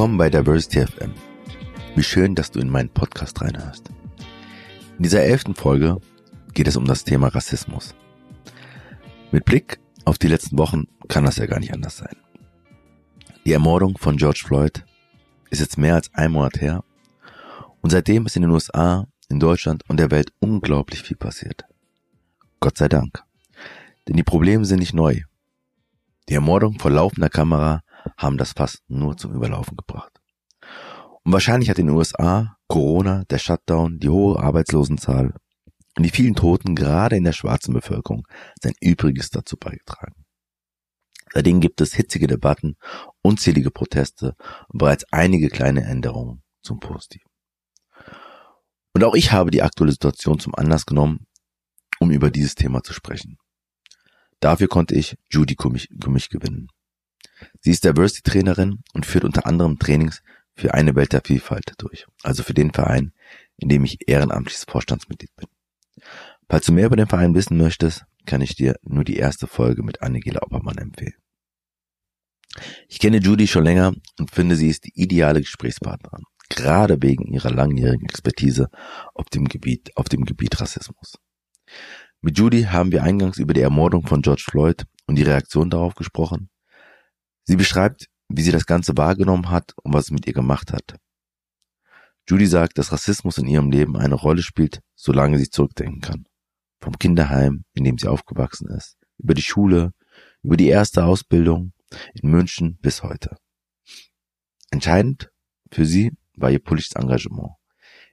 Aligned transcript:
Willkommen 0.00 0.16
bei 0.16 0.30
Diversity 0.30 0.86
FM. 0.86 1.12
Wie 1.94 2.02
schön, 2.02 2.34
dass 2.34 2.50
du 2.50 2.58
in 2.58 2.70
meinen 2.70 2.88
Podcast 2.88 3.38
reinhörst. 3.42 3.90
In 4.96 5.02
dieser 5.02 5.20
elften 5.20 5.54
Folge 5.54 6.00
geht 6.54 6.68
es 6.68 6.78
um 6.78 6.86
das 6.86 7.04
Thema 7.04 7.28
Rassismus. 7.28 7.94
Mit 9.30 9.44
Blick 9.44 9.78
auf 10.06 10.16
die 10.16 10.28
letzten 10.28 10.56
Wochen 10.56 10.84
kann 11.08 11.26
das 11.26 11.36
ja 11.36 11.44
gar 11.44 11.60
nicht 11.60 11.74
anders 11.74 11.98
sein. 11.98 12.16
Die 13.44 13.52
Ermordung 13.52 13.98
von 13.98 14.16
George 14.16 14.42
Floyd 14.42 14.86
ist 15.50 15.60
jetzt 15.60 15.76
mehr 15.76 15.96
als 15.96 16.08
ein 16.14 16.32
Monat 16.32 16.62
her 16.62 16.82
und 17.82 17.90
seitdem 17.90 18.24
ist 18.24 18.36
in 18.36 18.42
den 18.42 18.52
USA, 18.52 19.06
in 19.28 19.38
Deutschland 19.38 19.84
und 19.86 20.00
der 20.00 20.10
Welt 20.10 20.32
unglaublich 20.40 21.02
viel 21.02 21.18
passiert. 21.18 21.66
Gott 22.58 22.78
sei 22.78 22.88
Dank. 22.88 23.22
Denn 24.08 24.16
die 24.16 24.22
Probleme 24.22 24.64
sind 24.64 24.78
nicht 24.78 24.94
neu. 24.94 25.20
Die 26.30 26.34
Ermordung 26.36 26.78
vor 26.78 26.90
laufender 26.90 27.28
Kamera 27.28 27.82
haben 28.16 28.38
das 28.38 28.52
fast 28.52 28.82
nur 28.88 29.16
zum 29.16 29.32
Überlaufen 29.34 29.76
gebracht. 29.76 30.20
Und 31.22 31.32
wahrscheinlich 31.32 31.70
hat 31.70 31.78
in 31.78 31.86
den 31.86 31.96
USA 31.96 32.56
Corona, 32.68 33.24
der 33.30 33.38
Shutdown, 33.38 33.98
die 33.98 34.08
hohe 34.08 34.40
Arbeitslosenzahl 34.40 35.34
und 35.96 36.02
die 36.04 36.10
vielen 36.10 36.34
Toten 36.34 36.74
gerade 36.74 37.16
in 37.16 37.24
der 37.24 37.32
schwarzen 37.32 37.74
Bevölkerung 37.74 38.26
sein 38.62 38.74
Übriges 38.80 39.30
dazu 39.30 39.56
beigetragen. 39.56 40.24
Seitdem 41.32 41.60
gibt 41.60 41.80
es 41.80 41.94
hitzige 41.94 42.26
Debatten, 42.26 42.76
unzählige 43.22 43.70
Proteste 43.70 44.34
und 44.68 44.78
bereits 44.78 45.04
einige 45.12 45.48
kleine 45.48 45.84
Änderungen 45.84 46.42
zum 46.62 46.80
Positiven. 46.80 47.30
Und 48.94 49.04
auch 49.04 49.14
ich 49.14 49.32
habe 49.32 49.50
die 49.50 49.62
aktuelle 49.62 49.92
Situation 49.92 50.40
zum 50.40 50.54
Anlass 50.54 50.86
genommen, 50.86 51.26
um 52.00 52.10
über 52.10 52.30
dieses 52.30 52.54
Thema 52.54 52.82
zu 52.82 52.92
sprechen. 52.92 53.38
Dafür 54.40 54.68
konnte 54.68 54.94
ich 54.94 55.16
Judy 55.30 55.54
Kummich, 55.54 55.88
Kummich 56.02 56.28
gewinnen. 56.28 56.68
Sie 57.60 57.70
ist 57.70 57.84
Diversity-Trainerin 57.84 58.82
und 58.92 59.06
führt 59.06 59.24
unter 59.24 59.46
anderem 59.46 59.78
Trainings 59.78 60.22
für 60.54 60.74
eine 60.74 60.94
Welt 60.94 61.12
der 61.12 61.22
Vielfalt 61.24 61.74
durch, 61.78 62.06
also 62.22 62.42
für 62.42 62.54
den 62.54 62.72
Verein, 62.72 63.12
in 63.56 63.68
dem 63.68 63.84
ich 63.84 64.08
ehrenamtliches 64.08 64.64
Vorstandsmitglied 64.64 65.34
bin. 65.36 65.46
Falls 66.48 66.66
du 66.66 66.72
mehr 66.72 66.86
über 66.86 66.96
den 66.96 67.06
Verein 67.06 67.34
wissen 67.34 67.56
möchtest, 67.56 68.04
kann 68.26 68.40
ich 68.40 68.56
dir 68.56 68.76
nur 68.82 69.04
die 69.04 69.16
erste 69.16 69.46
Folge 69.46 69.82
mit 69.82 70.02
Annegela 70.02 70.42
Oppermann 70.42 70.78
empfehlen. 70.78 71.14
Ich 72.88 72.98
kenne 72.98 73.18
Judy 73.18 73.46
schon 73.46 73.64
länger 73.64 73.92
und 74.18 74.30
finde, 74.32 74.56
sie 74.56 74.68
ist 74.68 74.84
die 74.84 74.92
ideale 74.94 75.40
Gesprächspartnerin, 75.40 76.24
gerade 76.48 77.00
wegen 77.00 77.32
ihrer 77.32 77.50
langjährigen 77.50 78.08
Expertise 78.08 78.68
auf 79.14 79.26
dem 79.26 79.46
Gebiet, 79.46 79.96
auf 79.96 80.08
dem 80.08 80.24
Gebiet 80.24 80.60
Rassismus. 80.60 81.14
Mit 82.20 82.36
Judy 82.36 82.64
haben 82.64 82.92
wir 82.92 83.02
eingangs 83.02 83.38
über 83.38 83.54
die 83.54 83.62
Ermordung 83.62 84.06
von 84.06 84.20
George 84.20 84.44
Floyd 84.44 84.84
und 85.06 85.16
die 85.16 85.22
Reaktion 85.22 85.70
darauf 85.70 85.94
gesprochen, 85.94 86.50
Sie 87.50 87.56
beschreibt, 87.56 88.06
wie 88.28 88.42
sie 88.42 88.52
das 88.52 88.64
Ganze 88.64 88.96
wahrgenommen 88.96 89.50
hat 89.50 89.74
und 89.82 89.92
was 89.92 90.04
es 90.04 90.10
mit 90.12 90.24
ihr 90.28 90.32
gemacht 90.32 90.72
hat. 90.72 90.94
Judy 92.28 92.46
sagt, 92.46 92.78
dass 92.78 92.92
Rassismus 92.92 93.38
in 93.38 93.48
ihrem 93.48 93.72
Leben 93.72 93.96
eine 93.96 94.14
Rolle 94.14 94.44
spielt, 94.44 94.78
solange 94.94 95.36
sie 95.36 95.50
zurückdenken 95.50 96.00
kann. 96.00 96.28
Vom 96.80 96.96
Kinderheim, 96.96 97.64
in 97.74 97.82
dem 97.82 97.98
sie 97.98 98.06
aufgewachsen 98.06 98.68
ist, 98.68 98.98
über 99.18 99.34
die 99.34 99.42
Schule, 99.42 99.90
über 100.44 100.56
die 100.56 100.68
erste 100.68 101.02
Ausbildung 101.02 101.72
in 102.14 102.30
München 102.30 102.78
bis 102.82 103.02
heute. 103.02 103.36
Entscheidend 104.70 105.32
für 105.72 105.84
sie 105.84 106.12
war 106.34 106.52
ihr 106.52 106.60
politisches 106.60 106.94
Engagement, 106.94 107.54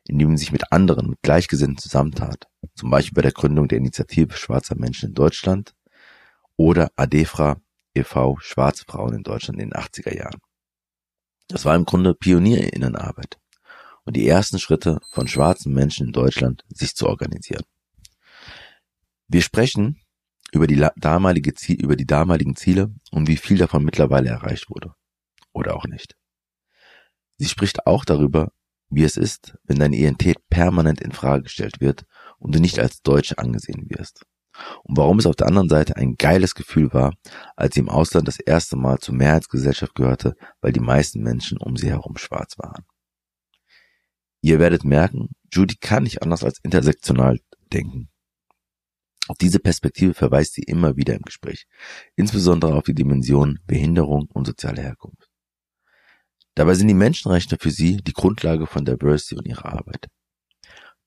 in 0.07 0.17
dem 0.17 0.31
sie 0.31 0.45
sich 0.45 0.51
mit 0.51 0.71
anderen, 0.71 1.11
mit 1.11 1.21
Gleichgesinnten 1.21 1.77
zusammentat, 1.77 2.47
zum 2.73 2.89
Beispiel 2.89 3.13
bei 3.13 3.21
der 3.21 3.33
Gründung 3.33 3.67
der 3.67 3.77
Initiative 3.77 4.35
Schwarzer 4.35 4.75
Menschen 4.75 5.09
in 5.09 5.13
Deutschland 5.13 5.75
oder 6.55 6.89
ADEFRA 6.95 7.61
e.V. 7.97 8.37
Schwarze 8.39 8.85
Frauen 8.85 9.13
in 9.13 9.23
Deutschland 9.23 9.59
in 9.59 9.69
den 9.69 9.79
80er 9.79 10.15
Jahren. 10.15 10.39
Das 11.47 11.65
war 11.65 11.75
im 11.75 11.85
Grunde 11.85 12.13
Pionierinnenarbeit 12.13 13.37
und 14.03 14.15
die 14.15 14.27
ersten 14.27 14.59
Schritte 14.59 14.99
von 15.09 15.27
schwarzen 15.27 15.73
Menschen 15.73 16.07
in 16.07 16.13
Deutschland, 16.13 16.63
sich 16.69 16.95
zu 16.95 17.07
organisieren. 17.07 17.63
Wir 19.27 19.41
sprechen 19.41 20.01
über 20.51 20.67
die 20.67 20.85
damalige 20.95 21.53
über 21.73 21.95
die 21.95 22.05
damaligen 22.05 22.55
Ziele 22.55 22.93
und 23.11 23.27
wie 23.27 23.37
viel 23.37 23.57
davon 23.57 23.83
mittlerweile 23.83 24.29
erreicht 24.29 24.69
wurde. 24.69 24.93
Oder 25.51 25.75
auch 25.75 25.85
nicht. 25.85 26.15
Sie 27.37 27.47
spricht 27.47 27.85
auch 27.85 28.05
darüber, 28.05 28.51
wie 28.89 29.03
es 29.03 29.17
ist, 29.17 29.57
wenn 29.63 29.79
deine 29.79 29.97
Identität 29.97 30.37
permanent 30.49 31.01
in 31.01 31.11
Frage 31.11 31.43
gestellt 31.43 31.81
wird 31.81 32.05
und 32.39 32.55
du 32.55 32.59
nicht 32.59 32.79
als 32.79 33.01
Deutsche 33.01 33.37
angesehen 33.37 33.89
wirst 33.89 34.25
und 34.83 34.97
warum 34.97 35.19
es 35.19 35.25
auf 35.25 35.35
der 35.35 35.47
anderen 35.47 35.69
Seite 35.69 35.95
ein 35.95 36.15
geiles 36.15 36.55
Gefühl 36.55 36.93
war, 36.93 37.13
als 37.55 37.75
sie 37.75 37.81
im 37.81 37.89
Ausland 37.89 38.27
das 38.27 38.39
erste 38.39 38.75
Mal 38.75 38.99
zur 38.99 39.15
Mehrheitsgesellschaft 39.15 39.95
gehörte, 39.95 40.35
weil 40.61 40.71
die 40.71 40.79
meisten 40.79 41.21
Menschen 41.21 41.57
um 41.57 41.75
sie 41.77 41.89
herum 41.89 42.17
schwarz 42.17 42.57
waren. 42.57 42.85
Ihr 44.41 44.59
werdet 44.59 44.83
merken, 44.83 45.29
Judy 45.51 45.75
kann 45.75 46.03
nicht 46.03 46.21
anders 46.21 46.43
als 46.43 46.59
intersektional 46.63 47.39
denken. 47.73 48.09
Auf 49.27 49.37
diese 49.37 49.59
Perspektive 49.59 50.13
verweist 50.13 50.53
sie 50.53 50.63
immer 50.63 50.95
wieder 50.95 51.15
im 51.15 51.21
Gespräch, 51.21 51.65
insbesondere 52.15 52.75
auf 52.75 52.85
die 52.85 52.93
Dimensionen 52.93 53.59
Behinderung 53.67 54.29
und 54.33 54.47
soziale 54.47 54.81
Herkunft. 54.81 55.29
Dabei 56.55 56.73
sind 56.73 56.87
die 56.87 56.93
Menschenrechte 56.93 57.57
für 57.59 57.71
sie 57.71 57.97
die 57.97 58.13
Grundlage 58.13 58.65
von 58.65 58.85
Diversity 58.85 59.35
und 59.35 59.47
ihrer 59.47 59.65
Arbeit. 59.65 60.07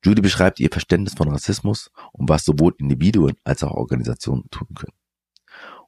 Judy 0.02 0.22
beschreibt 0.22 0.60
ihr 0.60 0.70
Verständnis 0.70 1.14
von 1.14 1.28
Rassismus 1.28 1.90
und 2.12 2.28
was 2.28 2.44
sowohl 2.44 2.74
Individuen 2.78 3.36
als 3.44 3.62
auch 3.62 3.72
Organisationen 3.72 4.48
tun 4.50 4.68
können. 4.74 4.96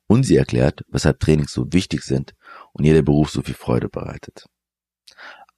Und 0.07 0.25
sie 0.25 0.37
erklärt, 0.37 0.85
weshalb 0.89 1.21
Trainings 1.21 1.53
so 1.53 1.73
wichtig 1.73 2.03
sind 2.03 2.35
und 2.73 2.85
ihr 2.85 2.93
der 2.93 3.03
Beruf 3.03 3.31
so 3.31 3.41
viel 3.43 3.55
Freude 3.55 3.89
bereitet. 3.89 4.47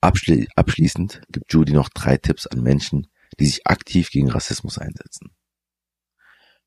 Abschli 0.00 0.46
abschließend 0.54 1.22
gibt 1.30 1.52
Judy 1.52 1.72
noch 1.72 1.88
drei 1.88 2.16
Tipps 2.16 2.46
an 2.46 2.62
Menschen, 2.62 3.08
die 3.40 3.46
sich 3.46 3.66
aktiv 3.66 4.10
gegen 4.10 4.30
Rassismus 4.30 4.78
einsetzen. 4.78 5.34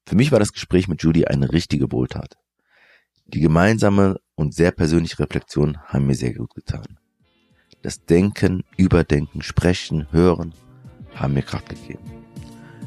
Für 0.05 0.15
mich 0.15 0.31
war 0.31 0.39
das 0.39 0.51
Gespräch 0.51 0.87
mit 0.87 1.03
Judy 1.03 1.25
eine 1.25 1.51
richtige 1.51 1.91
Wohltat. 1.91 2.35
Die 3.25 3.41
gemeinsame 3.41 4.19
und 4.35 4.53
sehr 4.53 4.71
persönliche 4.71 5.19
Reflexion 5.19 5.77
haben 5.85 6.07
mir 6.07 6.15
sehr 6.15 6.33
gut 6.33 6.53
getan. 6.55 6.97
Das 7.81 8.03
Denken, 8.05 8.63
Überdenken, 8.75 9.41
Sprechen, 9.41 10.11
Hören 10.11 10.53
haben 11.15 11.33
mir 11.33 11.41
Kraft 11.41 11.69
gegeben. 11.69 12.03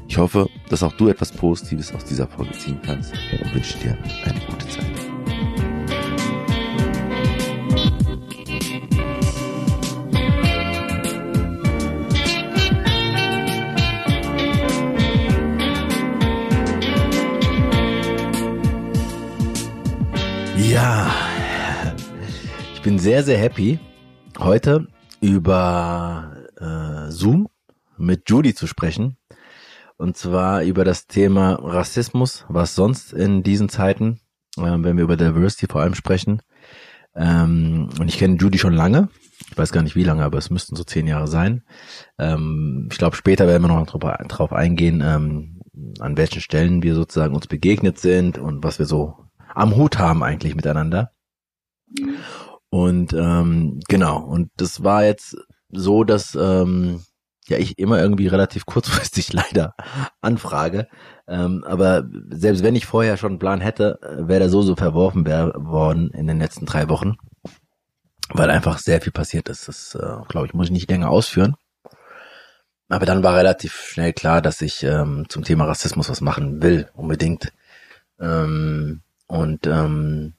Ich 0.09 0.19
hoffe, 0.19 0.49
dass 0.69 0.83
auch 0.83 0.93
du 0.95 1.09
etwas 1.09 1.31
Positives 1.31 1.95
aus 1.95 2.05
dieser 2.05 2.27
Folge 2.27 2.53
ziehen 2.53 2.81
kannst 2.85 3.13
und 3.13 3.55
wünsche 3.55 3.79
dir 3.79 3.97
eine 4.25 4.41
gute 4.41 4.67
Zeit. 4.67 4.85
Ja, 20.57 21.11
ich 22.75 22.83
bin 22.83 22.99
sehr, 22.99 23.23
sehr 23.23 23.39
happy, 23.39 23.79
heute 24.39 24.87
über 25.21 26.33
äh, 26.61 27.11
Zoom 27.11 27.49
mit 28.01 28.29
Judy 28.29 28.55
zu 28.55 28.67
sprechen. 28.67 29.17
Und 29.97 30.17
zwar 30.17 30.63
über 30.63 30.85
das 30.85 31.07
Thema 31.07 31.55
Rassismus, 31.55 32.47
was 32.49 32.75
sonst 32.75 33.13
in 33.13 33.43
diesen 33.43 33.69
Zeiten, 33.69 34.21
äh, 34.57 34.63
wenn 34.63 34.97
wir 34.97 35.05
über 35.05 35.17
Diversity 35.17 35.67
vor 35.67 35.83
allem 35.83 35.95
sprechen. 35.95 36.43
Ähm, 37.15 37.91
und 37.99 38.09
ich 38.09 38.19
kenne 38.19 38.37
Judy 38.37 38.59
schon 38.59 38.73
lange. 38.73 39.09
Ich 39.51 39.59
weiß 39.59 39.73
gar 39.73 39.83
nicht 39.83 39.97
wie 39.97 40.05
lange, 40.05 40.25
aber 40.25 40.39
es 40.39 40.51
müssten 40.51 40.77
so 40.77 40.85
zehn 40.85 41.07
Jahre 41.07 41.29
sein. 41.29 41.65
Ähm, 42.19 42.89
ich 42.91 42.99
glaube, 42.99 43.17
später 43.17 43.47
werden 43.47 43.63
wir 43.63 43.69
noch 43.69 43.87
drauf, 43.87 44.17
drauf 44.29 44.53
eingehen, 44.53 45.03
ähm, 45.05 45.61
an 45.99 46.17
welchen 46.17 46.41
Stellen 46.41 46.83
wir 46.83 46.95
sozusagen 46.95 47.35
uns 47.35 47.47
begegnet 47.47 47.99
sind 47.99 48.39
und 48.39 48.65
was 48.65 48.79
wir 48.79 48.87
so 48.87 49.17
am 49.55 49.77
Hut 49.77 49.99
haben 49.99 50.23
eigentlich 50.23 50.55
miteinander. 50.55 51.13
Und 52.71 53.13
ähm, 53.13 53.81
genau, 53.89 54.21
und 54.21 54.51
das 54.57 54.85
war 54.85 55.05
jetzt 55.05 55.37
so, 55.71 56.05
dass 56.05 56.37
ähm, 56.41 57.03
ja 57.51 57.59
ich 57.59 57.79
immer 57.79 58.01
irgendwie 58.01 58.27
relativ 58.27 58.67
kurzfristig 58.67 59.33
leider 59.33 59.75
anfrage. 60.21 60.89
Ähm, 61.29 61.65
aber 61.65 62.05
selbst 62.31 62.63
wenn 62.63 62.77
ich 62.77 62.87
vorher 62.87 63.17
schon 63.17 63.33
einen 63.33 63.39
Plan 63.39 63.61
hätte, 63.61 63.99
äh, 64.03 64.29
wäre 64.29 64.41
der 64.41 64.49
so 64.49 64.63
so 64.63 64.77
verworfen 64.77 65.27
worden 65.27 66.11
in 66.11 66.27
den 66.27 66.39
letzten 66.39 66.67
drei 66.67 66.89
Wochen, 66.89 67.17
weil 68.31 68.51
einfach 68.51 68.79
sehr 68.79 69.01
viel 69.01 69.13
passiert 69.13 69.49
ist. 69.49 69.69
Das, 69.69 69.95
äh, 69.95 70.23
glaube 70.29 70.47
ich, 70.47 70.55
muss 70.55 70.67
ich 70.67 70.73
nicht 70.73 70.91
länger 70.91 71.11
ausführen. 71.11 71.57
Aber 72.89 73.07
dann 73.07 73.23
war 73.23 73.37
relativ 73.37 73.75
schnell 73.75 74.13
klar, 74.13 74.43
dass 74.43 74.61
ich 74.61 74.83
ähm, 74.83 75.27
zum 75.29 75.45
Thema 75.45 75.65
Rassismus 75.65 76.11
was 76.11 76.21
machen 76.21 76.61
will, 76.61 76.89
unbedingt. 76.95 77.53
Ähm, 78.19 79.03
und 79.29 79.67
ähm, 79.69 80.35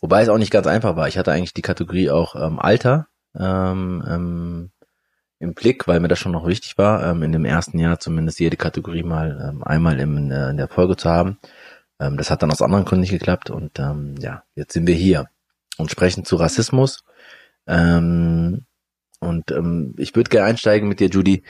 wobei 0.00 0.22
es 0.22 0.28
auch 0.28 0.36
nicht 0.36 0.50
ganz 0.50 0.66
einfach 0.66 0.96
war. 0.96 1.08
Ich 1.08 1.16
hatte 1.16 1.32
eigentlich 1.32 1.54
die 1.54 1.62
Kategorie 1.62 2.10
auch 2.10 2.36
ähm, 2.36 2.58
Alter 2.58 3.08
ähm, 3.38 4.04
ähm, 4.06 4.70
im 5.40 5.54
Blick, 5.54 5.86
weil 5.86 6.00
mir 6.00 6.08
das 6.08 6.18
schon 6.18 6.32
noch 6.32 6.46
wichtig 6.46 6.78
war, 6.78 7.06
ähm, 7.06 7.22
in 7.22 7.32
dem 7.32 7.44
ersten 7.44 7.78
Jahr 7.78 8.00
zumindest 8.00 8.40
jede 8.40 8.56
Kategorie 8.56 9.02
mal 9.02 9.50
ähm, 9.50 9.64
einmal 9.64 10.00
im, 10.00 10.30
äh, 10.30 10.50
in 10.50 10.56
der 10.56 10.68
Folge 10.68 10.96
zu 10.96 11.08
haben. 11.08 11.38
Ähm, 12.00 12.16
das 12.16 12.30
hat 12.30 12.42
dann 12.42 12.50
aus 12.50 12.62
anderen 12.62 12.84
Gründen 12.84 13.02
nicht 13.02 13.10
geklappt 13.10 13.50
und 13.50 13.78
ähm, 13.78 14.16
ja, 14.18 14.42
jetzt 14.54 14.72
sind 14.72 14.86
wir 14.86 14.94
hier 14.94 15.26
und 15.78 15.90
sprechen 15.90 16.24
zu 16.24 16.36
Rassismus. 16.36 17.04
Ähm, 17.66 18.66
und 19.20 19.50
ähm, 19.50 19.94
ich 19.98 20.14
würde 20.14 20.30
gerne 20.30 20.48
einsteigen 20.48 20.88
mit 20.88 21.00
dir, 21.00 21.08
Judy. 21.08 21.44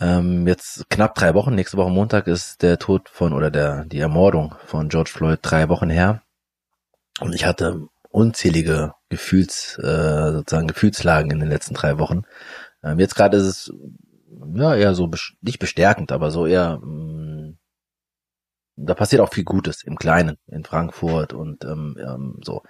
Ähm, 0.00 0.46
jetzt 0.46 0.88
knapp 0.90 1.14
drei 1.14 1.34
Wochen, 1.34 1.54
nächste 1.54 1.76
Woche 1.76 1.90
Montag 1.90 2.28
ist 2.28 2.62
der 2.62 2.78
Tod 2.78 3.08
von 3.08 3.32
oder 3.32 3.50
der 3.50 3.84
die 3.84 3.98
Ermordung 3.98 4.54
von 4.64 4.88
George 4.88 5.10
Floyd 5.12 5.40
drei 5.42 5.68
Wochen 5.68 5.90
her. 5.90 6.22
Und 7.20 7.34
ich 7.34 7.44
hatte 7.44 7.88
unzählige 8.10 8.94
Gefühls, 9.08 9.78
äh, 9.82 10.32
sozusagen 10.32 10.68
Gefühlslagen 10.68 11.30
in 11.30 11.40
den 11.40 11.48
letzten 11.48 11.74
drei 11.74 11.98
Wochen. 11.98 12.22
Ähm, 12.82 12.98
jetzt 12.98 13.14
gerade 13.14 13.36
ist 13.36 13.44
es 13.44 13.72
ja 14.54 14.74
eher 14.74 14.94
so 14.94 15.10
nicht 15.40 15.58
bestärkend, 15.58 16.12
aber 16.12 16.30
so 16.30 16.46
eher 16.46 16.78
mh, 16.78 16.86
mm, 16.86 17.58
da 18.78 18.94
passiert 18.94 19.20
auch 19.20 19.32
viel 19.32 19.44
Gutes 19.44 19.82
im 19.82 19.96
Kleinen 19.96 20.36
in 20.46 20.64
Frankfurt 20.64 21.32
und 21.32 21.64
ähm, 21.64 21.96
ähm, 22.00 22.40
so. 22.42 22.62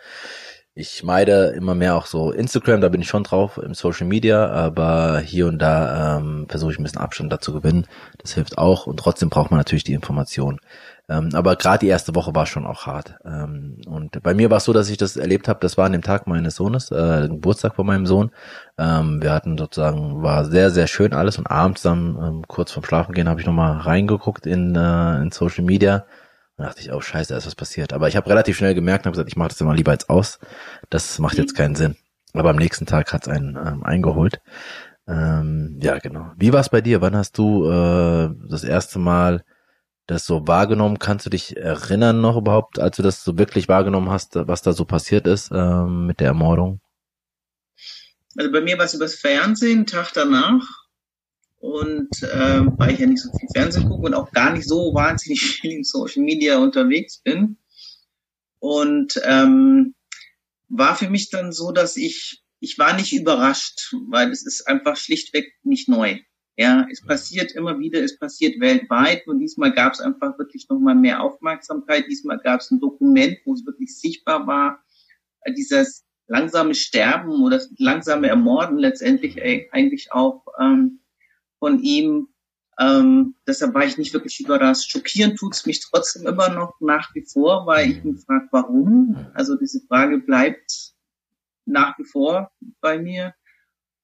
Ich 0.75 1.03
meide 1.03 1.49
immer 1.57 1.75
mehr 1.75 1.97
auch 1.97 2.07
so 2.07 2.31
Instagram, 2.31 2.81
da 2.81 2.89
bin 2.89 3.01
ich 3.01 3.09
schon 3.09 3.25
drauf 3.25 3.59
im 3.59 3.75
Social 3.75 4.07
Media, 4.07 4.49
aber 4.49 5.19
hier 5.19 5.49
und 5.49 5.59
da 5.59 6.19
ähm, 6.19 6.47
versuche 6.49 6.71
ich 6.71 6.79
ein 6.79 6.85
bisschen 6.85 7.01
Abstand 7.01 7.33
dazu 7.33 7.53
gewinnen. 7.53 7.87
Das 8.19 8.35
hilft 8.35 8.59
auch 8.59 8.87
und 8.87 8.99
trotzdem 8.99 9.29
braucht 9.29 9.51
man 9.51 9.59
natürlich 9.59 9.83
die 9.83 9.93
Information. 9.93 10.61
Ähm, 11.11 11.31
aber 11.33 11.57
gerade 11.57 11.79
die 11.79 11.89
erste 11.89 12.15
Woche 12.15 12.35
war 12.35 12.45
schon 12.45 12.67
auch 12.67 12.87
hart. 12.87 13.15
Ähm, 13.25 13.81
und 13.87 14.23
bei 14.23 14.35
mir 14.35 14.51
war 14.51 14.59
es 14.59 14.65
so, 14.65 14.75
dass 14.75 14.91
ich 14.91 14.99
das 14.99 15.17
erlebt 15.17 15.49
habe, 15.49 15.61
das 15.61 15.79
war 15.79 15.87
an 15.87 15.93
dem 15.93 16.03
Tag 16.03 16.27
meines 16.27 16.57
Sohnes, 16.57 16.91
äh, 16.91 17.29
Geburtstag 17.29 17.77
von 17.77 17.87
meinem 17.87 18.05
Sohn. 18.05 18.31
Ähm, 18.77 19.23
wir 19.23 19.33
hatten 19.33 19.57
sozusagen, 19.57 20.23
war 20.23 20.45
sehr, 20.45 20.71
sehr 20.71 20.87
schön 20.87 21.15
alles 21.15 21.39
und 21.39 21.47
abends 21.47 21.81
dann, 21.83 22.19
ähm, 22.23 22.45
kurz 22.47 22.73
vorm 22.73 22.85
Schlafen 22.85 23.15
gehen, 23.15 23.29
habe 23.29 23.41
ich 23.41 23.47
nochmal 23.47 23.79
reingeguckt 23.79 24.47
in, 24.47 24.77
äh, 24.77 25.23
in 25.23 25.31
Social 25.31 25.65
Media. 25.65 26.05
Und 26.59 26.67
dachte 26.67 26.81
ich, 26.83 26.93
oh 26.93 27.01
scheiße, 27.01 27.33
da 27.33 27.39
ist 27.39 27.47
was 27.47 27.55
passiert. 27.55 27.93
Aber 27.95 28.09
ich 28.09 28.17
habe 28.17 28.29
relativ 28.29 28.59
schnell 28.59 28.75
gemerkt 28.75 29.05
und 29.05 29.11
habe 29.11 29.15
gesagt, 29.15 29.31
ich 29.31 29.37
mache 29.37 29.49
das 29.49 29.61
immer 29.61 29.75
lieber 29.75 29.93
jetzt 29.93 30.11
aus. 30.11 30.39
Das 30.91 31.19
macht 31.21 31.39
jetzt 31.39 31.57
keinen 31.57 31.77
Sinn. 31.77 31.97
Aber 32.35 32.51
am 32.51 32.57
nächsten 32.57 32.85
Tag 32.85 33.13
hat's 33.13 33.29
einen 33.29 33.57
ähm, 33.57 33.83
eingeholt. 33.85 34.41
Ähm, 35.07 35.79
ja, 35.81 35.99
genau. 35.99 36.33
Wie 36.37 36.53
war 36.53 36.61
es 36.61 36.69
bei 36.69 36.83
dir? 36.83 37.01
Wann 37.01 37.17
hast 37.17 37.39
du 37.39 37.65
äh, 37.71 38.29
das 38.51 38.65
erste 38.65 38.99
Mal 38.99 39.43
das 40.09 40.27
so 40.27 40.49
wahrgenommen? 40.49 40.99
Kannst 40.99 41.27
du 41.27 41.31
dich 41.31 41.57
erinnern 41.57 42.21
noch 42.21 42.37
überhaupt, 42.37 42.81
als 42.81 42.97
du 42.97 43.03
das 43.03 43.23
so 43.23 43.39
wirklich 43.39 43.69
wahrgenommen 43.69 44.11
hast, 44.11 44.35
was 44.35 44.63
da 44.63 44.73
so 44.73 44.85
passiert 44.85 45.27
ist 45.27 45.51
ähm, 45.53 46.07
mit 46.07 46.19
der 46.21 46.29
Ermordung? 46.29 46.81
Also 48.37 48.51
bei 48.51 48.61
mir 48.61 48.79
war 48.79 48.87
es 48.87 48.95
übers 48.95 49.15
Fernsehen, 49.15 49.87
Tag 49.87 50.13
danach. 50.13 50.67
Und 51.61 52.23
äh, 52.23 52.61
weil 52.79 52.95
ich 52.95 53.01
ja 53.01 53.07
nicht 53.07 53.23
so 53.23 53.31
viel 53.37 53.49
Fernsehen 53.53 53.89
gucke 53.89 54.07
und 54.07 54.15
auch 54.15 54.31
gar 54.33 54.53
nicht 54.53 54.67
so 54.67 54.95
wahnsinnig 54.95 55.41
viel 55.61 55.73
in 55.73 55.85
Social 55.85 56.23
Media 56.23 56.59
unterwegs 56.59 57.19
bin. 57.19 57.59
Und 58.61 59.21
ähm, 59.25 59.95
war 60.69 60.97
für 60.97 61.11
mich 61.11 61.31
dann 61.31 61.53
so, 61.53 61.73
dass 61.73 61.97
ich, 61.97 62.43
ich 62.61 62.79
war 62.79 62.95
nicht 62.95 63.13
überrascht, 63.13 63.95
weil 64.09 64.31
es 64.31 64.47
ist 64.47 64.67
einfach 64.67 64.97
schlichtweg 64.97 65.53
nicht 65.63 65.89
neu. 65.89 66.19
Ja, 66.61 66.89
es 66.91 67.01
passiert 67.01 67.53
immer 67.53 67.79
wieder, 67.79 68.03
es 68.03 68.19
passiert 68.19 68.59
weltweit 68.59 69.29
und 69.29 69.39
diesmal 69.39 69.73
gab 69.73 69.93
es 69.93 70.01
einfach 70.01 70.37
wirklich 70.41 70.69
nochmal 70.69 70.97
mehr 70.97 71.23
Aufmerksamkeit. 71.23 72.07
Diesmal 72.11 72.39
gab 72.39 72.59
es 72.59 72.73
ein 72.73 72.81
Dokument, 72.81 73.39
wo 73.45 73.55
es 73.55 73.65
wirklich 73.65 73.97
sichtbar 73.97 74.45
war, 74.49 74.83
äh, 75.43 75.53
dieses 75.53 76.05
langsame 76.27 76.75
Sterben 76.75 77.45
oder 77.45 77.63
langsame 77.79 78.27
Ermorden 78.27 78.77
letztendlich 78.77 79.41
eigentlich 79.73 80.11
auch 80.11 80.47
ähm, 80.61 80.99
von 81.61 81.81
ihm. 81.81 82.27
Ähm, 82.77 83.37
deshalb 83.47 83.75
war 83.75 83.85
ich 83.85 83.97
nicht 83.97 84.13
wirklich 84.13 84.41
überrascht. 84.41 84.91
Schockierend 84.91 85.39
tut's 85.39 85.65
mich 85.65 85.81
trotzdem 85.89 86.27
immer 86.27 86.49
noch 86.49 86.75
nach 86.81 87.15
wie 87.15 87.25
vor, 87.25 87.69
weil 87.69 87.89
ich 87.89 88.03
mich 88.03 88.25
frage, 88.25 88.49
warum. 88.51 89.29
Also 89.33 89.57
diese 89.57 89.81
Frage 89.87 90.19
bleibt 90.19 90.93
nach 91.67 91.97
wie 92.01 92.05
vor 92.05 92.51
bei 92.81 92.99
mir. 92.99 93.33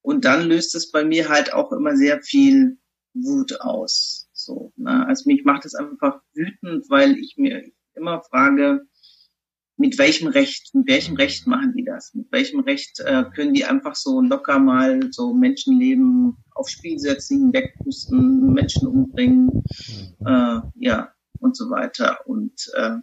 Und 0.05 0.27
dann 0.27 0.47
löst 0.47 0.75
es 0.75 0.91
bei 0.91 1.03
mir 1.03 1.31
halt 1.31 1.55
auch 1.55 1.73
immer 1.73 1.97
sehr 1.97 2.21
viel 2.21 2.77
Wut 3.15 3.59
aus. 3.63 4.29
So, 4.35 4.75
ne? 4.77 5.07
Also 5.07 5.25
mich 5.27 5.45
macht 5.45 5.65
es 5.65 5.75
einfach 5.75 6.21
wütend, 6.35 6.85
weil 6.91 7.17
ich 7.17 7.37
mir 7.39 7.65
immer 7.95 8.21
frage, 8.21 8.83
mit 9.79 9.97
welchem 9.97 10.29
Recht, 10.29 10.75
mit 10.75 10.89
welchem 10.89 11.17
Recht 11.17 11.47
machen 11.47 11.73
die 11.75 11.85
das? 11.85 12.13
Mit 12.13 12.31
welchem 12.33 12.61
Recht 12.61 13.01
äh, 13.01 13.25
können 13.35 13.55
die 13.55 13.65
einfach 13.65 13.97
so 13.97 14.21
locker 14.21 14.59
mal 14.59 15.11
so 15.11 15.33
Menschenleben 15.33 16.37
aufs 16.55 16.73
Spiel 16.73 16.99
setzen, 16.99 17.55
wegpusten, 17.55 18.53
Menschen 18.53 18.87
umbringen, 18.87 19.47
mhm. 19.47 20.27
äh, 20.27 20.61
ja, 20.77 21.15
und 21.41 21.57
so 21.57 21.71
weiter. 21.71 22.19
Und 22.27 22.71
äh, 22.75 22.97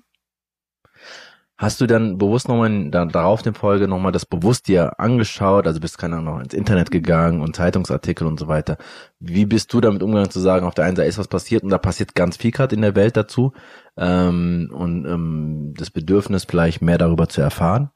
Hast 1.61 1.79
du 1.79 1.85
dann 1.85 2.17
bewusst 2.17 2.47
nochmal 2.47 2.89
da, 2.89 3.05
darauf 3.05 3.43
den 3.43 3.53
Folge 3.53 3.87
nochmal 3.87 4.11
das 4.11 4.25
bewusst 4.25 4.67
dir 4.67 4.99
angeschaut, 4.99 5.67
also 5.67 5.79
bist 5.79 5.99
keine 5.99 6.15
Ahnung, 6.17 6.41
ins 6.41 6.55
Internet 6.55 6.89
gegangen 6.89 7.39
und 7.39 7.55
Zeitungsartikel 7.55 8.25
und 8.25 8.39
so 8.39 8.47
weiter. 8.47 8.79
Wie 9.19 9.45
bist 9.45 9.71
du 9.71 9.79
damit 9.79 10.01
umgegangen 10.01 10.31
zu 10.31 10.39
sagen, 10.39 10.65
auf 10.65 10.73
der 10.73 10.85
einen 10.85 10.95
Seite 10.95 11.09
ist 11.09 11.19
was 11.19 11.27
passiert 11.27 11.61
und 11.61 11.69
da 11.69 11.77
passiert 11.77 12.15
ganz 12.15 12.35
viel 12.35 12.49
gerade 12.49 12.73
in 12.73 12.81
der 12.81 12.95
Welt 12.95 13.15
dazu 13.15 13.53
ähm, 13.95 14.71
und 14.73 15.05
ähm, 15.05 15.75
das 15.77 15.91
Bedürfnis 15.91 16.45
vielleicht 16.45 16.81
mehr 16.81 16.97
darüber 16.97 17.29
zu 17.29 17.41
erfahren. 17.41 17.91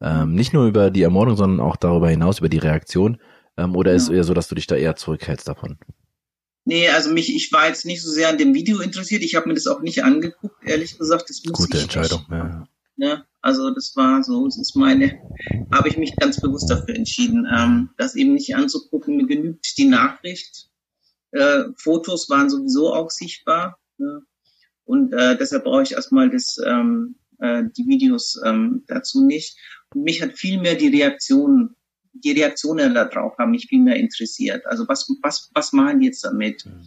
Ähm, 0.00 0.36
nicht 0.36 0.52
nur 0.52 0.66
über 0.66 0.92
die 0.92 1.02
Ermordung, 1.02 1.34
sondern 1.34 1.58
auch 1.66 1.74
darüber 1.74 2.08
hinaus, 2.08 2.38
über 2.38 2.48
die 2.48 2.58
Reaktion. 2.58 3.18
Ähm, 3.56 3.74
oder 3.74 3.90
ja. 3.90 3.96
ist 3.96 4.04
es 4.04 4.10
eher 4.10 4.22
so, 4.22 4.34
dass 4.34 4.46
du 4.46 4.54
dich 4.54 4.68
da 4.68 4.76
eher 4.76 4.94
zurückhältst 4.94 5.48
davon? 5.48 5.78
Nee, 6.64 6.88
also 6.90 7.10
mich, 7.10 7.34
ich 7.34 7.50
war 7.52 7.66
jetzt 7.66 7.86
nicht 7.86 8.02
so 8.02 8.10
sehr 8.12 8.28
an 8.28 8.38
dem 8.38 8.54
Video 8.54 8.78
interessiert. 8.78 9.24
Ich 9.24 9.34
habe 9.34 9.48
mir 9.48 9.54
das 9.54 9.66
auch 9.66 9.80
nicht 9.80 10.04
angeguckt, 10.04 10.64
ehrlich 10.64 10.96
gesagt. 10.96 11.28
Das 11.28 11.42
muss 11.44 11.58
Gute 11.58 11.80
Entscheidung, 11.80 12.24
ja. 12.30 12.68
Ne? 13.00 13.24
Also 13.40 13.70
das 13.70 13.96
war 13.96 14.22
so, 14.22 14.44
das 14.44 14.58
ist 14.58 14.76
meine, 14.76 15.22
habe 15.72 15.88
ich 15.88 15.96
mich 15.96 16.16
ganz 16.16 16.38
bewusst 16.38 16.68
dafür 16.68 16.94
entschieden, 16.94 17.48
ähm, 17.50 17.88
das 17.96 18.14
eben 18.14 18.34
nicht 18.34 18.54
anzugucken. 18.54 19.16
Mir 19.16 19.26
genügt 19.26 19.78
die 19.78 19.88
Nachricht. 19.88 20.68
Äh, 21.30 21.64
Fotos 21.78 22.28
waren 22.28 22.50
sowieso 22.50 22.92
auch 22.92 23.08
sichtbar. 23.08 23.78
Ne? 23.96 24.20
Und 24.84 25.14
äh, 25.14 25.38
deshalb 25.38 25.64
brauche 25.64 25.82
ich 25.82 25.92
erstmal 25.92 26.28
das, 26.28 26.58
ähm, 26.62 27.16
äh, 27.38 27.62
die 27.74 27.86
Videos 27.86 28.38
ähm, 28.44 28.84
dazu 28.86 29.24
nicht. 29.24 29.56
Und 29.94 30.02
mich 30.02 30.20
hat 30.20 30.34
viel 30.34 30.60
mehr 30.60 30.74
die 30.74 30.88
Reaktionen, 30.88 31.76
die 32.12 32.32
Reaktionen 32.32 32.92
darauf 32.92 33.38
haben 33.38 33.52
mich 33.52 33.68
viel 33.68 33.80
mehr 33.80 33.96
interessiert. 33.96 34.66
Also 34.66 34.86
was, 34.88 35.10
was, 35.22 35.50
was 35.54 35.72
machen 35.72 36.00
die 36.00 36.06
jetzt 36.06 36.22
damit? 36.22 36.66
Mhm. 36.66 36.82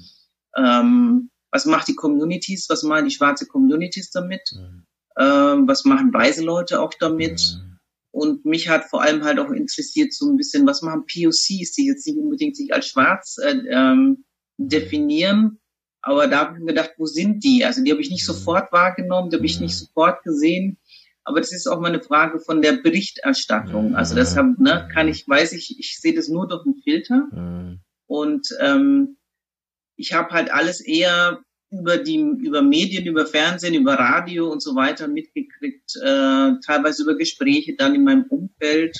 Ähm, 0.64 1.30
was 1.50 1.66
macht 1.66 1.88
die 1.88 1.96
Communities? 1.96 2.68
Was 2.70 2.84
machen 2.84 3.06
die 3.06 3.16
schwarze 3.16 3.48
Communities 3.48 4.12
damit? 4.12 4.44
Mhm 4.56 4.86
ähm, 5.17 5.67
was 5.67 5.86
machen 5.86 6.13
weise 6.13 6.43
Leute 6.43 6.82
auch 6.82 6.93
damit? 7.00 7.39
Mhm. 7.39 7.79
Und 8.12 8.46
mich 8.46 8.70
hat 8.70 8.86
vor 8.86 9.01
allem 9.01 9.24
halt 9.24 9.39
auch 9.39 9.50
interessiert 9.50 10.13
so 10.13 10.29
ein 10.29 10.38
bisschen, 10.38 10.67
was 10.67 10.84
machen 10.84 11.05
POCs, 11.12 11.72
die 11.74 11.88
jetzt 11.88 12.05
nicht 12.05 12.17
unbedingt 12.17 12.55
sich 12.55 12.74
als 12.74 12.88
schwarz 12.88 13.38
äh, 13.43 13.58
ähm, 13.70 14.25
definieren, 14.58 15.60
aber 16.03 16.27
da 16.27 16.39
habe 16.39 16.55
ich 16.55 16.60
mir 16.60 16.74
gedacht, 16.74 16.91
wo 16.98 17.05
sind 17.05 17.43
die? 17.46 17.63
Also 17.63 17.82
die 17.82 17.89
habe 17.89 18.01
ich 18.01 18.12
nicht 18.12 18.25
sofort 18.25 18.74
wahrgenommen, 18.74 19.29
die 19.29 19.38
habe 19.38 19.46
ich 19.46 19.62
nicht 19.62 19.77
sofort 19.77 20.22
gesehen. 20.24 20.77
Aber 21.24 21.39
das 21.39 21.53
ist 21.53 21.65
auch 21.65 21.79
mal 21.79 21.88
eine 21.88 22.03
Frage 22.03 22.41
von 22.41 22.62
der 22.62 22.74
Berichterstattung. 22.74 23.96
Also 23.96 24.13
deshalb 24.13 24.60
ne, 24.60 24.89
kann 24.93 25.08
ich, 25.08 25.25
weiß 25.25 25.53
ich, 25.53 25.79
ich 25.79 26.01
sehe 26.01 26.13
das 26.13 26.27
nur 26.27 26.50
durch 26.50 26.65
einen 26.65 26.75
Filter. 26.84 27.29
Und 28.05 28.50
ähm, 28.60 29.15
ich 29.96 30.12
habe 30.12 30.32
halt 30.32 30.51
alles 30.51 30.82
eher 30.82 31.39
über 31.74 31.98
die 31.98 32.20
über 32.20 32.62
Medien, 32.62 33.06
über 33.06 33.25
Fernsehen, 33.25 33.74
über 33.74 33.94
Radio 33.94 34.51
und 34.51 34.62
so 34.62 34.75
weiter 34.75 35.08
mitgekriegt, 35.08 35.96
äh, 36.01 36.51
teilweise 36.65 37.03
über 37.03 37.15
Gespräche 37.15 37.75
dann 37.77 37.96
in 37.96 38.03
meinem 38.03 38.25
Umfeld. 38.30 39.00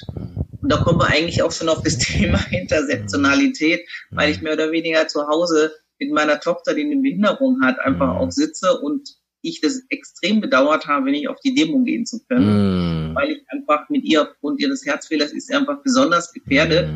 Und 0.62 0.72
da 0.72 0.78
kommen 0.78 1.00
wir 1.00 1.08
eigentlich 1.08 1.44
auch 1.44 1.52
schon 1.52 1.70
auf 1.70 1.84
das 1.84 1.98
Thema 2.00 2.40
Intersektionalität, 2.52 3.88
weil 4.12 4.32
ich 4.32 4.42
mehr 4.42 4.54
oder 4.54 4.72
weniger 4.72 5.08
zu 5.08 5.28
Hause 5.28 5.74
mit 6.00 6.12
meiner 6.12 6.40
Tochter, 6.40 6.74
die 6.74 6.84
eine 6.84 6.98
Behinderung 6.98 7.62
hat, 7.62 7.80
einfach 7.80 8.14
mhm. 8.14 8.20
auch 8.20 8.32
sitze 8.32 8.80
und 8.80 9.10
ich 9.44 9.62
das 9.62 9.84
extrem 9.90 10.42
bedauert 10.42 10.88
habe, 10.88 11.12
nicht 11.12 11.28
auf 11.28 11.40
die 11.42 11.54
Demo 11.54 11.84
gehen 11.84 12.06
zu 12.06 12.24
können, 12.26 13.12
mm. 13.12 13.16
weil 13.16 13.32
ich 13.32 13.46
einfach 13.50 13.90
mit 13.90 14.06
ihr 14.06 14.22
aufgrund 14.22 14.62
ihres 14.62 14.86
Herzfehlers 14.86 15.34
ist 15.34 15.48
sie 15.48 15.54
einfach 15.54 15.84
besonders 15.84 16.32
gefährdet. 16.32 16.90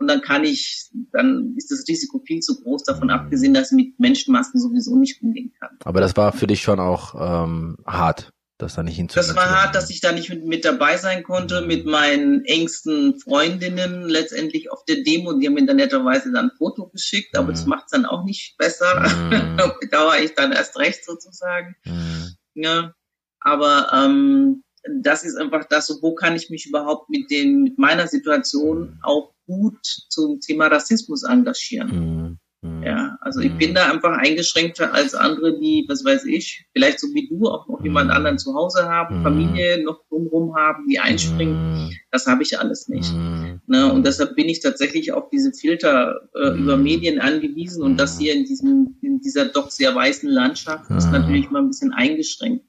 Und 0.00 0.08
dann 0.08 0.22
kann 0.22 0.44
ich, 0.44 0.88
dann 1.12 1.54
ist 1.56 1.70
das 1.70 1.84
Risiko 1.86 2.22
viel 2.26 2.40
zu 2.40 2.58
groß, 2.62 2.84
davon 2.84 3.08
mhm. 3.08 3.14
abgesehen, 3.14 3.52
dass 3.52 3.70
ich 3.70 3.76
mit 3.76 4.00
Menschenmassen 4.00 4.58
sowieso 4.58 4.96
nicht 4.96 5.22
umgehen 5.22 5.52
kann. 5.60 5.76
Aber 5.84 6.00
das 6.00 6.16
war 6.16 6.32
für 6.32 6.46
dich 6.46 6.62
schon 6.62 6.80
auch 6.80 7.14
ähm, 7.14 7.76
hart, 7.86 8.32
das 8.56 8.74
da 8.74 8.82
nicht 8.82 8.96
hinzunehmen. 8.96 9.34
Das 9.34 9.36
war 9.36 9.62
hart, 9.62 9.74
dass 9.74 9.90
ich 9.90 10.00
da 10.00 10.12
nicht 10.12 10.30
mit, 10.30 10.46
mit 10.46 10.64
dabei 10.64 10.96
sein 10.96 11.22
konnte, 11.22 11.60
mhm. 11.60 11.66
mit 11.66 11.84
meinen 11.84 12.46
engsten 12.46 13.20
Freundinnen 13.20 14.08
letztendlich 14.08 14.72
auf 14.72 14.86
der 14.86 15.02
Demo. 15.02 15.34
Die 15.34 15.46
haben 15.46 15.54
mir 15.54 15.66
dann 15.66 15.76
netterweise 15.76 16.32
dann 16.32 16.46
ein 16.46 16.56
Foto 16.56 16.88
geschickt, 16.88 17.36
aber 17.36 17.48
mhm. 17.48 17.52
das 17.52 17.66
macht 17.66 17.84
es 17.84 17.90
dann 17.90 18.06
auch 18.06 18.24
nicht 18.24 18.56
besser. 18.56 19.00
Mhm. 19.00 19.58
da 19.90 20.06
war 20.06 20.18
ich 20.18 20.34
dann 20.34 20.52
erst 20.52 20.78
recht 20.78 21.04
sozusagen. 21.04 21.76
Mhm. 21.84 22.36
Ja, 22.54 22.94
aber 23.38 23.90
ähm, 23.92 24.62
das 24.88 25.24
ist 25.24 25.36
einfach 25.36 25.64
das, 25.68 25.86
so, 25.86 26.00
wo 26.02 26.14
kann 26.14 26.36
ich 26.36 26.50
mich 26.50 26.66
überhaupt 26.66 27.10
mit 27.10 27.30
den, 27.30 27.62
mit 27.62 27.78
meiner 27.78 28.06
Situation 28.06 28.80
mhm. 28.80 28.98
auch 29.02 29.34
gut 29.46 29.84
zum 30.08 30.40
Thema 30.40 30.68
Rassismus 30.68 31.24
engagieren. 31.24 31.88
Mhm. 31.88 32.38
Mhm. 32.62 32.82
Ja, 32.82 33.16
also 33.22 33.40
ich 33.40 33.56
bin 33.56 33.74
da 33.74 33.90
einfach 33.90 34.18
eingeschränkter 34.18 34.92
als 34.92 35.14
andere, 35.14 35.58
die, 35.58 35.86
was 35.88 36.04
weiß 36.04 36.26
ich, 36.26 36.66
vielleicht 36.74 37.00
so 37.00 37.06
wie 37.14 37.26
du 37.26 37.48
auch 37.48 37.66
noch 37.68 37.82
jemand 37.82 38.08
mhm. 38.08 38.16
anderen 38.16 38.38
zu 38.38 38.54
Hause 38.54 38.86
haben, 38.86 39.20
mhm. 39.20 39.22
Familie 39.22 39.82
noch 39.82 40.06
drumherum 40.08 40.54
haben, 40.54 40.86
die 40.86 40.98
einspringen. 40.98 41.86
Mhm. 41.86 41.90
Das 42.10 42.26
habe 42.26 42.42
ich 42.42 42.58
alles 42.58 42.88
nicht. 42.88 43.14
Mhm. 43.14 43.62
Ne? 43.66 43.90
Und 43.90 44.06
deshalb 44.06 44.36
bin 44.36 44.48
ich 44.48 44.60
tatsächlich 44.60 45.12
auf 45.12 45.30
diese 45.30 45.52
Filter 45.52 46.28
äh, 46.34 46.58
über 46.58 46.76
Medien 46.76 47.18
angewiesen 47.18 47.82
und 47.82 47.96
das 47.96 48.18
hier 48.18 48.34
in 48.34 48.44
diesem, 48.44 48.96
in 49.00 49.20
dieser 49.20 49.46
doch 49.46 49.70
sehr 49.70 49.94
weißen 49.94 50.28
Landschaft 50.28 50.90
ist 50.90 51.10
natürlich 51.10 51.50
mal 51.50 51.60
ein 51.62 51.68
bisschen 51.68 51.92
eingeschränkt. 51.92 52.66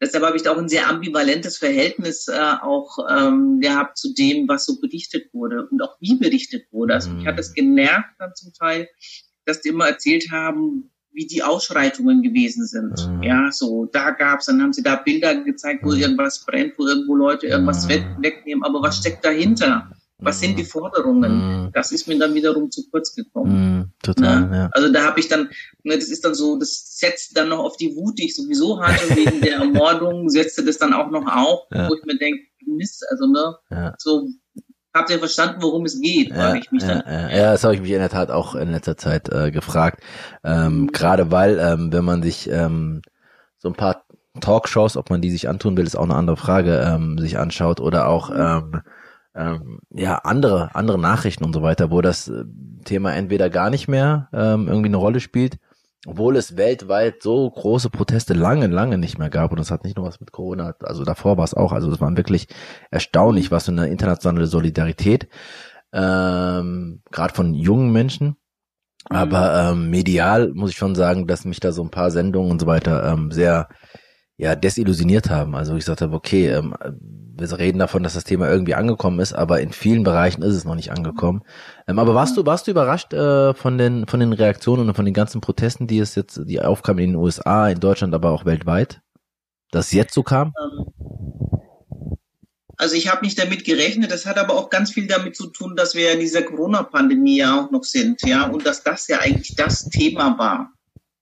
Deshalb 0.00 0.24
habe 0.24 0.36
ich 0.36 0.42
da 0.42 0.52
auch 0.52 0.58
ein 0.58 0.68
sehr 0.68 0.88
ambivalentes 0.88 1.56
Verhältnis 1.56 2.28
äh, 2.28 2.38
auch 2.38 2.98
ähm, 3.08 3.60
gehabt 3.60 3.96
zu 3.96 4.12
dem, 4.12 4.48
was 4.48 4.66
so 4.66 4.80
berichtet 4.80 5.32
wurde 5.32 5.66
und 5.70 5.80
auch 5.82 5.96
wie 6.00 6.16
berichtet 6.16 6.66
wurde. 6.72 6.94
Also 6.94 7.10
mich 7.10 7.26
hat 7.26 7.38
es 7.38 7.54
genervt 7.54 8.10
dann 8.18 8.34
zum 8.34 8.52
Teil, 8.52 8.88
dass 9.44 9.60
die 9.60 9.68
immer 9.68 9.86
erzählt 9.86 10.30
haben, 10.30 10.90
wie 11.12 11.26
die 11.26 11.44
Ausschreitungen 11.44 12.22
gewesen 12.22 12.66
sind. 12.66 13.08
Mhm. 13.08 13.22
Ja, 13.22 13.52
so 13.52 13.86
da 13.86 14.10
gab's, 14.10 14.46
dann 14.46 14.60
haben 14.60 14.72
sie 14.72 14.82
da 14.82 14.96
Bilder 14.96 15.36
gezeigt, 15.36 15.84
wo 15.84 15.92
mhm. 15.92 16.00
irgendwas 16.00 16.44
brennt, 16.44 16.74
wo 16.76 16.86
irgendwo 16.86 17.14
Leute 17.14 17.46
irgendwas 17.46 17.86
mhm. 17.86 18.16
wegnehmen. 18.18 18.64
Aber 18.64 18.82
was 18.82 18.98
steckt 18.98 19.24
dahinter? 19.24 19.90
Was 20.18 20.40
sind 20.40 20.58
die 20.58 20.64
Forderungen? 20.64 21.64
Mhm. 21.64 21.72
Das 21.72 21.92
ist 21.92 22.06
mir 22.06 22.18
dann 22.18 22.34
wiederum 22.34 22.70
zu 22.70 22.88
kurz 22.88 23.14
gekommen. 23.14 23.78
Mhm, 23.78 23.92
total, 24.02 24.46
ne? 24.46 24.56
ja. 24.56 24.68
Also 24.72 24.92
da 24.92 25.04
habe 25.04 25.20
ich 25.20 25.28
dann, 25.28 25.50
ne, 25.82 25.96
das 25.96 26.08
ist 26.08 26.24
dann 26.24 26.34
so, 26.34 26.58
das 26.58 26.98
setzt 26.98 27.36
dann 27.36 27.48
noch 27.48 27.58
auf 27.58 27.76
die 27.76 27.96
Wut, 27.96 28.18
die 28.18 28.26
ich 28.26 28.36
sowieso 28.36 28.80
hatte 28.80 29.16
wegen 29.16 29.40
der 29.40 29.56
Ermordung, 29.60 30.30
setzte 30.30 30.64
das 30.64 30.78
dann 30.78 30.94
auch 30.94 31.10
noch 31.10 31.26
auf, 31.26 31.66
ja. 31.72 31.88
wo 31.88 31.94
ich 31.94 32.04
mir 32.04 32.16
denke, 32.16 32.44
Mist, 32.66 33.04
also 33.10 33.26
ne, 33.26 33.56
ja. 33.70 33.94
so 33.98 34.28
habt 34.94 35.10
ihr 35.10 35.18
verstanden, 35.18 35.60
worum 35.60 35.84
es 35.84 36.00
geht? 36.00 36.30
Ja, 36.30 36.54
ich 36.54 36.70
mich 36.70 36.82
ja, 36.82 37.02
dann. 37.02 37.02
Ja, 37.06 37.28
ja, 37.28 37.52
das 37.52 37.64
habe 37.64 37.74
ich 37.74 37.80
mich 37.80 37.90
in 37.90 37.98
der 37.98 38.08
Tat 38.08 38.30
auch 38.30 38.54
in 38.54 38.70
letzter 38.70 38.96
Zeit 38.96 39.28
äh, 39.28 39.50
gefragt. 39.50 40.02
Ähm, 40.44 40.82
mhm. 40.82 40.92
Gerade 40.92 41.30
weil, 41.30 41.58
ähm, 41.58 41.92
wenn 41.92 42.04
man 42.04 42.22
sich 42.22 42.48
ähm, 42.48 43.02
so 43.58 43.68
ein 43.68 43.74
paar 43.74 44.04
Talkshows, 44.40 44.96
ob 44.96 45.10
man 45.10 45.20
die 45.20 45.30
sich 45.30 45.48
antun 45.48 45.76
will, 45.76 45.86
ist 45.86 45.96
auch 45.96 46.04
eine 46.04 46.14
andere 46.14 46.36
Frage, 46.36 46.78
ähm, 46.78 47.18
sich 47.18 47.38
anschaut 47.38 47.80
oder 47.80 48.08
auch 48.08 48.30
mhm. 48.30 48.36
ähm, 48.74 48.82
ähm, 49.34 49.80
ja 49.90 50.16
andere 50.18 50.74
andere 50.74 50.98
Nachrichten 50.98 51.44
und 51.44 51.52
so 51.52 51.62
weiter, 51.62 51.90
wo 51.90 52.00
das 52.00 52.28
äh, 52.28 52.44
Thema 52.84 53.14
entweder 53.14 53.50
gar 53.50 53.70
nicht 53.70 53.88
mehr 53.88 54.28
ähm, 54.32 54.68
irgendwie 54.68 54.88
eine 54.88 54.96
Rolle 54.96 55.20
spielt, 55.20 55.58
obwohl 56.06 56.36
es 56.36 56.56
weltweit 56.56 57.22
so 57.22 57.50
große 57.50 57.90
Proteste 57.90 58.34
lange 58.34 58.66
lange 58.68 58.98
nicht 58.98 59.18
mehr 59.18 59.30
gab 59.30 59.50
und 59.50 59.58
das 59.58 59.70
hat 59.70 59.84
nicht 59.84 59.96
nur 59.96 60.06
was 60.06 60.20
mit 60.20 60.32
Corona, 60.32 60.74
also 60.80 61.04
davor 61.04 61.36
war 61.36 61.44
es 61.44 61.54
auch, 61.54 61.72
also 61.72 61.90
es 61.90 62.00
war 62.00 62.16
wirklich 62.16 62.48
erstaunlich, 62.90 63.50
was 63.50 63.66
für 63.66 63.72
eine 63.72 63.88
internationale 63.88 64.46
Solidarität 64.46 65.28
ähm, 65.94 67.02
gerade 67.10 67.34
von 67.34 67.54
jungen 67.54 67.92
Menschen. 67.92 68.36
Mhm. 69.10 69.16
Aber 69.16 69.70
ähm, 69.70 69.90
medial 69.90 70.52
muss 70.52 70.70
ich 70.70 70.76
schon 70.76 70.94
sagen, 70.94 71.26
dass 71.26 71.44
mich 71.44 71.60
da 71.60 71.72
so 71.72 71.82
ein 71.82 71.90
paar 71.90 72.10
Sendungen 72.10 72.50
und 72.50 72.60
so 72.60 72.66
weiter 72.66 73.12
ähm, 73.12 73.30
sehr 73.30 73.68
ja 74.36 74.56
desillusioniert 74.56 75.30
haben. 75.30 75.54
Also 75.54 75.76
ich 75.76 75.84
sagte, 75.84 76.10
okay, 76.10 76.48
ähm, 76.48 76.74
wir 77.36 77.58
reden 77.58 77.78
davon, 77.78 78.02
dass 78.02 78.14
das 78.14 78.24
Thema 78.24 78.48
irgendwie 78.48 78.74
angekommen 78.74 79.20
ist, 79.20 79.32
aber 79.32 79.60
in 79.60 79.72
vielen 79.72 80.04
Bereichen 80.04 80.42
ist 80.42 80.54
es 80.54 80.64
noch 80.64 80.74
nicht 80.74 80.90
angekommen. 80.90 81.42
Ähm, 81.86 81.98
aber 81.98 82.14
warst 82.14 82.36
du, 82.36 82.44
warst 82.46 82.66
du 82.66 82.72
überrascht 82.72 83.12
äh, 83.12 83.54
von 83.54 83.78
den 83.78 84.06
von 84.06 84.20
den 84.20 84.32
Reaktionen 84.32 84.88
und 84.88 84.94
von 84.94 85.04
den 85.04 85.14
ganzen 85.14 85.40
Protesten, 85.40 85.86
die 85.86 85.98
es 85.98 86.14
jetzt, 86.14 86.40
die 86.44 86.60
aufkamen 86.60 87.02
in 87.02 87.10
den 87.10 87.16
USA, 87.16 87.68
in 87.68 87.80
Deutschland, 87.80 88.14
aber 88.14 88.30
auch 88.30 88.44
weltweit, 88.44 89.02
dass 89.70 89.86
es 89.86 89.92
jetzt 89.92 90.14
so 90.14 90.22
kam? 90.22 90.52
Ähm, 90.60 90.94
also 92.76 92.96
ich 92.96 93.08
habe 93.08 93.24
nicht 93.24 93.38
damit 93.38 93.64
gerechnet. 93.64 94.10
Das 94.10 94.26
hat 94.26 94.36
aber 94.36 94.54
auch 94.54 94.68
ganz 94.68 94.90
viel 94.90 95.06
damit 95.06 95.36
zu 95.36 95.46
tun, 95.46 95.76
dass 95.76 95.94
wir 95.94 96.12
in 96.12 96.20
dieser 96.20 96.42
Corona-Pandemie 96.42 97.38
ja 97.38 97.60
auch 97.60 97.70
noch 97.70 97.84
sind, 97.84 98.20
ja, 98.22 98.48
und 98.48 98.66
dass 98.66 98.82
das 98.82 99.06
ja 99.06 99.20
eigentlich 99.20 99.54
das 99.54 99.88
Thema 99.88 100.36
war, 100.38 100.72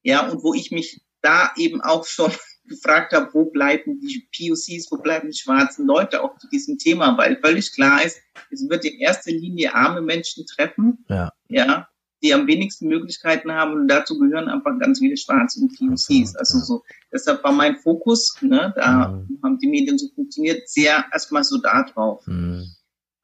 ja, 0.03 0.27
und 0.29 0.43
wo 0.43 0.55
ich 0.55 0.71
mich 0.71 1.03
da 1.21 1.51
eben 1.57 1.81
auch 1.83 2.07
schon 2.07 2.33
gefragt 2.65 3.13
habe, 3.13 3.29
wo 3.33 3.47
bleiben 3.47 4.01
die 4.01 4.29
POCs, 4.37 4.91
wo 4.91 4.99
bleiben 4.99 5.31
die 5.31 5.37
schwarzen 5.37 5.87
Leute 5.87 6.23
auch 6.23 6.39
zu 6.39 6.49
diesem 6.49 6.79
Thema, 6.79 7.17
weil 7.19 7.39
völlig 7.41 7.73
klar 7.73 8.05
ist, 8.05 8.21
es 8.51 8.69
wird 8.69 8.85
in 8.85 8.99
erster 8.99 9.33
Linie 9.33 9.75
arme 9.75 10.01
Menschen 10.01 10.47
treffen, 10.47 11.05
ja, 11.09 11.33
ja 11.49 11.89
die 12.23 12.33
am 12.33 12.47
wenigsten 12.47 12.87
Möglichkeiten 12.87 13.53
haben 13.53 13.73
und 13.73 13.89
dazu 13.89 14.19
gehören 14.19 14.49
einfach 14.49 14.79
ganz 14.79 15.01
viele 15.01 15.17
Schwarze 15.17 15.61
und 15.61 15.77
POCs. 15.77 16.37
Also 16.37 16.59
so, 16.61 16.83
deshalb 17.13 17.43
war 17.43 17.53
mein 17.53 17.77
Fokus, 17.77 18.37
ne, 18.41 18.73
da 18.77 19.09
mhm. 19.09 19.41
haben 19.43 19.59
die 19.59 19.67
Medien 19.67 19.99
so 19.99 20.09
funktioniert, 20.15 20.69
sehr 20.69 21.05
erstmal 21.13 21.43
so 21.43 21.59
da 21.59 21.83
drauf. 21.83 22.25
Mhm. 22.27 22.67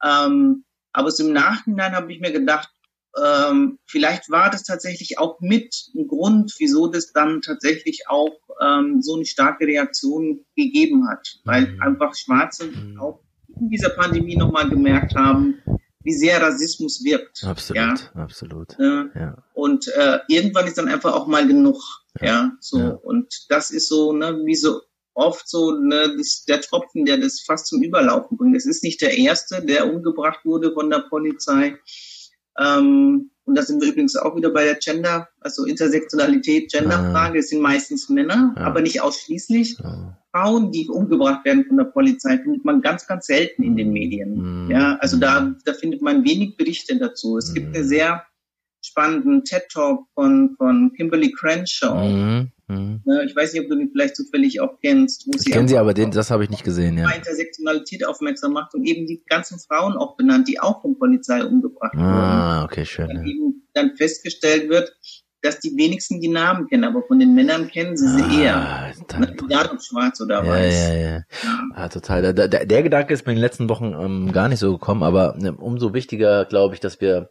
Ähm, 0.03 0.65
aber 0.91 1.11
so 1.11 1.25
im 1.25 1.33
Nachhinein 1.33 1.93
habe 1.93 2.11
ich 2.11 2.19
mir 2.19 2.31
gedacht, 2.31 2.69
ähm, 3.17 3.79
vielleicht 3.85 4.29
war 4.29 4.49
das 4.49 4.63
tatsächlich 4.63 5.17
auch 5.17 5.39
mit 5.39 5.89
ein 5.95 6.07
Grund, 6.07 6.53
wieso 6.59 6.87
das 6.87 7.11
dann 7.11 7.41
tatsächlich 7.41 8.03
auch 8.07 8.37
ähm, 8.61 9.01
so 9.01 9.15
eine 9.15 9.25
starke 9.25 9.65
Reaktion 9.65 10.45
gegeben 10.55 11.07
hat, 11.09 11.39
weil 11.43 11.67
mhm. 11.67 11.81
einfach 11.81 12.15
Schwarze 12.15 12.65
mhm. 12.67 12.99
auch 12.99 13.21
in 13.59 13.69
dieser 13.69 13.89
Pandemie 13.89 14.35
nochmal 14.35 14.69
gemerkt 14.69 15.15
haben, 15.15 15.61
wie 16.03 16.13
sehr 16.13 16.41
Rassismus 16.41 17.03
wirkt. 17.03 17.43
Absolut, 17.43 17.77
ja? 17.77 17.95
absolut. 18.15 18.79
Äh, 18.79 19.19
ja. 19.19 19.43
Und 19.53 19.87
äh, 19.87 20.19
irgendwann 20.27 20.67
ist 20.67 20.77
dann 20.77 20.87
einfach 20.87 21.13
auch 21.13 21.27
mal 21.27 21.47
genug. 21.47 21.81
Ja, 22.21 22.27
ja 22.27 22.51
so. 22.59 22.79
Ja. 22.79 22.89
Und 22.91 23.45
das 23.49 23.71
ist 23.71 23.89
so, 23.89 24.13
ne, 24.13 24.39
wie 24.45 24.55
so 24.55 24.81
oft 25.13 25.49
so 25.49 25.71
ne, 25.71 26.15
das, 26.17 26.45
der 26.45 26.61
Tropfen, 26.61 27.05
der 27.05 27.17
das 27.17 27.41
fast 27.41 27.67
zum 27.67 27.83
Überlaufen 27.83 28.37
bringt. 28.37 28.55
Es 28.55 28.65
ist 28.65 28.83
nicht 28.83 29.01
der 29.01 29.17
erste, 29.17 29.63
der 29.63 29.93
umgebracht 29.93 30.45
wurde 30.45 30.71
von 30.73 30.89
der 30.89 30.99
Polizei. 30.99 31.77
Ähm, 32.59 33.31
und 33.45 33.55
da 33.55 33.63
sind 33.63 33.81
wir 33.81 33.89
übrigens 33.89 34.15
auch 34.15 34.35
wieder 34.35 34.51
bei 34.51 34.63
der 34.63 34.75
Gender, 34.75 35.27
also 35.41 35.65
Intersektionalität, 35.65 36.71
Genderfrage. 36.71 37.37
Ah. 37.37 37.39
Es 37.39 37.49
sind 37.49 37.61
meistens 37.61 38.07
Männer, 38.09 38.53
ja. 38.55 38.63
aber 38.63 38.81
nicht 38.81 39.01
ausschließlich. 39.01 39.79
Ja. 39.79 40.17
Frauen, 40.31 40.71
die 40.71 40.87
umgebracht 40.87 41.43
werden 41.45 41.65
von 41.65 41.77
der 41.77 41.85
Polizei, 41.85 42.37
findet 42.37 42.63
man 42.63 42.81
ganz, 42.81 43.07
ganz 43.07 43.25
selten 43.25 43.63
in 43.63 43.75
den 43.75 43.91
Medien. 43.91 44.65
Mhm. 44.65 44.71
Ja, 44.71 44.97
also 44.97 45.17
da, 45.17 45.55
da 45.65 45.73
findet 45.73 46.03
man 46.03 46.23
wenig 46.23 46.57
Berichte 46.57 46.97
dazu. 46.99 47.37
Es 47.37 47.49
mhm. 47.49 47.53
gibt 47.55 47.75
einen 47.75 47.87
sehr 47.87 48.23
spannenden 48.85 49.43
TED 49.43 49.63
Talk 49.71 50.05
von, 50.13 50.55
von 50.55 50.93
Kimberly 50.95 51.31
Crenshaw. 51.31 52.07
Mhm. 52.07 52.51
Mhm. 52.69 53.01
Ich 53.25 53.35
weiß 53.35 53.53
nicht, 53.53 53.63
ob 53.63 53.69
du 53.69 53.75
den 53.75 53.89
vielleicht 53.91 54.15
zufällig 54.15 54.61
auch 54.61 54.79
kennst. 54.79 55.25
Wo 55.25 55.31
ich 55.35 55.41
sie 55.41 55.51
kenne 55.51 55.67
sie, 55.67 55.77
aber 55.77 55.93
den, 55.93 56.11
das 56.11 56.29
habe 56.29 56.43
ich 56.43 56.51
nicht 56.51 56.63
gesehen, 56.63 56.97
ja. 56.97 57.09
Intersektionalität 57.09 58.05
aufmerksam 58.05 58.53
macht 58.53 58.75
und 58.75 58.85
eben 58.85 59.07
die 59.07 59.23
ganzen 59.27 59.59
Frauen 59.59 59.97
auch 59.97 60.15
benannt, 60.15 60.47
die 60.47 60.59
auch 60.59 60.81
von 60.81 60.97
Polizei 60.97 61.43
umgebracht 61.43 61.93
ah, 61.95 61.97
wurden. 61.97 62.07
Ah, 62.07 62.63
okay, 62.65 62.85
schön. 62.85 63.07
Dann 63.07 63.25
ja. 63.25 63.31
eben 63.31 63.63
dann 63.73 63.95
festgestellt 63.95 64.69
wird, 64.69 64.95
dass 65.41 65.59
die 65.59 65.75
wenigsten 65.77 66.19
die 66.19 66.27
Namen 66.27 66.67
kennen, 66.67 66.83
aber 66.83 67.01
von 67.01 67.17
den 67.17 67.33
Männern 67.33 67.69
kennen 67.69 67.95
sie 67.95 68.07
sie 68.07 68.23
ah, 68.23 68.39
eher. 68.39 68.93
Egal 69.43 69.69
ob 69.71 69.81
schwarz 69.81 70.21
oder 70.21 70.43
ja, 70.43 70.47
weiß. 70.47 70.73
Ja, 70.73 70.93
ja, 70.93 71.09
ja. 71.09 71.23
Ah, 71.73 71.87
total. 71.87 72.21
Der, 72.33 72.47
der, 72.47 72.65
der, 72.65 72.83
Gedanke 72.83 73.13
ist 73.13 73.25
mir 73.25 73.31
in 73.31 73.37
den 73.37 73.43
letzten 73.43 73.69
Wochen 73.69 73.95
ähm, 73.99 74.31
gar 74.31 74.49
nicht 74.49 74.59
so 74.59 74.73
gekommen, 74.73 75.01
aber 75.01 75.35
ne, 75.39 75.53
umso 75.53 75.93
wichtiger, 75.93 76.45
glaube 76.45 76.75
ich, 76.75 76.81
dass 76.81 77.01
wir 77.01 77.29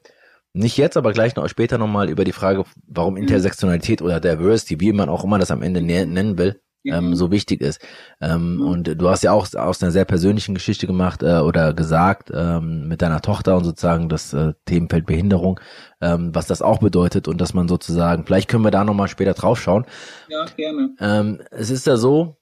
nicht 0.52 0.76
jetzt, 0.76 0.97
aber 0.97 1.12
gleich 1.12 1.37
noch 1.37 1.49
später 1.49 1.78
nochmal 1.78 2.09
über 2.09 2.25
die 2.25 2.33
Frage, 2.33 2.64
warum 2.87 3.14
mhm. 3.14 3.23
Intersektionalität 3.23 4.02
oder 4.02 4.21
Diversity, 4.21 4.81
wie 4.81 4.93
man 4.93 5.09
auch 5.09 5.25
immer 5.25 5.38
das 5.38 5.50
am 5.50 5.62
Ende 5.62 5.83
nennen 5.83 6.38
will, 6.38 6.61
ähm, 6.85 7.14
so 7.14 7.31
wichtig 7.31 7.61
ist. 7.61 7.81
Ähm, 8.21 8.57
mhm. 8.57 8.67
Und 8.67 9.00
du 9.00 9.09
hast 9.09 9.23
ja 9.23 9.33
auch 9.33 9.52
aus 9.55 9.83
einer 9.83 9.93
sehr 9.93 10.05
persönlichen 10.05 10.55
Geschichte 10.55 10.87
gemacht 10.87 11.23
äh, 11.23 11.38
oder 11.38 11.75
gesagt 11.75 12.31
ähm, 12.35 12.88
mit 12.88 13.02
deiner 13.02 13.21
Tochter 13.21 13.57
und 13.57 13.64
sozusagen 13.64 14.09
das 14.09 14.33
äh, 14.33 14.55
Themenfeld 14.64 15.07
Behinderung, 15.07 15.61
ähm, 16.00 16.35
was 16.35 16.47
das 16.47 16.62
auch 16.62 16.78
bedeutet 16.78 17.28
und 17.28 17.40
dass 17.40 17.55
man 17.55 17.69
sozusagen, 17.69 18.25
vielleicht 18.25 18.49
können 18.49 18.64
wir 18.64 18.71
da 18.71 18.85
nochmal 18.85 19.09
später 19.09 19.35
drauf 19.35 19.61
schauen. 19.61 19.85
Ja, 20.28 20.47
gerne. 20.57 20.95
Ähm, 21.00 21.43
es 21.50 21.71
ist 21.71 21.87
ja 21.87 21.97
so, 21.97 22.37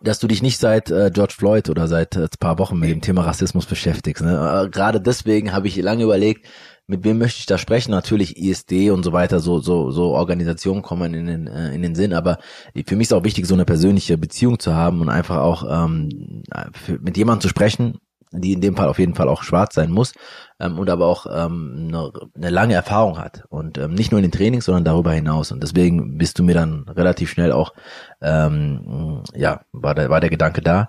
dass 0.00 0.18
du 0.18 0.26
dich 0.26 0.42
nicht 0.42 0.58
seit 0.58 0.90
äh, 0.90 1.10
George 1.12 1.34
Floyd 1.36 1.68
oder 1.68 1.86
seit 1.86 2.16
äh, 2.16 2.26
paar 2.40 2.58
Wochen 2.58 2.78
mit 2.78 2.90
dem 2.90 3.02
Thema 3.02 3.22
Rassismus 3.22 3.66
beschäftigst. 3.66 4.22
Ne? 4.22 4.64
Äh, 4.64 4.70
Gerade 4.70 5.00
deswegen 5.00 5.52
habe 5.52 5.68
ich 5.68 5.76
lange 5.76 6.04
überlegt, 6.04 6.46
mit 6.92 7.04
wem 7.04 7.18
möchte 7.18 7.40
ich 7.40 7.46
da 7.46 7.56
sprechen? 7.56 7.90
Natürlich 7.90 8.36
ISD 8.36 8.90
und 8.90 9.02
so 9.02 9.12
weiter, 9.12 9.40
so 9.40 9.60
so 9.60 9.90
so 9.90 10.10
Organisationen 10.10 10.82
kommen 10.82 11.14
in 11.14 11.26
den 11.26 11.46
äh, 11.46 11.74
in 11.74 11.80
den 11.80 11.94
Sinn, 11.94 12.12
aber 12.12 12.38
für 12.86 12.96
mich 12.96 13.06
ist 13.06 13.12
auch 13.14 13.24
wichtig, 13.24 13.46
so 13.46 13.54
eine 13.54 13.64
persönliche 13.64 14.18
Beziehung 14.18 14.58
zu 14.58 14.74
haben 14.74 15.00
und 15.00 15.08
einfach 15.08 15.38
auch 15.38 15.64
ähm, 15.68 16.42
für, 16.74 16.98
mit 17.00 17.16
jemandem 17.16 17.40
zu 17.40 17.48
sprechen, 17.48 17.98
die 18.30 18.52
in 18.52 18.60
dem 18.60 18.76
Fall 18.76 18.88
auf 18.88 18.98
jeden 18.98 19.14
Fall 19.14 19.28
auch 19.30 19.42
schwarz 19.42 19.74
sein 19.74 19.90
muss 19.90 20.12
ähm, 20.60 20.78
und 20.78 20.90
aber 20.90 21.06
auch 21.06 21.24
ähm, 21.26 21.88
eine, 21.88 22.12
eine 22.36 22.50
lange 22.50 22.74
Erfahrung 22.74 23.18
hat 23.18 23.44
und 23.48 23.78
ähm, 23.78 23.94
nicht 23.94 24.12
nur 24.12 24.18
in 24.18 24.24
den 24.24 24.32
Trainings, 24.32 24.66
sondern 24.66 24.84
darüber 24.84 25.12
hinaus 25.12 25.50
und 25.50 25.62
deswegen 25.62 26.18
bist 26.18 26.38
du 26.38 26.42
mir 26.42 26.54
dann 26.54 26.84
relativ 26.90 27.30
schnell 27.30 27.52
auch 27.52 27.72
ähm, 28.20 29.22
ja 29.34 29.62
war 29.72 29.94
der 29.94 30.10
war 30.10 30.20
der 30.20 30.30
Gedanke 30.30 30.60
da. 30.60 30.88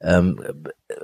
Ähm, 0.00 0.40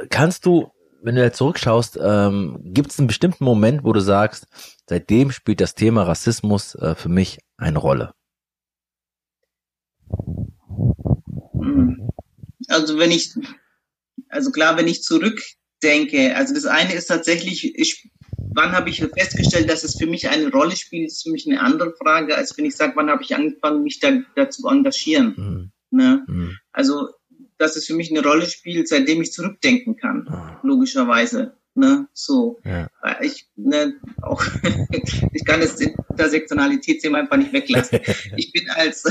kannst 0.08 0.46
du 0.46 0.72
wenn 1.02 1.14
du 1.14 1.22
jetzt 1.22 1.38
zurückschaust, 1.38 1.98
ähm, 2.02 2.58
gibt 2.62 2.90
es 2.90 2.98
einen 2.98 3.08
bestimmten 3.08 3.44
Moment, 3.44 3.84
wo 3.84 3.92
du 3.92 4.00
sagst, 4.00 4.46
seitdem 4.88 5.30
spielt 5.30 5.60
das 5.60 5.74
Thema 5.74 6.02
Rassismus 6.02 6.74
äh, 6.74 6.94
für 6.94 7.08
mich 7.08 7.38
eine 7.56 7.78
Rolle? 7.78 8.14
Also 12.68 12.98
wenn 12.98 13.10
ich, 13.10 13.34
also 14.28 14.50
klar, 14.50 14.76
wenn 14.76 14.88
ich 14.88 15.02
zurückdenke, 15.02 16.36
also 16.36 16.54
das 16.54 16.66
eine 16.66 16.94
ist 16.94 17.06
tatsächlich, 17.06 17.78
ich 17.78 18.10
wann 18.36 18.72
habe 18.72 18.90
ich 18.90 18.98
festgestellt, 18.98 19.70
dass 19.70 19.84
es 19.84 19.96
für 19.96 20.06
mich 20.06 20.28
eine 20.28 20.50
Rolle 20.50 20.76
spielt, 20.76 21.06
ist 21.06 21.22
für 21.22 21.30
mich 21.30 21.46
eine 21.46 21.60
andere 21.60 21.94
Frage, 21.94 22.36
als 22.36 22.56
wenn 22.56 22.64
ich 22.64 22.76
sage, 22.76 22.94
wann 22.96 23.10
habe 23.10 23.22
ich 23.22 23.34
angefangen, 23.34 23.82
mich 23.82 24.00
da, 24.00 24.10
da 24.34 24.50
zu 24.50 24.66
engagieren. 24.68 25.34
Mhm. 25.36 25.72
Ne? 25.90 26.24
Mhm. 26.26 26.58
Also, 26.72 27.08
dass 27.58 27.76
es 27.76 27.86
für 27.86 27.94
mich 27.94 28.10
eine 28.10 28.22
Rolle 28.22 28.46
spielt, 28.46 28.88
seitdem 28.88 29.20
ich 29.20 29.32
zurückdenken 29.32 29.96
kann, 29.96 30.28
mhm. 30.28 30.68
logischerweise. 30.68 31.54
Ne, 31.74 32.08
so. 32.12 32.58
Ja. 32.64 32.88
Ich, 33.20 33.48
ne, 33.54 33.94
auch, 34.20 34.44
ich 35.32 35.44
kann 35.44 35.60
das 35.60 35.80
Intersektionalitätsthema 35.80 37.18
einfach 37.18 37.36
nicht 37.36 37.52
weglassen. 37.52 38.00
Ich 38.36 38.52
bin 38.52 38.68
als, 38.68 39.04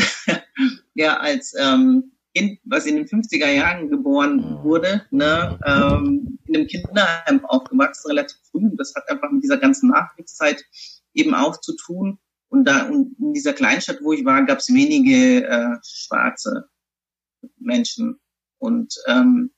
ja, 0.93 1.17
als 1.17 1.55
ähm, 1.57 2.11
Kind, 2.35 2.59
was 2.65 2.85
in 2.85 2.97
den 2.97 3.05
50er 3.05 3.49
Jahren 3.49 3.89
geboren 3.89 4.59
wurde, 4.63 5.05
ne, 5.11 5.57
ähm, 5.65 6.39
in 6.45 6.55
einem 6.57 6.67
Kinderheim 6.67 7.45
aufgewachsen, 7.45 8.09
relativ 8.09 8.37
früh. 8.51 8.69
Das 8.75 8.93
hat 8.95 9.09
einfach 9.09 9.31
mit 9.31 9.43
dieser 9.43 9.57
ganzen 9.57 9.89
Nachkriegszeit 9.89 10.65
eben 11.13 11.33
auch 11.35 11.61
zu 11.61 11.73
tun. 11.75 12.19
Und 12.49 12.65
da 12.65 12.87
und 12.87 13.17
in 13.17 13.33
dieser 13.33 13.53
Kleinstadt, 13.53 13.99
wo 14.01 14.11
ich 14.11 14.25
war, 14.25 14.45
gab 14.45 14.59
es 14.59 14.67
wenige 14.73 15.45
äh, 15.47 15.77
schwarze 15.83 16.69
Menschen. 17.57 18.19
Und 18.59 18.93
ähm, 19.07 19.51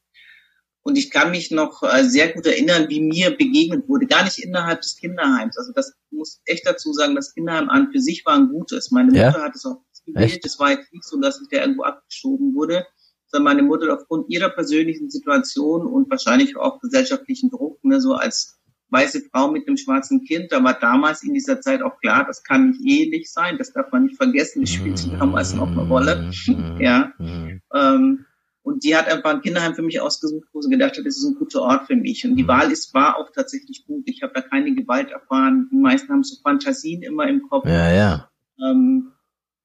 und 0.81 0.97
ich 0.97 1.11
kann 1.11 1.31
mich 1.31 1.51
noch 1.51 1.83
äh, 1.83 2.03
sehr 2.03 2.33
gut 2.33 2.47
erinnern, 2.47 2.87
wie 2.89 3.01
mir 3.01 3.31
begegnet 3.31 3.87
wurde. 3.87 4.07
Gar 4.07 4.23
nicht 4.23 4.39
innerhalb 4.39 4.81
des 4.81 4.95
Kinderheims. 4.95 5.57
Also 5.57 5.71
das 5.73 5.93
muss 6.09 6.41
echt 6.45 6.65
dazu 6.65 6.93
sagen, 6.93 7.15
das 7.15 7.33
Kinderheim 7.33 7.69
an 7.69 7.91
für 7.91 7.99
sich 7.99 8.25
war 8.25 8.35
ein 8.35 8.49
gutes. 8.49 8.89
Meine 8.89 9.11
Mutter 9.11 9.19
ja? 9.19 9.43
hat 9.43 9.55
es 9.55 9.65
auch 9.65 9.83
gewählt. 10.05 10.43
Es 10.43 10.59
war 10.59 10.71
jetzt 10.71 10.91
nicht 10.93 11.03
so, 11.03 11.19
dass 11.19 11.41
ich 11.41 11.47
da 11.49 11.61
irgendwo 11.61 11.83
abgeschoben 11.83 12.55
wurde, 12.55 12.87
sondern 13.27 13.55
meine 13.55 13.67
Mutter 13.67 13.93
aufgrund 13.93 14.29
ihrer 14.29 14.49
persönlichen 14.49 15.09
Situation 15.09 15.85
und 15.85 16.09
wahrscheinlich 16.09 16.57
auch 16.57 16.79
gesellschaftlichen 16.79 17.49
Druck, 17.49 17.83
ne, 17.83 18.01
so 18.01 18.13
als 18.13 18.59
weiße 18.91 19.21
Frau 19.31 19.51
mit 19.51 19.67
einem 19.67 19.77
schwarzen 19.77 20.23
Kind, 20.23 20.51
da 20.51 20.63
war 20.63 20.79
damals 20.79 21.21
in 21.21 21.35
dieser 21.35 21.61
Zeit 21.61 21.83
auch 21.83 21.99
klar, 21.99 22.25
das 22.25 22.43
kann 22.43 22.71
nicht 22.71 22.81
ehelich 22.81 23.31
sein, 23.31 23.59
das 23.59 23.71
darf 23.71 23.91
man 23.91 24.05
nicht 24.05 24.17
vergessen, 24.17 24.61
das 24.61 24.71
spielte 24.71 25.09
damals 25.09 25.53
noch 25.53 25.67
eine 25.67 25.87
Rolle. 25.87 26.31
ja. 26.79 27.13
Ähm, 27.19 28.25
und 28.63 28.83
die 28.83 28.95
hat 28.95 29.07
einfach 29.07 29.31
ein 29.31 29.41
Kinderheim 29.41 29.73
für 29.73 29.81
mich 29.81 30.01
ausgesucht, 30.01 30.47
wo 30.53 30.61
sie 30.61 30.69
gedacht 30.69 30.97
hat, 30.97 31.05
das 31.05 31.17
ist 31.17 31.25
ein 31.25 31.35
guter 31.35 31.61
Ort 31.61 31.87
für 31.87 31.95
mich. 31.95 32.25
Und 32.25 32.35
die 32.35 32.47
Wahl 32.47 32.71
ist, 32.71 32.93
war 32.93 33.17
auch 33.17 33.31
tatsächlich 33.31 33.85
gut. 33.85 34.03
Ich 34.05 34.21
habe 34.21 34.33
da 34.33 34.41
keine 34.41 34.75
Gewalt 34.75 35.11
erfahren. 35.11 35.69
Die 35.71 35.77
meisten 35.77 36.11
haben 36.11 36.23
so 36.23 36.35
Fantasien 36.41 37.01
immer 37.01 37.27
im 37.27 37.47
Kopf. 37.47 37.65
Ja, 37.65 37.91
ja. 37.91 38.29
Ähm, 38.61 39.11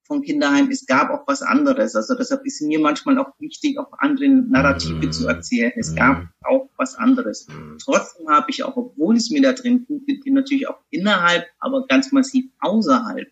vom 0.07 0.23
Kinderheim, 0.23 0.71
es 0.71 0.87
gab 0.87 1.11
auch 1.11 1.27
was 1.27 1.43
anderes. 1.43 1.97
Also 1.97 2.15
deshalb 2.15 2.45
ist 2.45 2.61
mir 2.63 2.79
manchmal 2.79 3.19
auch 3.19 3.33
wichtig, 3.39 3.79
auch 3.79 3.93
andere 3.99 4.29
Narrative 4.29 5.11
zu 5.11 5.27
erzählen. 5.27 5.73
Es 5.77 5.93
mm. 5.93 5.97
gab 5.97 6.29
auch 6.43 6.69
was 6.77 6.95
anderes. 6.95 7.47
Trotzdem 7.83 8.29
habe 8.29 8.51
ich 8.51 8.63
auch, 8.63 8.77
obwohl 8.77 9.17
es 9.17 9.31
mir 9.31 9.43
da 9.43 9.55
drin 9.55 9.87
gut 9.87 10.07
geht, 10.07 10.27
natürlich 10.27 10.69
auch 10.69 10.79
innerhalb, 10.91 11.47
aber 11.59 11.87
ganz 11.87 12.13
massiv 12.13 12.45
außerhalb. 12.61 13.29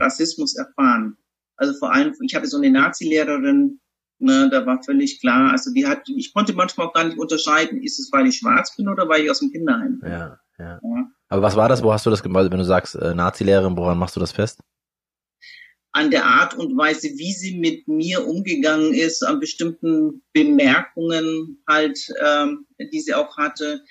Rassismus 0.00 0.56
erfahren. 0.56 1.16
Also 1.56 1.74
vor 1.78 1.92
allem, 1.92 2.14
ich 2.22 2.34
habe 2.34 2.46
so 2.46 2.56
eine 2.56 2.70
Nazi-Lehrerin, 2.70 3.80
ne, 4.20 4.48
da 4.50 4.66
war 4.66 4.82
völlig 4.82 5.20
klar, 5.20 5.50
also 5.52 5.72
die 5.72 5.86
hat, 5.86 6.08
ich 6.08 6.32
konnte 6.32 6.52
manchmal 6.52 6.88
auch 6.88 6.92
gar 6.92 7.04
nicht 7.04 7.18
unterscheiden, 7.18 7.82
ist 7.82 7.98
es, 7.98 8.10
weil 8.12 8.26
ich 8.26 8.36
schwarz 8.36 8.76
bin 8.76 8.88
oder 8.88 9.08
weil 9.08 9.24
ich 9.24 9.30
aus 9.30 9.40
dem 9.40 9.50
Kinderheim 9.50 9.98
bin. 9.98 10.10
Ja, 10.10 10.40
ja. 10.58 10.80
ja. 10.82 11.10
Aber 11.28 11.42
was 11.42 11.56
war 11.56 11.68
das, 11.68 11.82
wo 11.82 11.92
hast 11.92 12.06
du 12.06 12.10
das 12.10 12.22
gemacht, 12.22 12.50
wenn 12.50 12.58
du 12.58 12.64
sagst, 12.64 12.94
äh, 12.94 13.14
Nazi-Lehrerin, 13.14 13.76
woran 13.76 13.98
machst 13.98 14.16
du 14.16 14.20
das 14.20 14.32
fest? 14.32 14.60
an 15.92 16.10
der 16.10 16.24
Art 16.24 16.54
und 16.54 16.76
Weise, 16.76 17.08
wie 17.16 17.32
sie 17.32 17.58
mit 17.58 17.88
mir 17.88 18.26
umgegangen 18.26 18.94
ist, 18.94 19.22
an 19.26 19.40
bestimmten 19.40 20.22
Bemerkungen 20.32 21.62
halt, 21.68 21.98
ähm, 22.24 22.66
die 22.78 23.00
sie 23.00 23.14
auch 23.14 23.36
hatte. 23.36 23.82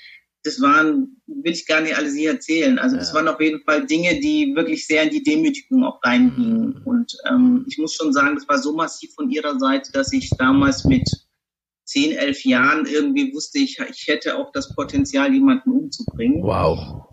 Das 0.43 0.61
waren, 0.61 1.21
will 1.27 1.51
ich 1.51 1.67
gar 1.67 1.81
nicht 1.81 1.97
alles 1.97 2.15
hier 2.15 2.31
erzählen. 2.31 2.79
Also 2.79 2.95
ja. 2.95 3.01
das 3.01 3.13
waren 3.13 3.27
auf 3.27 3.41
jeden 3.41 3.61
Fall 3.63 3.85
Dinge, 3.85 4.19
die 4.19 4.53
wirklich 4.55 4.87
sehr 4.87 5.03
in 5.03 5.09
die 5.09 5.23
Demütigung 5.23 5.83
auch 5.83 6.01
reingingen. 6.03 6.79
Mhm. 6.79 6.81
Und 6.85 7.17
ähm, 7.29 7.65
ich 7.67 7.77
muss 7.77 7.93
schon 7.93 8.13
sagen, 8.13 8.35
das 8.35 8.47
war 8.47 8.57
so 8.57 8.73
massiv 8.73 9.13
von 9.15 9.29
ihrer 9.29 9.59
Seite, 9.59 9.91
dass 9.91 10.13
ich 10.13 10.31
damals 10.37 10.85
mit 10.85 11.09
zehn, 11.83 12.11
elf 12.11 12.45
Jahren 12.45 12.85
irgendwie 12.85 13.33
wusste, 13.33 13.59
ich, 13.59 13.79
ich 13.89 14.07
hätte 14.07 14.37
auch 14.37 14.51
das 14.53 14.75
Potenzial, 14.75 15.33
jemanden 15.33 15.71
umzubringen. 15.71 16.43
Wow. 16.43 17.07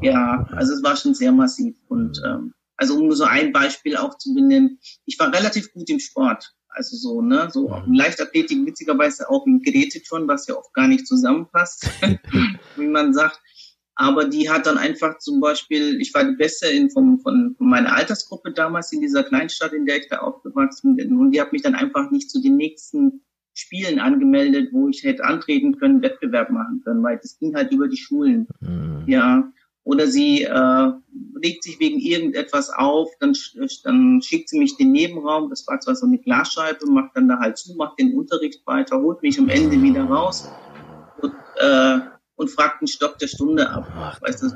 Ja, 0.00 0.48
also 0.52 0.72
es 0.72 0.82
war 0.82 0.96
schon 0.96 1.14
sehr 1.14 1.32
massiv. 1.32 1.76
Und 1.88 2.20
ähm, 2.26 2.54
also 2.76 2.94
um 2.96 3.06
nur 3.06 3.16
so 3.16 3.24
ein 3.24 3.52
Beispiel 3.52 3.96
auch 3.96 4.16
zu 4.16 4.34
benennen, 4.34 4.78
ich 5.04 5.18
war 5.18 5.32
relativ 5.32 5.72
gut 5.72 5.88
im 5.90 6.00
Sport. 6.00 6.54
Also 6.74 6.96
so, 6.96 7.22
ne, 7.22 7.48
so 7.50 7.68
mhm. 7.68 7.94
Leichtathletik, 7.94 8.66
witzigerweise 8.66 9.28
auch 9.28 9.46
im 9.46 9.60
Geräteturnen, 9.60 10.28
was 10.28 10.46
ja 10.46 10.56
oft 10.56 10.72
gar 10.74 10.88
nicht 10.88 11.06
zusammenpasst, 11.06 11.88
wie 12.76 12.86
man 12.86 13.12
sagt. 13.12 13.40
Aber 13.94 14.24
die 14.24 14.50
hat 14.50 14.66
dann 14.66 14.78
einfach 14.78 15.18
zum 15.18 15.40
Beispiel, 15.40 16.00
ich 16.00 16.14
war 16.14 16.24
die 16.24 16.36
Beste 16.36 16.66
in, 16.68 16.90
von, 16.90 17.20
von, 17.20 17.54
von 17.56 17.68
meiner 17.68 17.94
Altersgruppe 17.94 18.52
damals 18.52 18.90
in 18.92 19.00
dieser 19.00 19.22
Kleinstadt, 19.22 19.74
in 19.74 19.84
der 19.84 19.98
ich 19.98 20.08
da 20.08 20.18
aufgewachsen 20.18 20.96
bin. 20.96 21.16
Und 21.18 21.32
die 21.32 21.40
hat 21.40 21.52
mich 21.52 21.62
dann 21.62 21.74
einfach 21.74 22.10
nicht 22.10 22.30
zu 22.30 22.40
den 22.40 22.56
nächsten 22.56 23.22
Spielen 23.54 23.98
angemeldet, 23.98 24.70
wo 24.72 24.88
ich 24.88 25.02
hätte 25.02 25.24
antreten 25.24 25.78
können, 25.78 26.00
Wettbewerb 26.00 26.48
machen 26.48 26.80
können, 26.82 27.02
weil 27.02 27.18
das 27.18 27.38
ging 27.38 27.54
halt 27.54 27.70
über 27.70 27.86
die 27.86 27.98
Schulen. 27.98 28.48
Mhm. 28.60 29.04
Ja 29.06 29.52
oder 29.84 30.06
sie 30.06 30.44
äh, 30.44 30.92
legt 31.34 31.64
sich 31.64 31.80
wegen 31.80 31.98
irgendetwas 31.98 32.70
auf, 32.70 33.10
dann, 33.18 33.36
dann 33.84 34.22
schickt 34.22 34.48
sie 34.48 34.58
mich 34.58 34.76
den 34.76 34.92
Nebenraum, 34.92 35.50
das 35.50 35.66
war 35.66 35.80
zwar 35.80 35.96
so 35.96 36.06
eine 36.06 36.18
Glasscheibe, 36.18 36.86
macht 36.86 37.10
dann 37.14 37.28
da 37.28 37.38
halt 37.38 37.58
zu, 37.58 37.74
macht 37.74 37.98
den 37.98 38.16
Unterricht 38.16 38.66
weiter, 38.66 39.00
holt 39.00 39.22
mich 39.22 39.38
am 39.38 39.48
Ende 39.48 39.82
wieder 39.82 40.04
raus 40.04 40.48
und, 41.20 41.34
äh, 41.56 41.98
und 42.36 42.48
fragt 42.48 42.80
einen 42.80 42.88
Stock 42.88 43.18
der 43.18 43.26
Stunde 43.26 43.70
ab. 43.70 43.90
Ach, 43.96 44.22
weißt 44.22 44.42
du? 44.42 44.46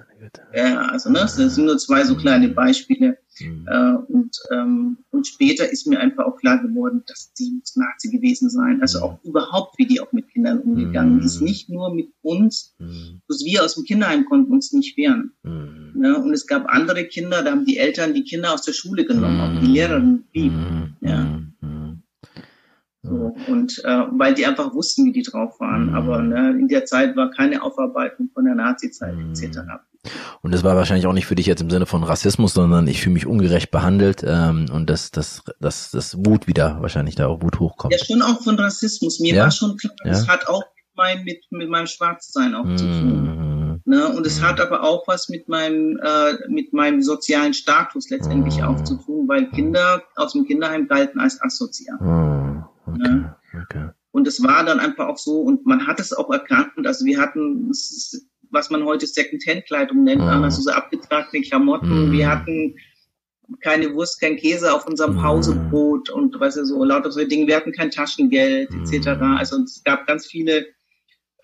Ja, 0.54 0.82
also 0.86 1.10
ne, 1.10 1.20
das 1.20 1.36
sind 1.36 1.64
nur 1.64 1.78
zwei 1.78 2.04
so 2.04 2.16
kleine 2.16 2.48
Beispiele. 2.48 3.18
Mhm. 3.40 3.66
Äh, 3.68 3.94
und, 4.12 4.36
ähm, 4.50 4.98
und 5.10 5.26
später 5.26 5.70
ist 5.70 5.86
mir 5.86 6.00
einfach 6.00 6.24
auch 6.24 6.36
klar 6.36 6.62
geworden, 6.62 7.02
dass 7.06 7.32
die 7.34 7.50
muss 7.58 7.76
Nazi 7.76 8.10
gewesen 8.10 8.50
sein. 8.50 8.80
Also 8.80 9.00
auch 9.00 9.18
überhaupt, 9.24 9.78
wie 9.78 9.86
die 9.86 10.00
auch 10.00 10.12
mit 10.12 10.28
Kindern 10.28 10.60
umgegangen 10.60 11.16
mhm. 11.16 11.22
ist. 11.22 11.40
Nicht 11.40 11.68
nur 11.68 11.94
mit 11.94 12.10
uns. 12.22 12.74
Mhm. 12.78 13.20
Bloß 13.26 13.44
wir 13.44 13.64
aus 13.64 13.74
dem 13.74 13.84
Kinderheim 13.84 14.24
konnten 14.24 14.52
uns 14.52 14.72
nicht 14.72 14.96
wehren. 14.96 15.32
Mhm. 15.42 15.92
Ne? 15.94 16.18
Und 16.18 16.32
es 16.32 16.46
gab 16.46 16.66
andere 16.68 17.04
Kinder, 17.04 17.42
da 17.42 17.52
haben 17.52 17.64
die 17.64 17.78
Eltern 17.78 18.14
die 18.14 18.24
Kinder 18.24 18.52
aus 18.52 18.62
der 18.62 18.72
Schule 18.72 19.04
genommen, 19.04 19.40
auch 19.40 19.60
die 19.60 19.66
Lehrerin 19.66 20.24
blieb. 20.32 20.52
Mhm. 20.52 20.96
Ja. 21.00 21.42
Mhm. 23.10 23.32
So, 23.46 23.52
und 23.52 23.84
äh, 23.84 24.04
weil 24.12 24.34
die 24.34 24.46
einfach 24.46 24.74
wussten, 24.74 25.04
wie 25.06 25.12
die 25.12 25.22
drauf 25.22 25.60
waren. 25.60 25.94
Aber 25.94 26.22
ne, 26.22 26.50
in 26.58 26.68
der 26.68 26.84
Zeit 26.84 27.16
war 27.16 27.30
keine 27.30 27.62
Aufarbeitung 27.62 28.30
von 28.32 28.44
der 28.44 28.54
Nazi-Zeit 28.54 29.14
etc. 29.30 29.58
Und 30.42 30.52
das 30.52 30.62
war 30.62 30.76
wahrscheinlich 30.76 31.06
auch 31.06 31.12
nicht 31.12 31.26
für 31.26 31.34
dich 31.34 31.46
jetzt 31.46 31.60
im 31.62 31.70
Sinne 31.70 31.86
von 31.86 32.04
Rassismus, 32.04 32.54
sondern 32.54 32.86
ich 32.86 33.02
fühle 33.02 33.14
mich 33.14 33.26
ungerecht 33.26 33.70
behandelt 33.70 34.22
ähm, 34.26 34.66
und 34.72 34.90
dass 34.90 35.10
das, 35.10 35.42
das, 35.60 35.90
das 35.90 36.16
Wut 36.24 36.46
wieder 36.46 36.78
wahrscheinlich 36.80 37.14
da 37.14 37.26
auch 37.26 37.42
Wut 37.42 37.58
hochkommt. 37.60 37.92
Ja, 37.92 38.04
schon 38.04 38.22
auch 38.22 38.40
von 38.42 38.58
Rassismus. 38.58 39.20
Mir 39.20 39.34
ja? 39.34 39.44
war 39.44 39.50
schon 39.50 39.76
klar, 39.76 39.94
ja? 40.04 40.10
das 40.10 40.28
hat 40.28 40.48
auch 40.48 40.62
mit, 40.62 40.96
mein, 40.96 41.24
mit, 41.24 41.44
mit 41.50 41.68
meinem 41.68 41.86
Schwarzsein 41.86 42.54
auch 42.54 42.64
mmh. 42.64 42.76
zu 42.76 42.84
tun. 42.84 43.22
Mhm. 43.22 43.82
Ne? 43.84 44.08
Und 44.08 44.26
es 44.26 44.40
mmh. 44.40 44.46
hat 44.46 44.60
aber 44.60 44.82
auch 44.82 45.06
was 45.06 45.28
mit 45.28 45.48
meinem, 45.48 45.98
äh, 46.02 46.48
mit 46.48 46.72
meinem 46.72 47.02
sozialen 47.02 47.54
Status 47.54 48.10
letztendlich 48.10 48.62
auch 48.62 48.82
zu 48.82 48.96
tun, 48.96 49.28
weil 49.28 49.48
Kinder 49.50 50.02
aus 50.16 50.32
dem 50.32 50.46
Kinderheim 50.46 50.88
galten 50.88 51.20
als 51.20 51.40
asozial. 51.40 52.65
Okay. 53.00 53.62
Okay. 53.62 53.88
Und 54.10 54.26
es 54.26 54.42
war 54.42 54.64
dann 54.64 54.80
einfach 54.80 55.08
auch 55.08 55.18
so, 55.18 55.40
und 55.40 55.66
man 55.66 55.86
hat 55.86 56.00
es 56.00 56.12
auch 56.12 56.30
erkannt, 56.30 56.86
also 56.86 57.04
wir 57.04 57.20
hatten, 57.20 57.70
was 58.50 58.70
man 58.70 58.84
heute 58.84 59.06
Second-Hand-Kleidung 59.06 60.04
nennt, 60.04 60.22
mhm. 60.22 60.28
also 60.28 60.62
so 60.62 60.70
abgetragene 60.70 61.42
Klamotten. 61.42 62.08
Mhm. 62.08 62.12
Wir 62.12 62.30
hatten 62.30 62.76
keine 63.60 63.94
Wurst, 63.94 64.20
kein 64.20 64.36
Käse 64.36 64.72
auf 64.72 64.86
unserem 64.86 65.16
mhm. 65.16 65.20
Pausebrot 65.20 66.10
und 66.10 66.38
weißt 66.38 66.56
du, 66.56 66.64
so 66.64 66.82
lauter 66.84 67.12
so 67.12 67.24
Dinge. 67.24 67.46
Wir 67.46 67.56
hatten 67.56 67.72
kein 67.72 67.90
Taschengeld 67.90 68.70
etc. 68.72 69.20
Mhm. 69.20 69.36
Also 69.36 69.62
es 69.62 69.82
gab 69.84 70.06
ganz 70.06 70.26
viele 70.26 70.66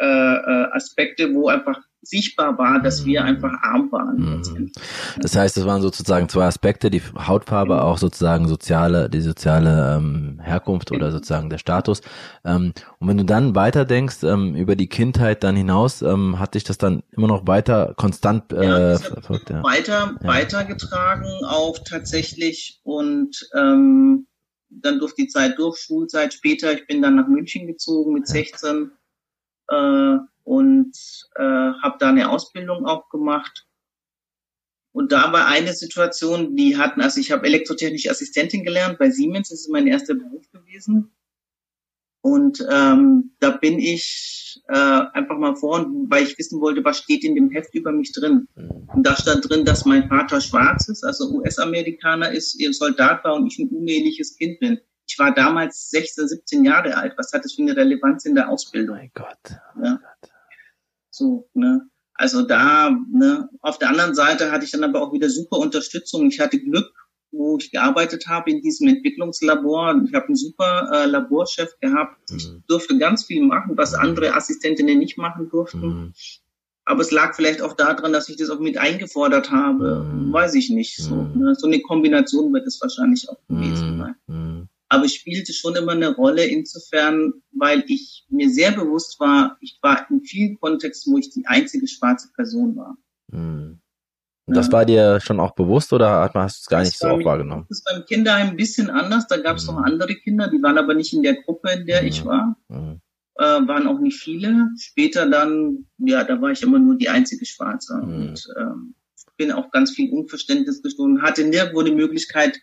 äh, 0.00 0.06
äh, 0.06 0.68
Aspekte, 0.72 1.34
wo 1.34 1.48
einfach 1.48 1.78
sichtbar 2.02 2.58
war, 2.58 2.82
dass 2.82 3.04
wir 3.04 3.24
einfach 3.24 3.52
arm 3.62 3.90
waren. 3.92 4.16
Mhm. 4.16 4.72
Das 5.20 5.36
heißt, 5.36 5.56
es 5.56 5.64
waren 5.64 5.80
sozusagen 5.80 6.28
zwei 6.28 6.44
Aspekte, 6.46 6.90
die 6.90 7.00
Hautfarbe, 7.00 7.82
auch 7.82 7.96
sozusagen 7.96 8.48
soziale, 8.48 9.08
die 9.08 9.20
soziale 9.20 9.96
ähm, 9.96 10.40
Herkunft 10.42 10.90
oder 10.90 11.12
sozusagen 11.12 11.48
der 11.48 11.58
Status. 11.58 12.02
Ähm, 12.44 12.72
und 12.98 13.08
wenn 13.08 13.18
du 13.18 13.24
dann 13.24 13.54
weiter 13.54 13.84
denkst 13.84 14.24
ähm, 14.24 14.56
über 14.56 14.74
die 14.74 14.88
Kindheit 14.88 15.44
dann 15.44 15.54
hinaus, 15.54 16.02
ähm, 16.02 16.40
hat 16.40 16.54
dich 16.54 16.64
das 16.64 16.76
dann 16.76 17.04
immer 17.12 17.28
noch 17.28 17.46
weiter 17.46 17.94
konstant 17.96 18.52
äh, 18.52 18.92
ja, 18.92 18.98
verfolgt? 18.98 19.50
Ja. 19.50 19.62
Weiter, 19.62 20.16
ja. 20.20 20.28
weitergetragen 20.28 21.44
auch 21.44 21.78
tatsächlich 21.78 22.80
und 22.82 23.48
ähm, 23.54 24.26
dann 24.70 24.98
durch 24.98 25.14
die 25.14 25.28
Zeit 25.28 25.58
durch, 25.58 25.78
Schulzeit 25.78 26.34
später, 26.34 26.72
ich 26.72 26.86
bin 26.86 27.00
dann 27.00 27.14
nach 27.14 27.28
München 27.28 27.66
gezogen 27.66 28.14
mit 28.14 28.26
16 28.26 28.90
äh, 29.68 30.16
und 30.44 30.96
äh, 31.36 31.42
habe 31.42 31.96
da 31.98 32.08
eine 32.08 32.30
Ausbildung 32.30 32.86
auch 32.86 33.08
gemacht. 33.08 33.66
Und 34.92 35.12
da 35.12 35.32
war 35.32 35.46
eine 35.46 35.72
Situation, 35.72 36.54
die 36.54 36.76
hatten, 36.76 37.00
also 37.00 37.18
ich 37.20 37.32
habe 37.32 37.46
elektrotechnische 37.46 38.10
Assistentin 38.10 38.62
gelernt 38.62 38.98
bei 38.98 39.10
Siemens, 39.10 39.48
das 39.48 39.60
ist 39.60 39.70
mein 39.70 39.86
erster 39.86 40.14
Beruf 40.14 40.50
gewesen. 40.50 41.12
Und 42.22 42.64
ähm, 42.70 43.32
da 43.40 43.50
bin 43.50 43.80
ich 43.80 44.62
äh, 44.68 44.74
einfach 45.12 45.38
mal 45.38 45.56
vor, 45.56 45.84
weil 46.08 46.22
ich 46.22 46.38
wissen 46.38 46.60
wollte, 46.60 46.84
was 46.84 46.98
steht 46.98 47.24
in 47.24 47.34
dem 47.34 47.50
Heft 47.50 47.74
über 47.74 47.90
mich 47.90 48.12
drin. 48.12 48.46
Mhm. 48.54 48.88
Und 48.94 49.04
da 49.04 49.16
stand 49.16 49.48
drin, 49.48 49.64
dass 49.64 49.84
mein 49.86 50.08
Vater 50.08 50.40
schwarz 50.40 50.88
ist, 50.88 51.02
also 51.02 51.32
US-Amerikaner 51.32 52.30
ist, 52.30 52.54
ihr 52.60 52.72
Soldat 52.72 53.24
war 53.24 53.34
und 53.34 53.48
ich 53.48 53.58
ein 53.58 53.70
uneheliches 53.70 54.36
Kind 54.36 54.60
bin. 54.60 54.78
Ich 55.08 55.18
war 55.18 55.34
damals 55.34 55.90
16, 55.90 56.28
17 56.28 56.64
Jahre 56.64 56.96
alt. 56.96 57.14
Was 57.16 57.32
hat 57.32 57.44
das 57.44 57.54
für 57.54 57.62
eine 57.62 57.76
Relevanz 57.76 58.24
in 58.24 58.36
der 58.36 58.48
Ausbildung? 58.48 58.96
Mein 58.96 59.10
Gott. 59.14 59.58
Oh 59.76 59.84
ja. 59.84 60.00
Gott. 60.00 60.31
So, 61.12 61.48
ne? 61.54 61.88
Also 62.14 62.42
da, 62.42 62.90
ne, 63.10 63.48
auf 63.60 63.78
der 63.78 63.88
anderen 63.88 64.14
Seite 64.14 64.50
hatte 64.50 64.64
ich 64.64 64.70
dann 64.70 64.84
aber 64.84 65.02
auch 65.02 65.12
wieder 65.12 65.28
super 65.28 65.58
Unterstützung. 65.58 66.26
Ich 66.26 66.40
hatte 66.40 66.58
Glück, 66.58 66.92
wo 67.30 67.56
ich 67.58 67.70
gearbeitet 67.70 68.26
habe 68.28 68.50
in 68.50 68.60
diesem 68.60 68.88
Entwicklungslabor. 68.88 70.02
Ich 70.06 70.14
habe 70.14 70.26
einen 70.26 70.36
super 70.36 70.90
äh, 70.92 71.06
Laborchef 71.06 71.78
gehabt. 71.80 72.30
Mhm. 72.30 72.36
Ich 72.36 72.50
durfte 72.66 72.98
ganz 72.98 73.24
viel 73.24 73.42
machen, 73.42 73.76
was 73.76 73.94
andere 73.94 74.34
Assistentinnen 74.34 74.98
nicht 74.98 75.18
machen 75.18 75.48
durften. 75.48 75.80
Mhm. 75.80 76.12
Aber 76.84 77.00
es 77.00 77.10
lag 77.10 77.34
vielleicht 77.34 77.62
auch 77.62 77.74
daran, 77.74 78.12
dass 78.12 78.28
ich 78.28 78.36
das 78.36 78.50
auch 78.50 78.58
mit 78.58 78.76
eingefordert 78.76 79.50
habe. 79.50 80.04
Mhm. 80.04 80.32
Weiß 80.32 80.54
ich 80.54 80.70
nicht. 80.70 80.96
So, 80.96 81.14
mhm. 81.14 81.38
ne? 81.38 81.54
so 81.54 81.66
eine 81.66 81.80
Kombination 81.80 82.52
wird 82.52 82.66
es 82.66 82.80
wahrscheinlich 82.80 83.28
auch 83.28 83.38
gewesen 83.48 83.96
mhm. 83.96 83.98
sein. 83.98 84.68
Aber 84.92 85.06
es 85.06 85.14
spielte 85.14 85.54
schon 85.54 85.74
immer 85.74 85.92
eine 85.92 86.14
Rolle 86.14 86.44
insofern, 86.44 87.32
weil 87.50 87.82
ich 87.86 88.26
mir 88.28 88.50
sehr 88.50 88.72
bewusst 88.72 89.18
war, 89.20 89.56
ich 89.62 89.78
war 89.80 90.06
in 90.10 90.20
vielen 90.20 90.60
Kontexten, 90.60 91.14
wo 91.14 91.18
ich 91.18 91.30
die 91.30 91.46
einzige 91.46 91.88
schwarze 91.88 92.28
Person 92.34 92.76
war. 92.76 92.98
Mhm. 93.28 93.80
Und 94.44 94.54
das 94.54 94.70
war 94.70 94.84
dir 94.84 95.18
schon 95.22 95.40
auch 95.40 95.54
bewusst 95.54 95.94
oder 95.94 96.30
hast 96.34 96.58
du 96.58 96.60
es 96.60 96.66
gar 96.66 96.80
das 96.80 96.88
nicht 96.88 96.98
so 96.98 97.08
auch 97.08 97.24
wahrgenommen? 97.24 97.64
Das 97.70 97.78
ist 97.78 97.88
beim 97.90 98.04
Kinderheim 98.04 98.48
ein 98.48 98.56
bisschen 98.56 98.90
anders. 98.90 99.26
Da 99.28 99.38
gab 99.38 99.56
es 99.56 99.66
mhm. 99.66 99.76
noch 99.76 99.82
andere 99.82 100.14
Kinder, 100.14 100.48
die 100.48 100.62
waren 100.62 100.76
aber 100.76 100.92
nicht 100.92 101.14
in 101.14 101.22
der 101.22 101.40
Gruppe, 101.42 101.70
in 101.70 101.86
der 101.86 102.02
mhm. 102.02 102.08
ich 102.08 102.26
war. 102.26 102.58
Mhm. 102.68 103.00
Äh, 103.36 103.44
waren 103.44 103.86
auch 103.86 103.98
nicht 103.98 104.20
viele. 104.20 104.68
Später 104.76 105.26
dann, 105.26 105.86
ja, 105.96 106.22
da 106.22 106.38
war 106.42 106.50
ich 106.50 106.62
immer 106.62 106.78
nur 106.78 106.96
die 106.96 107.08
einzige 107.08 107.46
Schwarze. 107.46 107.96
Mhm. 107.96 108.14
Und 108.14 108.46
ähm, 108.58 108.94
bin 109.38 109.52
auch 109.52 109.70
ganz 109.70 109.92
viel 109.92 110.12
Unverständnis 110.12 110.82
gestoßen. 110.82 111.22
Hatte 111.22 111.44
nirgendwo 111.44 111.80
die 111.80 111.94
Möglichkeit, 111.94 112.60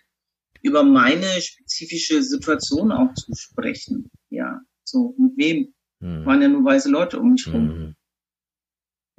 über 0.61 0.83
meine 0.83 1.25
spezifische 1.41 2.21
Situation 2.23 2.91
auch 2.91 3.13
zu 3.13 3.33
sprechen. 3.35 4.09
Ja, 4.29 4.59
so 4.83 5.15
mit 5.17 5.37
wem? 5.37 5.73
Mhm. 5.99 6.25
Waren 6.25 6.41
ja 6.41 6.47
nur 6.47 6.63
weiße 6.63 6.89
Leute 6.89 7.19
um 7.19 7.31
mich 7.31 7.45
herum. 7.45 7.65
Mhm 7.67 7.95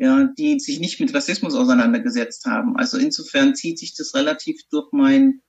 ja, 0.00 0.31
die 0.38 0.59
sich 0.59 0.81
nicht 0.81 0.98
mit 0.98 1.14
Rassismus 1.14 1.55
auseinandergesetzt 1.55 2.46
haben. 2.46 2.74
Also 2.79 2.96
insofern 2.96 3.55
zieht 3.55 3.79
sich 3.79 3.94
das 3.94 4.14
relativ 4.14 4.62
durch 4.70 4.88
mein, 4.92 5.42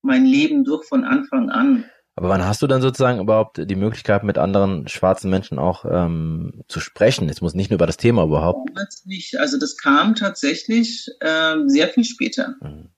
mein 0.00 0.24
Leben 0.24 0.62
durch 0.62 0.86
von 0.86 1.04
Anfang 1.04 1.50
an. 1.50 1.84
Aber 2.14 2.28
wann 2.28 2.44
hast 2.44 2.62
du 2.62 2.68
dann 2.68 2.82
sozusagen 2.82 3.18
überhaupt 3.18 3.58
die 3.68 3.74
Möglichkeit, 3.74 4.22
mit 4.22 4.38
anderen 4.38 4.86
schwarzen 4.86 5.28
Menschen 5.28 5.58
auch 5.58 5.84
ähm, 5.84 6.62
zu 6.68 6.78
sprechen? 6.78 7.28
Es 7.28 7.40
muss 7.40 7.54
nicht 7.54 7.70
nur 7.70 7.78
über 7.78 7.86
das 7.86 7.96
Thema 7.96 8.22
überhaupt. 8.22 8.70
Nicht. 9.06 9.40
Also 9.40 9.58
das 9.58 9.76
kam 9.76 10.14
tatsächlich 10.14 11.08
ähm, 11.20 11.68
sehr 11.68 11.88
viel 11.88 12.04
später. 12.04 12.54
Mhm. 12.60 12.90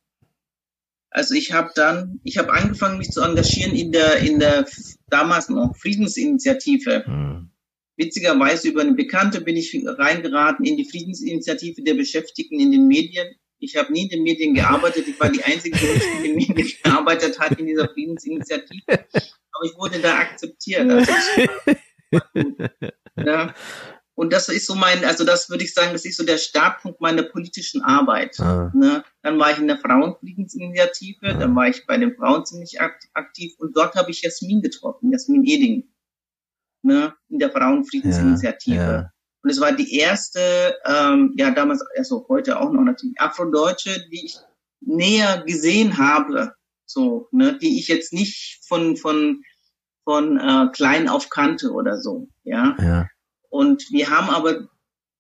Also 1.13 1.35
ich 1.35 1.53
habe 1.53 1.71
dann, 1.75 2.21
ich 2.25 2.39
habe 2.39 2.53
angefangen, 2.53 2.99
mich 2.99 3.11
zu 3.11 3.21
engagieren 3.21 3.75
in 3.75 3.93
der 3.93 4.17
in 4.19 4.39
der 4.39 4.67
damals 5.09 5.49
noch 5.51 5.77
Friedensinitiative. 5.77 7.05
Mhm. 7.07 7.51
Witzigerweise 7.97 8.69
über 8.69 8.81
eine 8.81 8.95
Bekannte 8.95 9.43
bin 9.43 9.57
ich 9.57 9.79
reingeraten 9.85 10.65
in 10.65 10.79
die 10.79 10.89
Friedensinitiative 10.89 11.83
der 11.83 11.95
Beschäftigten 11.95 12.59
in 12.59 12.73
den 12.73 12.89
Medien. 12.89 13.29
Ich 13.59 13.77
habe 13.77 13.93
nie 13.93 14.05
in 14.05 14.09
den 14.09 14.23
Medien 14.23 14.55
gearbeitet. 14.55 15.07
Ich 15.07 15.21
war 15.21 15.29
die 15.29 15.45
Einzige, 15.45 15.77
die 15.77 16.17
in 16.17 16.23
den 16.25 16.35
Medien 16.35 16.69
gearbeitet 16.83 17.39
hat 17.39 17.61
in 17.61 17.67
dieser 17.67 17.89
Friedensinitiative. 17.89 18.83
Aber 18.89 19.65
ich 19.65 19.77
wurde 19.77 20.01
da 20.01 20.19
akzeptiert. 20.19 20.91
Also 20.91 21.13
ja. 23.17 23.55
Und 24.15 24.33
das 24.33 24.49
ist 24.49 24.67
so 24.67 24.75
mein, 24.75 25.05
also 25.05 25.25
das 25.25 25.49
würde 25.49 25.65
ich 25.65 25.73
sagen, 25.73 25.93
das 25.93 26.05
ist 26.05 26.19
so 26.19 26.25
der 26.25 26.37
Startpunkt 26.37 27.01
meiner 27.01 27.23
politischen 27.23 27.83
Arbeit. 27.83 28.39
Ah. 28.41 28.71
Ne? 28.75 29.05
Dann 29.23 29.39
war 29.39 29.53
ich 29.53 29.59
in 29.59 29.69
der 29.69 29.79
Frauenfriedensinitiative, 29.79 31.29
ah. 31.29 31.35
dann 31.35 31.57
war 31.57 31.69
ich 31.69 31.87
bei 31.87 31.97
den 31.97 32.15
Frauen 32.15 32.45
ziemlich 32.45 32.81
aktiv 32.81 33.55
und 33.59 33.77
dort 33.77 33.95
habe 33.95 34.11
ich 34.11 34.23
Jasmin 34.23 34.61
getroffen, 34.61 35.13
Jasmin 35.13 35.45
Eding 35.45 35.93
ne, 36.83 37.15
in 37.29 37.39
der 37.39 37.51
Frauenfriedensinitiative. 37.51 38.77
Ja, 38.77 38.93
ja. 38.93 39.13
Und 39.43 39.51
es 39.51 39.61
war 39.61 39.73
die 39.73 39.97
erste, 39.97 40.77
ähm, 40.85 41.35
ja 41.37 41.51
damals, 41.51 41.83
also 41.97 42.27
heute 42.29 42.61
auch 42.61 42.71
noch 42.71 42.83
natürlich, 42.83 43.21
Afrodeutsche, 43.21 44.09
die 44.11 44.27
ich 44.27 44.39
näher 44.81 45.43
gesehen 45.45 45.99
habe, 45.99 46.55
so, 46.87 47.29
ne, 47.33 47.59
die 47.59 47.79
ich 47.79 47.89
jetzt 47.89 48.13
nicht 48.13 48.61
von 48.67 48.97
von 48.97 49.43
von 50.05 50.39
äh, 50.39 50.69
klein 50.73 51.09
auf 51.09 51.29
kannte 51.29 51.73
oder 51.73 52.01
so, 52.01 52.29
ja. 52.43 52.77
ja. 52.81 53.07
Und 53.53 53.91
wir 53.91 54.09
haben 54.09 54.31
aber 54.31 54.71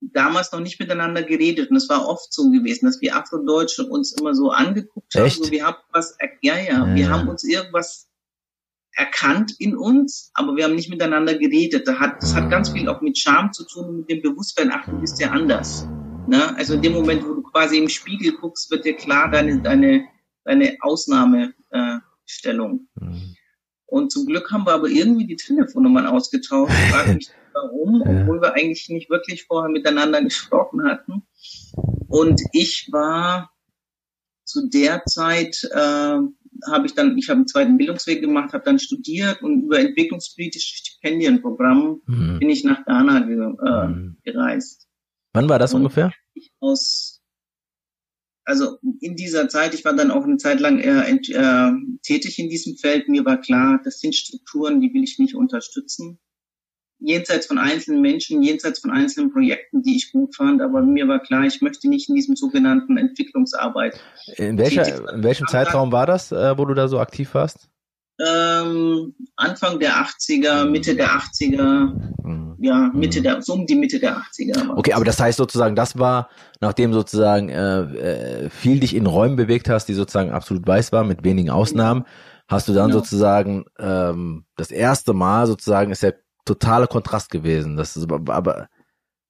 damals 0.00 0.52
noch 0.52 0.60
nicht 0.60 0.80
miteinander 0.80 1.22
geredet 1.22 1.70
und 1.70 1.76
es 1.76 1.90
war 1.90 2.08
oft 2.08 2.32
so 2.32 2.50
gewesen, 2.50 2.86
dass 2.86 3.02
wir 3.02 3.14
Afrodeutsche 3.14 3.84
uns 3.84 4.18
immer 4.18 4.34
so 4.34 4.50
angeguckt 4.50 5.14
haben, 5.14 5.28
so 5.28 5.50
wir 5.50 5.66
haben 5.66 5.76
was, 5.92 6.16
ja, 6.40 6.56
ja, 6.56 6.62
ja, 6.62 6.94
wir 6.94 7.10
haben 7.10 7.28
uns 7.28 7.44
irgendwas 7.44 8.08
erkannt 8.94 9.52
in 9.58 9.76
uns, 9.76 10.30
aber 10.32 10.56
wir 10.56 10.64
haben 10.64 10.76
nicht 10.76 10.88
miteinander 10.88 11.34
geredet. 11.34 11.86
Das 11.86 11.98
hat, 11.98 12.22
das 12.22 12.34
hat 12.34 12.48
ganz 12.50 12.70
viel 12.70 12.88
auch 12.88 13.02
mit 13.02 13.18
Scham 13.18 13.52
zu 13.52 13.66
tun 13.66 13.84
und 13.84 13.98
mit 13.98 14.08
dem 14.08 14.22
Bewusstsein, 14.22 14.70
ach, 14.72 14.86
du 14.86 14.98
bist 14.98 15.20
ja 15.20 15.30
anders. 15.30 15.86
Ne? 16.26 16.56
Also 16.56 16.72
in 16.72 16.80
dem 16.80 16.94
Moment, 16.94 17.24
wo 17.24 17.34
du 17.34 17.42
quasi 17.42 17.76
im 17.76 17.90
Spiegel 17.90 18.32
guckst, 18.32 18.70
wird 18.70 18.86
dir 18.86 18.96
klar 18.96 19.30
deine, 19.30 19.60
deine, 19.60 20.06
deine 20.44 20.78
Ausnahmestellung. 20.80 22.88
Mhm. 22.94 23.36
Und 23.84 24.10
zum 24.10 24.24
Glück 24.24 24.50
haben 24.50 24.66
wir 24.66 24.72
aber 24.72 24.88
irgendwie 24.88 25.26
die 25.26 25.36
Telefonnummern 25.36 26.06
ausgetauscht. 26.06 26.72
Ich 26.72 26.90
frage 26.90 27.12
mich 27.14 27.28
warum, 27.54 28.02
obwohl 28.02 28.40
wir 28.40 28.54
eigentlich 28.54 28.88
nicht 28.88 29.10
wirklich 29.10 29.44
vorher 29.44 29.70
miteinander 29.70 30.22
gesprochen 30.22 30.84
hatten. 30.84 31.22
Und 32.08 32.40
ich 32.52 32.88
war 32.92 33.50
zu 34.44 34.68
der 34.68 35.04
Zeit 35.06 35.68
äh, 35.72 36.18
habe 36.70 36.86
ich 36.86 36.94
dann, 36.94 37.16
ich 37.16 37.28
habe 37.28 37.38
einen 37.38 37.46
zweiten 37.46 37.76
Bildungsweg 37.76 38.20
gemacht, 38.20 38.52
habe 38.52 38.64
dann 38.64 38.78
studiert 38.78 39.42
und 39.42 39.62
über 39.62 39.78
entwicklungspolitische 39.78 40.76
Stipendienprogramm 40.76 42.02
mhm. 42.06 42.38
bin 42.38 42.50
ich 42.50 42.64
nach 42.64 42.84
Ghana 42.84 43.20
ge, 43.20 43.36
äh, 43.36 43.86
mhm. 43.88 44.16
gereist. 44.22 44.86
Wann 45.32 45.48
war 45.48 45.58
das 45.58 45.72
und 45.74 45.80
ungefähr? 45.80 46.12
aus, 46.60 47.22
also 48.44 48.78
in 49.00 49.16
dieser 49.16 49.48
Zeit, 49.48 49.74
ich 49.74 49.84
war 49.84 49.94
dann 49.94 50.10
auch 50.10 50.24
eine 50.24 50.36
Zeit 50.36 50.60
lang 50.60 50.78
äh, 50.78 51.10
äh, 51.10 51.72
tätig 52.02 52.38
in 52.38 52.48
diesem 52.48 52.76
Feld. 52.76 53.08
Mir 53.08 53.24
war 53.24 53.40
klar, 53.40 53.80
das 53.84 54.00
sind 54.00 54.14
Strukturen, 54.14 54.80
die 54.80 54.92
will 54.92 55.04
ich 55.04 55.18
nicht 55.18 55.34
unterstützen 55.34 56.18
jenseits 57.02 57.46
von 57.46 57.58
einzelnen 57.58 58.00
Menschen, 58.00 58.42
jenseits 58.42 58.80
von 58.80 58.90
einzelnen 58.90 59.32
Projekten, 59.32 59.82
die 59.82 59.96
ich 59.96 60.12
gut 60.12 60.34
fand, 60.36 60.62
aber 60.62 60.82
mir 60.82 61.08
war 61.08 61.20
klar, 61.20 61.44
ich 61.44 61.60
möchte 61.60 61.88
nicht 61.88 62.08
in 62.08 62.14
diesem 62.14 62.36
sogenannten 62.36 62.96
Entwicklungsarbeit. 62.96 64.00
In, 64.36 64.58
welcher, 64.58 65.12
in 65.12 65.22
welchem 65.22 65.46
Zeitraum 65.48 65.92
war 65.92 66.06
das, 66.06 66.32
äh, 66.32 66.56
wo 66.56 66.64
du 66.64 66.74
da 66.74 66.88
so 66.88 67.00
aktiv 67.00 67.34
warst? 67.34 67.68
Ähm, 68.20 69.14
Anfang 69.36 69.80
der 69.80 69.94
80er, 69.94 70.66
Mitte 70.66 70.94
der 70.94 71.08
80er, 71.08 71.92
mhm. 72.22 72.56
ja, 72.60 72.90
Mitte 72.94 73.18
mhm. 73.18 73.22
der, 73.24 73.42
so 73.42 73.54
um 73.54 73.66
die 73.66 73.74
Mitte 73.74 73.98
der 73.98 74.18
80er. 74.18 74.76
Okay, 74.76 74.92
aber 74.92 75.04
das 75.04 75.18
heißt 75.18 75.38
sozusagen, 75.38 75.74
das 75.74 75.98
war, 75.98 76.28
nachdem 76.60 76.92
sozusagen 76.92 77.48
äh, 77.48 77.80
äh, 77.80 78.50
viel 78.50 78.78
dich 78.78 78.94
in 78.94 79.06
Räumen 79.06 79.36
bewegt 79.36 79.68
hast, 79.68 79.86
die 79.86 79.94
sozusagen 79.94 80.30
absolut 80.30 80.66
weiß 80.66 80.92
waren, 80.92 81.08
mit 81.08 81.24
wenigen 81.24 81.50
Ausnahmen, 81.50 82.04
hast 82.46 82.68
du 82.68 82.74
dann 82.74 82.90
genau. 82.90 83.00
sozusagen 83.00 83.64
ähm, 83.78 84.44
das 84.56 84.70
erste 84.70 85.14
Mal 85.14 85.46
sozusagen 85.46 85.90
ist 85.90 86.02
der 86.02 86.14
totaler 86.44 86.86
Kontrast 86.86 87.30
gewesen. 87.30 87.76
Das 87.76 87.96
ist 87.96 88.10
aber, 88.10 88.34
aber 88.34 88.68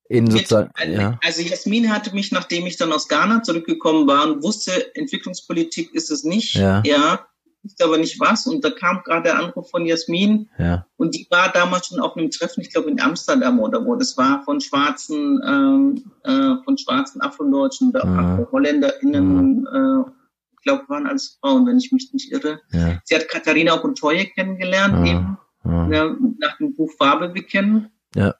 in 0.08 0.30
sozusagen, 0.30 0.70
also, 0.74 0.92
ja. 0.92 1.18
Also 1.24 1.42
Jasmin 1.42 1.90
hatte 1.92 2.14
mich, 2.14 2.32
nachdem 2.32 2.66
ich 2.66 2.76
dann 2.76 2.92
aus 2.92 3.08
Ghana 3.08 3.42
zurückgekommen 3.42 4.06
war 4.06 4.26
und 4.26 4.42
wusste, 4.42 4.94
Entwicklungspolitik 4.94 5.94
ist 5.94 6.10
es 6.10 6.24
nicht, 6.24 6.54
ja, 6.54 6.82
ja 6.84 7.26
wusste 7.62 7.84
aber 7.84 7.98
nicht 7.98 8.20
was. 8.20 8.46
Und 8.46 8.64
da 8.64 8.70
kam 8.70 9.02
gerade 9.04 9.24
der 9.24 9.38
Anruf 9.38 9.70
von 9.70 9.86
Jasmin. 9.86 10.50
Ja. 10.58 10.86
Und 10.96 11.14
die 11.14 11.26
war 11.30 11.50
damals 11.52 11.86
schon 11.86 12.00
auf 12.00 12.16
einem 12.16 12.30
Treffen, 12.30 12.60
ich 12.60 12.72
glaube 12.72 12.90
in 12.90 13.00
Amsterdam 13.00 13.60
oder 13.60 13.84
wo. 13.84 13.96
Das 13.96 14.16
war 14.16 14.42
von 14.44 14.60
schwarzen, 14.60 15.40
ähm, 15.46 16.12
äh, 16.24 16.62
von 16.64 16.76
schwarzen 16.78 17.20
Afrodeutschen 17.20 17.90
oder 17.90 18.04
mhm. 18.06 18.18
Afro-HolländerInnen, 18.18 19.60
mhm. 19.60 19.66
äh, 19.66 20.10
ich 20.52 20.64
glaube, 20.64 20.88
waren 20.88 21.08
alles 21.08 21.38
Frauen, 21.40 21.66
wenn 21.66 21.78
ich 21.78 21.90
mich 21.90 22.12
nicht 22.12 22.30
irre. 22.30 22.60
Ja. 22.70 23.00
Sie 23.04 23.16
hat 23.16 23.28
Katharina 23.28 23.74
Okuntoye 23.74 24.26
kennengelernt, 24.26 25.00
mhm. 25.00 25.06
eben 25.06 25.38
ja, 25.64 26.16
nach 26.38 26.58
dem 26.58 26.74
Buch 26.74 26.90
Farbe 26.96 27.28
bekennen. 27.28 27.90
Ja. 28.14 28.34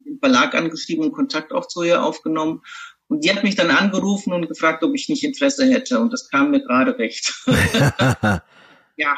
Den 0.00 0.18
Verlag 0.18 0.54
angeschrieben 0.54 1.04
und 1.04 1.12
Kontakt 1.12 1.52
auch 1.52 1.66
zu 1.66 1.82
ihr 1.82 2.02
aufgenommen. 2.02 2.62
Und 3.08 3.24
die 3.24 3.30
hat 3.30 3.44
mich 3.44 3.54
dann 3.54 3.70
angerufen 3.70 4.32
und 4.32 4.48
gefragt, 4.48 4.82
ob 4.82 4.94
ich 4.94 5.08
nicht 5.08 5.24
Interesse 5.24 5.66
hätte. 5.66 6.00
Und 6.00 6.12
das 6.12 6.30
kam 6.30 6.50
mir 6.50 6.62
gerade 6.62 6.98
recht. 6.98 7.34
ja. 8.96 9.16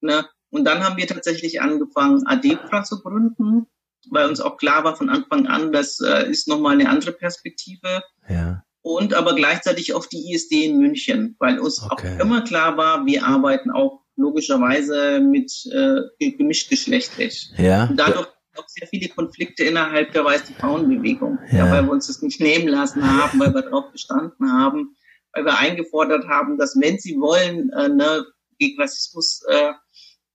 Ne? 0.00 0.26
Und 0.50 0.64
dann 0.64 0.82
haben 0.84 0.96
wir 0.96 1.06
tatsächlich 1.06 1.60
angefangen, 1.60 2.26
ADEPRA 2.26 2.84
zu 2.84 3.02
gründen, 3.02 3.66
weil 4.10 4.28
uns 4.28 4.40
auch 4.40 4.56
klar 4.56 4.84
war 4.84 4.96
von 4.96 5.10
Anfang 5.10 5.46
an, 5.46 5.72
das 5.72 6.00
äh, 6.00 6.30
ist 6.30 6.48
nochmal 6.48 6.74
eine 6.74 6.88
andere 6.88 7.12
Perspektive. 7.12 8.02
Ja. 8.28 8.64
Und 8.80 9.12
aber 9.12 9.34
gleichzeitig 9.34 9.92
auf 9.92 10.08
die 10.08 10.32
ISD 10.32 10.64
in 10.64 10.78
München, 10.78 11.36
weil 11.38 11.58
uns 11.58 11.82
okay. 11.82 12.16
auch 12.16 12.20
immer 12.20 12.42
klar 12.42 12.78
war, 12.78 13.04
wir 13.04 13.26
arbeiten 13.26 13.70
auch 13.70 14.02
logischerweise 14.18 15.20
mit 15.20 15.50
äh, 15.72 16.30
gemischt 16.32 16.68
geschlechtlich. 16.68 17.50
Ja. 17.56 17.86
Und 17.86 17.96
dadurch 17.96 18.26
auch 18.56 18.68
sehr 18.68 18.88
viele 18.88 19.08
Konflikte 19.08 19.64
innerhalb 19.64 20.12
der 20.12 20.24
weißen 20.24 20.54
Frauenbewegung, 20.56 21.38
ja. 21.50 21.58
ja. 21.58 21.72
weil 21.72 21.84
wir 21.84 21.92
uns 21.92 22.08
das 22.08 22.22
nicht 22.22 22.40
nehmen 22.40 22.68
lassen 22.68 23.02
haben, 23.02 23.38
weil 23.40 23.54
wir 23.54 23.62
darauf 23.62 23.92
bestanden 23.92 24.52
haben, 24.52 24.96
weil 25.32 25.44
wir 25.44 25.58
eingefordert 25.58 26.26
haben, 26.28 26.58
dass 26.58 26.78
wenn 26.80 26.98
sie 26.98 27.18
wollen, 27.20 27.70
äh, 27.70 27.88
ne, 27.88 28.24
gegen 28.58 28.80
Rassismus 28.80 29.42
äh, 29.48 29.72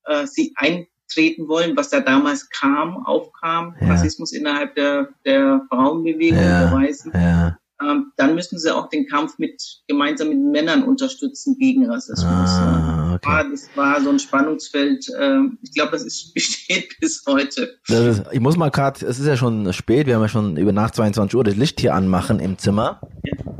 äh, 0.06 0.26
sie 0.26 0.54
eintreten 0.56 1.50
wollen, 1.50 1.76
was 1.76 1.89
da 1.89 2.00
damals 2.00 2.50
kam, 2.50 3.06
aufkam, 3.06 3.76
ja. 3.82 3.88
Rassismus 3.88 4.32
innerhalb 4.32 4.76
der, 4.76 5.10
der 5.26 5.65
Frauenbewegung, 5.69 6.39
ja. 6.39 6.69
der 6.69 6.72
Weißen, 6.72 7.12
ja 7.13 7.58
ähm, 7.84 8.12
dann 8.17 8.36
müssen 8.36 8.60
sie 8.60 8.74
auch 8.74 8.89
den 8.89 9.08
Kampf 9.08 9.38
mit 9.39 9.62
gemeinsam 9.88 10.30
mit 10.30 10.39
Männern 10.39 10.84
unterstützen 10.84 11.58
gegen 11.58 11.89
Rassismus. 11.89 12.26
Ah, 12.28 13.03
okay. 13.25 13.47
das 13.51 13.69
war 13.75 14.01
so 14.01 14.09
ein 14.09 14.19
Spannungsfeld. 14.19 15.07
Äh, 15.19 15.39
ich 15.62 15.73
glaube, 15.73 15.91
das 15.91 16.03
ist, 16.03 16.33
besteht 16.33 16.99
bis 16.99 17.23
heute. 17.27 17.77
Ist, 17.88 18.23
ich 18.31 18.39
muss 18.39 18.57
mal 18.57 18.69
gerade, 18.69 19.05
es 19.05 19.19
ist 19.19 19.25
ja 19.27 19.38
schon 19.38 19.71
spät, 19.73 20.07
wir 20.07 20.15
haben 20.15 20.21
ja 20.21 20.29
schon 20.29 20.57
über 20.57 20.71
nach 20.71 20.91
22 20.91 21.36
Uhr 21.36 21.43
das 21.43 21.55
Licht 21.55 21.79
hier 21.79 21.93
anmachen 21.93 22.39
im 22.39 22.57
Zimmer. 22.57 23.01
Ja. 23.23 23.53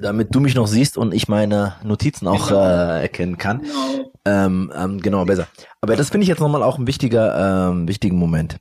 damit 0.00 0.34
du 0.34 0.40
mich 0.40 0.54
noch 0.54 0.66
siehst 0.66 0.96
und 0.96 1.12
ich 1.12 1.28
meine 1.28 1.74
Notizen 1.84 2.26
auch 2.26 2.48
genau. 2.48 2.60
äh, 2.60 3.02
erkennen 3.02 3.38
kann. 3.38 3.60
Genau. 3.60 4.12
Ähm, 4.24 4.72
ähm, 4.76 5.00
genau, 5.00 5.24
besser. 5.24 5.46
Aber 5.80 5.96
das 5.96 6.10
finde 6.10 6.22
ich 6.22 6.28
jetzt 6.28 6.40
nochmal 6.40 6.62
auch 6.62 6.78
ein 6.78 6.86
wichtiger, 6.86 7.70
ähm, 7.70 7.88
wichtigen 7.88 8.18
Moment. 8.18 8.58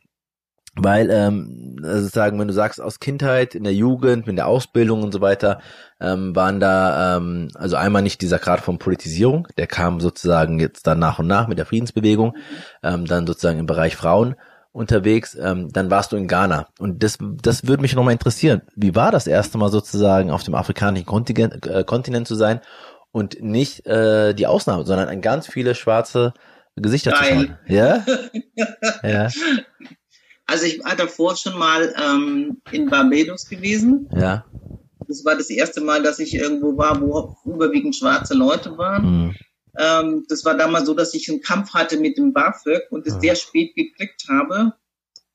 Weil, 0.83 1.09
ähm, 1.09 1.77
also 1.83 2.07
sagen, 2.07 2.39
wenn 2.39 2.47
du 2.47 2.53
sagst, 2.53 2.81
aus 2.81 2.99
Kindheit, 2.99 3.55
in 3.55 3.63
der 3.63 3.73
Jugend, 3.73 4.27
in 4.27 4.35
der 4.35 4.47
Ausbildung 4.47 5.03
und 5.03 5.11
so 5.11 5.21
weiter, 5.21 5.59
ähm, 5.99 6.35
waren 6.35 6.59
da, 6.59 7.17
ähm, 7.17 7.49
also 7.55 7.75
einmal 7.75 8.01
nicht 8.01 8.21
dieser 8.21 8.39
Grad 8.39 8.61
von 8.61 8.79
Politisierung, 8.79 9.47
der 9.57 9.67
kam 9.67 9.99
sozusagen 9.99 10.59
jetzt 10.59 10.87
dann 10.87 10.99
nach 10.99 11.19
und 11.19 11.27
nach 11.27 11.47
mit 11.47 11.57
der 11.57 11.65
Friedensbewegung, 11.65 12.35
ähm, 12.83 13.05
dann 13.05 13.27
sozusagen 13.27 13.59
im 13.59 13.65
Bereich 13.65 13.95
Frauen 13.95 14.35
unterwegs, 14.71 15.35
ähm, 15.35 15.69
dann 15.71 15.89
warst 15.89 16.11
du 16.11 16.15
in 16.15 16.27
Ghana. 16.27 16.67
Und 16.79 17.03
das, 17.03 17.17
das 17.19 17.67
würde 17.67 17.81
mich 17.81 17.95
nochmal 17.95 18.13
interessieren. 18.13 18.61
Wie 18.75 18.95
war 18.95 19.11
das 19.11 19.27
erste 19.27 19.57
Mal 19.57 19.69
sozusagen 19.69 20.31
auf 20.31 20.43
dem 20.43 20.55
afrikanischen 20.55 21.05
Kontinent, 21.05 21.65
äh, 21.65 21.83
Kontinent 21.83 22.27
zu 22.27 22.35
sein 22.35 22.61
und 23.11 23.41
nicht 23.41 23.85
äh, 23.87 24.33
die 24.33 24.47
Ausnahme, 24.47 24.85
sondern 24.85 25.09
ein 25.09 25.21
ganz 25.21 25.47
viele 25.47 25.75
schwarze 25.75 26.33
Gesichter 26.75 27.11
Geil. 27.11 27.19
zu 27.19 27.33
schauen? 27.33 27.57
Ja? 27.67 28.05
ja. 29.03 29.27
Also 30.49 30.65
ich 30.65 30.83
war 30.83 30.95
davor 30.95 31.35
schon 31.37 31.57
mal 31.57 31.93
ähm, 31.95 32.61
in 32.71 32.89
Barbados 32.89 33.47
gewesen. 33.47 34.09
Ja. 34.15 34.45
Das 35.07 35.23
war 35.23 35.35
das 35.35 35.49
erste 35.49 35.81
Mal, 35.81 36.03
dass 36.03 36.19
ich 36.19 36.33
irgendwo 36.33 36.77
war, 36.77 36.99
wo 37.01 37.37
überwiegend 37.45 37.95
schwarze 37.95 38.33
Leute 38.33 38.77
waren. 38.77 39.05
Mhm. 39.05 39.35
Ähm, 39.77 40.25
das 40.27 40.45
war 40.45 40.57
damals 40.57 40.85
so, 40.85 40.93
dass 40.93 41.13
ich 41.13 41.29
einen 41.29 41.41
Kampf 41.41 41.73
hatte 41.73 41.99
mit 41.99 42.17
dem 42.17 42.33
BAföG 42.33 42.91
und 42.91 43.05
es 43.05 43.15
mhm. 43.15 43.21
sehr 43.21 43.35
spät 43.35 43.75
gekriegt 43.75 44.25
habe. 44.27 44.73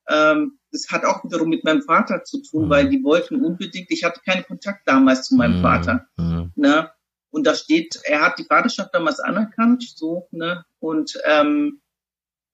Ähm, 0.07 0.59
das 0.71 0.87
hat 0.91 1.05
auch 1.05 1.23
wiederum 1.23 1.49
mit 1.49 1.63
meinem 1.63 1.81
Vater 1.81 2.23
zu 2.23 2.41
tun, 2.41 2.65
mhm. 2.65 2.69
weil 2.69 2.89
die 2.89 3.03
wollten 3.03 3.43
unbedingt, 3.43 3.89
ich 3.89 4.03
hatte 4.03 4.19
keinen 4.25 4.45
Kontakt 4.45 4.87
damals 4.87 5.23
zu 5.23 5.35
meinem 5.35 5.59
mhm. 5.59 5.61
Vater. 5.61 6.07
Mhm. 6.17 6.51
Ne? 6.55 6.91
Und 7.31 7.47
da 7.47 7.55
steht, 7.55 7.99
er 8.03 8.21
hat 8.21 8.37
die 8.37 8.45
Vaterschaft 8.45 8.93
damals 8.93 9.19
anerkannt, 9.19 9.83
so, 9.95 10.27
ne? 10.31 10.63
Und 10.79 11.19
ähm, 11.25 11.81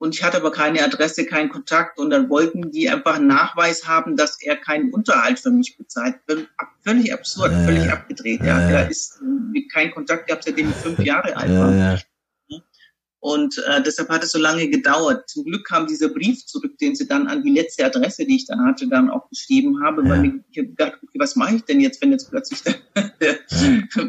und 0.02 0.16
ich 0.16 0.24
hatte 0.24 0.38
aber 0.38 0.52
keine 0.52 0.84
Adresse, 0.84 1.28
keinen 1.28 1.50
Kontakt 1.50 2.00
und 2.00 2.10
dann 2.10 2.28
wollten 2.28 2.72
die 2.72 2.90
einfach 2.90 3.18
einen 3.18 3.28
Nachweis 3.28 3.88
haben, 3.88 4.18
dass 4.18 4.42
er 4.42 4.56
keinen 4.56 4.92
Unterhalt 4.92 5.38
für 5.40 5.52
mich 5.52 5.78
bezahlt. 5.78 6.16
Völlig 6.84 7.14
absurd, 7.14 7.52
äh, 7.52 7.66
völlig 7.66 7.92
abgedreht. 7.92 8.42
Ja, 8.44 8.68
äh, 8.68 8.74
er 8.74 8.90
ist 8.90 9.22
mit 9.22 9.72
keinen 9.72 9.92
Kontakt 9.92 10.26
gehabt, 10.26 10.44
seitdem 10.44 10.72
ich 10.72 10.76
fünf 10.76 10.98
Jahre 11.02 11.38
alt 11.38 11.52
war. 11.52 11.94
Äh, 11.94 12.00
und 13.20 13.64
äh, 13.70 13.84
deshalb 13.84 14.10
hat 14.10 14.24
es 14.24 14.32
so 14.32 14.40
lange 14.40 14.68
gedauert. 14.70 15.30
Zum 15.30 15.44
Glück 15.44 15.68
kam 15.68 15.86
dieser 15.86 16.10
Brief 16.10 16.48
zurück, 16.48 16.80
den 16.80 16.96
sie 16.96 17.08
dann 17.08 17.28
an 17.28 17.44
die 17.44 17.52
letzte 17.52 17.86
Adresse, 17.86 18.26
die 18.26 18.38
ich 18.38 18.48
dann 18.48 18.66
hatte, 18.66 18.88
dann 18.88 19.12
auch 19.12 19.30
geschrieben 19.30 19.84
habe, 19.84 20.02
ja. 20.04 20.10
weil 20.10 20.26
ich, 20.26 20.34
ich 20.50 20.56
gedacht, 20.56 20.98
okay, 21.04 21.20
was 21.20 21.36
mache 21.36 21.58
ich 21.58 21.66
denn 21.66 21.80
jetzt, 21.80 22.02
wenn 22.02 22.10
jetzt 22.10 22.32
plötzlich 22.32 22.64
der, 22.64 22.74
der, 23.20 23.38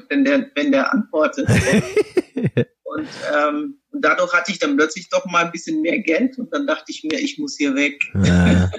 wenn 0.09 0.25
der, 0.25 0.51
wenn 0.55 0.73
der 0.73 0.91
antwortet. 0.91 1.49
und 2.95 3.09
ähm, 3.35 3.81
dadurch 3.91 4.33
hatte 4.35 4.53
ich 4.53 4.59
dann 4.59 4.77
plötzlich 4.77 5.09
doch 5.09 5.25
mal 5.25 5.47
ein 5.47 5.53
bisschen 5.53 5.81
mehr 5.81 5.99
Geld 6.01 6.39
und 6.39 6.53
dann 6.53 6.67
dachte 6.67 6.87
ich 6.89 7.05
mir, 7.05 7.19
ich 7.19 7.39
muss 7.39 7.57
hier 7.57 7.75
weg. 7.75 7.99
Ja. 8.23 8.71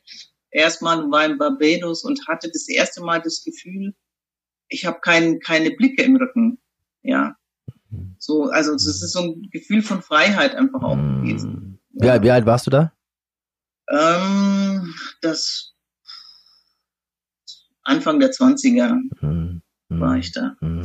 Erstmal 0.50 0.98
war 1.10 1.24
in 1.24 1.38
Barbados 1.38 2.04
und 2.04 2.28
hatte 2.28 2.50
das 2.52 2.68
erste 2.68 3.00
Mal 3.00 3.22
das 3.22 3.42
Gefühl, 3.42 3.94
ich 4.68 4.84
habe 4.84 5.00
kein, 5.00 5.40
keine 5.40 5.70
Blicke 5.70 6.02
im 6.02 6.16
Rücken. 6.16 6.58
Ja. 7.02 7.36
So, 8.18 8.44
also 8.44 8.74
es 8.74 8.86
ist 8.86 9.12
so 9.12 9.20
ein 9.20 9.48
Gefühl 9.50 9.82
von 9.82 10.02
Freiheit 10.02 10.54
einfach 10.54 10.82
auch 10.82 10.96
gewesen. 10.96 11.80
Ja, 11.92 12.20
wie, 12.20 12.26
wie 12.26 12.30
alt 12.30 12.44
warst 12.44 12.66
du 12.66 12.70
da? 12.70 12.92
Ähm, 13.88 14.94
das 15.22 15.74
Anfang 17.82 18.20
der 18.20 18.32
20er 18.32 18.98
mhm. 19.20 19.62
war 19.88 20.16
ich 20.16 20.32
da. 20.32 20.56
Mhm. 20.60 20.82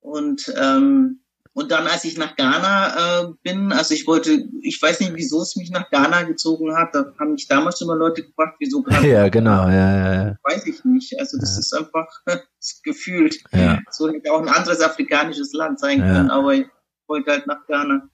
Und 0.00 0.52
ähm, 0.56 1.19
und 1.52 1.72
dann, 1.72 1.88
als 1.88 2.04
ich 2.04 2.16
nach 2.16 2.36
Ghana 2.36 3.22
äh, 3.22 3.26
bin, 3.42 3.72
also 3.72 3.92
ich 3.92 4.06
wollte, 4.06 4.48
ich 4.62 4.80
weiß 4.80 5.00
nicht, 5.00 5.14
wieso 5.14 5.42
es 5.42 5.56
mich 5.56 5.70
nach 5.70 5.90
Ghana 5.90 6.22
gezogen 6.22 6.76
hat. 6.76 6.94
Da 6.94 7.12
haben 7.18 7.32
mich 7.32 7.48
damals 7.48 7.78
schon 7.78 7.88
mal 7.88 7.98
Leute 7.98 8.22
gefragt, 8.22 8.56
wieso 8.60 8.82
Ghana. 8.84 9.04
Ja, 9.04 9.28
genau, 9.28 9.68
ja, 9.68 9.96
ja, 9.96 10.24
ja. 10.24 10.36
Weiß 10.44 10.64
ich 10.66 10.84
nicht. 10.84 11.18
Also 11.18 11.38
das 11.38 11.54
ja. 11.54 11.58
ist 11.58 11.72
einfach 11.74 12.06
das 12.26 12.80
gefühlt. 12.84 13.42
Ja. 13.52 13.80
So 13.90 14.08
hätte 14.08 14.32
auch 14.32 14.40
ein 14.40 14.48
anderes 14.48 14.80
afrikanisches 14.80 15.52
Land 15.52 15.80
sein 15.80 15.98
können, 15.98 16.28
ja. 16.28 16.34
aber 16.34 16.54
ich 16.54 16.66
wollte 17.08 17.32
halt 17.32 17.46
nach 17.48 17.66
Ghana. 17.66 18.08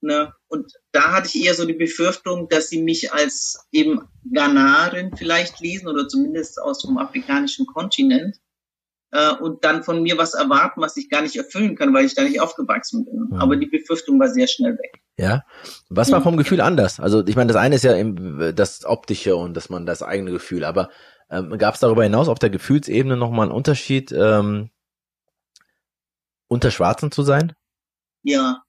Ne? 0.00 0.32
Und 0.46 0.72
da 0.92 1.12
hatte 1.12 1.28
ich 1.28 1.44
eher 1.44 1.54
so 1.54 1.64
die 1.64 1.72
Befürchtung, 1.72 2.48
dass 2.48 2.68
sie 2.68 2.82
mich 2.82 3.12
als 3.12 3.66
eben 3.72 4.02
Ghanarin 4.30 5.16
vielleicht 5.16 5.58
lesen 5.60 5.88
oder 5.88 6.06
zumindest 6.06 6.60
aus 6.60 6.82
dem 6.82 6.98
afrikanischen 6.98 7.66
Kontinent 7.66 8.36
äh, 9.10 9.32
und 9.34 9.64
dann 9.64 9.82
von 9.82 10.02
mir 10.02 10.18
was 10.18 10.34
erwarten, 10.34 10.80
was 10.80 10.96
ich 10.96 11.08
gar 11.08 11.22
nicht 11.22 11.36
erfüllen 11.36 11.76
kann, 11.76 11.94
weil 11.94 12.04
ich 12.04 12.14
da 12.14 12.22
nicht 12.22 12.40
aufgewachsen 12.40 13.04
bin. 13.04 13.28
Mhm. 13.30 13.40
Aber 13.40 13.56
die 13.56 13.66
Befürchtung 13.66 14.20
war 14.20 14.28
sehr 14.28 14.46
schnell 14.46 14.72
weg. 14.72 15.00
Ja. 15.16 15.44
Was 15.88 16.12
war 16.12 16.22
vom 16.22 16.36
Gefühl 16.36 16.60
anders? 16.60 17.00
Also 17.00 17.26
ich 17.26 17.36
meine, 17.36 17.48
das 17.52 17.60
eine 17.60 17.76
ist 17.76 17.84
ja 17.84 18.02
das 18.52 18.84
Optische 18.84 19.36
und 19.36 19.54
dass 19.54 19.68
man 19.68 19.86
das 19.86 20.02
eigene 20.02 20.30
Gefühl, 20.30 20.64
aber 20.64 20.90
ähm, 21.30 21.56
gab 21.58 21.74
es 21.74 21.80
darüber 21.80 22.04
hinaus 22.04 22.28
auf 22.28 22.38
der 22.38 22.50
Gefühlsebene 22.50 23.16
nochmal 23.16 23.46
einen 23.46 23.56
Unterschied, 23.56 24.12
ähm, 24.12 24.70
unter 26.46 26.70
Schwarzen 26.70 27.10
zu 27.10 27.22
sein? 27.22 27.54
Ja, 28.22 28.62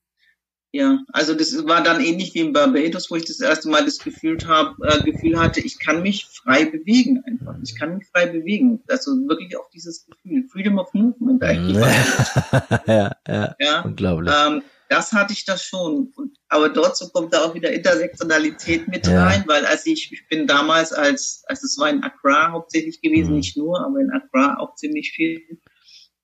ja, 0.72 1.00
also 1.12 1.34
das 1.34 1.66
war 1.66 1.82
dann 1.82 2.00
ähnlich 2.00 2.32
wie 2.34 2.40
in 2.40 2.52
Barbados, 2.52 3.10
wo 3.10 3.16
ich 3.16 3.24
das 3.24 3.40
erste 3.40 3.68
Mal 3.68 3.84
das 3.84 3.98
Gefühl 3.98 4.38
habe, 4.46 4.76
äh, 4.86 5.02
Gefühl 5.02 5.38
hatte, 5.40 5.60
ich 5.60 5.80
kann 5.80 6.02
mich 6.02 6.26
frei 6.26 6.64
bewegen 6.64 7.24
einfach. 7.26 7.56
Ich 7.62 7.76
kann 7.76 7.98
mich 7.98 8.06
frei 8.06 8.26
bewegen. 8.26 8.80
Also 8.88 9.10
wirklich 9.26 9.56
auch 9.56 9.68
dieses 9.70 10.06
Gefühl, 10.06 10.44
Freedom 10.48 10.78
of 10.78 10.94
Movement 10.94 11.42
eigentlich. 11.42 11.76
ja, 12.86 13.16
ja, 13.26 13.56
ja, 13.58 13.80
unglaublich. 13.82 14.32
Ähm, 14.32 14.62
das 14.88 15.12
hatte 15.12 15.32
ich 15.32 15.44
da 15.44 15.56
schon. 15.56 16.12
Und, 16.14 16.36
aber 16.48 16.68
dort 16.68 16.96
so 16.96 17.08
kommt 17.08 17.34
da 17.34 17.44
auch 17.44 17.54
wieder 17.54 17.72
Intersektionalität 17.72 18.86
mit 18.86 19.08
ja. 19.08 19.24
rein, 19.24 19.44
weil 19.48 19.66
als 19.66 19.86
ich, 19.86 20.12
ich 20.12 20.28
bin 20.28 20.46
damals 20.46 20.92
als, 20.92 21.42
als 21.48 21.64
es 21.64 21.78
war 21.78 21.90
in 21.90 22.04
Accra 22.04 22.52
hauptsächlich 22.52 23.00
gewesen, 23.00 23.30
mhm. 23.30 23.36
nicht 23.36 23.56
nur, 23.56 23.84
aber 23.84 23.98
in 23.98 24.10
Accra 24.10 24.56
auch 24.58 24.76
ziemlich 24.76 25.10
viel. 25.10 25.58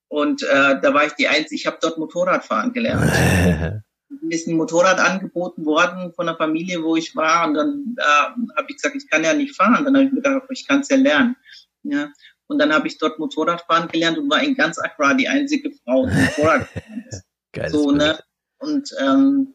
Und 0.08 0.44
äh, 0.44 0.80
da 0.80 0.94
war 0.94 1.04
ich 1.04 1.14
die 1.14 1.26
Einzige, 1.26 1.56
ich 1.56 1.66
habe 1.66 1.78
dort 1.80 1.98
Motorradfahren 1.98 2.72
gelernt. 2.72 3.82
mir 4.08 4.34
ist 4.34 4.46
ein 4.46 4.56
Motorrad 4.56 4.98
angeboten 4.98 5.64
worden 5.64 6.12
von 6.14 6.26
der 6.26 6.36
Familie, 6.36 6.82
wo 6.82 6.96
ich 6.96 7.16
war. 7.16 7.48
Und 7.48 7.54
dann 7.54 7.96
äh, 7.98 8.56
habe 8.56 8.66
ich 8.68 8.76
gesagt, 8.76 8.96
ich 8.96 9.08
kann 9.08 9.24
ja 9.24 9.34
nicht 9.34 9.56
fahren. 9.56 9.84
Dann 9.84 9.94
habe 9.94 10.04
ich 10.04 10.12
mir 10.12 10.22
gedacht, 10.22 10.42
ich 10.50 10.66
kann 10.66 10.80
es 10.80 10.88
ja 10.88 10.96
lernen. 10.96 11.36
Ja. 11.82 12.08
Und 12.46 12.58
dann 12.58 12.72
habe 12.72 12.86
ich 12.86 12.98
dort 12.98 13.18
Motorradfahren 13.18 13.88
gelernt 13.88 14.18
und 14.18 14.30
war 14.30 14.42
in 14.42 14.54
ganz 14.54 14.78
Accra 14.78 15.14
die 15.14 15.28
einzige 15.28 15.70
Frau, 15.70 16.06
die 16.06 16.14
Motorrad 16.14 16.68
ist. 17.08 17.72
so, 17.72 17.90
ne? 17.90 18.18
Und 18.58 18.90
ähm, 19.00 19.54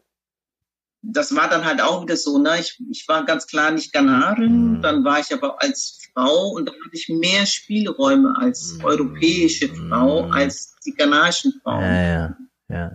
das 1.02 1.36
war 1.36 1.50
dann 1.50 1.66
halt 1.66 1.82
auch 1.82 2.04
wieder 2.04 2.18
so, 2.18 2.38
ne? 2.38 2.60
Ich, 2.60 2.82
ich 2.92 3.08
war 3.08 3.26
ganz 3.26 3.48
klar 3.48 3.72
nicht 3.72 3.92
Ghanarin, 3.92 4.80
mm. 4.80 4.82
dann 4.82 5.04
war 5.04 5.20
ich 5.20 5.34
aber 5.34 5.62
als 5.62 6.00
Frau 6.14 6.50
und 6.50 6.68
dann 6.68 6.76
hatte 6.76 6.96
ich 6.96 7.10
mehr 7.10 7.46
Spielräume 7.46 8.36
als 8.38 8.78
mm. 8.78 8.86
europäische 8.86 9.70
Frau 9.70 10.28
mm. 10.28 10.32
als 10.32 10.76
die 10.86 10.94
ghanaischen 10.94 11.54
Frauen. 11.64 11.82
Ja, 11.82 12.04
ja, 12.04 12.38
ja. 12.70 12.92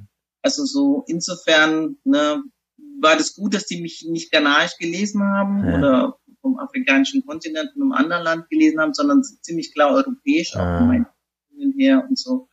Also 0.47 0.65
so 0.65 1.03
insofern 1.09 1.97
ne, 2.05 2.41
war 3.01 3.17
das 3.17 3.35
gut, 3.35 3.53
dass 3.53 3.67
die 3.67 3.83
mich 3.83 4.07
nicht 4.09 4.31
ghanaisch 4.31 4.77
gelesen 4.79 5.25
haben 5.25 5.67
ja. 5.67 5.77
oder 5.77 6.19
vom 6.41 6.57
afrikanischen 6.61 7.27
Kontinent 7.27 7.73
in 7.75 7.83
einem 7.83 7.91
anderen 7.91 8.23
Land 8.23 8.49
gelesen 8.49 8.79
haben, 8.81 8.95
sondern 8.95 9.25
ziemlich 9.25 9.75
klar 9.75 9.91
europäisch, 9.91 10.55
ah. 10.55 10.61
auch 10.61 10.79
von 10.79 10.87
meinen 10.87 11.07
her 11.77 12.07
und 12.09 12.17
so. 12.17 12.49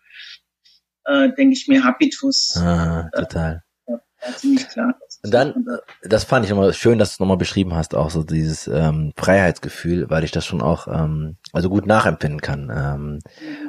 Äh, 1.06 1.34
denke 1.38 1.54
ich 1.54 1.68
mir 1.68 1.84
Habitus. 1.84 2.58
Ah, 2.58 3.12
total. 3.14 3.62
Äh, 3.86 3.92
ja, 3.92 4.36
ziemlich 4.38 4.68
klar. 4.70 4.98
Und 5.26 5.34
dann, 5.34 5.66
das 6.02 6.26
fand 6.26 6.44
ich 6.44 6.52
nochmal 6.52 6.74
schön, 6.74 7.00
dass 7.00 7.12
du 7.12 7.14
es 7.14 7.20
nochmal 7.22 7.38
beschrieben 7.38 7.74
hast, 7.74 7.96
auch 7.96 8.10
so 8.10 8.24
dieses 8.24 8.68
ähm, 8.68 9.14
Freiheitsgefühl, 9.16 10.10
weil 10.10 10.26
ich 10.26 10.32
das 10.32 10.46
schon 10.46 10.62
auch 10.62 10.88
ähm, 10.90 11.38
also 11.54 11.70
gut 11.70 11.86
nachempfinden 11.86 12.42
kann. 12.42 12.70
Ähm, 12.70 13.20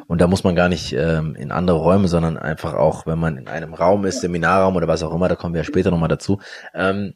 und 0.09 0.21
da 0.21 0.27
muss 0.27 0.43
man 0.43 0.57
gar 0.57 0.69
nicht 0.69 0.93
ähm, 0.95 1.37
in 1.37 1.53
andere 1.53 1.77
Räume, 1.77 2.09
sondern 2.09 2.38
einfach 2.38 2.75
auch, 2.75 3.07
wenn 3.07 3.21
man 3.21 3.37
in 3.37 3.47
einem 3.47 3.73
Raum 3.73 4.05
ist, 4.05 4.21
Seminarraum 4.21 4.75
oder 4.75 4.88
was 4.88 5.05
auch 5.05 5.14
immer, 5.14 5.29
da 5.29 5.37
kommen 5.37 5.55
wir 5.55 5.61
ja 5.61 5.64
später 5.64 5.93
nochmal 5.93 6.09
dazu. 6.09 6.40
Ähm, 6.75 7.14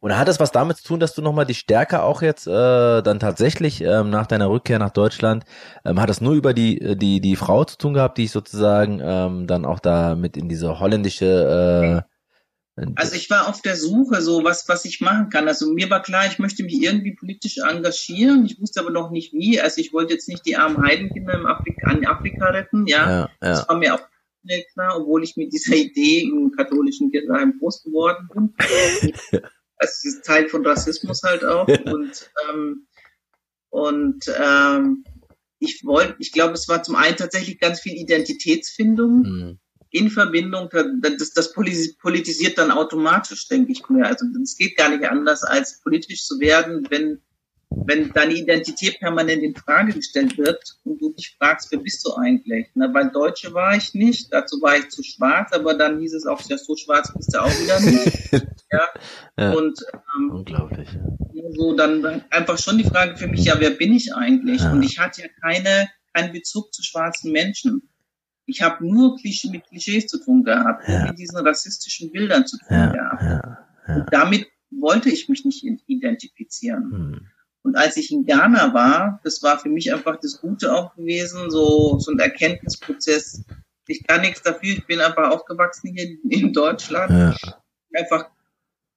und 0.00 0.18
hat 0.18 0.26
das 0.26 0.40
was 0.40 0.50
damit 0.50 0.78
zu 0.78 0.84
tun, 0.84 1.00
dass 1.00 1.14
du 1.14 1.22
nochmal 1.22 1.46
die 1.46 1.54
Stärke 1.54 2.02
auch 2.02 2.22
jetzt 2.22 2.48
äh, 2.48 3.02
dann 3.02 3.20
tatsächlich 3.20 3.82
ähm, 3.82 4.10
nach 4.10 4.26
deiner 4.26 4.50
Rückkehr 4.50 4.80
nach 4.80 4.90
Deutschland, 4.90 5.44
ähm, 5.84 6.00
hat 6.00 6.10
das 6.10 6.20
nur 6.20 6.34
über 6.34 6.54
die, 6.54 6.80
äh, 6.80 6.96
die, 6.96 7.20
die 7.20 7.36
Frau 7.36 7.64
zu 7.64 7.78
tun 7.78 7.94
gehabt, 7.94 8.18
die 8.18 8.24
ich 8.24 8.32
sozusagen 8.32 9.00
ähm, 9.00 9.46
dann 9.46 9.64
auch 9.64 9.78
da 9.78 10.16
mit 10.16 10.36
in 10.36 10.48
diese 10.48 10.80
holländische 10.80 12.02
äh, 12.04 12.15
also 12.94 13.16
ich 13.16 13.30
war 13.30 13.48
auf 13.48 13.62
der 13.62 13.74
Suche, 13.74 14.20
so 14.20 14.44
was, 14.44 14.68
was 14.68 14.84
ich 14.84 15.00
machen 15.00 15.30
kann. 15.30 15.48
Also 15.48 15.72
mir 15.72 15.88
war 15.88 16.02
klar, 16.02 16.26
ich 16.26 16.38
möchte 16.38 16.62
mich 16.62 16.82
irgendwie 16.82 17.14
politisch 17.14 17.58
engagieren. 17.58 18.44
Ich 18.44 18.60
wusste 18.60 18.80
aber 18.80 18.90
noch 18.90 19.10
nicht 19.10 19.32
wie. 19.32 19.60
Also 19.60 19.80
ich 19.80 19.94
wollte 19.94 20.12
jetzt 20.12 20.28
nicht 20.28 20.44
die 20.44 20.56
armen 20.56 20.82
Heidenkinder 20.82 21.34
im 21.34 21.46
Afrika, 21.46 21.90
in 21.90 22.06
Afrika 22.06 22.46
retten, 22.46 22.86
ja. 22.86 23.08
ja, 23.08 23.20
ja. 23.20 23.28
Das 23.40 23.68
war 23.68 23.78
mir 23.78 23.94
auch 23.94 24.06
schnell 24.42 24.64
klar, 24.74 25.00
obwohl 25.00 25.24
ich 25.24 25.36
mit 25.36 25.54
dieser 25.54 25.74
Idee 25.74 26.22
im 26.22 26.52
katholischen 26.52 27.10
Kirchenheim 27.10 27.54
groß 27.58 27.82
geworden 27.82 28.28
bin. 28.32 28.54
Es 29.78 30.02
ist 30.06 30.24
Teil 30.24 30.48
von 30.48 30.66
Rassismus 30.66 31.22
halt 31.22 31.44
auch. 31.44 31.68
und 31.68 32.30
ähm, 32.48 32.86
und 33.68 34.24
ähm, 34.42 35.04
ich 35.58 35.82
wollte, 35.84 36.16
ich 36.18 36.32
glaube, 36.32 36.54
es 36.54 36.66
war 36.66 36.82
zum 36.82 36.96
einen 36.96 37.18
tatsächlich 37.18 37.60
ganz 37.60 37.80
viel 37.80 37.92
Identitätsfindung. 37.92 39.20
Mhm 39.20 39.58
in 39.96 40.10
Verbindung, 40.10 40.68
das, 41.00 41.32
das 41.32 41.52
politisiert 41.52 42.58
dann 42.58 42.70
automatisch, 42.70 43.48
denke 43.48 43.72
ich 43.72 43.88
mir. 43.88 44.06
Also 44.06 44.26
es 44.42 44.56
geht 44.56 44.76
gar 44.76 44.90
nicht 44.90 45.08
anders, 45.08 45.42
als 45.42 45.80
politisch 45.80 46.24
zu 46.24 46.38
werden, 46.38 46.86
wenn, 46.90 47.22
wenn 47.70 48.12
deine 48.12 48.34
Identität 48.34 48.98
permanent 48.98 49.42
in 49.42 49.56
Frage 49.56 49.94
gestellt 49.94 50.36
wird 50.36 50.62
und 50.84 51.00
du 51.00 51.14
dich 51.14 51.34
fragst, 51.38 51.72
wer 51.72 51.78
bist 51.78 52.06
du 52.06 52.12
eigentlich? 52.14 52.68
Na, 52.74 52.92
weil 52.92 53.10
Deutsche 53.10 53.54
war 53.54 53.74
ich 53.74 53.94
nicht, 53.94 54.32
dazu 54.32 54.60
war 54.60 54.76
ich 54.76 54.90
zu 54.90 55.02
schwarz, 55.02 55.52
aber 55.52 55.74
dann 55.74 55.98
hieß 56.00 56.12
es 56.12 56.26
auch, 56.26 56.42
ja, 56.42 56.58
so 56.58 56.76
schwarz 56.76 57.12
bist 57.14 57.34
du 57.34 57.40
auch 57.40 57.48
wieder 57.48 57.80
nicht. 57.80 58.32
ja. 58.70 58.88
ja. 59.38 59.52
Und 59.52 59.80
ähm, 60.18 60.30
unglaublich. 60.30 60.90
So 61.56 61.74
dann 61.74 62.24
einfach 62.30 62.58
schon 62.58 62.76
die 62.76 62.84
Frage 62.84 63.16
für 63.16 63.28
mich, 63.28 63.44
ja, 63.44 63.58
wer 63.60 63.70
bin 63.70 63.94
ich 63.94 64.14
eigentlich? 64.14 64.60
Ja. 64.60 64.72
Und 64.72 64.82
ich 64.82 64.98
hatte 64.98 65.22
ja 65.22 65.28
keine, 65.40 65.88
keinen 66.12 66.32
Bezug 66.32 66.74
zu 66.74 66.82
schwarzen 66.82 67.32
Menschen. 67.32 67.88
Ich 68.46 68.62
habe 68.62 68.86
nur 68.86 69.16
Klischee, 69.16 69.50
mit 69.50 69.66
Klischees 69.66 70.06
zu 70.06 70.18
tun 70.18 70.44
gehabt, 70.44 70.88
ja. 70.88 71.06
mit 71.06 71.18
diesen 71.18 71.36
rassistischen 71.38 72.12
Bildern 72.12 72.46
zu 72.46 72.58
tun 72.58 72.68
ja, 72.70 72.86
gehabt. 72.86 73.22
Ja, 73.88 73.96
und 73.96 74.06
damit 74.12 74.46
wollte 74.70 75.10
ich 75.10 75.28
mich 75.28 75.44
nicht 75.44 75.64
identifizieren. 75.86 76.90
Hm. 76.90 77.26
Und 77.62 77.76
als 77.76 77.96
ich 77.96 78.12
in 78.12 78.24
Ghana 78.24 78.72
war, 78.74 79.20
das 79.24 79.42
war 79.42 79.58
für 79.58 79.68
mich 79.68 79.92
einfach 79.92 80.20
das 80.20 80.40
Gute 80.40 80.72
auch 80.72 80.94
gewesen, 80.94 81.50
so, 81.50 81.98
so 81.98 82.12
ein 82.12 82.18
Erkenntnisprozess. 82.20 83.44
Ich 83.88 84.06
kann 84.06 84.20
nichts 84.20 84.42
dafür, 84.42 84.70
ich 84.70 84.86
bin 84.86 85.00
einfach 85.00 85.30
aufgewachsen 85.30 85.92
hier 85.92 86.16
in 86.28 86.52
Deutschland. 86.52 87.36
Einfach 87.92 88.30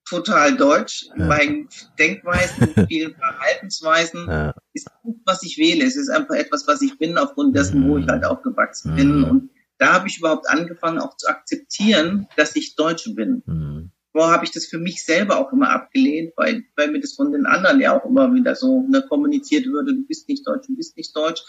total 0.10 0.58
deutsch. 0.58 1.08
Ja. 1.18 1.26
Meinen 1.26 1.70
Denkweisen, 1.98 2.74
vielen 2.88 3.16
Verhaltensweisen 3.16 4.28
ja. 4.28 4.54
ist 4.74 4.90
gut, 5.02 5.18
was 5.26 5.44
ich 5.44 5.58
wähle. 5.58 5.86
Es 5.86 5.96
ist 5.96 6.10
einfach 6.10 6.36
etwas, 6.36 6.68
was 6.68 6.82
ich 6.82 6.98
bin, 6.98 7.18
aufgrund 7.18 7.56
dessen, 7.56 7.88
wo 7.88 7.98
ich 7.98 8.08
halt 8.08 8.26
aufgewachsen 8.26 8.94
mhm. 8.94 8.96
bin. 8.96 9.24
Und 9.24 9.50
da 9.78 9.94
habe 9.94 10.08
ich 10.08 10.18
überhaupt 10.20 10.50
angefangen, 10.50 11.00
auch 11.00 11.16
zu 11.16 11.28
akzeptieren, 11.28 12.28
dass 12.36 12.56
ich 12.56 12.76
Deutsche 12.76 13.14
bin. 13.14 13.44
Mhm. 13.46 13.92
Vorher 14.12 14.34
habe 14.34 14.46
ich 14.46 14.52
das 14.52 14.66
für 14.66 14.80
mich 14.80 15.04
selber 15.04 15.38
auch 15.38 15.54
immer 15.54 15.70
abgelehnt, 15.70 16.34
weil, 16.36 16.64
weil 16.76 16.92
mir 16.92 17.00
das 17.00 17.14
von 17.14 17.32
den 17.32 17.46
anderen 17.46 17.80
ja 17.80 17.98
auch 17.98 18.06
immer 18.06 18.34
wieder 18.34 18.56
so 18.56 18.82
ne, 18.90 19.04
kommuniziert 19.08 19.68
würde, 19.68 19.94
du 19.94 20.06
bist 20.08 20.28
nicht 20.28 20.48
deutsch, 20.48 20.68
du 20.68 20.76
bist 20.76 20.98
nicht 20.98 21.16
deutsch. 21.16 21.44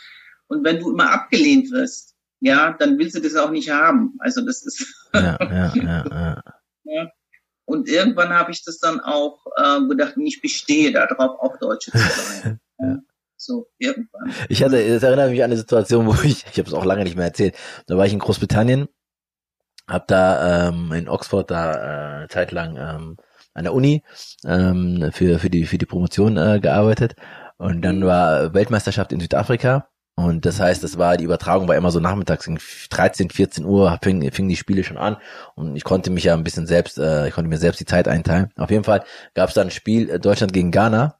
Und 0.47 0.65
wenn 0.65 0.79
du 0.79 0.91
immer 0.91 1.11
abgelehnt 1.11 1.71
wirst, 1.71 2.17
ja, 2.41 2.73
dann 2.73 2.99
willst 2.99 3.17
du 3.17 3.21
das 3.21 3.37
auch 3.37 3.51
nicht 3.51 3.71
haben. 3.71 4.15
Also 4.19 4.45
das 4.45 4.65
ist 4.65 4.95
ja, 5.15 5.39
ja, 5.41 5.73
ja, 5.75 6.05
ja. 6.11 6.43
ja. 6.85 7.11
Und 7.71 7.89
irgendwann 7.89 8.31
habe 8.31 8.51
ich 8.51 8.65
das 8.65 8.79
dann 8.79 8.99
auch 8.99 9.47
äh, 9.57 9.81
gedacht, 9.87 10.15
ich 10.17 10.41
bestehe 10.43 10.91
darauf, 10.91 11.39
auch 11.41 11.57
Deutsche 11.59 11.93
zu 11.93 11.99
sein. 11.99 12.61
ja. 12.79 12.97
So, 13.37 13.69
irgendwann. 13.79 14.35
Ich 14.49 14.65
hatte, 14.65 14.87
das 14.87 15.05
erinnert 15.05 15.31
mich 15.31 15.41
an 15.43 15.51
eine 15.51 15.57
Situation, 15.57 16.07
wo 16.07 16.15
ich, 16.25 16.45
ich 16.51 16.59
habe 16.59 16.69
es 16.69 16.75
auch 16.75 16.85
lange 16.85 17.05
nicht 17.05 17.17
mehr 17.17 17.27
erzählt, 17.27 17.55
da 17.87 17.97
war 17.97 18.07
ich 18.07 18.13
in 18.13 18.19
Großbritannien, 18.19 18.89
habe 19.89 20.05
da 20.09 20.69
ähm, 20.69 20.91
in 20.93 21.09
Oxford 21.09 21.49
da 21.49 22.25
äh, 22.25 22.29
zeitlang 22.29 22.77
ähm, 22.77 23.17
an 23.55 23.65
der 23.65 23.73
Uni 23.73 24.03
ähm, 24.45 25.11
für, 25.13 25.39
für, 25.39 25.49
die, 25.49 25.65
für 25.65 25.79
die 25.79 25.87
Promotion 25.87 26.37
äh, 26.37 26.59
gearbeitet 26.61 27.15
und 27.57 27.83
dann 27.83 28.01
mhm. 28.01 28.07
war 28.07 28.53
Weltmeisterschaft 28.53 29.13
in 29.13 29.21
Südafrika 29.21 29.90
und 30.25 30.45
das 30.47 30.61
heißt, 30.61 30.83
das 30.83 30.99
war, 30.99 31.17
die 31.17 31.25
Übertragung 31.25 31.69
war 31.69 31.77
immer 31.77 31.91
so 31.91 32.01
nachmittags, 32.01 32.49
13, 32.91 33.31
14 33.31 33.65
Uhr 33.65 33.99
fing, 34.03 34.31
fing 34.33 34.49
die 34.49 34.57
Spiele 34.57 34.85
schon 34.85 34.97
an 34.97 35.17
und 35.55 35.77
ich 35.77 35.85
konnte 35.85 36.11
mich 36.11 36.25
ja 36.25 36.35
ein 36.35 36.45
bisschen 36.45 36.67
selbst, 36.67 36.99
äh, 36.99 37.29
ich 37.29 37.35
konnte 37.35 37.49
mir 37.49 37.59
selbst 37.59 37.81
die 37.81 37.87
Zeit 37.87 38.09
einteilen. 38.09 38.51
Auf 38.57 38.71
jeden 38.71 38.85
Fall 38.85 39.05
gab 39.35 39.49
es 39.49 39.55
dann 39.55 39.69
ein 39.69 39.71
Spiel 39.71 40.11
äh, 40.11 40.21
Deutschland 40.21 40.53
gegen 40.53 40.71
Ghana 40.71 41.17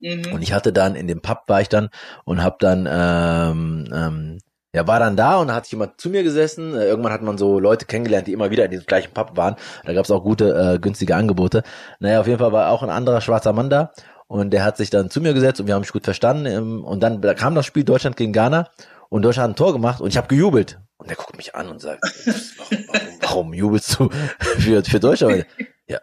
mhm. 0.00 0.32
und 0.32 0.42
ich 0.42 0.52
hatte 0.52 0.72
dann, 0.72 0.94
in 0.94 1.06
dem 1.06 1.22
Pub 1.22 1.44
war 1.46 1.60
ich 1.60 1.68
dann 1.68 1.90
und 2.24 2.42
hab 2.42 2.58
dann, 2.58 2.88
ähm, 2.90 3.88
ähm, 3.92 4.38
ja, 4.74 4.86
war 4.88 4.98
dann 4.98 5.16
da 5.16 5.36
und 5.36 5.48
da 5.48 5.54
hat 5.54 5.68
jemand 5.68 6.00
zu 6.00 6.10
mir 6.10 6.24
gesessen. 6.24 6.74
Äh, 6.74 6.86
irgendwann 6.86 7.12
hat 7.12 7.22
man 7.22 7.38
so 7.38 7.60
Leute 7.60 7.86
kennengelernt, 7.86 8.26
die 8.26 8.32
immer 8.32 8.50
wieder 8.50 8.64
in 8.64 8.72
diesem 8.72 8.86
gleichen 8.86 9.14
Pub 9.14 9.36
waren. 9.36 9.54
Da 9.84 9.92
gab 9.92 10.04
es 10.04 10.10
auch 10.10 10.24
gute, 10.24 10.74
äh, 10.74 10.78
günstige 10.80 11.14
Angebote. 11.14 11.62
Naja, 12.00 12.20
auf 12.20 12.26
jeden 12.26 12.40
Fall 12.40 12.50
war 12.50 12.70
auch 12.70 12.82
ein 12.82 12.90
anderer 12.90 13.20
schwarzer 13.20 13.52
Mann 13.52 13.70
da 13.70 13.92
und 14.34 14.50
der 14.50 14.64
hat 14.64 14.76
sich 14.76 14.90
dann 14.90 15.10
zu 15.10 15.20
mir 15.20 15.32
gesetzt 15.32 15.60
und 15.60 15.68
wir 15.68 15.74
haben 15.74 15.82
mich 15.82 15.92
gut 15.92 16.02
verstanden. 16.02 16.46
Ähm, 16.46 16.84
und 16.84 17.00
dann 17.04 17.20
da 17.20 17.34
kam 17.34 17.54
das 17.54 17.66
Spiel 17.66 17.84
Deutschland 17.84 18.16
gegen 18.16 18.32
Ghana 18.32 18.68
und 19.08 19.22
Deutschland 19.22 19.44
hat 19.44 19.52
ein 19.52 19.56
Tor 19.56 19.72
gemacht 19.72 20.00
und 20.00 20.08
ich 20.08 20.16
habe 20.16 20.26
gejubelt. 20.26 20.80
Und 20.96 21.08
der 21.08 21.16
guckt 21.16 21.36
mich 21.36 21.54
an 21.54 21.68
und 21.68 21.80
sagt, 21.80 22.02
warum, 22.58 22.84
warum, 22.88 23.08
warum 23.20 23.54
jubelst 23.54 23.96
du 23.96 24.10
für, 24.58 24.82
für 24.82 24.98
Deutschland? 24.98 25.46
Ja, 25.86 25.98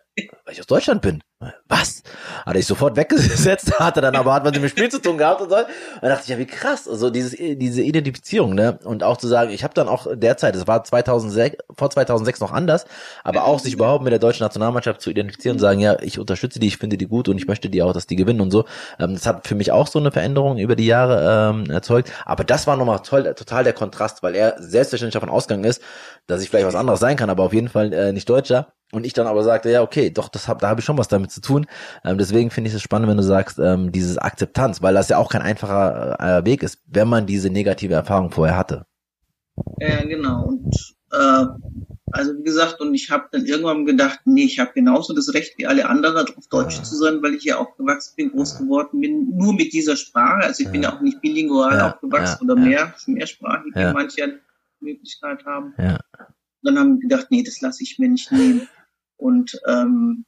weil 0.45 0.53
ich 0.53 0.59
aus 0.59 0.67
Deutschland 0.67 1.01
bin. 1.01 1.23
Was? 1.67 2.03
Hat 2.45 2.55
ich 2.55 2.67
sofort 2.67 2.95
weggesetzt, 2.95 3.71
hatte 3.79 3.99
dann 3.99 4.15
aber 4.15 4.31
hat 4.31 4.43
man 4.43 4.53
mit 4.53 4.61
dem 4.61 4.69
Spiel 4.69 4.89
zu 4.89 5.01
tun 5.01 5.17
gehabt 5.17 5.41
und 5.41 5.49
so. 5.49 5.55
Und 5.55 5.65
dann 6.01 6.11
dachte 6.11 6.23
ich, 6.23 6.29
ja, 6.29 6.37
wie 6.37 6.45
krass, 6.45 6.87
also 6.87 7.09
dieses, 7.09 7.31
diese 7.31 7.81
Identifizierung, 7.81 8.53
ne? 8.53 8.77
Und 8.83 9.01
auch 9.01 9.17
zu 9.17 9.27
sagen, 9.27 9.49
ich 9.49 9.63
habe 9.63 9.73
dann 9.73 9.87
auch 9.87 10.05
derzeit, 10.13 10.55
es 10.55 10.67
war 10.67 10.83
2006, 10.83 11.57
vor 11.75 11.89
2006 11.89 12.41
noch 12.41 12.51
anders, 12.51 12.85
aber 13.23 13.45
auch 13.45 13.57
sich 13.57 13.73
überhaupt 13.73 14.03
mit 14.03 14.11
der 14.11 14.19
deutschen 14.19 14.43
Nationalmannschaft 14.43 15.01
zu 15.01 15.09
identifizieren 15.09 15.55
und 15.55 15.61
sagen, 15.61 15.79
ja, 15.79 15.97
ich 16.01 16.19
unterstütze 16.19 16.59
die, 16.59 16.67
ich 16.67 16.77
finde 16.77 16.97
die 16.97 17.07
gut 17.07 17.27
und 17.27 17.37
ich 17.37 17.47
möchte 17.47 17.67
die 17.67 17.81
auch, 17.81 17.93
dass 17.93 18.05
die 18.05 18.15
gewinnen 18.15 18.41
und 18.41 18.51
so. 18.51 18.65
Ähm, 18.99 19.15
das 19.15 19.25
hat 19.25 19.47
für 19.47 19.55
mich 19.55 19.71
auch 19.71 19.87
so 19.87 19.97
eine 19.97 20.11
Veränderung 20.11 20.59
über 20.59 20.75
die 20.75 20.85
Jahre 20.85 21.53
ähm, 21.55 21.71
erzeugt. 21.71 22.11
Aber 22.25 22.43
das 22.43 22.67
war 22.67 22.77
nochmal 22.77 22.99
toll, 22.99 23.33
total 23.33 23.63
der 23.63 23.73
Kontrast, 23.73 24.21
weil 24.21 24.35
er 24.35 24.57
selbstverständlich 24.59 25.13
davon 25.13 25.29
ausgegangen 25.29 25.63
ist, 25.63 25.81
dass 26.27 26.43
ich 26.43 26.51
vielleicht 26.51 26.67
was 26.67 26.75
anderes 26.75 26.99
sein 26.99 27.17
kann, 27.17 27.31
aber 27.31 27.43
auf 27.43 27.53
jeden 27.53 27.69
Fall 27.69 27.91
äh, 27.93 28.13
nicht 28.13 28.29
Deutscher. 28.29 28.73
Und 28.91 29.05
ich 29.05 29.13
dann 29.13 29.27
aber 29.27 29.43
sagte, 29.43 29.69
ja, 29.69 29.81
okay, 29.81 30.09
doch, 30.09 30.27
das 30.27 30.47
hab, 30.47 30.59
da 30.59 30.67
habe 30.67 30.81
ich 30.81 30.85
schon 30.85 30.97
was 30.97 31.07
damit 31.07 31.31
zu 31.31 31.41
tun. 31.41 31.65
Ähm, 32.03 32.17
deswegen 32.17 32.51
finde 32.51 32.69
ich 32.69 32.75
es 32.75 32.81
spannend, 32.81 33.09
wenn 33.09 33.17
du 33.17 33.23
sagst, 33.23 33.57
ähm, 33.59 33.91
dieses 33.91 34.17
Akzeptanz, 34.17 34.81
weil 34.81 34.93
das 34.93 35.09
ja 35.09 35.17
auch 35.17 35.29
kein 35.29 35.41
einfacher 35.41 36.19
äh, 36.19 36.45
Weg 36.45 36.63
ist, 36.63 36.79
wenn 36.87 37.07
man 37.07 37.25
diese 37.25 37.49
negative 37.49 37.93
Erfahrung 37.93 38.31
vorher 38.31 38.57
hatte. 38.57 38.85
Ja, 39.79 40.03
genau. 40.03 40.43
Und 40.45 40.75
äh, 41.11 41.45
also 42.13 42.37
wie 42.37 42.43
gesagt, 42.43 42.81
und 42.81 42.93
ich 42.93 43.09
habe 43.09 43.27
dann 43.31 43.45
irgendwann 43.45 43.85
gedacht, 43.85 44.21
nee, 44.25 44.43
ich 44.43 44.59
habe 44.59 44.71
genauso 44.73 45.13
das 45.13 45.33
Recht 45.33 45.57
wie 45.57 45.67
alle 45.67 45.87
anderen, 45.87 46.27
auf 46.35 46.47
Deutsch 46.47 46.77
ja. 46.77 46.83
zu 46.83 46.95
sein, 46.95 47.21
weil 47.21 47.35
ich 47.35 47.43
hier 47.43 47.59
aufgewachsen 47.59 48.15
bin, 48.17 48.31
groß 48.31 48.57
geworden 48.57 48.99
bin, 48.99 49.37
nur 49.37 49.53
mit 49.53 49.73
dieser 49.73 49.95
Sprache. 49.95 50.43
Also 50.43 50.61
ich 50.61 50.67
ja. 50.67 50.71
bin 50.71 50.83
ja 50.83 50.95
auch 50.95 51.01
nicht 51.01 51.21
bilingual 51.21 51.77
ja. 51.77 51.91
aufgewachsen 51.91 52.49
oder 52.49 52.59
mehr, 52.59 52.93
mehrsprachig, 53.07 53.73
wie 53.73 53.93
manche 53.93 54.39
Möglichkeit 54.79 55.45
haben. 55.45 55.73
Ja. 55.77 55.99
dann 56.63 56.79
haben 56.79 56.93
wir 56.95 57.07
gedacht, 57.07 57.27
nee, 57.29 57.43
das 57.43 57.61
lasse 57.61 57.83
ich 57.83 57.97
mir 57.99 58.09
nicht 58.09 58.31
nehmen. 58.31 58.67
Und 59.21 59.59
ähm, 59.67 60.25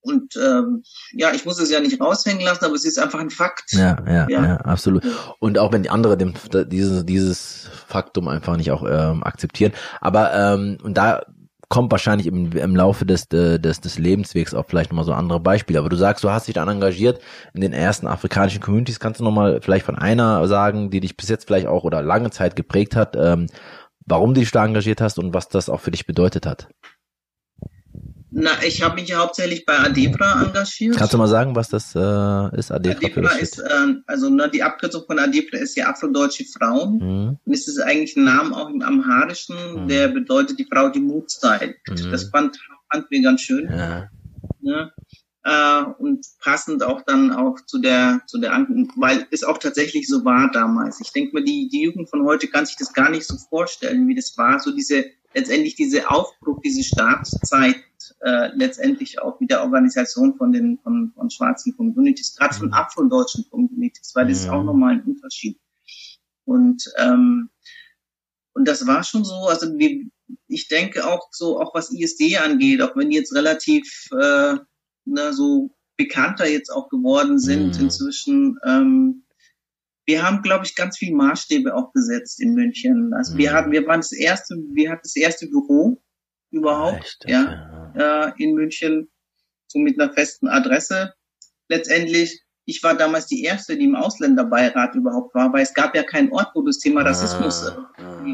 und 0.00 0.36
ähm, 0.36 0.84
ja, 1.12 1.32
ich 1.32 1.44
muss 1.44 1.60
es 1.60 1.70
ja 1.70 1.80
nicht 1.80 2.00
raushängen 2.00 2.44
lassen, 2.44 2.64
aber 2.64 2.74
es 2.74 2.84
ist 2.84 2.98
einfach 2.98 3.18
ein 3.18 3.30
Fakt. 3.30 3.72
Ja, 3.72 3.96
ja, 4.06 4.28
ja, 4.28 4.44
ja 4.44 4.56
absolut. 4.58 5.02
Und 5.40 5.58
auch 5.58 5.72
wenn 5.72 5.82
die 5.82 5.90
andere 5.90 6.16
dem, 6.16 6.34
dieses, 6.68 7.04
dieses 7.04 7.68
Faktum 7.88 8.28
einfach 8.28 8.56
nicht 8.56 8.70
auch 8.70 8.84
ähm, 8.88 9.24
akzeptieren. 9.24 9.72
Aber 10.00 10.32
ähm, 10.32 10.78
und 10.84 10.96
da 10.96 11.22
kommt 11.68 11.90
wahrscheinlich 11.90 12.28
im, 12.28 12.52
im 12.52 12.76
Laufe 12.76 13.04
des, 13.04 13.28
des, 13.28 13.80
des 13.80 13.98
Lebenswegs 13.98 14.54
auch 14.54 14.66
vielleicht 14.68 14.92
nochmal 14.92 15.04
so 15.04 15.12
andere 15.12 15.40
Beispiele. 15.40 15.80
Aber 15.80 15.88
du 15.88 15.96
sagst, 15.96 16.22
du 16.22 16.30
hast 16.30 16.46
dich 16.46 16.54
dann 16.54 16.68
engagiert 16.68 17.20
in 17.52 17.60
den 17.60 17.72
ersten 17.72 18.06
afrikanischen 18.06 18.60
Communities. 18.60 19.00
Kannst 19.00 19.18
du 19.18 19.24
nochmal 19.24 19.60
vielleicht 19.60 19.84
von 19.84 19.96
einer 19.96 20.46
sagen, 20.46 20.90
die 20.90 21.00
dich 21.00 21.16
bis 21.16 21.28
jetzt 21.28 21.46
vielleicht 21.46 21.66
auch 21.66 21.82
oder 21.82 22.02
lange 22.02 22.30
Zeit 22.30 22.54
geprägt 22.54 22.94
hat, 22.94 23.16
ähm, 23.16 23.48
warum 24.06 24.34
du 24.34 24.40
dich 24.40 24.52
da 24.52 24.64
engagiert 24.64 25.00
hast 25.00 25.18
und 25.18 25.34
was 25.34 25.48
das 25.48 25.68
auch 25.68 25.80
für 25.80 25.90
dich 25.90 26.06
bedeutet 26.06 26.46
hat? 26.46 26.68
Na, 28.38 28.50
ich 28.62 28.82
habe 28.82 28.96
mich 28.96 29.08
ja 29.08 29.16
hauptsächlich 29.16 29.64
bei 29.64 29.78
Adebra 29.78 30.42
engagiert. 30.44 30.98
Kannst 30.98 31.14
du 31.14 31.18
mal 31.18 31.26
sagen, 31.26 31.56
was 31.56 31.70
das 31.70 31.94
äh, 31.94 32.58
ist? 32.58 32.70
Adebra, 32.70 32.98
Adebra 32.98 33.30
ist, 33.38 33.58
äh, 33.58 33.94
also 34.06 34.28
ne, 34.28 34.50
die 34.50 34.62
Abkürzung 34.62 35.04
von 35.06 35.18
Adebra 35.18 35.56
ist 35.56 35.74
ja 35.74 35.88
afrodeutsche 35.88 36.44
Frauen. 36.44 36.98
Mhm. 36.98 37.38
Und 37.42 37.52
es 37.54 37.66
ist 37.66 37.80
eigentlich 37.80 38.14
ein 38.14 38.24
Name 38.24 38.54
auch 38.54 38.68
im 38.68 38.82
Amharischen, 38.82 39.56
mhm. 39.56 39.88
der 39.88 40.08
bedeutet 40.08 40.58
die 40.58 40.66
Frau, 40.70 40.90
die 40.90 41.00
Mut 41.00 41.30
zeigt. 41.30 41.88
Mhm. 41.88 42.10
Das 42.10 42.24
fand, 42.24 42.60
fand 42.92 43.10
wir 43.10 43.22
ganz 43.22 43.40
schön. 43.40 43.70
Ja. 43.70 44.10
Ne? 44.60 44.92
Äh, 45.42 45.82
und 45.98 46.26
passend 46.38 46.82
auch 46.82 47.00
dann 47.06 47.32
auch 47.32 47.56
zu 47.64 47.78
der, 47.78 48.20
zu 48.26 48.38
der, 48.38 48.50
weil 48.96 49.26
es 49.30 49.44
auch 49.44 49.56
tatsächlich 49.56 50.08
so 50.08 50.26
war 50.26 50.50
damals. 50.50 51.00
Ich 51.00 51.10
denke 51.10 51.32
mal, 51.32 51.44
die, 51.44 51.68
die 51.72 51.84
Jugend 51.84 52.10
von 52.10 52.26
heute 52.26 52.48
kann 52.48 52.66
sich 52.66 52.76
das 52.76 52.92
gar 52.92 53.08
nicht 53.08 53.26
so 53.26 53.36
vorstellen, 53.48 54.06
wie 54.08 54.14
das 54.14 54.36
war. 54.36 54.58
So 54.60 54.72
diese, 54.72 55.06
letztendlich 55.36 55.74
diese 55.74 56.10
Aufbruch, 56.10 56.60
diese 56.64 56.82
Startzeit, 56.82 57.76
äh, 58.20 58.48
letztendlich 58.54 59.20
auch 59.20 59.38
mit 59.38 59.50
der 59.50 59.62
Organisation 59.62 60.34
von 60.36 60.50
den, 60.50 60.78
von, 60.78 61.12
von 61.14 61.28
schwarzen 61.28 61.76
Communities, 61.76 62.34
gerade 62.34 62.54
von 62.54 62.68
mhm. 62.68 62.72
afro-deutschen 62.72 63.48
Communities, 63.50 64.12
weil 64.14 64.28
das 64.28 64.40
ist 64.40 64.48
auch 64.48 64.64
nochmal 64.64 64.94
ein 64.94 65.02
Unterschied. 65.02 65.60
Und, 66.46 66.90
ähm, 66.96 67.50
und 68.54 68.66
das 68.66 68.86
war 68.86 69.04
schon 69.04 69.24
so, 69.24 69.34
also 69.46 69.78
wir, 69.78 70.06
ich 70.48 70.68
denke 70.68 71.06
auch 71.06 71.28
so, 71.30 71.60
auch 71.60 71.74
was 71.74 71.92
ISD 71.92 72.38
angeht, 72.38 72.80
auch 72.80 72.96
wenn 72.96 73.10
die 73.10 73.16
jetzt 73.16 73.34
relativ 73.34 74.08
äh, 74.12 74.54
ne, 75.04 75.32
so 75.34 75.70
bekannter 75.98 76.48
jetzt 76.48 76.70
auch 76.70 76.88
geworden 76.88 77.38
sind 77.38 77.76
mhm. 77.76 77.84
inzwischen. 77.84 78.58
Ähm, 78.64 79.25
wir 80.06 80.22
haben, 80.22 80.42
glaube 80.42 80.64
ich, 80.64 80.74
ganz 80.74 80.96
viel 80.96 81.14
Maßstäbe 81.14 81.74
auch 81.74 81.92
gesetzt 81.92 82.40
in 82.40 82.54
München. 82.54 83.12
Also 83.14 83.34
mhm. 83.34 83.38
wir 83.38 83.52
hatten, 83.52 83.72
wir 83.72 83.86
waren 83.86 84.00
das 84.00 84.12
erste, 84.12 84.54
wir 84.72 84.90
hatten 84.90 85.02
das 85.02 85.16
erste 85.16 85.46
Büro 85.48 86.00
überhaupt, 86.50 87.00
Echt, 87.00 87.24
ja, 87.26 87.92
ja. 87.96 88.28
Äh, 88.28 88.32
in 88.42 88.54
München, 88.54 89.10
so 89.66 89.78
mit 89.78 90.00
einer 90.00 90.12
festen 90.12 90.48
Adresse. 90.48 91.12
Letztendlich, 91.68 92.42
ich 92.64 92.82
war 92.84 92.94
damals 92.94 93.26
die 93.26 93.42
erste, 93.42 93.76
die 93.76 93.84
im 93.84 93.96
Ausländerbeirat 93.96 94.94
überhaupt 94.94 95.34
war, 95.34 95.52
weil 95.52 95.62
es 95.62 95.74
gab 95.74 95.94
ja 95.96 96.04
keinen 96.04 96.32
Ort, 96.32 96.52
wo 96.54 96.62
das 96.62 96.78
Thema 96.78 97.02
Rassismus 97.02 97.66
ah, 97.66 97.90
ah 97.98 98.24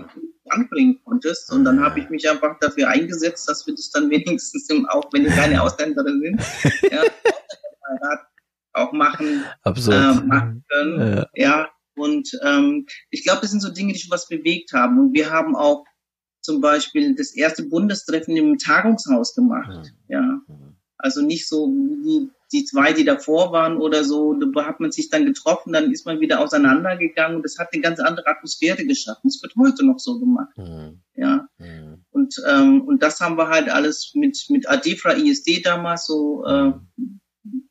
anbringen 0.48 1.00
konntest. 1.04 1.50
Und 1.50 1.64
dann 1.64 1.80
habe 1.82 2.00
ich 2.00 2.10
mich 2.10 2.28
einfach 2.28 2.58
dafür 2.60 2.88
eingesetzt, 2.88 3.48
dass 3.48 3.66
wir 3.66 3.74
das 3.74 3.90
dann 3.90 4.10
wenigstens, 4.10 4.68
im, 4.68 4.86
auch 4.86 5.10
wenn 5.12 5.24
wir 5.24 5.32
keine 5.32 5.62
Ausländerin 5.62 6.20
sind, 6.20 6.92
ja, 6.92 7.02
auch 8.72 8.92
machen, 8.92 9.44
äh, 9.64 10.14
machen 10.24 10.64
können. 10.68 11.16
Ja. 11.16 11.28
ja. 11.34 11.68
Und 11.94 12.30
ähm, 12.42 12.86
ich 13.10 13.24
glaube, 13.24 13.42
das 13.42 13.50
sind 13.50 13.60
so 13.60 13.70
Dinge, 13.70 13.92
die 13.92 13.98
schon 13.98 14.10
was 14.10 14.28
bewegt 14.28 14.72
haben. 14.72 14.98
Und 14.98 15.12
wir 15.12 15.30
haben 15.30 15.54
auch 15.56 15.84
zum 16.40 16.60
Beispiel 16.60 17.14
das 17.14 17.34
erste 17.34 17.64
Bundestreffen 17.64 18.36
im 18.36 18.58
Tagungshaus 18.58 19.34
gemacht. 19.34 19.92
Ja. 20.08 20.40
Also 20.98 21.20
nicht 21.20 21.48
so 21.48 21.68
wie 21.68 22.30
die 22.52 22.64
zwei, 22.64 22.92
die 22.92 23.04
davor 23.04 23.50
waren 23.52 23.78
oder 23.78 24.04
so, 24.04 24.34
da 24.34 24.66
hat 24.66 24.78
man 24.78 24.92
sich 24.92 25.08
dann 25.08 25.24
getroffen, 25.24 25.72
dann 25.72 25.90
ist 25.90 26.04
man 26.04 26.20
wieder 26.20 26.40
auseinandergegangen 26.40 27.36
und 27.36 27.44
das 27.44 27.58
hat 27.58 27.68
eine 27.72 27.82
ganz 27.82 27.98
andere 27.98 28.26
Atmosphäre 28.26 28.84
geschaffen. 28.84 29.22
Das 29.24 29.42
wird 29.42 29.54
heute 29.56 29.86
noch 29.86 29.98
so 29.98 30.20
gemacht. 30.20 30.56
Mhm. 30.56 31.00
Ja. 31.14 31.48
Mhm. 31.58 32.04
Und, 32.10 32.34
ähm, 32.48 32.82
und 32.82 33.02
das 33.02 33.20
haben 33.20 33.38
wir 33.38 33.48
halt 33.48 33.70
alles 33.70 34.12
mit, 34.14 34.38
mit 34.50 34.68
Adefra 34.68 35.14
ISD 35.14 35.62
damals 35.64 36.06
so, 36.06 36.44
äh, 36.44 36.72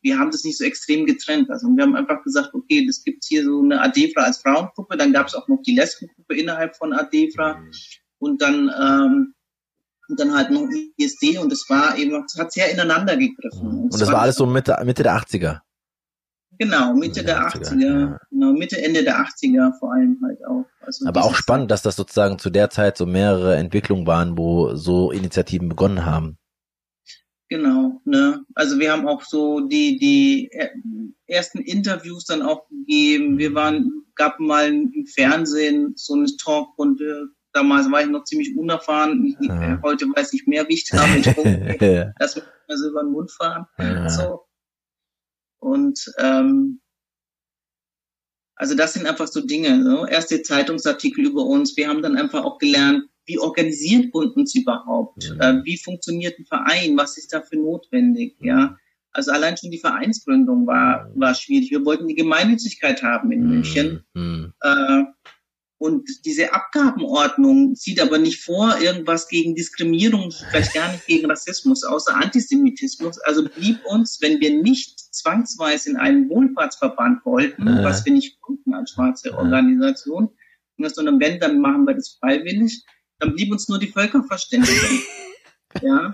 wir 0.02 0.20
haben 0.20 0.32
das 0.32 0.44
nicht 0.44 0.58
so 0.58 0.64
extrem 0.64 1.06
getrennt. 1.06 1.50
Also 1.50 1.68
wir 1.68 1.84
haben 1.84 1.96
einfach 1.96 2.24
gesagt, 2.24 2.54
okay, 2.54 2.86
das 2.86 3.04
gibt 3.04 3.24
hier 3.26 3.44
so 3.44 3.62
eine 3.62 3.82
Adefra 3.82 4.24
als 4.24 4.40
Frauengruppe, 4.40 4.98
dann 4.98 5.14
gab 5.14 5.28
es 5.28 5.36
auch 5.36 5.48
noch 5.48 5.62
die 5.66 5.76
Lesbengruppe 5.76 6.36
innerhalb 6.36 6.76
von 6.76 6.94
Adefra 6.94 7.58
mhm. 7.58 7.72
und 8.20 8.42
dann 8.42 8.70
ähm, 8.78 9.34
und 10.12 10.20
dann 10.20 10.36
halt 10.36 10.52
noch 10.52 10.68
ISD 10.98 11.38
und 11.38 11.52
das 11.52 11.66
war 11.70 11.98
eben, 11.98 12.12
das 12.12 12.38
hat 12.38 12.52
sehr 12.52 12.70
ineinander 12.70 13.16
gegriffen. 13.16 13.62
Und, 13.62 13.84
und 13.84 13.94
das 13.94 14.08
war, 14.08 14.16
war 14.16 14.22
alles 14.24 14.36
so 14.36 14.46
Mitte, 14.46 14.78
Mitte 14.84 15.04
der 15.04 15.16
80er? 15.16 15.62
Genau, 16.60 16.94
Mitte 16.94 17.24
der 17.24 17.48
80er, 17.48 17.72
80er 17.72 18.00
ja. 18.12 18.18
genau, 18.30 18.52
Mitte, 18.52 18.84
Ende 18.84 19.04
der 19.04 19.20
80er 19.20 19.72
vor 19.80 19.94
allem 19.94 20.20
halt 20.24 20.46
auch. 20.46 20.66
Also 20.86 21.08
Aber 21.08 21.24
auch 21.24 21.34
spannend, 21.34 21.72
dass 21.72 21.82
das 21.82 21.96
sozusagen 21.96 22.38
zu 22.38 22.50
der 22.50 22.70
Zeit 22.70 22.98
so 22.98 23.06
mehrere 23.06 23.56
Entwicklungen 23.56 24.06
waren, 24.06 24.38
wo 24.38 24.76
so 24.76 25.12
Initiativen 25.12 25.70
begonnen 25.70 26.06
haben. 26.06 26.38
Genau, 27.52 28.00
ne? 28.06 28.46
Also 28.56 28.80
wir 28.80 28.94
haben 28.94 29.06
auch 29.06 29.24
so 29.24 29.60
die, 29.60 29.98
die 30.00 30.50
ersten 31.28 31.60
Interviews 31.60 32.24
dann 32.24 32.42
auch 32.42 32.70
gegeben. 32.70 33.38
Wir 33.38 33.54
waren, 33.54 34.06
gab 34.16 34.40
mal 34.40 34.70
im 34.70 35.06
Fernsehen 35.06 35.92
so 35.98 36.14
eine 36.14 36.28
Talkrunde 36.38 37.32
Damals 37.54 37.92
war 37.92 38.02
ich 38.02 38.08
noch 38.08 38.24
ziemlich 38.24 38.56
unerfahren. 38.56 39.36
Ja. 39.42 39.82
Heute 39.84 40.06
weiß 40.06 40.32
ich 40.34 40.48
mehr, 40.48 40.68
wie 40.70 40.76
ich 40.76 40.88
damit 40.88 41.28
umgehe. 41.38 42.14
Lass 42.18 42.36
mich 42.36 42.46
mal 42.68 42.78
so 42.78 42.90
über 42.90 43.04
den 43.04 43.12
Mund 43.12 43.32
fahren. 43.32 43.66
Ja. 43.78 44.10
So. 44.10 44.46
Und 45.60 46.14
ähm, 46.18 46.80
also 48.56 48.76
das 48.76 48.94
sind 48.94 49.06
einfach 49.06 49.28
so 49.28 49.42
Dinge. 49.42 49.84
So. 49.84 50.06
Erste 50.06 50.42
Zeitungsartikel 50.44 51.26
über 51.26 51.44
uns. 51.44 51.76
Wir 51.76 51.90
haben 51.90 52.02
dann 52.02 52.16
einfach 52.16 52.46
auch 52.46 52.58
gelernt, 52.58 53.10
wie 53.32 53.40
organisiert 53.40 54.14
uns 54.14 54.56
überhaupt? 54.56 55.24
Ja. 55.24 55.52
Äh, 55.52 55.64
wie 55.64 55.78
funktioniert 55.78 56.38
ein 56.38 56.46
Verein? 56.46 56.98
Was 56.98 57.18
ist 57.18 57.34
dafür 57.34 57.60
notwendig? 57.60 58.36
Ja. 58.42 58.78
Also 59.14 59.32
allein 59.32 59.58
schon 59.58 59.72
die 59.72 59.80
Vereinsgründung 59.80 60.68
war, 60.68 61.10
war 61.16 61.34
schwierig. 61.34 61.72
Wir 61.72 61.86
wollten 61.86 62.08
die 62.08 62.16
Gemeinnützigkeit 62.16 63.04
haben 63.04 63.32
in 63.32 63.48
München. 63.48 64.04
Mhm. 64.14 64.54
Äh, 64.62 65.04
und 65.78 66.08
diese 66.26 66.54
Abgabenordnung 66.54 67.76
sieht 67.76 68.02
aber 68.02 68.20
nicht 68.20 68.44
vor, 68.44 68.78
irgendwas 68.80 69.28
gegen 69.28 69.56
Diskriminierung, 69.56 70.32
vielleicht 70.32 70.76
gar 70.76 70.92
nicht 70.92 71.08
gegen 71.08 71.26
Rassismus, 71.26 71.84
außer 71.84 72.16
Antisemitismus. 72.16 73.18
Also 73.20 73.48
blieb 73.48 73.80
uns, 73.86 74.22
wenn 74.22 74.40
wir 74.40 74.62
nicht 74.62 75.00
zwangsweise 75.00 75.90
in 75.90 75.98
einen 75.98 76.30
Wohlfahrtsverband 76.30 77.26
wollten, 77.26 77.68
äh. 77.68 77.84
was 77.84 78.06
wir 78.06 78.14
nicht 78.14 78.40
konnten 78.42 78.74
als 78.74 78.92
schwarze. 78.92 79.34
Organisation, 79.36 80.30
sondern 80.78 81.20
wenn, 81.20 81.40
dann 81.40 81.60
machen 81.60 81.86
wir 81.86 81.96
das 81.96 82.18
freiwillig, 82.20 82.84
dann 83.22 83.36
blieb 83.36 83.52
uns 83.52 83.70
nur 83.70 83.80
die 83.80 83.88
Völkerverständigung. 83.88 85.00
ja. 85.82 86.12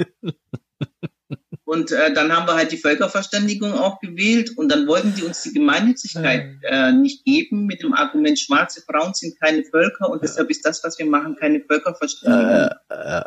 Und 1.64 1.91
äh, 1.91 2.14
dann 2.14 2.36
haben 2.36 2.47
wir 2.47 2.55
halt 2.55 2.72
die 2.72 2.78
Völkerverständigung 2.78 3.74
auch 3.74 3.99
gewählt 3.99 4.58
und 4.58 4.70
dann 4.70 4.88
wollten 4.88 5.16
die 5.16 5.24
uns 5.24 5.41
die 5.41 5.53
Gemeinnützigkeit 5.53 6.60
äh, 6.64 6.91
nicht 6.93 7.26
geben 7.26 7.66
mit 7.66 7.84
dem 7.84 7.93
Argument, 7.93 8.39
schwarze 8.39 8.82
Frauen 8.82 9.14
sind 9.14 9.39
keine 9.39 9.64
Völker 9.64 10.10
und 10.10 10.24
deshalb 10.24 10.49
ist 10.49 10.66
das, 10.66 10.84
was 10.84 10.97
wir 10.99 11.05
machen, 11.05 11.36
keine 11.36 11.62
Völkerverständigung. 11.62 12.70
Äh. 12.89 13.24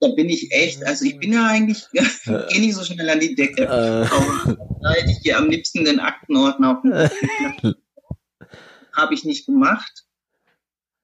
Da 0.00 0.08
bin 0.16 0.28
ich 0.28 0.52
echt, 0.52 0.84
also 0.84 1.04
ich 1.04 1.18
bin 1.18 1.32
ja 1.32 1.46
eigentlich, 1.46 1.84
gehe 1.92 2.60
nicht 2.60 2.74
so 2.74 2.84
schnell 2.84 3.08
an 3.08 3.20
die 3.20 3.34
Decke. 3.34 3.66
Da 3.66 4.90
hätte 4.90 5.10
ich 5.10 5.18
hier 5.22 5.38
am 5.38 5.48
liebsten 5.48 5.84
den 5.84 6.00
Aktenordner 6.00 6.78
auf 6.78 6.84
Habe 8.92 9.14
ich 9.14 9.24
nicht 9.24 9.46
gemacht. 9.46 10.04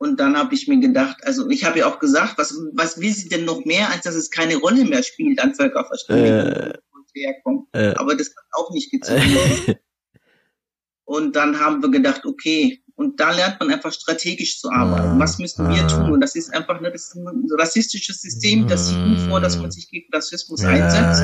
Und 0.01 0.19
dann 0.19 0.35
habe 0.39 0.55
ich 0.55 0.67
mir 0.67 0.81
gedacht, 0.81 1.19
also 1.25 1.51
ich 1.51 1.67
habe 1.67 1.81
ja 1.81 1.87
auch 1.87 1.99
gesagt, 1.99 2.39
was, 2.39 2.59
was 2.73 3.03
will 3.03 3.13
sie 3.13 3.29
denn 3.29 3.45
noch 3.45 3.67
mehr, 3.67 3.91
als 3.91 4.05
dass 4.05 4.15
es 4.15 4.31
keine 4.31 4.57
Rolle 4.57 4.87
mehr 4.87 5.03
spielt 5.03 5.39
an 5.41 5.55
Völkerverständigung, 5.55 6.73
äh, 6.73 6.79
herkommt. 7.15 7.69
Äh, 7.73 7.93
Aber 7.97 8.17
das 8.17 8.35
kann 8.35 8.47
auch 8.53 8.71
nicht 8.71 8.91
gezogen 8.91 9.21
und 11.05 11.37
dann 11.37 11.61
haben 11.61 11.83
wir 11.83 11.91
gedacht, 11.91 12.25
okay, 12.25 12.83
und 12.95 13.21
da 13.21 13.33
lernt 13.33 13.61
man 13.61 13.71
einfach 13.71 13.93
strategisch 13.93 14.59
zu 14.59 14.71
arbeiten. 14.71 15.19
Was 15.19 15.39
müssen 15.39 15.69
wir 15.69 15.87
tun? 15.87 16.13
Und 16.13 16.23
das 16.23 16.35
ist 16.35 16.55
einfach 16.55 16.81
ne, 16.81 16.91
das 16.91 17.09
ist 17.09 17.17
ein 17.17 17.47
rassistisches 17.59 18.23
System, 18.23 18.69
das 18.69 18.89
sieht 18.89 18.99
nur 18.99 19.19
vor, 19.29 19.41
dass 19.43 19.59
man 19.59 19.71
sich 19.71 19.91
gegen 19.91 20.11
Rassismus 20.15 20.65
einsetzt. 20.65 21.21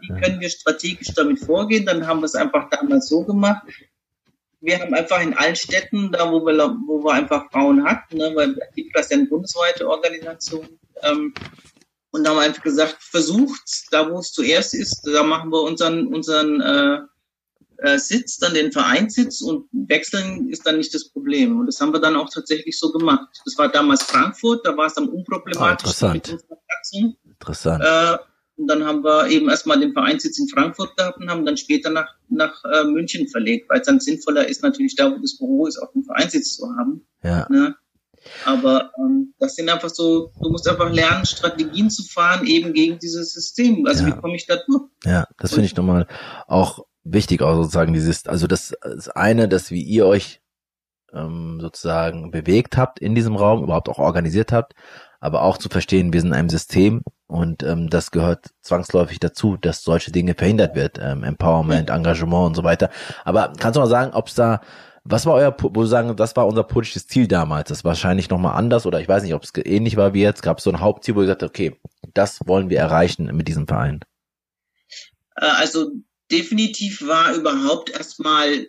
Wie 0.00 0.08
können 0.08 0.40
wir 0.40 0.48
strategisch 0.48 1.12
damit 1.14 1.38
vorgehen? 1.38 1.84
Dann 1.84 2.06
haben 2.06 2.20
wir 2.20 2.26
es 2.26 2.34
einfach 2.34 2.70
damals 2.70 3.10
so 3.10 3.24
gemacht 3.24 3.62
wir 4.64 4.80
haben 4.80 4.94
einfach 4.94 5.20
in 5.20 5.34
allen 5.34 5.56
Städten, 5.56 6.12
da 6.12 6.30
wo 6.30 6.44
wir, 6.44 6.76
wo 6.86 7.04
wir 7.04 7.12
einfach 7.12 7.50
Frauen 7.50 7.84
hatten, 7.84 8.16
ne, 8.16 8.32
weil 8.34 8.54
das 8.94 9.06
ist 9.06 9.10
ja 9.10 9.18
eine 9.18 9.26
bundesweite 9.26 9.88
Organisation, 9.88 10.78
ähm, 11.02 11.34
und 12.14 12.22
da 12.22 12.30
haben 12.30 12.36
wir 12.36 12.42
einfach 12.42 12.62
gesagt, 12.62 12.98
versucht, 13.00 13.88
da 13.90 14.08
wo 14.08 14.20
es 14.20 14.30
zuerst 14.30 14.72
ist, 14.72 15.02
da 15.02 15.24
machen 15.24 15.50
wir 15.50 15.62
unseren, 15.62 16.06
unseren 16.06 16.60
äh, 16.60 17.00
äh, 17.78 17.98
Sitz, 17.98 18.38
dann 18.38 18.54
den 18.54 18.70
Vereinssitz 18.70 19.40
und 19.40 19.68
wechseln 19.72 20.48
ist 20.48 20.64
dann 20.64 20.76
nicht 20.76 20.94
das 20.94 21.08
Problem. 21.08 21.58
Und 21.58 21.66
das 21.66 21.80
haben 21.80 21.92
wir 21.92 22.00
dann 22.00 22.14
auch 22.14 22.30
tatsächlich 22.32 22.78
so 22.78 22.92
gemacht. 22.92 23.40
Das 23.44 23.58
war 23.58 23.68
damals 23.68 24.04
Frankfurt, 24.04 24.64
da 24.64 24.76
war 24.76 24.86
es 24.86 24.96
am 24.96 25.08
unproblematischsten 25.08 26.08
ah, 26.08 26.14
mit 26.14 26.28
unserer 26.30 26.56
Praxis. 26.68 27.02
Interessant. 27.24 27.84
Äh, 27.84 28.18
und 28.56 28.68
dann 28.68 28.84
haben 28.84 29.02
wir 29.02 29.28
eben 29.28 29.48
erstmal 29.48 29.80
den 29.80 29.92
Vereinssitz 29.92 30.38
in 30.38 30.48
Frankfurt 30.48 30.96
gehabt 30.96 31.18
und 31.18 31.28
haben 31.28 31.44
dann 31.44 31.56
später 31.56 31.90
nach, 31.90 32.14
nach 32.28 32.62
äh, 32.64 32.84
München 32.84 33.28
verlegt, 33.28 33.68
weil 33.68 33.80
es 33.80 33.86
dann 33.86 34.00
sinnvoller 34.00 34.48
ist, 34.48 34.62
natürlich 34.62 34.94
da, 34.94 35.10
wo 35.10 35.18
das 35.20 35.36
Büro 35.38 35.66
ist, 35.66 35.78
auch 35.78 35.92
einen 35.94 36.04
Vereinssitz 36.04 36.56
zu 36.56 36.68
haben. 36.76 37.04
Ja. 37.22 37.48
Ne? 37.50 37.74
Aber 38.44 38.92
ähm, 38.98 39.34
das 39.38 39.56
sind 39.56 39.68
einfach 39.68 39.90
so, 39.90 40.30
du 40.40 40.50
musst 40.50 40.68
einfach 40.68 40.90
lernen, 40.90 41.26
Strategien 41.26 41.90
zu 41.90 42.04
fahren, 42.04 42.46
eben 42.46 42.72
gegen 42.72 42.98
dieses 42.98 43.32
System. 43.32 43.86
Also 43.86 44.04
ja. 44.04 44.08
wie 44.08 44.20
komme 44.20 44.36
ich 44.36 44.46
da 44.46 44.56
durch? 44.66 44.84
Ja, 45.04 45.26
das 45.38 45.52
finde 45.52 45.66
ich 45.66 45.76
nochmal 45.76 46.06
auch 46.46 46.86
wichtig, 47.02 47.42
auch 47.42 47.56
sozusagen 47.56 47.92
dieses, 47.92 48.26
also 48.26 48.46
das, 48.46 48.74
das 48.82 49.08
eine, 49.08 49.48
dass 49.48 49.70
wie 49.70 49.82
ihr 49.82 50.06
euch 50.06 50.40
ähm, 51.12 51.58
sozusagen 51.60 52.30
bewegt 52.30 52.76
habt 52.76 52.98
in 52.98 53.14
diesem 53.14 53.36
Raum, 53.36 53.62
überhaupt 53.64 53.88
auch 53.88 53.98
organisiert 53.98 54.52
habt, 54.52 54.74
aber 55.24 55.42
auch 55.42 55.56
zu 55.56 55.70
verstehen, 55.70 56.12
wir 56.12 56.20
sind 56.20 56.30
in 56.30 56.36
einem 56.38 56.50
System 56.50 57.02
und 57.26 57.62
ähm, 57.62 57.88
das 57.88 58.10
gehört 58.10 58.50
zwangsläufig 58.60 59.20
dazu, 59.20 59.56
dass 59.56 59.82
solche 59.82 60.12
Dinge 60.12 60.34
verhindert 60.34 60.76
wird, 60.76 60.98
ähm, 61.00 61.24
Empowerment, 61.24 61.88
Engagement 61.88 62.48
und 62.48 62.54
so 62.54 62.62
weiter. 62.62 62.90
Aber 63.24 63.54
kannst 63.58 63.76
du 63.76 63.80
mal 63.80 63.86
sagen, 63.86 64.12
ob 64.12 64.28
es 64.28 64.34
da, 64.34 64.60
was 65.02 65.24
war 65.24 65.34
euer, 65.34 65.56
wo 65.58 65.70
du 65.70 65.86
sagen, 65.86 66.14
das 66.14 66.36
war 66.36 66.46
unser 66.46 66.62
politisches 66.62 67.06
Ziel 67.06 67.26
damals? 67.26 67.70
Das 67.70 67.84
war 67.84 67.92
wahrscheinlich 67.92 68.28
nochmal 68.28 68.54
anders 68.54 68.84
oder 68.84 69.00
ich 69.00 69.08
weiß 69.08 69.22
nicht, 69.22 69.32
ob 69.32 69.44
es 69.44 69.52
ähnlich 69.64 69.96
war 69.96 70.12
wie 70.12 70.20
jetzt. 70.20 70.42
Gab 70.42 70.58
es 70.58 70.64
so 70.64 70.70
ein 70.70 70.80
Hauptziel, 70.80 71.14
wo 71.14 71.20
ihr 71.20 71.26
gesagt 71.26 71.42
habt, 71.42 71.50
okay, 71.50 71.80
das 72.12 72.40
wollen 72.44 72.68
wir 72.68 72.78
erreichen 72.78 73.34
mit 73.34 73.48
diesem 73.48 73.66
Verein? 73.66 74.00
Äh, 75.36 75.46
also 75.46 75.90
definitiv 76.30 77.06
war 77.06 77.34
überhaupt 77.34 77.88
erstmal, 77.88 78.66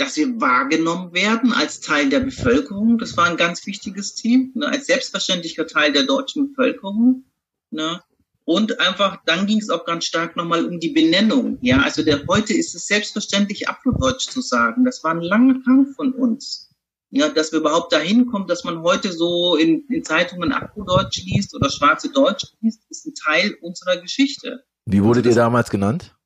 dass 0.00 0.16
wir 0.16 0.40
wahrgenommen 0.40 1.12
werden 1.12 1.52
als 1.52 1.80
Teil 1.80 2.08
der 2.08 2.20
Bevölkerung. 2.20 2.96
Das 2.96 3.16
war 3.18 3.26
ein 3.26 3.36
ganz 3.36 3.66
wichtiges 3.66 4.14
Team, 4.14 4.52
ne, 4.54 4.66
als 4.66 4.86
selbstverständlicher 4.86 5.66
Teil 5.66 5.92
der 5.92 6.04
deutschen 6.04 6.48
Bevölkerung. 6.48 7.24
Ne. 7.70 8.00
Und 8.44 8.80
einfach, 8.80 9.18
dann 9.26 9.46
ging 9.46 9.58
es 9.58 9.68
auch 9.68 9.84
ganz 9.84 10.06
stark 10.06 10.36
nochmal 10.36 10.64
um 10.64 10.80
die 10.80 10.88
Benennung. 10.88 11.58
Ja, 11.60 11.82
also 11.82 12.02
der, 12.02 12.26
heute 12.26 12.54
ist 12.54 12.74
es 12.74 12.86
selbstverständlich, 12.86 13.68
Afrodeutsch 13.68 14.28
zu 14.28 14.40
sagen. 14.40 14.86
Das 14.86 15.04
war 15.04 15.12
ein 15.12 15.20
langer 15.20 15.62
Kampf 15.62 15.94
von 15.96 16.12
uns. 16.14 16.70
Ja, 17.10 17.28
dass 17.28 17.52
wir 17.52 17.58
überhaupt 17.58 17.92
dahin 17.92 18.26
kommen, 18.26 18.46
dass 18.46 18.64
man 18.64 18.82
heute 18.82 19.12
so 19.12 19.56
in, 19.56 19.84
in 19.88 20.02
Zeitungen 20.02 20.52
Afrodeutsch 20.52 21.22
liest 21.24 21.54
oder 21.54 21.68
schwarze 21.68 22.10
Deutsch 22.10 22.46
liest, 22.60 22.82
ist 22.88 23.06
ein 23.06 23.14
Teil 23.14 23.54
unserer 23.60 23.98
Geschichte. 23.98 24.64
Wie 24.86 25.02
wurdet 25.02 25.26
ihr 25.26 25.34
damals 25.34 25.70
genannt? 25.70 26.16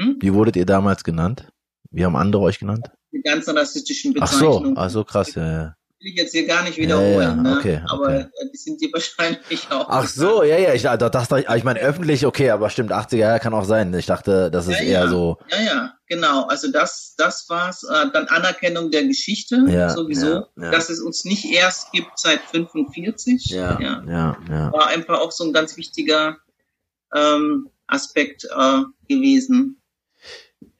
Hm? 0.00 0.16
Wie 0.20 0.34
wurdet 0.34 0.56
ihr 0.56 0.66
damals 0.66 1.04
genannt? 1.04 1.53
Wie 1.94 2.04
haben 2.04 2.16
andere 2.16 2.42
euch 2.42 2.58
genannt? 2.58 2.90
Die 3.12 3.22
ganzen 3.22 3.56
rassistischen 3.56 4.12
Bezeichnungen. 4.12 4.74
Ach 4.76 4.82
so, 4.82 4.86
ach 4.86 4.90
so 4.90 5.04
krass, 5.04 5.34
ja, 5.34 5.52
ja 5.52 5.76
will 6.04 6.12
ich 6.12 6.16
jetzt 6.16 6.32
hier 6.32 6.46
gar 6.46 6.62
nicht 6.62 6.76
wiederholen. 6.76 7.14
Ja, 7.14 7.20
ja, 7.20 7.34
ne? 7.34 7.56
okay, 7.58 7.76
ne? 7.76 7.86
Aber 7.88 8.04
okay. 8.04 8.26
die 8.52 8.56
sind 8.56 8.80
dir 8.80 8.90
wahrscheinlich 8.92 9.70
auch. 9.70 9.88
Ach 9.88 10.06
so, 10.06 10.42
ja, 10.42 10.58
ja, 10.58 10.74
ich 10.74 10.82
dachte, 10.82 11.10
das, 11.10 11.28
ich 11.32 11.64
meine 11.64 11.80
öffentlich, 11.80 12.26
okay, 12.26 12.50
aber 12.50 12.70
stimmt, 12.70 12.92
80er 12.92 13.16
Jahre 13.16 13.40
kann 13.40 13.54
auch 13.54 13.64
sein. 13.64 13.92
Ich 13.94 14.06
dachte, 14.06 14.50
das 14.50 14.68
ist 14.68 14.80
ja, 14.80 14.84
eher 14.84 15.08
so. 15.08 15.38
Ja, 15.50 15.62
ja, 15.62 15.94
genau. 16.06 16.46
Also 16.46 16.70
das, 16.70 17.14
das 17.16 17.48
war's. 17.48 17.84
Äh, 17.84 18.10
dann 18.12 18.26
Anerkennung 18.28 18.90
der 18.90 19.04
Geschichte 19.04 19.64
ja, 19.68 19.90
sowieso, 19.90 20.46
ja, 20.56 20.70
dass 20.70 20.90
es 20.90 21.00
uns 21.00 21.24
nicht 21.24 21.46
erst 21.46 21.92
gibt 21.92 22.18
seit 22.18 22.40
45. 22.40 23.46
Ja, 23.46 23.80
ja, 23.80 24.02
ja, 24.06 24.36
ja. 24.48 24.72
War 24.72 24.88
einfach 24.88 25.20
auch 25.20 25.32
so 25.32 25.44
ein 25.44 25.52
ganz 25.52 25.76
wichtiger 25.76 26.36
ähm, 27.14 27.70
Aspekt 27.86 28.44
äh, 28.44 28.82
gewesen. 29.08 29.80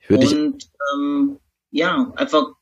Ich 0.05 0.11
würde 0.11 0.27
Und 0.27 0.69
ähm, 0.95 1.39
ja, 1.71 2.13
einfach 2.17 2.53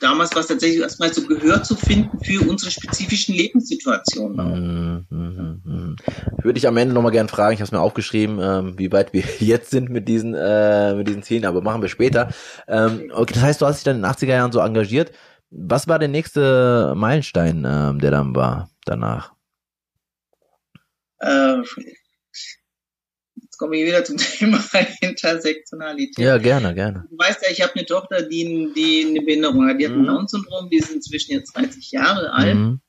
damals 0.00 0.32
war 0.34 0.40
es 0.40 0.46
tatsächlich 0.46 0.80
erstmal 0.80 1.12
so 1.12 1.26
Gehör 1.26 1.62
zu 1.62 1.74
finden 1.74 2.18
für 2.20 2.48
unsere 2.48 2.70
spezifischen 2.70 3.34
Lebenssituationen. 3.34 5.06
Mhm, 5.10 5.16
mh, 5.18 5.58
mh. 5.64 5.96
Würde 6.42 6.58
ich 6.58 6.66
am 6.66 6.76
Ende 6.76 6.94
nochmal 6.94 7.12
gerne 7.12 7.28
fragen, 7.28 7.54
ich 7.54 7.60
habe 7.60 7.66
es 7.66 7.72
mir 7.72 7.80
aufgeschrieben, 7.80 8.38
ähm, 8.40 8.78
wie 8.78 8.92
weit 8.92 9.12
wir 9.12 9.24
jetzt 9.38 9.70
sind 9.70 9.90
mit 9.90 10.08
diesen, 10.08 10.34
äh, 10.34 10.94
mit 10.94 11.08
diesen 11.08 11.22
Zielen, 11.22 11.44
aber 11.44 11.60
machen 11.60 11.82
wir 11.82 11.88
später. 11.88 12.28
Ähm, 12.66 13.10
okay, 13.12 13.34
das 13.34 13.42
heißt, 13.42 13.60
du 13.60 13.66
hast 13.66 13.78
dich 13.78 13.84
dann 13.84 13.96
in 13.96 14.02
den 14.02 14.10
80er 14.10 14.34
Jahren 14.34 14.52
so 14.52 14.60
engagiert. 14.60 15.12
Was 15.50 15.88
war 15.88 15.98
der 15.98 16.08
nächste 16.08 16.94
Meilenstein, 16.96 17.66
ähm, 17.66 17.98
der 18.00 18.10
dann 18.10 18.34
war 18.34 18.70
danach? 18.84 19.32
Äh, 21.20 21.62
komme 23.58 23.76
ich 23.76 23.86
wieder 23.86 24.04
zum 24.04 24.16
Thema 24.16 24.62
Intersektionalität. 25.00 26.24
Ja, 26.24 26.38
gerne, 26.38 26.74
gerne. 26.74 27.06
Du 27.10 27.18
weißt 27.18 27.42
ja, 27.42 27.50
ich 27.50 27.60
habe 27.62 27.74
eine 27.74 27.84
Tochter, 27.84 28.22
die, 28.22 28.72
die 28.74 29.06
eine 29.08 29.22
Behinderung 29.22 29.68
hat. 29.68 29.80
Die 29.80 29.86
hat 29.86 29.94
mhm. 29.94 30.02
ein 30.02 30.06
Down-Syndrom, 30.06 30.70
die 30.70 30.76
ist 30.76 30.90
inzwischen 30.90 31.32
jetzt 31.32 31.56
30 31.56 31.90
Jahre 31.90 32.32
alt. 32.32 32.54
Mhm. 32.54 32.80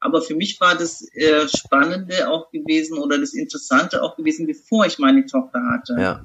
Aber 0.00 0.22
für 0.22 0.36
mich 0.36 0.60
war 0.60 0.76
das 0.76 1.02
äh, 1.14 1.48
Spannende 1.48 2.30
auch 2.30 2.52
gewesen 2.52 2.98
oder 2.98 3.18
das 3.18 3.34
Interessante 3.34 4.02
auch 4.02 4.16
gewesen, 4.16 4.46
bevor 4.46 4.86
ich 4.86 4.98
meine 4.98 5.26
Tochter 5.26 5.60
hatte. 5.72 5.96
Ja. 5.98 6.24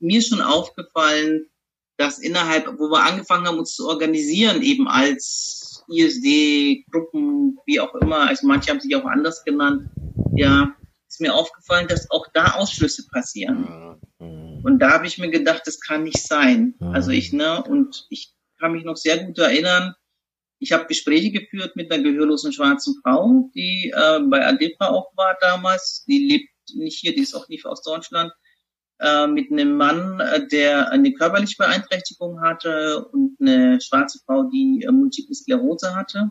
Mir 0.00 0.18
ist 0.18 0.28
schon 0.28 0.40
aufgefallen, 0.40 1.46
dass 1.98 2.18
innerhalb, 2.18 2.78
wo 2.78 2.90
wir 2.90 3.04
angefangen 3.04 3.46
haben, 3.46 3.58
uns 3.58 3.74
zu 3.74 3.88
organisieren, 3.88 4.62
eben 4.62 4.88
als 4.88 5.84
ISD, 5.88 6.84
Gruppen, 6.90 7.58
wie 7.66 7.80
auch 7.80 7.94
immer, 7.94 8.28
also 8.28 8.46
manche 8.46 8.70
haben 8.70 8.80
sich 8.80 8.94
auch 8.96 9.04
anders 9.04 9.44
genannt, 9.44 9.88
ja, 10.34 10.75
ist 11.16 11.20
mir 11.20 11.34
aufgefallen, 11.34 11.88
dass 11.88 12.10
auch 12.10 12.26
da 12.34 12.52
Ausschlüsse 12.56 13.06
passieren. 13.10 13.98
Und 14.62 14.78
da 14.80 14.92
habe 14.92 15.06
ich 15.06 15.16
mir 15.16 15.30
gedacht, 15.30 15.62
das 15.64 15.80
kann 15.80 16.02
nicht 16.02 16.26
sein. 16.26 16.74
Also 16.80 17.10
ich, 17.10 17.32
ne, 17.32 17.62
und 17.62 18.06
ich 18.10 18.34
kann 18.60 18.72
mich 18.72 18.84
noch 18.84 18.96
sehr 18.96 19.24
gut 19.24 19.38
erinnern, 19.38 19.94
ich 20.58 20.72
habe 20.72 20.86
Gespräche 20.86 21.30
geführt 21.32 21.76
mit 21.76 21.92
einer 21.92 22.02
gehörlosen 22.02 22.52
schwarzen 22.52 22.96
Frau, 23.02 23.50
die 23.54 23.92
äh, 23.94 24.20
bei 24.20 24.46
Adepra 24.46 24.88
auch 24.88 25.14
war 25.14 25.36
damals. 25.40 26.04
Die 26.08 26.18
lebt 26.18 26.50
nicht 26.74 26.98
hier, 26.98 27.14
die 27.14 27.20
ist 27.20 27.34
auch 27.34 27.48
nicht 27.48 27.66
aus 27.66 27.82
Deutschland. 27.82 28.32
Äh, 28.98 29.26
mit 29.26 29.52
einem 29.52 29.76
Mann, 29.76 30.20
äh, 30.20 30.46
der 30.48 30.90
eine 30.90 31.12
körperliche 31.12 31.56
Beeinträchtigung 31.58 32.40
hatte 32.40 33.04
und 33.12 33.36
eine 33.38 33.78
schwarze 33.82 34.18
Frau, 34.24 34.44
die 34.44 34.84
äh, 34.86 34.90
Multiple 34.90 35.34
Sklerose 35.34 35.94
hatte, 35.94 36.30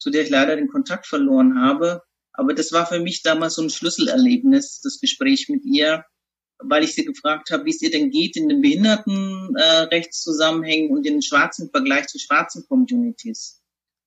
zu 0.00 0.10
der 0.10 0.22
ich 0.22 0.30
leider 0.30 0.56
den 0.56 0.68
Kontakt 0.68 1.06
verloren 1.06 1.60
habe. 1.60 2.02
Aber 2.34 2.52
das 2.52 2.72
war 2.72 2.84
für 2.86 3.00
mich 3.00 3.22
damals 3.22 3.54
so 3.54 3.62
ein 3.62 3.70
Schlüsselerlebnis, 3.70 4.82
das 4.82 5.00
Gespräch 5.00 5.48
mit 5.48 5.64
ihr, 5.64 6.04
weil 6.58 6.84
ich 6.84 6.94
sie 6.94 7.04
gefragt 7.04 7.50
habe, 7.50 7.64
wie 7.64 7.70
es 7.70 7.82
ihr 7.82 7.90
denn 7.90 8.10
geht 8.10 8.36
in 8.36 8.48
den 8.48 8.60
Behindertenrechtszusammenhängen 8.60 10.90
äh, 10.90 10.92
und 10.92 11.04
in 11.06 11.14
den 11.14 11.22
schwarzen 11.22 11.70
Vergleich 11.70 12.08
zu 12.08 12.18
schwarzen 12.18 12.66
Communities. 12.68 13.62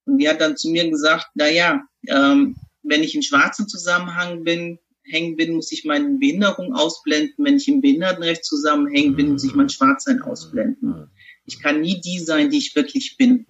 Und 0.05 0.19
die 0.19 0.29
hat 0.29 0.41
dann 0.41 0.57
zu 0.57 0.69
mir 0.69 0.87
gesagt, 0.89 1.27
na 1.35 1.49
ja, 1.49 1.81
ähm, 2.07 2.55
wenn 2.83 3.01
ich 3.03 3.15
in 3.15 3.23
schwarzen 3.23 3.67
Zusammenhang 3.67 4.43
bin, 4.43 4.77
hängen 5.03 5.35
bin, 5.37 5.55
muss 5.55 5.71
ich 5.71 5.85
meine 5.85 6.17
Behinderung 6.17 6.73
ausblenden. 6.73 7.45
Wenn 7.45 7.57
ich 7.57 7.67
im 7.67 7.81
Behindertenrecht 7.81 8.45
zusammenhängen 8.45 9.15
bin, 9.15 9.31
muss 9.31 9.43
ich 9.43 9.55
mein 9.55 9.69
Schwarzsein 9.69 10.21
ausblenden. 10.21 11.09
Ich 11.45 11.59
kann 11.61 11.81
nie 11.81 12.01
die 12.01 12.19
sein, 12.19 12.49
die 12.49 12.57
ich 12.57 12.75
wirklich 12.75 13.15
bin. 13.17 13.45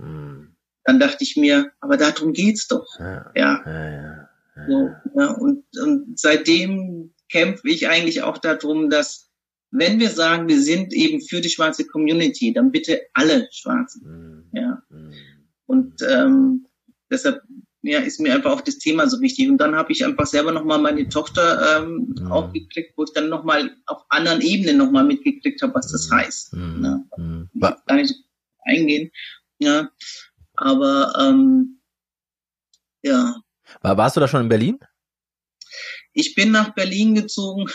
Dann 0.83 0.99
dachte 0.99 1.23
ich 1.23 1.35
mir, 1.35 1.71
aber 1.79 1.97
darum 1.97 2.33
geht's 2.33 2.67
doch. 2.67 2.85
Ja. 2.99 3.31
ja. 3.35 4.26
So, 4.67 4.89
ja, 5.15 5.31
und, 5.31 5.63
und 5.81 6.19
seitdem 6.19 7.13
kämpfe 7.29 7.67
ich 7.69 7.87
eigentlich 7.87 8.23
auch 8.23 8.37
darum, 8.37 8.89
dass 8.89 9.29
wenn 9.71 9.99
wir 9.99 10.09
sagen, 10.09 10.47
wir 10.47 10.61
sind 10.61 10.93
eben 10.93 11.21
für 11.21 11.41
die 11.41 11.49
schwarze 11.49 11.85
Community, 11.85 12.53
dann 12.53 12.71
bitte 12.71 13.01
alle 13.13 13.49
Schwarzen. 13.51 14.49
Mhm. 14.51 14.57
Ja. 14.57 14.83
Mhm. 14.89 15.13
Und 15.65 16.01
ähm, 16.01 16.67
deshalb 17.11 17.41
ja, 17.81 17.99
ist 17.99 18.19
mir 18.19 18.33
einfach 18.33 18.51
auch 18.51 18.61
das 18.61 18.77
Thema 18.77 19.07
so 19.07 19.21
wichtig. 19.21 19.49
Und 19.49 19.57
dann 19.57 19.75
habe 19.75 19.91
ich 19.91 20.05
einfach 20.05 20.25
selber 20.25 20.51
nochmal 20.51 20.79
meine 20.79 21.09
Tochter 21.09 21.81
ähm, 21.81 22.15
mhm. 22.17 22.31
aufgeklickt, 22.31 22.97
wo 22.97 23.03
ich 23.03 23.13
dann 23.13 23.29
nochmal 23.29 23.75
auf 23.85 24.03
anderen 24.09 24.41
Ebenen 24.41 24.77
nochmal 24.77 25.05
mitgekriegt 25.05 25.61
habe, 25.61 25.75
was 25.75 25.91
das 25.91 26.09
mhm. 26.09 26.15
heißt. 26.15 26.53
Mhm. 26.53 26.83
Ja. 26.83 27.03
Mhm. 27.17 27.49
Gar 27.59 27.95
nicht 27.95 28.15
eingehen. 28.65 29.11
Ja. 29.59 29.89
Aber 30.55 31.13
ähm, 31.19 31.81
ja, 33.03 33.41
warst 33.81 34.15
du 34.15 34.19
da 34.19 34.27
schon 34.27 34.41
in 34.41 34.49
Berlin? 34.49 34.79
Ich 36.13 36.33
bin 36.35 36.51
nach 36.51 36.73
Berlin 36.73 37.15
gezogen 37.15 37.65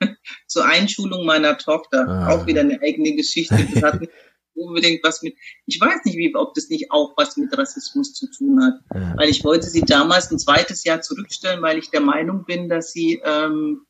zur 0.46 0.66
Einschulung 0.66 1.24
meiner 1.24 1.56
Tochter. 1.56 2.06
Ah. 2.06 2.28
Auch 2.30 2.46
wieder 2.46 2.60
eine 2.60 2.80
eigene 2.82 3.16
Geschichte. 3.16 3.66
Das 3.72 3.82
hat 3.82 4.00
nicht 4.00 4.12
unbedingt 4.58 5.02
was 5.04 5.22
mit, 5.22 5.36
ich 5.66 5.80
weiß 5.80 6.04
nicht, 6.04 6.16
wie, 6.16 6.34
ob 6.34 6.54
das 6.54 6.68
nicht 6.68 6.90
auch 6.90 7.14
was 7.16 7.36
mit 7.36 7.56
Rassismus 7.56 8.12
zu 8.12 8.30
tun 8.30 8.62
hat. 8.62 8.74
Ja. 8.94 9.14
Weil 9.16 9.28
ich 9.28 9.44
wollte 9.44 9.68
sie 9.68 9.82
damals 9.82 10.30
ein 10.30 10.38
zweites 10.38 10.84
Jahr 10.84 11.00
zurückstellen, 11.00 11.62
weil 11.62 11.78
ich 11.78 11.90
der 11.90 12.00
Meinung 12.00 12.44
bin, 12.44 12.68
dass 12.68 12.92
sie 12.92 13.20
ähm, 13.24 13.86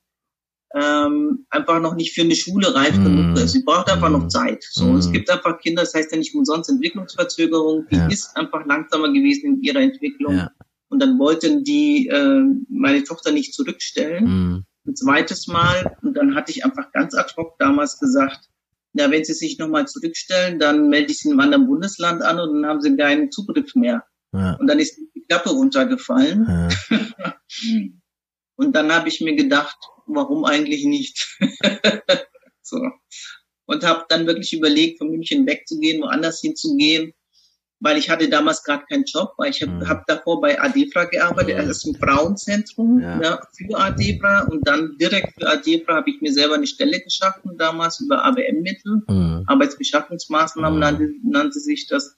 ähm, 0.75 1.47
einfach 1.51 1.81
noch 1.81 1.95
nicht 1.95 2.15
für 2.15 2.23
eine 2.23 2.37
Schule 2.37 2.75
reif 2.75 2.97
mm. 2.97 3.05
genug 3.05 3.39
ist. 3.39 3.53
Sie 3.53 3.65
braucht 3.65 3.91
einfach 3.91 4.11
mm. 4.11 4.13
noch 4.13 4.29
Zeit. 4.29 4.63
So, 4.71 4.85
mm. 4.85 4.97
es 4.97 5.11
gibt 5.11 5.31
einfach 5.31 5.59
Kinder, 5.59 5.83
das 5.83 5.95
heißt 5.95 6.13
ja 6.13 6.19
nicht 6.19 6.35
umsonst 6.35 6.69
Entwicklungsverzögerung, 6.69 7.87
die 7.91 7.97
ja. 7.97 8.07
ist 8.09 8.37
einfach 8.37 8.67
langsamer 8.67 9.09
gewesen 9.09 9.55
in 9.55 9.63
ihrer 9.63 9.81
Entwicklung. 9.81 10.37
Ja. 10.37 10.51
Und 10.89 11.01
dann 11.01 11.19
wollten 11.19 11.65
die 11.65 12.09
äh, 12.09 12.43
meine 12.69 13.05
Tochter 13.05 13.33
nicht 13.33 13.55
zurückstellen. 13.55 14.25
Mhm. 14.25 14.65
Ein 14.87 14.97
zweites 14.97 15.47
Mal. 15.47 15.97
Und 16.03 16.15
dann 16.17 16.35
hatte 16.35 16.51
ich 16.51 16.65
einfach 16.65 16.93
ganz 16.93 17.15
ad 17.15 17.35
hoc 17.37 17.59
damals 17.59 17.99
gesagt, 17.99 18.49
na, 18.95 19.11
wenn 19.11 19.25
sie 19.25 19.35
sich 19.35 19.59
nochmal 19.59 19.87
zurückstellen, 19.87 20.59
dann 20.59 20.89
melde 20.89 21.13
ich 21.13 21.19
sie 21.21 21.29
in 21.29 21.33
einem 21.33 21.41
anderen 21.41 21.67
Bundesland 21.67 22.23
an 22.23 22.41
und 22.41 22.55
dann 22.55 22.71
haben 22.71 22.81
sie 22.81 22.97
keinen 22.97 23.31
Zugriff 23.31 23.75
mehr. 23.75 24.05
Ja. 24.33 24.55
Und 24.55 24.67
dann 24.67 24.79
ist 24.79 24.99
die 25.15 25.23
Klappe 25.29 25.51
runtergefallen. 25.51 26.47
Ja. 26.91 26.99
und 28.57 28.73
dann 28.75 28.91
habe 28.91 29.09
ich 29.09 29.21
mir 29.21 29.37
gedacht, 29.37 29.77
warum 30.07 30.45
eigentlich 30.45 30.85
nicht? 30.85 31.37
so. 32.63 32.81
Und 33.67 33.85
habe 33.85 34.07
dann 34.09 34.27
wirklich 34.27 34.55
überlegt, 34.55 34.99
von 34.99 35.11
München 35.11 35.47
wegzugehen, 35.47 36.01
woanders 36.01 36.41
hinzugehen 36.41 37.13
weil 37.81 37.97
ich 37.97 38.11
hatte 38.11 38.29
damals 38.29 38.65
gerade 38.65 38.85
keinen 38.87 39.05
Job, 39.05 39.35
weil 39.37 39.51
ich 39.51 39.63
habe 39.63 39.73
mhm. 39.73 39.89
hab 39.89 40.07
davor 40.07 40.41
bei 40.41 40.61
Adebra 40.61 41.05
gearbeitet, 41.05 41.55
mhm. 41.55 41.61
also 41.61 41.91
im 41.91 41.97
Frauenzentrum 41.97 43.01
ja. 43.01 43.21
ja. 43.23 43.41
für 43.57 43.79
Adebra 43.79 44.45
und 44.45 44.67
dann 44.67 44.97
direkt 44.99 45.35
für 45.41 45.49
Adebra 45.49 45.97
habe 45.97 46.11
ich 46.11 46.21
mir 46.21 46.33
selber 46.33 46.55
eine 46.55 46.67
Stelle 46.67 47.01
geschaffen 47.01 47.57
damals 47.57 48.01
über 48.01 48.25
ABM-Mittel, 48.25 49.03
mhm. 49.09 49.45
Arbeitsbeschaffungsmaßnahmen 49.47 50.79
mhm. 50.79 50.81
nannte, 50.81 51.11
nannte 51.23 51.61
sich 51.61 51.87
das 51.87 52.17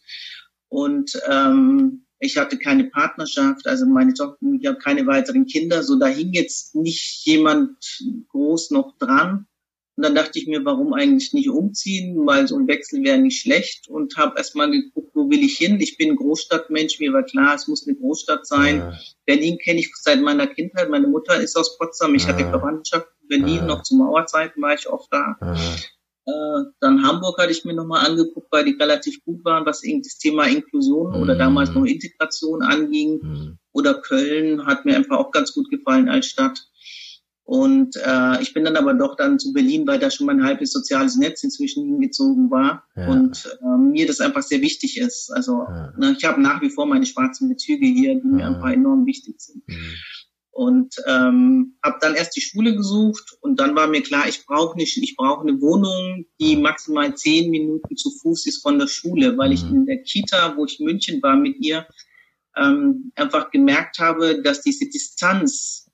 und 0.68 1.20
ähm, 1.28 2.06
ich 2.20 2.36
hatte 2.36 2.58
keine 2.58 2.84
Partnerschaft, 2.84 3.66
also 3.66 3.86
meine 3.86 4.12
Tochter, 4.12 4.46
ich 4.58 4.66
habe 4.66 4.78
keine 4.78 5.06
weiteren 5.06 5.46
Kinder, 5.46 5.82
so 5.82 5.98
da 5.98 6.06
hing 6.06 6.32
jetzt 6.32 6.74
nicht 6.74 7.26
jemand 7.26 7.78
groß 8.28 8.70
noch 8.70 8.96
dran. 8.98 9.46
Und 10.01 10.05
dann 10.07 10.14
dachte 10.14 10.38
ich 10.38 10.46
mir, 10.46 10.64
warum 10.64 10.94
eigentlich 10.94 11.34
nicht 11.34 11.51
umziehen, 11.51 12.26
weil 12.26 12.48
so 12.48 12.57
ein 12.57 12.66
Wechsel 12.66 13.05
wäre 13.05 13.18
nicht 13.18 13.42
schlecht 13.42 13.86
und 13.86 14.16
habe 14.16 14.38
erstmal 14.38 14.70
geguckt, 14.70 15.11
wo 15.12 15.28
will 15.28 15.44
ich 15.44 15.59
hin. 15.59 15.78
Ich 15.78 15.98
bin 15.98 16.16
Großstadtmensch, 16.16 17.01
mir 17.01 17.12
war 17.12 17.22
klar, 17.22 17.55
es 17.55 17.68
muss 17.68 17.86
eine 17.86 17.98
Großstadt 17.98 18.46
sein. 18.46 18.78
Ja. 18.78 18.98
Berlin 19.26 19.59
kenne 19.62 19.80
ich 19.80 19.92
seit 19.94 20.22
meiner 20.22 20.46
Kindheit. 20.46 20.88
Meine 20.88 21.07
Mutter 21.07 21.38
ist 21.38 21.55
aus 21.55 21.76
Potsdam, 21.76 22.14
ich 22.14 22.22
ja. 22.22 22.28
hatte 22.30 22.48
Verwandtschaft 22.48 23.09
in 23.20 23.28
Berlin, 23.28 23.59
ah. 23.64 23.66
noch 23.66 23.82
zu 23.82 23.94
Mauerzeiten 23.94 24.62
war 24.62 24.72
ich 24.72 24.88
oft 24.88 25.12
da. 25.12 25.36
Äh, 26.24 26.64
dann 26.80 27.07
Hamburg 27.07 27.36
hatte 27.38 27.53
ich 27.53 27.66
mir 27.66 27.74
nochmal 27.74 28.07
angeguckt, 28.07 28.48
weil 28.51 28.64
die 28.64 28.78
relativ 28.80 29.22
gut 29.26 29.44
waren, 29.44 29.66
was 29.66 29.82
das 29.82 30.16
Thema 30.16 30.46
Inklusion 30.46 31.11
mhm. 31.11 31.22
oder 31.22 31.34
damals 31.34 31.74
noch 31.74 31.84
Integration 31.84 32.62
anging. 32.62 33.20
Mhm. 33.22 33.59
Oder 33.72 34.01
Köln 34.01 34.64
hat 34.64 34.86
mir 34.86 34.96
einfach 34.96 35.18
auch 35.18 35.30
ganz 35.30 35.53
gut 35.53 35.68
gefallen 35.68 36.09
als 36.09 36.24
Stadt. 36.24 36.69
Und 37.45 37.97
äh, 37.97 38.41
ich 38.43 38.55
bin 38.55 38.64
dann 38.64 38.76
aber 38.76 38.95
doch 38.95 39.16
dann 39.16 39.41
zu 39.41 39.53
Berlin, 39.53 39.86
weil 39.86 39.99
da 39.99 40.11
schon 40.11 40.26
mein 40.26 40.45
halbes 40.45 40.72
soziales 40.72 41.16
Netz 41.16 41.43
inzwischen 41.43 41.84
hingezogen 41.84 42.51
war 42.51 42.84
ja. 42.95 43.09
und 43.09 43.59
äh, 43.61 43.76
mir 43.76 44.07
das 44.07 44.20
einfach 44.20 44.43
sehr 44.43 44.61
wichtig 44.61 44.99
ist. 44.99 45.32
Also 45.32 45.64
ja. 45.68 45.93
ne, 45.99 46.14
ich 46.16 46.24
habe 46.24 46.41
nach 46.41 46.62
wie 46.62 46.70
vor 46.70 46.86
meine 46.86 47.07
schwarzen 47.07 47.49
Bezüge 47.49 47.86
hier, 47.86 48.14
die 48.14 48.28
ja. 48.28 48.34
mir 48.34 48.47
einfach 48.47 48.70
enorm 48.70 49.05
wichtig 49.05 49.41
sind. 49.41 49.66
Mhm. 49.66 49.95
Und 50.53 50.95
ähm, 51.09 51.76
habe 51.82 51.99
dann 52.01 52.14
erst 52.14 52.36
die 52.36 52.41
Schule 52.41 52.76
gesucht 52.76 53.36
und 53.41 53.59
dann 53.59 53.74
war 53.74 53.88
mir 53.88 54.03
klar, 54.03 54.28
ich 54.28 54.45
brauche 54.47 54.76
nicht, 54.76 54.97
ich 54.99 55.16
brauche 55.16 55.41
eine 55.41 55.61
Wohnung, 55.61 56.26
die 56.38 56.57
maximal 56.57 57.14
zehn 57.16 57.51
Minuten 57.51 57.97
zu 57.97 58.11
Fuß 58.11 58.47
ist 58.47 58.62
von 58.62 58.78
der 58.78 58.88
Schule, 58.88 59.38
weil 59.38 59.49
mhm. 59.49 59.55
ich 59.55 59.62
in 59.64 59.86
der 59.86 60.03
Kita, 60.03 60.57
wo 60.57 60.66
ich 60.66 60.78
in 60.78 60.86
München 60.86 61.22
war 61.22 61.36
mit 61.36 61.57
ihr, 61.59 61.86
ähm, 62.57 63.12
einfach 63.14 63.51
gemerkt 63.51 63.99
habe, 63.99 64.43
dass 64.43 64.62
diese 64.62 64.88
Distanz 64.88 65.89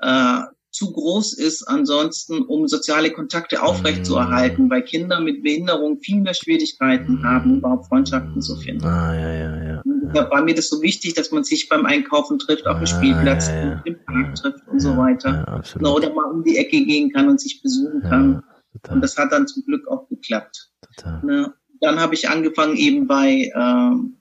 äh, 0.00 0.42
zu 0.70 0.92
groß 0.92 1.32
ist 1.32 1.64
ansonsten, 1.64 2.42
um 2.42 2.68
soziale 2.68 3.10
Kontakte 3.10 3.62
aufrechtzuerhalten, 3.62 4.66
mm. 4.66 4.70
weil 4.70 4.82
Kinder 4.82 5.20
mit 5.20 5.42
Behinderung 5.42 5.98
viel 6.00 6.20
mehr 6.20 6.34
Schwierigkeiten 6.34 7.20
mm. 7.20 7.24
haben, 7.24 7.58
überhaupt 7.58 7.86
Freundschaften 7.86 8.42
zu 8.42 8.54
finden. 8.56 8.84
Ah, 8.84 9.14
ja, 9.14 9.32
ja, 9.32 9.64
ja. 9.64 9.82
Da 10.12 10.30
war 10.30 10.44
mir 10.44 10.54
das 10.54 10.68
so 10.68 10.82
wichtig, 10.82 11.14
dass 11.14 11.32
man 11.32 11.42
sich 11.42 11.68
beim 11.68 11.86
Einkaufen 11.86 12.38
trifft, 12.38 12.66
auf 12.66 12.76
dem 12.76 12.84
ah, 12.84 12.86
Spielplatz, 12.86 13.48
ja, 13.48 13.64
ja. 13.64 13.82
im 13.84 14.04
Park 14.04 14.34
trifft 14.36 14.68
und 14.68 14.80
so 14.80 14.96
weiter. 14.96 15.62
Ja, 15.80 15.88
oder 15.88 16.12
mal 16.12 16.30
um 16.30 16.44
die 16.44 16.58
Ecke 16.58 16.84
gehen 16.84 17.12
kann 17.12 17.28
und 17.28 17.40
sich 17.40 17.62
besuchen 17.62 18.02
kann. 18.02 18.42
und 18.90 19.00
das 19.00 19.16
hat 19.16 19.32
dann 19.32 19.46
zum 19.48 19.64
Glück 19.64 19.88
auch 19.88 20.08
geklappt. 20.08 20.70
Total. 20.82 21.24
Ne? 21.24 21.54
Dann 21.80 21.98
habe 21.98 22.14
ich 22.14 22.28
angefangen 22.28 22.76
eben 22.76 23.06
bei 23.06 23.50
ähm, 23.54 24.17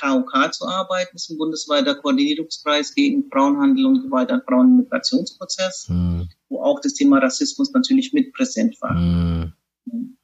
KOK 0.00 0.52
zu 0.52 0.66
arbeiten. 0.66 1.10
Das 1.12 1.24
ist 1.24 1.30
ein 1.30 1.38
bundesweiter 1.38 1.94
Koordinierungskreis 1.94 2.94
gegen 2.94 3.28
Frauenhandel 3.30 3.86
und 3.86 4.02
Gewalt 4.02 4.30
an 4.30 4.42
Frauen 4.46 4.68
im 4.68 4.76
Migrationsprozess, 4.78 5.88
mhm. 5.88 6.28
wo 6.48 6.62
auch 6.62 6.80
das 6.80 6.94
Thema 6.94 7.18
Rassismus 7.18 7.72
natürlich 7.72 8.12
mit 8.12 8.32
präsent 8.32 8.80
war. 8.80 8.94
Mhm. 8.94 9.52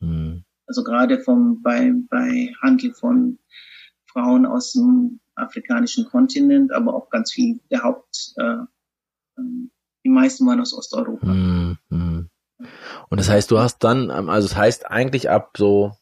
Mhm. 0.00 0.44
Also 0.66 0.84
gerade 0.84 1.20
vom, 1.20 1.62
bei, 1.62 1.92
bei 2.08 2.52
Handel 2.62 2.94
von 2.94 3.38
Frauen 4.06 4.46
aus 4.46 4.72
dem 4.72 5.20
afrikanischen 5.34 6.06
Kontinent, 6.06 6.72
aber 6.72 6.94
auch 6.94 7.10
ganz 7.10 7.32
viel 7.32 7.60
der 7.70 7.82
Haupt, 7.82 8.34
äh, 8.36 8.56
die 10.04 10.08
meisten 10.10 10.46
waren 10.46 10.60
aus 10.60 10.74
Osteuropa. 10.74 11.26
Mhm. 11.26 11.78
Mhm. 11.88 12.30
Und 13.08 13.18
das 13.18 13.28
heißt, 13.28 13.50
du 13.50 13.58
hast 13.58 13.78
dann, 13.80 14.10
also 14.10 14.48
das 14.48 14.56
heißt 14.56 14.90
eigentlich 14.90 15.30
ab 15.30 15.54
so 15.56 15.92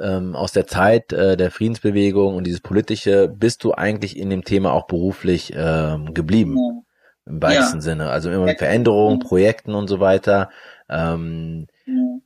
ähm, 0.00 0.34
aus 0.34 0.52
der 0.52 0.66
Zeit 0.66 1.12
äh, 1.12 1.36
der 1.36 1.50
Friedensbewegung 1.50 2.36
und 2.36 2.46
dieses 2.46 2.60
politische, 2.60 3.28
bist 3.28 3.64
du 3.64 3.72
eigentlich 3.72 4.16
in 4.16 4.30
dem 4.30 4.44
Thema 4.44 4.72
auch 4.72 4.86
beruflich 4.86 5.52
ähm, 5.54 6.14
geblieben? 6.14 6.56
Ja. 6.56 6.82
Im 7.24 7.40
weitesten 7.40 7.76
ja. 7.76 7.82
Sinne. 7.82 8.10
Also 8.10 8.30
immer 8.30 8.46
mit 8.46 8.58
Veränderungen, 8.58 9.20
Projekten 9.20 9.74
und 9.74 9.86
so 9.86 10.00
weiter. 10.00 10.50
Ähm, 10.88 11.68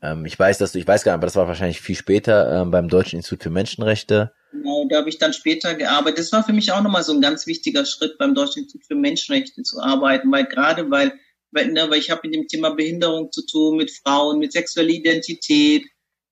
ähm, 0.03 0.25
ich 0.25 0.39
weiß, 0.39 0.59
dass 0.59 0.73
du, 0.73 0.79
ich 0.79 0.87
weiß 0.87 1.05
gar 1.05 1.13
nicht, 1.13 1.19
aber 1.19 1.27
das 1.27 1.37
war 1.37 1.49
wahrscheinlich 1.49 1.81
viel 1.81 1.97
später 1.97 2.63
ähm, 2.63 2.71
beim 2.71 2.89
Deutschen 2.89 3.17
Institut 3.17 3.43
für 3.43 3.51
Menschenrechte. 3.51 4.33
Genau, 4.53 4.87
da 4.89 4.99
habe 4.99 5.09
ich 5.09 5.19
dann 5.19 5.33
später 5.33 5.75
gearbeitet. 5.75 6.19
Das 6.19 6.33
war 6.33 6.45
für 6.45 6.53
mich 6.53 6.73
auch 6.73 6.83
nochmal 6.83 7.03
so 7.03 7.13
ein 7.13 7.21
ganz 7.21 7.47
wichtiger 7.47 7.85
Schritt, 7.85 8.17
beim 8.19 8.35
Deutschen 8.35 8.63
Institut 8.63 8.87
für 8.87 8.95
Menschenrechte 8.95 9.63
zu 9.63 9.81
arbeiten, 9.81 10.31
weil 10.33 10.47
gerade 10.47 10.91
weil, 10.91 11.13
weil, 11.51 11.73
ne, 11.73 11.91
weil 11.91 11.99
ich 11.99 12.11
habe 12.11 12.23
mit 12.25 12.35
dem 12.35 12.47
Thema 12.47 12.71
Behinderung 12.71 13.31
zu 13.33 13.45
tun, 13.45 13.77
mit 13.77 13.91
Frauen, 13.91 14.39
mit 14.39 14.53
sexueller 14.53 14.91
Identität, 14.91 15.85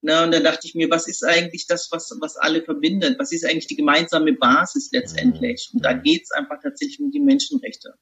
Ne, 0.04 0.22
und 0.22 0.34
dann 0.34 0.44
dachte 0.44 0.66
ich 0.66 0.74
mir, 0.74 0.90
was 0.90 1.08
ist 1.08 1.24
eigentlich 1.24 1.66
das, 1.66 1.88
was, 1.90 2.14
was 2.20 2.36
alle 2.36 2.62
verbindet? 2.62 3.18
Was 3.18 3.32
ist 3.32 3.46
eigentlich 3.46 3.68
die 3.68 3.76
gemeinsame 3.76 4.34
Basis 4.34 4.90
letztendlich? 4.92 5.70
Und 5.72 5.82
da 5.82 5.94
geht's 5.94 6.30
einfach 6.30 6.58
tatsächlich 6.62 7.00
um 7.00 7.10
die 7.10 7.20
Menschenrechte. 7.20 7.94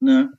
Ne? 0.00 0.32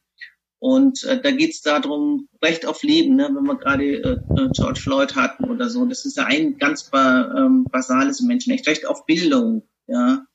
Und 0.58 1.04
äh, 1.04 1.22
da 1.22 1.30
geht's 1.30 1.62
darum, 1.62 2.30
Recht 2.44 2.66
auf 2.66 2.82
Leben, 2.82 3.16
ne? 3.16 3.30
wenn 3.32 3.44
wir 3.44 3.60
gerade 3.60 3.86
äh, 3.86 4.50
George 4.54 4.80
Floyd 4.80 5.16
hatten 5.16 5.52
oder 5.52 5.70
so. 5.70 5.86
Das 5.86 6.04
ist 6.04 6.18
ja 6.18 6.26
ein 6.26 6.58
ganz 6.58 6.90
ba 6.90 7.32
ähm, 7.46 7.66
basales 7.72 8.22
Menschenrecht. 8.22 8.68
Recht 8.68 8.88
auf 8.88 9.06
Bildung, 9.06 9.70
ja. 9.86 10.26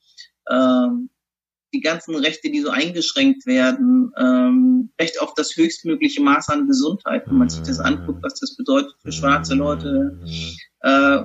Ähm, 0.48 1.10
die 1.74 1.80
ganzen 1.80 2.14
Rechte, 2.14 2.52
die 2.52 2.60
so 2.60 2.70
eingeschränkt 2.70 3.46
werden, 3.46 4.12
ähm, 4.16 4.71
Recht 5.02 5.20
auf 5.20 5.34
das 5.34 5.56
höchstmögliche 5.56 6.22
Maß 6.22 6.48
an 6.48 6.68
Gesundheit, 6.68 7.26
wenn 7.26 7.38
man 7.38 7.48
sich 7.48 7.62
das 7.62 7.80
anguckt, 7.80 8.22
was 8.22 8.38
das 8.38 8.56
bedeutet 8.56 8.94
für 9.02 9.12
schwarze 9.12 9.54
Leute. 9.54 10.18
Äh, 10.80 11.24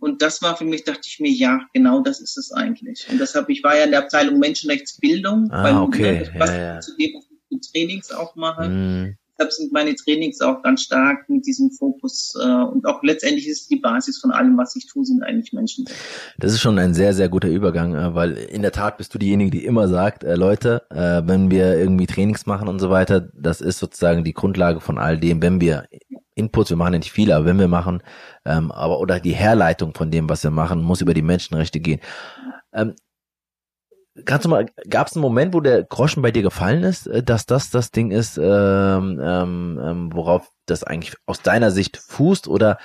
und 0.00 0.22
das 0.22 0.42
war 0.42 0.56
für 0.56 0.64
mich, 0.64 0.84
dachte 0.84 1.02
ich 1.06 1.20
mir, 1.20 1.30
ja, 1.30 1.66
genau 1.72 2.00
das 2.00 2.20
ist 2.20 2.36
es 2.36 2.52
eigentlich. 2.52 3.06
Und 3.10 3.18
deshalb, 3.18 3.48
ich 3.48 3.62
war 3.64 3.76
ja 3.76 3.84
in 3.84 3.90
der 3.90 4.00
Abteilung 4.00 4.38
Menschenrechtsbildung, 4.38 5.50
ah, 5.50 5.64
weil 5.64 5.76
okay. 5.76 6.20
das 6.20 6.38
passt 6.38 6.52
ja, 6.52 6.74
ja. 6.74 6.80
zu 6.80 6.96
dem, 6.96 7.14
was 7.14 7.24
ich 7.50 7.72
Trainings 7.72 8.12
auch 8.12 8.34
mache. 8.36 8.68
Mhm. 8.68 9.16
Deshalb 9.36 9.52
sind 9.52 9.72
meine 9.72 9.94
Trainings 9.94 10.40
auch 10.40 10.62
ganz 10.62 10.82
stark 10.82 11.28
mit 11.28 11.46
diesem 11.46 11.70
Fokus 11.70 12.34
äh, 12.40 12.46
und 12.46 12.86
auch 12.86 13.02
letztendlich 13.02 13.48
ist 13.48 13.70
die 13.70 13.76
Basis 13.76 14.18
von 14.18 14.30
allem, 14.30 14.56
was 14.56 14.76
ich 14.76 14.86
tue, 14.86 15.04
sind 15.04 15.22
eigentlich 15.22 15.52
Menschen. 15.52 15.86
Das 16.38 16.52
ist 16.52 16.60
schon 16.60 16.78
ein 16.78 16.94
sehr, 16.94 17.14
sehr 17.14 17.28
guter 17.28 17.48
Übergang, 17.48 17.94
äh, 17.94 18.14
weil 18.14 18.32
in 18.32 18.62
der 18.62 18.72
Tat 18.72 18.96
bist 18.96 19.12
du 19.12 19.18
diejenige, 19.18 19.50
die 19.50 19.64
immer 19.64 19.88
sagt, 19.88 20.22
äh, 20.22 20.36
Leute, 20.36 20.82
äh, 20.90 21.22
wenn 21.26 21.50
wir 21.50 21.76
irgendwie 21.76 22.06
Trainings 22.06 22.46
machen 22.46 22.68
und 22.68 22.78
so 22.78 22.90
weiter, 22.90 23.20
das 23.20 23.60
ist 23.60 23.78
sozusagen 23.78 24.22
die 24.22 24.34
Grundlage 24.34 24.80
von 24.80 24.98
all 24.98 25.18
dem, 25.18 25.42
wenn 25.42 25.60
wir 25.60 25.88
Inputs, 26.36 26.70
wir 26.70 26.76
machen 26.76 26.94
ja 26.94 26.98
nicht 26.98 27.12
viele, 27.12 27.36
aber 27.36 27.46
wenn 27.46 27.58
wir 27.58 27.68
machen, 27.68 28.02
ähm, 28.44 28.72
aber 28.72 29.00
oder 29.00 29.20
die 29.20 29.34
Herleitung 29.34 29.94
von 29.94 30.10
dem, 30.10 30.28
was 30.28 30.42
wir 30.42 30.50
machen, 30.50 30.82
muss 30.82 31.00
über 31.00 31.14
die 31.14 31.22
Menschenrechte 31.22 31.80
gehen. 31.80 32.00
Ähm, 32.72 32.94
Kannst 34.24 34.44
du 34.44 34.48
mal, 34.48 34.66
gab 34.88 35.08
es 35.08 35.14
einen 35.14 35.22
Moment, 35.22 35.54
wo 35.54 35.60
der 35.60 35.82
Groschen 35.82 36.22
bei 36.22 36.30
dir 36.30 36.42
gefallen 36.42 36.84
ist, 36.84 37.06
äh, 37.08 37.22
dass 37.22 37.46
das 37.46 37.70
das 37.70 37.90
Ding 37.90 38.12
ist, 38.12 38.38
ähm, 38.38 39.20
ähm, 39.22 39.80
ähm, 39.82 40.10
worauf 40.12 40.52
das 40.66 40.84
eigentlich 40.84 41.16
aus 41.26 41.42
deiner 41.42 41.70
Sicht 41.72 41.96
fußt? 41.96 42.46
Oder 42.46 42.78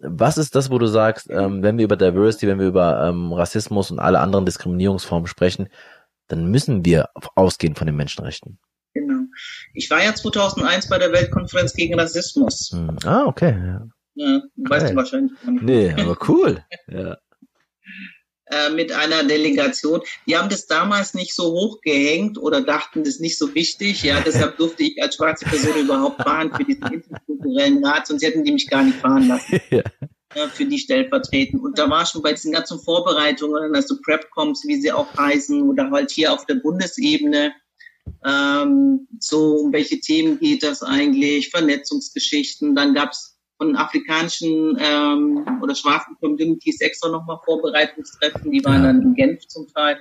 was 0.00 0.36
ist 0.36 0.54
das, 0.54 0.70
wo 0.70 0.78
du 0.78 0.86
sagst, 0.86 1.28
ähm, 1.30 1.62
wenn 1.62 1.78
wir 1.78 1.84
über 1.84 1.96
Diversity, 1.96 2.46
wenn 2.46 2.60
wir 2.60 2.66
über 2.66 3.08
ähm, 3.08 3.32
Rassismus 3.32 3.90
und 3.90 3.98
alle 3.98 4.20
anderen 4.20 4.44
Diskriminierungsformen 4.44 5.26
sprechen, 5.26 5.68
dann 6.28 6.50
müssen 6.50 6.84
wir 6.84 7.08
ausgehen 7.34 7.74
von 7.74 7.86
den 7.86 7.96
Menschenrechten? 7.96 8.58
Genau. 8.92 9.22
Ich 9.72 9.90
war 9.90 10.02
ja 10.02 10.14
2001 10.14 10.88
bei 10.88 10.98
der 10.98 11.12
Weltkonferenz 11.12 11.72
gegen 11.72 11.98
Rassismus. 11.98 12.72
Hm. 12.72 12.96
Ah, 13.04 13.24
okay. 13.24 13.56
Ja. 13.56 13.86
Ja, 14.14 14.42
weißt 14.56 14.82
okay. 14.82 14.90
du 14.90 14.96
wahrscheinlich. 14.96 15.32
Nee, 15.44 15.92
aber 15.92 16.18
cool. 16.28 16.64
ja. 16.88 17.16
Äh, 18.50 18.70
mit 18.70 18.92
einer 18.92 19.24
Delegation. 19.24 20.00
Die 20.26 20.38
haben 20.38 20.48
das 20.48 20.66
damals 20.66 21.12
nicht 21.12 21.34
so 21.34 21.52
hochgehängt 21.52 22.38
oder 22.38 22.62
dachten 22.62 23.04
das 23.04 23.18
nicht 23.18 23.36
so 23.36 23.54
wichtig. 23.54 24.02
Ja, 24.02 24.22
deshalb 24.22 24.56
durfte 24.56 24.84
ich 24.84 25.02
als 25.02 25.16
schwarze 25.16 25.44
Person 25.44 25.76
überhaupt 25.76 26.22
fahren 26.22 26.50
für 26.56 26.64
diesen 26.64 26.90
interkulturellen 26.90 27.84
Rat, 27.84 28.06
sonst 28.06 28.22
hätten 28.22 28.44
die 28.44 28.52
mich 28.52 28.70
gar 28.70 28.84
nicht 28.84 28.98
fahren 28.98 29.28
lassen. 29.28 29.60
Ja. 30.34 30.46
Für 30.48 30.66
die 30.66 30.78
stellvertretend. 30.78 31.62
Und 31.62 31.78
da 31.78 31.88
war 31.88 32.04
schon 32.04 32.20
bei 32.20 32.32
diesen 32.32 32.52
ganzen 32.52 32.78
Vorbereitungen, 32.78 33.74
also 33.74 33.96
Prepcoms, 34.04 34.62
wie 34.66 34.78
sie 34.78 34.92
auch 34.92 35.16
heißen, 35.16 35.62
oder 35.62 35.90
halt 35.90 36.10
hier 36.10 36.34
auf 36.34 36.44
der 36.44 36.56
Bundesebene, 36.56 37.54
ähm, 38.24 39.08
so 39.18 39.56
um 39.56 39.72
welche 39.72 40.00
Themen 40.00 40.38
geht 40.38 40.62
das 40.62 40.82
eigentlich, 40.82 41.48
Vernetzungsgeschichten. 41.48 42.74
Dann 42.74 42.92
gab's 42.92 43.37
von 43.58 43.76
afrikanischen 43.76 44.78
ähm, 44.80 45.60
oder 45.60 45.74
schwarzen 45.74 46.16
Communities 46.20 46.80
extra 46.80 47.10
nochmal 47.10 47.38
Vorbereitungstreffen, 47.44 48.50
die 48.50 48.64
waren 48.64 48.82
ja. 48.82 48.92
dann 48.92 49.02
in 49.02 49.14
Genf 49.14 49.46
zum 49.48 49.66
Teil. 49.68 49.98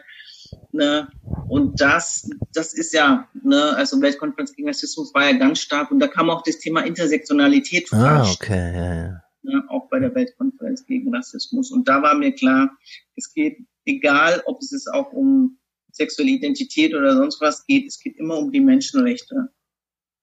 Ne? 0.71 1.09
Und 1.49 1.81
das, 1.81 2.29
das 2.53 2.73
ist 2.73 2.93
ja, 2.93 3.27
ne, 3.33 3.75
also 3.75 4.01
Weltkonferenz 4.01 4.55
gegen 4.55 4.67
Rassismus 4.67 5.13
war 5.13 5.29
ja 5.29 5.37
ganz 5.37 5.59
stark 5.59 5.91
und 5.91 5.99
da 5.99 6.07
kam 6.07 6.29
auch 6.29 6.43
das 6.43 6.59
Thema 6.59 6.85
Intersektionalität 6.85 7.89
vor. 7.89 7.99
Ah, 7.99 8.31
okay, 8.31 8.73
ja, 8.73 8.95
ja. 8.95 9.21
Ne, 9.43 9.63
auch 9.69 9.89
bei 9.89 9.99
der 9.99 10.13
Weltkonferenz 10.13 10.85
gegen 10.85 11.13
Rassismus. 11.13 11.71
Und 11.71 11.87
da 11.87 12.01
war 12.01 12.15
mir 12.15 12.33
klar, 12.33 12.71
es 13.15 13.33
geht, 13.33 13.57
egal 13.85 14.43
ob 14.45 14.61
es 14.61 14.71
ist 14.71 14.87
auch 14.87 15.11
um 15.11 15.57
sexuelle 15.91 16.31
Identität 16.31 16.93
oder 16.93 17.15
sonst 17.15 17.41
was 17.41 17.65
geht, 17.65 17.87
es 17.87 17.99
geht 17.99 18.17
immer 18.17 18.37
um 18.37 18.51
die 18.51 18.59
Menschenrechte. 18.59 19.49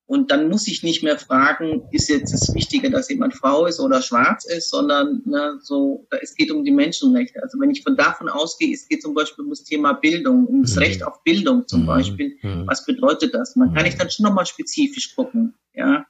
Und 0.06 0.30
dann 0.30 0.50
muss 0.50 0.68
ich 0.68 0.82
nicht 0.82 1.02
mehr 1.02 1.18
fragen, 1.18 1.88
ist 1.90 2.10
jetzt 2.10 2.34
das 2.34 2.54
Wichtige, 2.54 2.90
dass 2.90 3.08
jemand 3.08 3.34
Frau 3.34 3.64
ist 3.64 3.80
oder 3.80 4.02
schwarz 4.02 4.44
ist, 4.44 4.68
sondern 4.68 5.22
ne, 5.24 5.58
so, 5.62 6.06
es 6.20 6.34
geht 6.34 6.50
um 6.50 6.62
die 6.62 6.72
Menschenrechte. 6.72 7.42
Also 7.42 7.58
wenn 7.58 7.70
ich 7.70 7.82
von 7.82 7.96
davon 7.96 8.28
ausgehe, 8.28 8.74
es 8.74 8.86
geht 8.86 9.00
zum 9.00 9.14
Beispiel 9.14 9.44
um 9.44 9.50
das 9.50 9.64
Thema 9.64 9.94
Bildung, 9.94 10.46
um 10.46 10.62
das 10.62 10.76
mhm. 10.76 10.82
Recht 10.82 11.02
auf 11.04 11.22
Bildung 11.24 11.66
zum 11.66 11.82
mhm. 11.82 11.86
Beispiel. 11.86 12.36
Mhm. 12.42 12.66
Was 12.66 12.84
bedeutet 12.84 13.32
das? 13.34 13.56
Man 13.56 13.72
kann 13.72 13.86
ich 13.86 13.96
dann 13.96 14.10
schon 14.10 14.24
nochmal 14.24 14.44
spezifisch 14.44 15.14
gucken, 15.16 15.54
ja. 15.72 16.04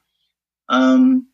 Ähm, 0.69 1.29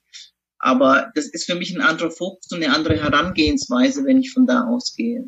aber 0.60 1.12
das 1.16 1.26
ist 1.26 1.46
für 1.46 1.56
mich 1.56 1.76
ein 1.76 1.82
anderer 1.82 2.12
Fokus 2.12 2.52
und 2.52 2.64
eine 2.64 2.76
andere 2.76 2.96
Herangehensweise, 2.96 4.06
wenn 4.06 4.20
ich 4.20 4.32
von 4.32 4.46
da 4.46 4.68
ausgehe. 4.68 5.28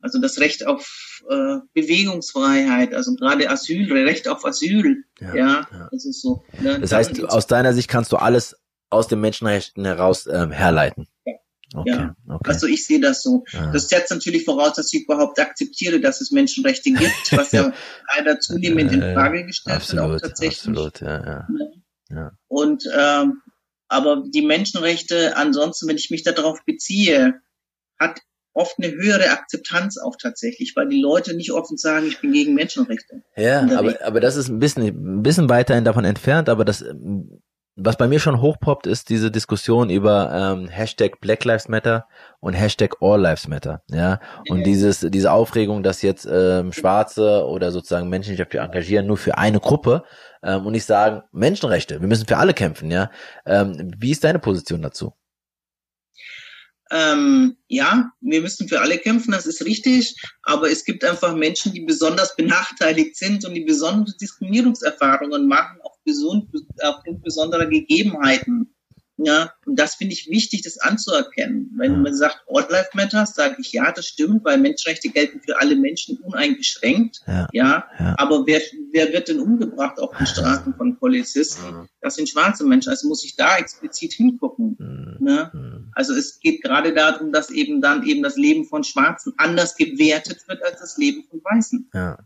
Also 0.00 0.20
das 0.20 0.38
Recht 0.38 0.66
auf 0.66 1.22
äh, 1.28 1.58
Bewegungsfreiheit, 1.74 2.94
also 2.94 3.14
gerade 3.14 3.50
Asyl, 3.50 3.92
Recht 3.92 4.28
auf 4.28 4.44
Asyl. 4.44 5.04
Ja, 5.20 5.34
ja, 5.34 5.66
ja. 5.70 5.88
das 5.90 6.04
ist 6.04 6.22
so. 6.22 6.44
Ne? 6.60 6.80
Das 6.80 6.92
heißt, 6.92 7.24
aus 7.24 7.46
deiner 7.46 7.72
Sicht 7.72 7.88
kannst 7.88 8.12
du 8.12 8.16
alles 8.16 8.56
aus 8.90 9.08
den 9.08 9.20
Menschenrechten 9.20 9.84
heraus 9.84 10.26
ähm, 10.26 10.50
herleiten. 10.50 11.08
Ja. 11.24 11.34
Okay, 11.74 11.90
ja. 11.90 12.16
Okay. 12.26 12.50
Also 12.50 12.66
ich 12.66 12.86
sehe 12.86 13.00
das 13.00 13.22
so. 13.22 13.44
Ja. 13.52 13.72
Das 13.72 13.88
setzt 13.88 14.10
natürlich 14.10 14.44
voraus, 14.44 14.74
dass 14.74 14.92
ich 14.92 15.04
überhaupt 15.04 15.38
akzeptiere, 15.38 16.00
dass 16.00 16.20
es 16.20 16.30
Menschenrechte 16.30 16.92
gibt, 16.92 17.32
was 17.32 17.52
ja 17.52 17.72
leider 18.14 18.40
zunehmend 18.40 18.92
in 18.92 19.00
Frage 19.00 19.44
gestellt 19.44 19.76
absolut, 19.76 20.10
wird. 20.10 20.22
Auch 20.22 20.28
tatsächlich. 20.28 20.60
Absolut, 20.60 21.00
ja, 21.00 21.26
ja. 21.26 21.48
ja. 22.10 22.32
Und 22.46 22.84
ähm, 22.96 23.42
aber 23.88 24.22
die 24.26 24.42
Menschenrechte, 24.42 25.36
ansonsten, 25.36 25.88
wenn 25.88 25.96
ich 25.96 26.10
mich 26.10 26.22
darauf 26.22 26.64
beziehe, 26.64 27.40
hat 27.98 28.20
oft 28.58 28.76
eine 28.78 28.92
höhere 28.92 29.30
Akzeptanz 29.30 29.98
auch 29.98 30.16
tatsächlich, 30.20 30.74
weil 30.76 30.88
die 30.88 31.00
Leute 31.00 31.34
nicht 31.34 31.52
offen 31.52 31.76
sagen, 31.76 32.06
ich 32.06 32.20
bin 32.20 32.32
gegen 32.32 32.54
Menschenrechte. 32.54 33.22
Ja, 33.36 33.60
aber, 33.76 33.94
aber 34.04 34.20
das 34.20 34.36
ist 34.36 34.48
ein 34.48 34.58
bisschen, 34.58 34.84
ein 34.86 35.22
bisschen 35.22 35.48
weiterhin 35.48 35.84
davon 35.84 36.04
entfernt, 36.04 36.48
aber 36.48 36.64
das, 36.64 36.84
was 37.76 37.96
bei 37.96 38.08
mir 38.08 38.18
schon 38.18 38.40
hochpoppt, 38.40 38.88
ist 38.88 39.08
diese 39.08 39.30
Diskussion 39.30 39.88
über 39.88 40.32
ähm, 40.34 40.68
Hashtag 40.68 41.20
Black 41.20 41.44
Lives 41.44 41.68
Matter 41.68 42.08
und 42.40 42.54
Hashtag 42.54 42.96
All 43.00 43.20
Lives 43.20 43.46
Matter, 43.46 43.82
ja. 43.90 44.18
Und 44.48 44.64
dieses, 44.64 45.00
diese 45.00 45.30
Aufregung, 45.30 45.84
dass 45.84 46.02
jetzt 46.02 46.28
ähm, 46.30 46.72
Schwarze 46.72 47.46
oder 47.46 47.70
sozusagen 47.70 48.08
Menschen 48.08 48.30
sich 48.30 48.38
dafür 48.38 48.62
engagieren, 48.62 49.06
nur 49.06 49.16
für 49.16 49.38
eine 49.38 49.60
Gruppe 49.60 50.02
ähm, 50.42 50.66
und 50.66 50.72
nicht 50.72 50.86
sagen, 50.86 51.22
Menschenrechte, 51.30 52.00
wir 52.00 52.08
müssen 52.08 52.26
für 52.26 52.38
alle 52.38 52.54
kämpfen, 52.54 52.90
ja. 52.90 53.10
Ähm, 53.46 53.92
wie 53.96 54.10
ist 54.10 54.24
deine 54.24 54.40
Position 54.40 54.82
dazu? 54.82 55.12
Ähm, 56.90 57.56
ja, 57.66 58.12
wir 58.20 58.40
müssen 58.40 58.68
für 58.68 58.80
alle 58.80 58.98
kämpfen, 58.98 59.32
das 59.32 59.46
ist 59.46 59.64
richtig, 59.64 60.16
aber 60.42 60.70
es 60.70 60.84
gibt 60.84 61.04
einfach 61.04 61.34
Menschen, 61.34 61.72
die 61.72 61.82
besonders 61.82 62.34
benachteiligt 62.34 63.16
sind 63.16 63.44
und 63.44 63.54
die 63.54 63.64
besondere 63.64 64.16
Diskriminierungserfahrungen 64.16 65.46
machen, 65.46 65.78
aufgrund 65.82 67.22
besonderer 67.22 67.66
Gegebenheiten. 67.66 68.74
Ja, 69.20 69.52
und 69.66 69.78
das 69.78 69.96
finde 69.96 70.14
ich 70.14 70.28
wichtig, 70.30 70.62
das 70.62 70.78
anzuerkennen. 70.78 71.72
Wenn 71.76 72.02
man 72.02 72.14
sagt, 72.14 72.44
All 72.46 72.66
Life 72.70 72.90
Matters, 72.94 73.34
sage 73.34 73.56
ich, 73.58 73.72
ja, 73.72 73.90
das 73.90 74.06
stimmt, 74.06 74.44
weil 74.44 74.58
Menschenrechte 74.58 75.08
gelten 75.08 75.40
für 75.40 75.60
alle 75.60 75.74
Menschen 75.74 76.18
uneingeschränkt. 76.18 77.20
Ja, 77.26 77.48
ja, 77.52 77.84
ja. 77.98 78.14
aber 78.16 78.46
wer, 78.46 78.60
wer 78.92 79.12
wird 79.12 79.28
denn 79.28 79.40
umgebracht 79.40 79.98
auf 79.98 80.16
den 80.16 80.26
Straßen 80.26 80.74
von 80.74 80.98
Polizisten? 80.98 81.88
Das 82.00 82.14
sind 82.14 82.28
schwarze 82.28 82.64
Menschen, 82.64 82.90
also 82.90 83.08
muss 83.08 83.24
ich 83.24 83.34
da 83.34 83.56
explizit 83.56 84.12
hingucken. 84.12 84.76
Mhm. 84.78 85.16
Ne? 85.18 85.50
Mhm. 85.52 85.90
Also 85.94 86.14
es 86.14 86.38
geht 86.38 86.62
gerade 86.62 86.94
darum, 86.94 87.32
dass 87.32 87.50
eben 87.50 87.80
dann 87.80 88.06
eben 88.06 88.22
das 88.22 88.36
Leben 88.36 88.66
von 88.66 88.84
Schwarzen 88.84 89.32
anders 89.36 89.74
gewertet 89.74 90.46
wird 90.46 90.62
als 90.62 90.80
das 90.80 90.96
Leben 90.96 91.24
von 91.28 91.40
Weißen. 91.42 91.90
Ja 91.92 92.18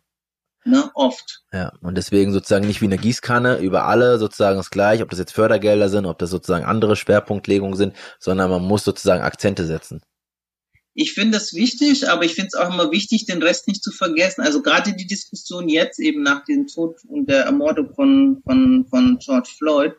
ne, 0.64 0.90
oft. 0.94 1.42
Ja, 1.52 1.72
und 1.80 1.96
deswegen 1.96 2.32
sozusagen 2.32 2.66
nicht 2.66 2.80
wie 2.80 2.86
eine 2.86 2.98
Gießkanne 2.98 3.58
über 3.58 3.86
alle 3.86 4.18
sozusagen 4.18 4.56
das 4.56 4.70
gleich, 4.70 5.02
ob 5.02 5.10
das 5.10 5.18
jetzt 5.18 5.32
Fördergelder 5.32 5.88
sind, 5.88 6.06
ob 6.06 6.18
das 6.18 6.30
sozusagen 6.30 6.64
andere 6.64 6.96
Schwerpunktlegungen 6.96 7.76
sind, 7.76 7.94
sondern 8.18 8.50
man 8.50 8.62
muss 8.62 8.84
sozusagen 8.84 9.22
Akzente 9.22 9.66
setzen. 9.66 10.02
Ich 10.94 11.14
finde 11.14 11.38
das 11.38 11.54
wichtig, 11.54 12.10
aber 12.10 12.24
ich 12.24 12.34
finde 12.34 12.48
es 12.48 12.54
auch 12.54 12.72
immer 12.72 12.90
wichtig, 12.90 13.24
den 13.24 13.42
Rest 13.42 13.66
nicht 13.66 13.82
zu 13.82 13.92
vergessen. 13.92 14.42
Also 14.42 14.60
gerade 14.60 14.92
die 14.92 15.06
Diskussion 15.06 15.68
jetzt 15.68 15.98
eben 15.98 16.22
nach 16.22 16.44
dem 16.44 16.66
Tod 16.66 16.96
und 17.08 17.30
der 17.30 17.44
Ermordung 17.44 17.94
von, 17.94 18.42
von, 18.44 18.86
von 18.90 19.18
George 19.18 19.48
Floyd, 19.56 19.94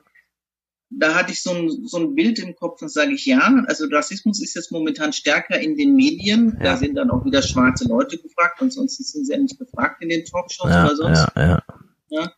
da 1.00 1.16
hatte 1.16 1.32
ich 1.32 1.42
so 1.42 1.52
ein, 1.52 1.86
so 1.86 1.98
ein 1.98 2.16
Bild 2.16 2.40
im 2.40 2.56
Kopf 2.56 2.82
und 2.82 2.90
sage 2.90 3.14
ich, 3.14 3.26
ja, 3.26 3.64
also 3.68 3.86
Rassismus 3.88 4.42
ist 4.42 4.56
jetzt 4.56 4.72
momentan 4.72 5.14
stärker 5.14 5.60
in 5.60 5.76
den 5.76 5.96
Medien. 5.96 6.58
Ja. 6.58 6.64
Da 6.64 6.78
sind 6.78 6.96
dann 6.96 7.12
auch 7.12 7.26
wieder 7.26 7.42
schwarze 7.42 7.88
Leute 7.88 8.18
gefragt, 8.18 8.62
ansonsten 8.62 9.04
sind 9.04 9.26
sie 9.26 9.34
ja 9.34 9.40
nicht 9.40 9.58
gefragt 9.58 10.02
in 10.02 10.10
den 10.10 10.26
Talkshows 10.26 10.70
ja, 10.70 10.86
oder 10.86 10.96
sonst. 10.96 11.28
Ja, 11.36 11.42
ja. 11.42 11.64
ja. 12.10 12.34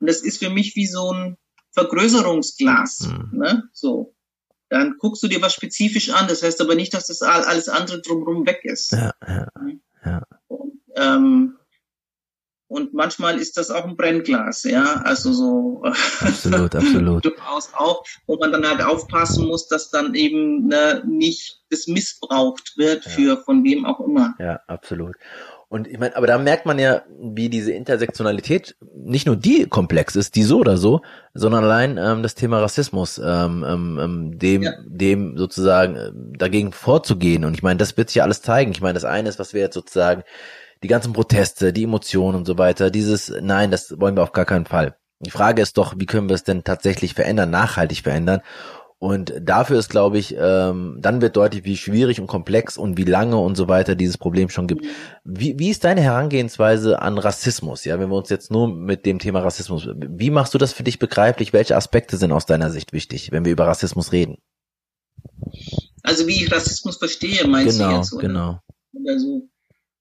Und 0.00 0.08
das 0.08 0.22
ist 0.22 0.38
für 0.38 0.50
mich 0.50 0.74
wie 0.76 0.86
so 0.86 1.12
ein 1.12 1.36
Vergrößerungsglas. 1.72 3.08
Mhm. 3.08 3.38
Ne? 3.38 3.64
So. 3.72 4.14
Dann 4.68 4.96
guckst 4.98 5.22
du 5.22 5.28
dir 5.28 5.42
was 5.42 5.54
spezifisch 5.54 6.10
an, 6.10 6.28
das 6.28 6.42
heißt 6.42 6.60
aber 6.60 6.76
nicht, 6.76 6.94
dass 6.94 7.08
das 7.08 7.22
alles 7.22 7.68
andere 7.68 8.00
drumherum 8.00 8.46
weg 8.46 8.60
ist. 8.62 8.92
Ja, 8.92 9.12
ja, 9.26 9.48
ja. 10.04 10.22
Und, 10.46 10.80
ähm, 10.94 11.56
und 12.70 12.94
manchmal 12.94 13.38
ist 13.38 13.56
das 13.56 13.72
auch 13.72 13.84
ein 13.84 13.96
Brennglas, 13.96 14.62
ja, 14.62 15.02
also 15.04 15.32
so 15.32 15.82
absolut, 16.20 16.76
absolut. 16.76 17.24
durchaus 17.24 17.70
auch, 17.74 18.04
wo 18.28 18.36
man 18.36 18.52
dann 18.52 18.64
halt 18.64 18.80
aufpassen 18.80 19.48
muss, 19.48 19.66
dass 19.66 19.90
dann 19.90 20.14
eben 20.14 20.68
ne, 20.68 21.02
nicht 21.04 21.62
das 21.70 21.88
missbraucht 21.88 22.74
wird 22.76 23.04
ja. 23.06 23.10
für 23.10 23.36
von 23.38 23.64
wem 23.64 23.84
auch 23.84 23.98
immer. 23.98 24.34
Ja, 24.38 24.60
absolut. 24.68 25.16
Und 25.68 25.88
ich 25.88 25.98
meine, 25.98 26.16
aber 26.16 26.28
da 26.28 26.38
merkt 26.38 26.64
man 26.64 26.78
ja, 26.78 27.02
wie 27.20 27.48
diese 27.48 27.72
Intersektionalität 27.72 28.76
nicht 28.94 29.26
nur 29.26 29.36
die 29.36 29.66
komplex 29.66 30.14
ist, 30.14 30.36
die 30.36 30.44
so 30.44 30.58
oder 30.58 30.76
so, 30.76 31.00
sondern 31.34 31.64
allein 31.64 31.96
ähm, 31.96 32.22
das 32.22 32.36
Thema 32.36 32.60
Rassismus, 32.60 33.18
ähm, 33.18 33.64
ähm, 33.66 33.98
ähm 34.00 34.38
dem, 34.38 34.62
ja. 34.62 34.72
dem 34.84 35.36
sozusagen 35.36 35.96
äh, 35.96 36.10
dagegen 36.38 36.72
vorzugehen. 36.72 37.44
Und 37.44 37.54
ich 37.54 37.64
meine, 37.64 37.78
das 37.78 37.96
wird 37.96 38.10
sich 38.10 38.16
ja 38.16 38.24
alles 38.24 38.42
zeigen. 38.42 38.70
Ich 38.70 38.80
meine, 38.80 38.94
das 38.94 39.04
eine 39.04 39.28
ist, 39.28 39.40
was 39.40 39.54
wir 39.54 39.60
jetzt 39.60 39.74
sozusagen 39.74 40.22
die 40.82 40.88
ganzen 40.88 41.12
Proteste, 41.12 41.72
die 41.72 41.84
Emotionen 41.84 42.38
und 42.38 42.46
so 42.46 42.58
weiter, 42.58 42.90
dieses, 42.90 43.32
nein, 43.40 43.70
das 43.70 43.98
wollen 44.00 44.16
wir 44.16 44.22
auf 44.22 44.32
gar 44.32 44.46
keinen 44.46 44.66
Fall. 44.66 44.96
Die 45.20 45.30
Frage 45.30 45.60
ist 45.60 45.76
doch, 45.76 45.94
wie 45.98 46.06
können 46.06 46.28
wir 46.28 46.34
es 46.34 46.44
denn 46.44 46.64
tatsächlich 46.64 47.14
verändern, 47.14 47.50
nachhaltig 47.50 48.02
verändern? 48.02 48.40
Und 48.98 49.32
dafür 49.40 49.78
ist, 49.78 49.88
glaube 49.88 50.18
ich, 50.18 50.36
ähm, 50.38 50.98
dann 51.00 51.22
wird 51.22 51.34
deutlich, 51.34 51.64
wie 51.64 51.78
schwierig 51.78 52.20
und 52.20 52.26
komplex 52.26 52.76
und 52.76 52.98
wie 52.98 53.04
lange 53.04 53.38
und 53.38 53.56
so 53.56 53.66
weiter 53.66 53.94
dieses 53.94 54.18
Problem 54.18 54.50
schon 54.50 54.66
gibt. 54.66 54.84
Wie, 55.24 55.58
wie 55.58 55.70
ist 55.70 55.84
deine 55.84 56.02
Herangehensweise 56.02 57.00
an 57.00 57.16
Rassismus? 57.16 57.86
Ja, 57.86 57.98
wenn 57.98 58.10
wir 58.10 58.16
uns 58.16 58.28
jetzt 58.28 58.50
nur 58.50 58.68
mit 58.68 59.06
dem 59.06 59.18
Thema 59.18 59.40
Rassismus, 59.40 59.88
wie 59.96 60.28
machst 60.28 60.52
du 60.52 60.58
das 60.58 60.74
für 60.74 60.82
dich 60.82 60.98
begreiflich? 60.98 61.54
Welche 61.54 61.76
Aspekte 61.76 62.18
sind 62.18 62.30
aus 62.30 62.44
deiner 62.44 62.70
Sicht 62.70 62.92
wichtig, 62.92 63.32
wenn 63.32 63.46
wir 63.46 63.52
über 63.52 63.66
Rassismus 63.66 64.12
reden? 64.12 64.36
Also 66.02 66.26
wie 66.26 66.44
ich 66.44 66.52
Rassismus 66.52 66.98
verstehe, 66.98 67.46
meinst 67.46 67.78
genau, 67.78 67.90
du 67.90 67.96
jetzt? 67.96 68.12
Oder? 68.12 68.22
Genau, 68.22 68.60
genau. 68.92 69.12
Also 69.12 69.48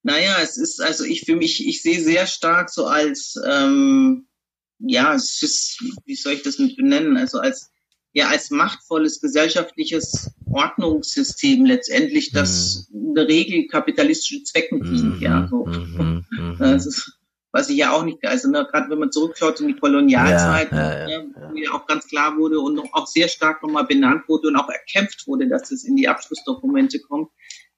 naja, 0.03 0.37
es 0.41 0.57
ist, 0.57 0.81
also 0.81 1.03
ich 1.03 1.21
für 1.25 1.35
mich, 1.35 1.67
ich 1.67 1.81
sehe 1.81 2.01
sehr 2.01 2.25
stark 2.25 2.69
so 2.69 2.85
als, 2.85 3.35
ähm, 3.45 4.27
ja, 4.79 5.13
es 5.13 5.41
ist, 5.41 5.83
wie 6.05 6.15
soll 6.15 6.33
ich 6.33 6.43
das 6.43 6.57
mit 6.57 6.77
benennen, 6.77 7.17
also 7.17 7.39
als, 7.39 7.71
ja, 8.13 8.29
als 8.29 8.49
machtvolles 8.49 9.19
gesellschaftliches 9.19 10.31
Ordnungssystem 10.49 11.65
letztendlich, 11.65 12.31
das 12.31 12.87
mhm. 12.91 13.17
eine 13.17 13.27
Regel 13.27 13.67
kapitalistische 13.67 14.43
Zwecken 14.43 14.81
dient, 14.81 15.17
mhm. 15.17 15.21
ja, 15.21 15.47
so. 15.49 15.65
Mhm. 15.65 16.25
mhm. 16.29 16.55
Das 16.59 16.85
ist, 16.85 17.19
was 17.51 17.69
ich 17.69 17.77
ja 17.77 17.91
auch 17.91 18.03
nicht, 18.03 18.23
also 18.25 18.49
ne, 18.49 18.67
gerade 18.71 18.89
wenn 18.89 18.99
man 18.99 19.11
zurückschaut 19.11 19.59
in 19.59 19.67
die 19.67 19.75
Kolonialzeit, 19.75 20.71
ja, 20.71 20.77
ja, 20.77 21.09
ja, 21.09 21.23
ne, 21.23 21.51
wo 21.51 21.57
ja 21.57 21.71
auch 21.71 21.85
ganz 21.87 22.07
klar 22.07 22.37
wurde 22.37 22.59
und 22.59 22.79
auch 22.93 23.07
sehr 23.07 23.27
stark 23.27 23.61
nochmal 23.63 23.85
benannt 23.85 24.27
wurde 24.27 24.47
und 24.47 24.55
auch 24.55 24.69
erkämpft 24.69 25.27
wurde, 25.27 25.47
dass 25.47 25.71
es 25.71 25.83
in 25.83 25.95
die 25.95 26.07
Abschlussdokumente 26.07 26.99
kommt, 26.99 27.29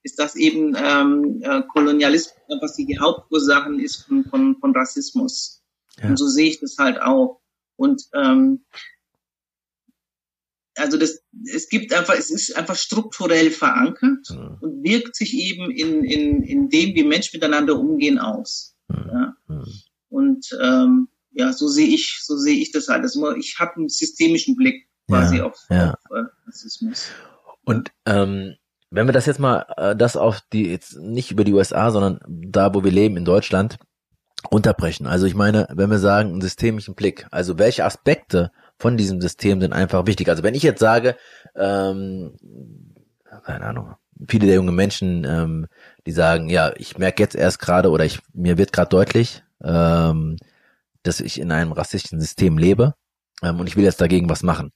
ist 0.03 0.19
das 0.19 0.35
eben 0.35 0.75
ähm, 0.75 1.41
äh, 1.43 1.61
Kolonialismus, 1.71 2.35
was 2.59 2.75
die 2.75 2.99
Hauptursachen 2.99 3.79
ist 3.79 4.03
von, 4.03 4.25
von, 4.25 4.57
von 4.59 4.75
Rassismus. 4.75 5.63
Ja. 6.01 6.09
Und 6.09 6.17
so 6.17 6.27
sehe 6.27 6.49
ich 6.49 6.59
das 6.59 6.77
halt 6.77 7.01
auch. 7.01 7.41
Und 7.75 8.03
ähm, 8.13 8.65
also 10.75 10.97
das, 10.97 11.23
es 11.45 11.69
gibt 11.69 11.93
einfach, 11.93 12.15
es 12.15 12.31
ist 12.31 12.55
einfach 12.55 12.75
strukturell 12.75 13.51
verankert 13.51 14.29
mhm. 14.29 14.57
und 14.61 14.83
wirkt 14.83 15.15
sich 15.15 15.33
eben 15.33 15.69
in, 15.69 16.03
in, 16.03 16.43
in 16.43 16.69
dem, 16.69 16.95
wie 16.95 17.03
Menschen 17.03 17.37
miteinander 17.37 17.77
umgehen, 17.77 18.19
aus. 18.19 18.75
Mhm. 18.87 19.09
Ja? 19.11 19.35
Und 20.09 20.47
ähm, 20.61 21.09
ja, 21.31 21.53
so 21.53 21.67
sehe 21.67 21.87
ich, 21.87 22.19
so 22.21 22.37
sehe 22.37 22.59
ich 22.59 22.71
das 22.71 22.87
halt. 22.87 23.03
Also 23.03 23.35
ich 23.35 23.57
habe 23.59 23.75
einen 23.77 23.89
systemischen 23.89 24.55
Blick 24.55 24.87
quasi 25.07 25.37
ja, 25.37 25.45
auf, 25.45 25.57
ja. 25.69 25.93
auf 25.93 25.99
äh, 26.11 26.23
Rassismus. 26.47 27.07
Und 27.63 27.91
ähm, 28.05 28.55
wenn 28.91 29.07
wir 29.07 29.13
das 29.13 29.25
jetzt 29.25 29.39
mal, 29.39 29.65
äh, 29.77 29.95
das 29.95 30.17
auf 30.17 30.41
die, 30.53 30.69
jetzt 30.69 30.97
nicht 30.97 31.31
über 31.31 31.43
die 31.43 31.53
USA, 31.53 31.91
sondern 31.91 32.19
da, 32.27 32.73
wo 32.75 32.83
wir 32.83 32.91
leben, 32.91 33.17
in 33.17 33.25
Deutschland, 33.25 33.79
unterbrechen. 34.49 35.07
Also 35.07 35.25
ich 35.25 35.35
meine, 35.35 35.67
wenn 35.71 35.89
wir 35.89 35.99
sagen, 35.99 36.31
einen 36.31 36.41
systemischen 36.41 36.95
Blick, 36.95 37.25
also 37.31 37.57
welche 37.57 37.85
Aspekte 37.85 38.51
von 38.77 38.97
diesem 38.97 39.21
System 39.21 39.61
sind 39.61 39.73
einfach 39.73 40.07
wichtig. 40.07 40.29
Also 40.29 40.43
wenn 40.43 40.55
ich 40.55 40.63
jetzt 40.63 40.79
sage, 40.79 41.15
ähm, 41.55 42.33
keine 43.43 43.65
Ahnung, 43.65 43.95
viele 44.27 44.47
der 44.47 44.55
jungen 44.55 44.75
Menschen, 44.75 45.23
ähm, 45.25 45.67
die 46.05 46.11
sagen, 46.11 46.49
ja, 46.49 46.73
ich 46.75 46.97
merke 46.97 47.23
jetzt 47.23 47.35
erst 47.35 47.59
gerade 47.59 47.89
oder 47.91 48.03
ich 48.03 48.19
mir 48.33 48.57
wird 48.57 48.73
gerade 48.73 48.89
deutlich, 48.89 49.43
ähm, 49.63 50.37
dass 51.03 51.19
ich 51.19 51.39
in 51.39 51.51
einem 51.51 51.71
rassistischen 51.71 52.19
System 52.19 52.57
lebe 52.57 52.95
ähm, 53.43 53.59
und 53.59 53.67
ich 53.67 53.77
will 53.77 53.83
jetzt 53.83 54.01
dagegen 54.01 54.29
was 54.29 54.43
machen 54.43 54.71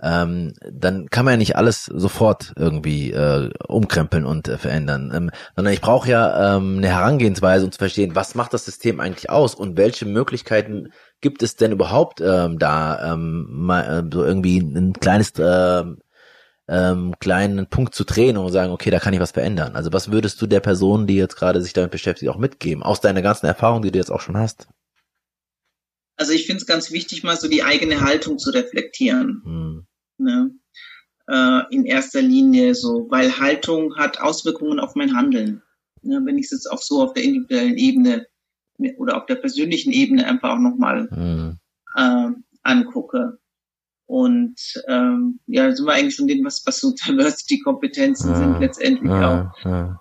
ähm, 0.00 0.52
dann 0.70 1.08
kann 1.08 1.24
man 1.24 1.34
ja 1.34 1.38
nicht 1.38 1.56
alles 1.56 1.86
sofort 1.86 2.52
irgendwie 2.56 3.10
äh, 3.10 3.50
umkrempeln 3.66 4.24
und 4.24 4.46
äh, 4.46 4.56
verändern, 4.56 5.10
ähm, 5.14 5.30
sondern 5.56 5.74
ich 5.74 5.80
brauche 5.80 6.08
ja 6.08 6.56
ähm, 6.56 6.78
eine 6.78 6.88
Herangehensweise, 6.88 7.64
um 7.64 7.72
zu 7.72 7.78
verstehen, 7.78 8.14
was 8.14 8.34
macht 8.34 8.54
das 8.54 8.64
System 8.64 9.00
eigentlich 9.00 9.30
aus 9.30 9.54
und 9.54 9.76
welche 9.76 10.06
Möglichkeiten 10.06 10.92
gibt 11.20 11.42
es 11.42 11.56
denn 11.56 11.72
überhaupt 11.72 12.20
ähm, 12.20 12.58
da 12.58 13.14
ähm, 13.14 13.46
mal, 13.50 13.82
äh, 13.82 14.10
so 14.12 14.24
irgendwie 14.24 14.58
ein 14.58 14.92
kleines 14.92 15.32
äh, 15.38 15.84
ähm, 16.68 17.14
kleinen 17.18 17.66
Punkt 17.68 17.94
zu 17.94 18.04
drehen 18.04 18.36
und 18.36 18.52
sagen, 18.52 18.72
okay, 18.72 18.90
da 18.90 19.00
kann 19.00 19.14
ich 19.14 19.20
was 19.20 19.32
verändern. 19.32 19.74
Also 19.74 19.92
was 19.92 20.12
würdest 20.12 20.40
du 20.40 20.46
der 20.46 20.60
Person, 20.60 21.06
die 21.06 21.16
jetzt 21.16 21.36
gerade 21.36 21.62
sich 21.62 21.72
damit 21.72 21.90
beschäftigt, 21.90 22.30
auch 22.30 22.38
mitgeben, 22.38 22.82
aus 22.82 23.00
deiner 23.00 23.22
ganzen 23.22 23.46
Erfahrung, 23.46 23.82
die 23.82 23.90
du 23.90 23.98
jetzt 23.98 24.10
auch 24.10 24.20
schon 24.20 24.36
hast? 24.36 24.68
Also 26.16 26.32
ich 26.32 26.46
finde 26.46 26.60
es 26.60 26.66
ganz 26.66 26.90
wichtig, 26.90 27.22
mal 27.22 27.36
so 27.36 27.48
die 27.48 27.62
eigene 27.62 28.00
Haltung 28.00 28.38
zu 28.38 28.50
reflektieren. 28.50 29.40
Hm. 29.44 29.86
Ne? 30.18 30.50
Äh, 31.28 31.62
in 31.70 31.84
erster 31.84 32.22
Linie 32.22 32.74
so, 32.74 33.06
weil 33.10 33.38
Haltung 33.38 33.96
hat 33.96 34.20
Auswirkungen 34.20 34.80
auf 34.80 34.94
mein 34.94 35.14
Handeln. 35.14 35.62
Ne? 36.02 36.20
Wenn 36.24 36.38
ich 36.38 36.46
es 36.46 36.52
jetzt 36.52 36.70
auch 36.70 36.82
so 36.82 37.02
auf 37.02 37.12
der 37.12 37.24
individuellen 37.24 37.76
Ebene 37.76 38.26
oder 38.96 39.16
auf 39.16 39.26
der 39.26 39.36
persönlichen 39.36 39.92
Ebene 39.92 40.26
einfach 40.26 40.50
auch 40.50 40.58
nochmal 40.58 41.08
hm. 41.10 41.58
äh, 41.96 42.30
angucke. 42.62 43.38
Und 44.06 44.82
ähm, 44.86 45.40
ja, 45.46 45.70
sind 45.74 45.84
wir 45.84 45.92
eigentlich 45.92 46.14
schon 46.14 46.28
dem, 46.28 46.44
was, 46.44 46.64
was 46.64 46.80
so 46.80 46.92
Diversity-Kompetenzen 47.06 48.30
ja, 48.30 48.38
sind 48.38 48.60
letztendlich 48.60 49.10
ja, 49.10 49.52
auch. 49.52 49.64
Ja. 49.64 50.00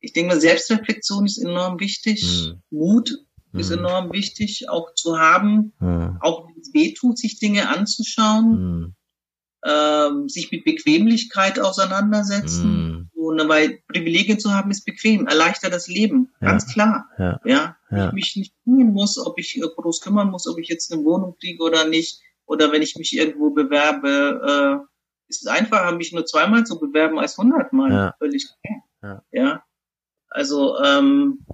Ich 0.00 0.12
denke 0.12 0.34
mal, 0.34 0.40
Selbstreflexion 0.40 1.24
ist 1.24 1.38
enorm 1.38 1.80
wichtig. 1.80 2.22
Mhm. 2.22 2.62
Mut 2.70 3.25
ist 3.58 3.70
mhm. 3.70 3.78
enorm 3.78 4.12
wichtig, 4.12 4.68
auch 4.68 4.94
zu 4.94 5.18
haben, 5.18 5.72
mhm. 5.78 6.18
auch 6.20 6.46
wenn 6.46 6.60
es 6.60 6.72
weh 6.74 6.92
tut, 6.94 7.18
sich 7.18 7.38
Dinge 7.38 7.68
anzuschauen, 7.68 8.50
mhm. 8.50 8.94
ähm, 9.64 10.28
sich 10.28 10.50
mit 10.50 10.64
Bequemlichkeit 10.64 11.60
auseinandersetzen. 11.60 12.68
Mhm. 12.68 13.10
Und 13.14 13.38
dabei 13.38 13.82
Privilegien 13.88 14.38
zu 14.38 14.54
haben, 14.54 14.70
ist 14.70 14.84
bequem, 14.84 15.26
erleichtert 15.26 15.72
das 15.72 15.88
Leben, 15.88 16.32
ganz 16.40 16.72
klar. 16.72 17.08
Ja. 17.18 17.40
ja. 17.44 17.76
ja. 17.90 18.06
Ich 18.06 18.12
mich 18.12 18.36
nicht 18.36 18.54
kümmern 18.62 18.92
muss, 18.92 19.18
ob 19.18 19.38
ich 19.38 19.60
groß 19.60 20.00
kümmern 20.00 20.30
muss, 20.30 20.46
ob 20.46 20.58
ich 20.60 20.68
jetzt 20.68 20.92
eine 20.92 21.02
Wohnung 21.02 21.36
kriege 21.40 21.62
oder 21.62 21.88
nicht 21.88 22.20
oder 22.46 22.72
wenn 22.72 22.82
ich 22.82 22.96
mich 22.96 23.16
irgendwo 23.16 23.50
bewerbe, 23.50 24.80
äh, 24.80 24.86
ist 25.28 25.42
es 25.42 25.48
einfacher, 25.48 25.92
mich 25.96 26.12
nur 26.12 26.24
zweimal 26.24 26.64
zu 26.64 26.78
bewerben 26.78 27.18
als 27.18 27.36
hundertmal. 27.36 27.92
Ja. 27.92 28.14
Völlig 28.18 28.46
klar. 28.62 28.82
Ja. 29.02 29.22
ja. 29.32 29.62
Also, 30.28 30.78
ähm, 30.82 31.44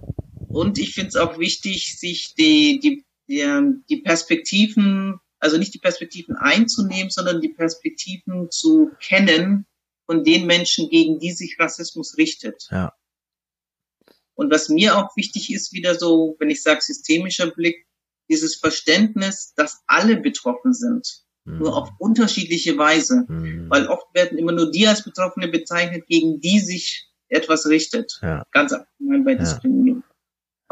und 0.53 0.79
ich 0.79 0.95
finde 0.95 1.09
es 1.09 1.17
auch 1.17 1.39
wichtig, 1.39 1.99
sich 1.99 2.35
die, 2.35 2.81
die, 2.81 3.05
die, 3.29 3.83
die 3.89 4.03
Perspektiven, 4.03 5.21
also 5.39 5.59
nicht 5.59 5.75
die 5.75 5.79
Perspektiven 5.79 6.37
einzunehmen, 6.37 7.11
sondern 7.11 7.41
die 7.41 7.49
Perspektiven 7.49 8.51
zu 8.51 8.91
kennen 9.01 9.67
von 10.07 10.25
den 10.25 10.47
Menschen, 10.47 10.89
gegen 10.89 11.19
die 11.19 11.33
sich 11.33 11.57
Rassismus 11.59 12.17
richtet. 12.17 12.67
Ja. 12.71 12.93
Und 14.35 14.51
was 14.51 14.69
mir 14.69 14.97
auch 14.97 15.17
wichtig 15.17 15.53
ist, 15.53 15.73
wieder 15.73 15.95
so, 15.95 16.37
wenn 16.39 16.51
ich 16.51 16.63
sage 16.63 16.81
systemischer 16.81 17.51
Blick, 17.51 17.87
dieses 18.29 18.57
Verständnis, 18.57 19.53
dass 19.55 19.83
alle 19.87 20.17
betroffen 20.17 20.73
sind, 20.73 21.23
mhm. 21.45 21.59
nur 21.59 21.77
auf 21.77 21.91
unterschiedliche 21.99 22.77
Weise, 22.79 23.25
mhm. 23.29 23.69
weil 23.69 23.89
oft 23.89 24.07
werden 24.15 24.39
immer 24.39 24.53
nur 24.53 24.71
die 24.71 24.87
als 24.87 25.05
Betroffene 25.05 25.49
bezeichnet, 25.49 26.07
gegen 26.07 26.41
die 26.41 26.61
sich 26.61 27.09
etwas 27.29 27.67
richtet, 27.67 28.19
ja. 28.23 28.45
ganz 28.53 28.73
allgemein 28.73 29.25
bei 29.25 29.35
Diskriminierung. 29.35 30.02
Ja. 30.02 30.02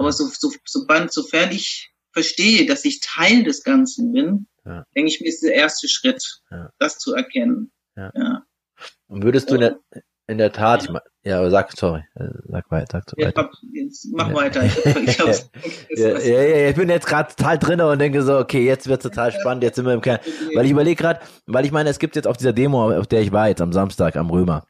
Aber 0.01 0.12
so, 0.12 0.24
so, 0.26 0.51
so, 0.64 0.86
sofern 1.11 1.53
ich 1.53 1.92
verstehe, 2.12 2.66
dass 2.66 2.84
ich 2.84 3.01
Teil 3.01 3.44
des 3.44 3.62
Ganzen 3.62 4.12
bin, 4.12 4.46
ja. 4.64 4.84
denke 4.96 5.11
ich 5.11 5.20
mir, 5.20 5.28
ist 5.28 5.42
der 5.42 5.55
erste 5.55 5.88
Schritt, 5.88 6.40
das 6.78 6.98
zu 6.98 7.14
erkennen. 7.14 7.70
Ja. 7.96 8.42
Und 9.09 9.24
würdest 9.24 9.51
du 9.51 9.57
in 9.57 9.61
der, 9.61 9.80
in 10.26 10.38
der 10.38 10.53
Tat, 10.53 10.88
ja, 10.88 11.03
ja 11.22 11.38
aber 11.38 11.51
sag, 11.51 11.72
sorry, 11.72 12.05
äh, 12.14 12.28
sag 12.48 12.70
weiter. 12.70 13.03
Sag 13.05 13.18
weiter. 13.18 13.51
Jetzt 13.74 14.09
mach 14.12 14.32
weiter. 14.32 14.64
Ich, 14.64 14.86
ich, 14.86 15.18
ja, 15.98 16.18
ja, 16.18 16.42
ja, 16.42 16.68
ich 16.70 16.76
bin 16.76 16.88
jetzt 16.88 17.07
gerade 17.07 17.34
total 17.34 17.59
drin 17.59 17.80
und 17.80 17.98
denke 17.98 18.22
so, 18.22 18.38
okay, 18.38 18.64
jetzt 18.64 18.86
wird 18.86 19.03
total 19.03 19.32
spannend, 19.32 19.64
jetzt 19.64 19.76
sind 19.76 19.84
wir 19.84 19.92
im 19.92 20.01
Kern. 20.01 20.20
Weil 20.55 20.64
ich 20.64 20.70
überlege 20.70 20.96
gerade, 20.96 21.20
weil 21.46 21.66
ich 21.66 21.72
meine, 21.72 21.90
es 21.90 21.98
gibt 21.98 22.16
jetzt 22.16 22.26
auf 22.26 22.36
dieser 22.36 22.53
Demo, 22.53 22.90
auf 22.90 23.07
der 23.07 23.20
ich 23.20 23.32
war 23.32 23.48
jetzt 23.48 23.61
am 23.61 23.72
Samstag 23.72 24.16
am 24.16 24.30
Römer, 24.30 24.66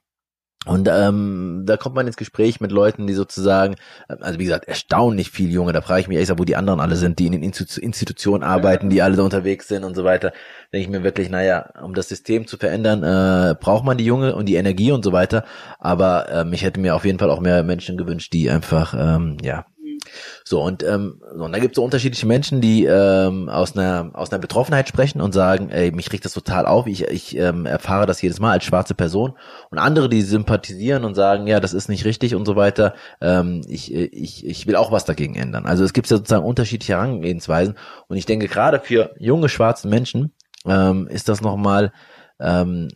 und 0.66 0.88
ähm, 0.92 1.62
da 1.64 1.78
kommt 1.78 1.94
man 1.94 2.06
ins 2.06 2.18
Gespräch 2.18 2.60
mit 2.60 2.70
Leuten, 2.70 3.06
die 3.06 3.14
sozusagen, 3.14 3.76
also 4.08 4.38
wie 4.38 4.44
gesagt, 4.44 4.66
erstaunlich 4.66 5.30
viel 5.30 5.50
Junge, 5.50 5.72
da 5.72 5.80
frage 5.80 6.02
ich 6.02 6.08
mich 6.08 6.18
echt, 6.18 6.38
wo 6.38 6.44
die 6.44 6.56
anderen 6.56 6.80
alle 6.80 6.96
sind, 6.96 7.18
die 7.18 7.26
in 7.26 7.32
den 7.32 7.42
Institutionen 7.42 8.42
arbeiten, 8.42 8.90
die 8.90 9.00
alle 9.00 9.16
da 9.16 9.22
unterwegs 9.22 9.68
sind 9.68 9.84
und 9.84 9.94
so 9.94 10.04
weiter. 10.04 10.32
Denke 10.70 10.84
ich 10.84 10.90
mir 10.90 11.02
wirklich, 11.02 11.30
naja, 11.30 11.70
um 11.82 11.94
das 11.94 12.10
System 12.10 12.46
zu 12.46 12.58
verändern, 12.58 13.02
äh, 13.02 13.54
braucht 13.58 13.86
man 13.86 13.96
die 13.96 14.04
Junge 14.04 14.34
und 14.34 14.50
die 14.50 14.56
Energie 14.56 14.92
und 14.92 15.02
so 15.02 15.12
weiter. 15.12 15.44
Aber 15.78 16.28
ähm, 16.30 16.52
ich 16.52 16.62
hätte 16.62 16.78
mir 16.78 16.94
auf 16.94 17.06
jeden 17.06 17.18
Fall 17.18 17.30
auch 17.30 17.40
mehr 17.40 17.62
Menschen 17.62 17.96
gewünscht, 17.96 18.34
die 18.34 18.50
einfach, 18.50 18.92
ähm, 18.92 19.38
ja, 19.42 19.64
so, 20.44 20.62
und, 20.62 20.82
ähm, 20.82 21.20
so, 21.36 21.44
und 21.44 21.52
da 21.52 21.58
gibt 21.58 21.72
es 21.72 21.76
so 21.76 21.84
unterschiedliche 21.84 22.26
Menschen, 22.26 22.60
die 22.60 22.84
ähm, 22.84 23.48
aus, 23.48 23.76
einer, 23.76 24.10
aus 24.14 24.30
einer 24.30 24.38
Betroffenheit 24.38 24.88
sprechen 24.88 25.20
und 25.20 25.32
sagen, 25.32 25.70
ey, 25.70 25.92
mich 25.92 26.12
riecht 26.12 26.24
das 26.24 26.34
total 26.34 26.66
auf, 26.66 26.86
ich, 26.86 27.04
ich 27.04 27.36
ähm, 27.36 27.66
erfahre 27.66 28.06
das 28.06 28.22
jedes 28.22 28.40
Mal 28.40 28.52
als 28.52 28.64
schwarze 28.64 28.94
Person. 28.94 29.34
Und 29.70 29.78
andere, 29.78 30.08
die 30.08 30.22
sympathisieren 30.22 31.04
und 31.04 31.14
sagen, 31.14 31.46
ja, 31.46 31.60
das 31.60 31.74
ist 31.74 31.88
nicht 31.88 32.04
richtig 32.04 32.34
und 32.34 32.46
so 32.46 32.56
weiter, 32.56 32.94
ähm, 33.20 33.62
ich, 33.68 33.94
ich, 33.94 34.46
ich 34.46 34.66
will 34.66 34.76
auch 34.76 34.92
was 34.92 35.04
dagegen 35.04 35.34
ändern. 35.34 35.66
Also 35.66 35.84
es 35.84 35.92
gibt 35.92 36.06
sozusagen 36.06 36.44
unterschiedliche 36.44 36.94
Herangehensweisen. 36.94 37.76
Und 38.08 38.16
ich 38.16 38.26
denke, 38.26 38.48
gerade 38.48 38.80
für 38.80 39.14
junge 39.18 39.48
schwarze 39.48 39.88
Menschen 39.88 40.32
ähm, 40.66 41.08
ist 41.08 41.28
das 41.28 41.40
nochmal 41.40 41.92
ähm, 42.40 42.88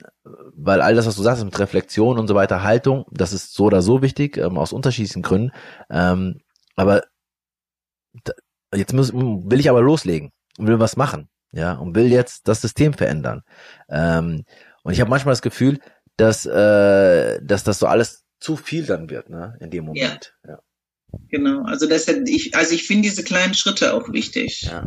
weil 0.57 0.81
all 0.81 0.95
das, 0.95 1.07
was 1.07 1.17
du 1.17 1.23
sagst 1.23 1.45
mit 1.45 1.59
Reflexion 1.59 2.19
und 2.19 2.27
so 2.27 2.35
weiter, 2.35 2.63
Haltung, 2.63 3.05
das 3.11 3.33
ist 3.33 3.55
so 3.55 3.65
oder 3.65 3.83
so 3.83 4.01
wichtig, 4.01 4.39
ähm, 4.39 4.57
aus 4.57 4.73
unterschiedlichen 4.73 5.23
Gründen. 5.23 5.53
Ähm, 5.91 6.41
aber 6.77 7.05
jetzt 8.75 8.93
muss, 8.93 9.13
will 9.13 9.61
ich 9.61 9.71
aber 9.71 9.83
loslegen 9.83 10.33
und 10.59 10.67
will 10.67 10.81
was 10.81 10.97
machen, 10.97 11.29
ja, 11.53 11.75
und 11.75 11.95
will 11.95 12.11
jetzt 12.11 12.49
das 12.49 12.61
System 12.61 12.93
verändern. 12.93 13.43
Ähm, 13.89 14.45
und 14.83 14.93
ich 14.93 15.01
habe 15.01 15.11
manchmal 15.11 15.33
das 15.33 15.43
Gefühl, 15.43 15.81
dass, 16.17 16.47
äh, 16.47 17.41
dass 17.43 17.65
das 17.65 17.79
so 17.79 17.87
alles 17.87 18.25
zu 18.41 18.57
viel 18.57 18.87
dann 18.87 19.11
wird, 19.11 19.31
ne, 19.31 19.57
in 19.61 19.71
dem 19.71 19.87
Moment. 19.87 20.35
Ja. 20.45 20.51
ja. 20.51 20.59
Genau, 21.29 21.63
also 21.65 21.89
das 21.89 22.09
ich, 22.09 22.55
also 22.57 22.75
ich 22.75 22.87
finde 22.87 23.09
diese 23.09 23.23
kleinen 23.23 23.55
Schritte 23.55 23.95
auch 23.95 24.13
wichtig. 24.13 24.63
Ja. 24.63 24.85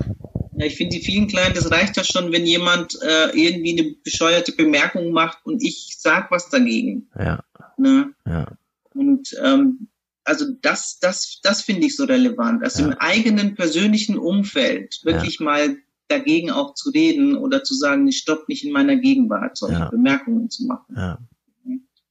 ja 0.58 0.66
ich 0.66 0.76
finde 0.76 0.98
die 0.98 1.04
vielen 1.04 1.28
kleinen, 1.28 1.56
das 1.56 1.72
reicht 1.72 1.96
ja 1.98 2.04
schon, 2.04 2.32
wenn 2.32 2.46
jemand 2.46 2.98
äh, 3.02 3.30
irgendwie 3.30 3.80
eine 3.80 3.96
bescheuerte 4.04 4.52
Bemerkung 4.52 5.12
macht 5.12 5.46
und 5.46 5.64
ich 5.64 5.96
sag 6.00 6.30
was 6.30 6.50
dagegen. 6.50 7.10
Ja. 7.18 7.44
Ne? 7.78 8.14
ja. 8.26 8.48
Und 8.94 9.30
ähm, 9.44 9.88
also 10.28 10.46
das, 10.62 11.00
das, 11.00 11.40
das 11.42 11.62
finde 11.62 11.88
ich 11.88 11.96
so 11.96 12.04
relevant. 12.04 12.62
Also 12.62 12.84
ja. 12.84 12.90
im 12.90 12.94
eigenen 13.00 13.56
persönlichen 13.56 14.18
Umfeld 14.18 15.00
wirklich 15.04 15.40
ja. 15.40 15.46
mal 15.46 15.78
dagegen 16.10 16.52
auch 16.52 16.74
zu 16.74 16.90
reden 16.90 17.38
oder 17.38 17.64
zu 17.64 17.74
sagen, 17.74 18.08
ich 18.08 18.18
stopp 18.18 18.50
nicht 18.50 18.66
in 18.66 18.74
meiner 18.74 18.98
Gegenwart, 18.98 19.58
solche 19.58 19.80
ja. 19.80 19.90
Bemerkungen 19.90 20.50
zu 20.50 20.66
machen. 20.66 20.96
Ja. 20.96 21.20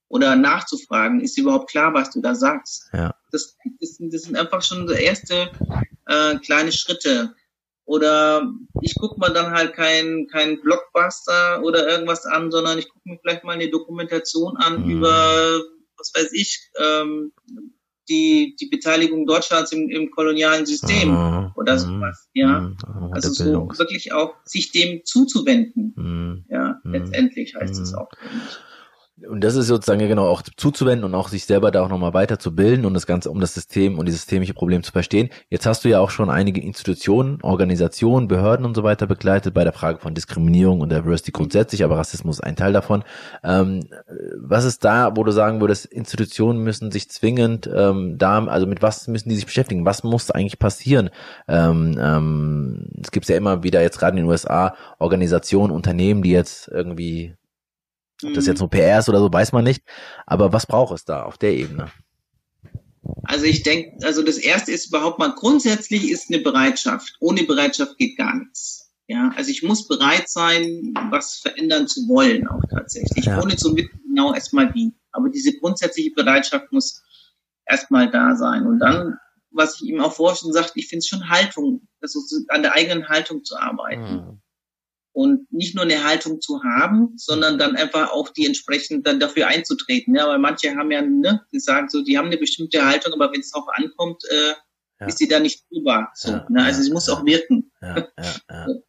Oder 0.08 0.34
nachzufragen, 0.34 1.20
ist 1.20 1.36
überhaupt 1.36 1.68
klar, 1.68 1.92
was 1.92 2.10
du 2.10 2.22
da 2.22 2.34
sagst? 2.34 2.88
Ja. 2.92 3.14
Das, 3.32 3.56
das, 3.80 3.98
das 4.00 4.22
sind 4.22 4.36
einfach 4.36 4.62
schon 4.62 4.88
so 4.88 4.94
erste 4.94 5.50
äh, 6.06 6.36
kleine 6.36 6.72
Schritte. 6.72 7.34
Oder 7.84 8.50
ich 8.80 8.94
gucke 8.94 9.20
mal 9.20 9.32
dann 9.32 9.52
halt 9.52 9.74
kein, 9.74 10.26
kein 10.32 10.60
Blockbuster 10.62 11.62
oder 11.62 11.86
irgendwas 11.86 12.24
an, 12.24 12.50
sondern 12.50 12.78
ich 12.78 12.88
gucke 12.88 13.10
mir 13.10 13.18
vielleicht 13.20 13.44
mal 13.44 13.52
eine 13.52 13.68
Dokumentation 13.68 14.56
an 14.56 14.84
mhm. 14.84 14.90
über, 14.90 15.60
was 15.98 16.12
weiß 16.14 16.32
ich, 16.32 16.70
ähm, 16.78 17.32
die, 18.08 18.56
die 18.58 18.66
Beteiligung 18.66 19.26
Deutschlands 19.26 19.72
im, 19.72 19.88
im 19.88 20.10
kolonialen 20.10 20.66
System 20.66 21.10
mhm. 21.10 21.52
oder 21.54 21.78
sowas, 21.78 22.28
ja. 22.32 22.60
Mhm. 22.60 22.76
Also 23.12 23.30
so 23.30 23.68
wirklich 23.78 24.12
auch 24.12 24.34
sich 24.44 24.72
dem 24.72 25.04
zuzuwenden, 25.04 25.94
mhm. 25.96 26.44
ja, 26.48 26.80
mhm. 26.84 26.92
letztendlich 26.92 27.54
heißt 27.54 27.80
es 27.80 27.92
mhm. 27.92 27.98
auch. 27.98 28.08
Und 29.24 29.42
das 29.42 29.56
ist 29.56 29.68
sozusagen 29.68 30.06
genau 30.06 30.28
auch 30.28 30.42
zuzuwenden 30.42 31.04
und 31.04 31.14
auch 31.14 31.28
sich 31.28 31.46
selber 31.46 31.70
da 31.70 31.82
auch 31.82 31.88
nochmal 31.88 32.12
weiterzubilden 32.12 32.84
und 32.84 32.92
das 32.92 33.06
Ganze 33.06 33.30
um 33.30 33.40
das 33.40 33.54
System 33.54 33.98
und 33.98 34.04
dieses 34.04 34.20
systemische 34.20 34.52
Problem 34.52 34.82
zu 34.82 34.92
verstehen. 34.92 35.30
Jetzt 35.48 35.64
hast 35.64 35.84
du 35.84 35.88
ja 35.88 36.00
auch 36.00 36.10
schon 36.10 36.28
einige 36.28 36.60
Institutionen, 36.60 37.38
Organisationen, 37.40 38.28
Behörden 38.28 38.66
und 38.66 38.74
so 38.74 38.82
weiter 38.82 39.06
begleitet 39.06 39.54
bei 39.54 39.64
der 39.64 39.72
Frage 39.72 40.00
von 40.00 40.12
Diskriminierung 40.12 40.82
und 40.82 40.92
Diversity 40.92 41.32
grundsätzlich, 41.32 41.82
aber 41.82 41.96
Rassismus 41.96 42.36
ist 42.36 42.44
ein 42.44 42.56
Teil 42.56 42.74
davon. 42.74 43.04
Ähm, 43.42 43.88
was 44.38 44.66
ist 44.66 44.84
da, 44.84 45.16
wo 45.16 45.24
du 45.24 45.32
sagen 45.32 45.62
würdest, 45.62 45.86
Institutionen 45.86 46.62
müssen 46.62 46.92
sich 46.92 47.08
zwingend 47.08 47.70
ähm, 47.74 48.18
da, 48.18 48.44
also 48.44 48.66
mit 48.66 48.82
was 48.82 49.08
müssen 49.08 49.30
die 49.30 49.36
sich 49.36 49.46
beschäftigen? 49.46 49.86
Was 49.86 50.04
muss 50.04 50.30
eigentlich 50.30 50.58
passieren? 50.58 51.08
Ähm, 51.48 51.98
ähm, 51.98 52.88
es 53.02 53.10
gibt 53.12 53.26
ja 53.28 53.36
immer 53.36 53.62
wieder 53.62 53.80
jetzt 53.80 53.98
gerade 53.98 54.18
in 54.18 54.24
den 54.24 54.30
USA 54.30 54.74
Organisationen, 54.98 55.72
Unternehmen, 55.72 56.20
die 56.20 56.32
jetzt 56.32 56.68
irgendwie 56.68 57.34
ob 58.24 58.34
das 58.34 58.46
jetzt 58.46 58.58
mhm. 58.58 58.62
nur 58.62 58.70
PR 58.70 58.98
ist 58.98 59.08
oder 59.08 59.20
so, 59.20 59.32
weiß 59.32 59.52
man 59.52 59.64
nicht. 59.64 59.82
Aber 60.26 60.52
was 60.52 60.66
braucht 60.66 60.94
es 60.94 61.04
da 61.04 61.22
auf 61.24 61.38
der 61.38 61.52
Ebene? 61.52 61.90
Also 63.22 63.44
ich 63.44 63.62
denke, 63.62 64.04
also 64.04 64.22
das 64.22 64.38
erste 64.38 64.72
ist 64.72 64.88
überhaupt 64.88 65.18
mal 65.18 65.34
grundsätzlich 65.34 66.10
ist 66.10 66.30
eine 66.30 66.42
Bereitschaft. 66.42 67.16
Ohne 67.20 67.44
Bereitschaft 67.44 67.98
geht 67.98 68.16
gar 68.16 68.36
nichts. 68.36 68.90
Ja, 69.08 69.32
also 69.36 69.50
ich 69.50 69.62
muss 69.62 69.86
bereit 69.86 70.28
sein, 70.28 70.92
was 71.10 71.36
verändern 71.36 71.86
zu 71.86 72.08
wollen, 72.08 72.48
auch 72.48 72.62
tatsächlich, 72.68 73.26
ja. 73.26 73.40
ohne 73.40 73.54
zu 73.54 73.76
wissen 73.76 74.00
genau 74.08 74.34
erstmal 74.34 74.74
wie. 74.74 74.94
Aber 75.12 75.28
diese 75.28 75.56
grundsätzliche 75.58 76.10
Bereitschaft 76.10 76.72
muss 76.72 77.02
erstmal 77.64 78.10
da 78.10 78.34
sein. 78.34 78.66
Und 78.66 78.80
dann, 78.80 79.18
was 79.50 79.80
ich 79.80 79.88
ihm 79.88 80.00
auch 80.00 80.12
vorhin 80.12 80.52
sagte, 80.52 80.72
ich 80.76 80.88
finde 80.88 81.00
es 81.00 81.08
schon 81.08 81.28
Haltung, 81.28 81.86
also 82.00 82.20
an 82.48 82.62
der 82.62 82.74
eigenen 82.74 83.08
Haltung 83.08 83.44
zu 83.44 83.56
arbeiten. 83.56 84.14
Mhm. 84.14 84.40
Und 85.16 85.50
nicht 85.50 85.74
nur 85.74 85.84
eine 85.84 86.04
Haltung 86.04 86.42
zu 86.42 86.62
haben, 86.62 87.14
sondern 87.16 87.56
dann 87.56 87.74
einfach 87.74 88.12
auch 88.12 88.28
die 88.28 88.44
entsprechend 88.44 89.06
dann 89.06 89.18
dafür 89.18 89.46
einzutreten. 89.46 90.14
Ja, 90.14 90.28
weil 90.28 90.38
manche 90.38 90.76
haben 90.76 90.90
ja, 90.90 91.00
ne, 91.00 91.40
die 91.50 91.58
sagen 91.58 91.88
so, 91.88 92.04
die 92.04 92.18
haben 92.18 92.26
eine 92.26 92.36
bestimmte 92.36 92.84
Haltung, 92.84 93.14
aber 93.14 93.32
wenn 93.32 93.40
es 93.40 93.54
auch 93.54 93.66
ankommt, 93.72 94.24
äh, 94.28 94.52
ja. 95.00 95.06
ist 95.06 95.16
sie 95.16 95.26
da 95.26 95.40
nicht 95.40 95.64
drüber. 95.70 96.10
So, 96.12 96.32
ja, 96.32 96.46
ne? 96.50 96.64
Also 96.64 96.80
ja, 96.80 96.84
sie 96.84 96.92
muss 96.92 97.08
auch 97.08 97.24
wirken. 97.24 97.72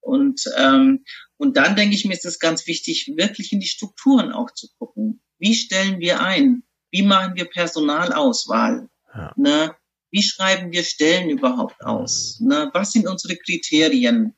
Und 0.00 0.44
ähm, 0.56 1.04
und 1.36 1.56
dann 1.56 1.74
denke 1.74 1.96
ich 1.96 2.04
mir, 2.04 2.14
ist 2.14 2.24
es 2.24 2.38
ganz 2.38 2.68
wichtig, 2.68 3.12
wirklich 3.16 3.52
in 3.52 3.58
die 3.58 3.66
Strukturen 3.66 4.30
auch 4.30 4.52
zu 4.52 4.68
gucken. 4.78 5.20
Wie 5.36 5.54
stellen 5.54 5.98
wir 5.98 6.20
ein? 6.20 6.62
Wie 6.92 7.02
machen 7.02 7.34
wir 7.34 7.46
Personalauswahl? 7.46 8.88
Ne? 9.34 9.74
Wie 10.12 10.22
schreiben 10.22 10.70
wir 10.70 10.84
Stellen 10.84 11.28
überhaupt 11.28 11.84
aus? 11.84 12.38
Mhm. 12.38 12.48
Ne? 12.48 12.70
Was 12.72 12.92
sind 12.92 13.08
unsere 13.08 13.36
Kriterien? 13.36 14.35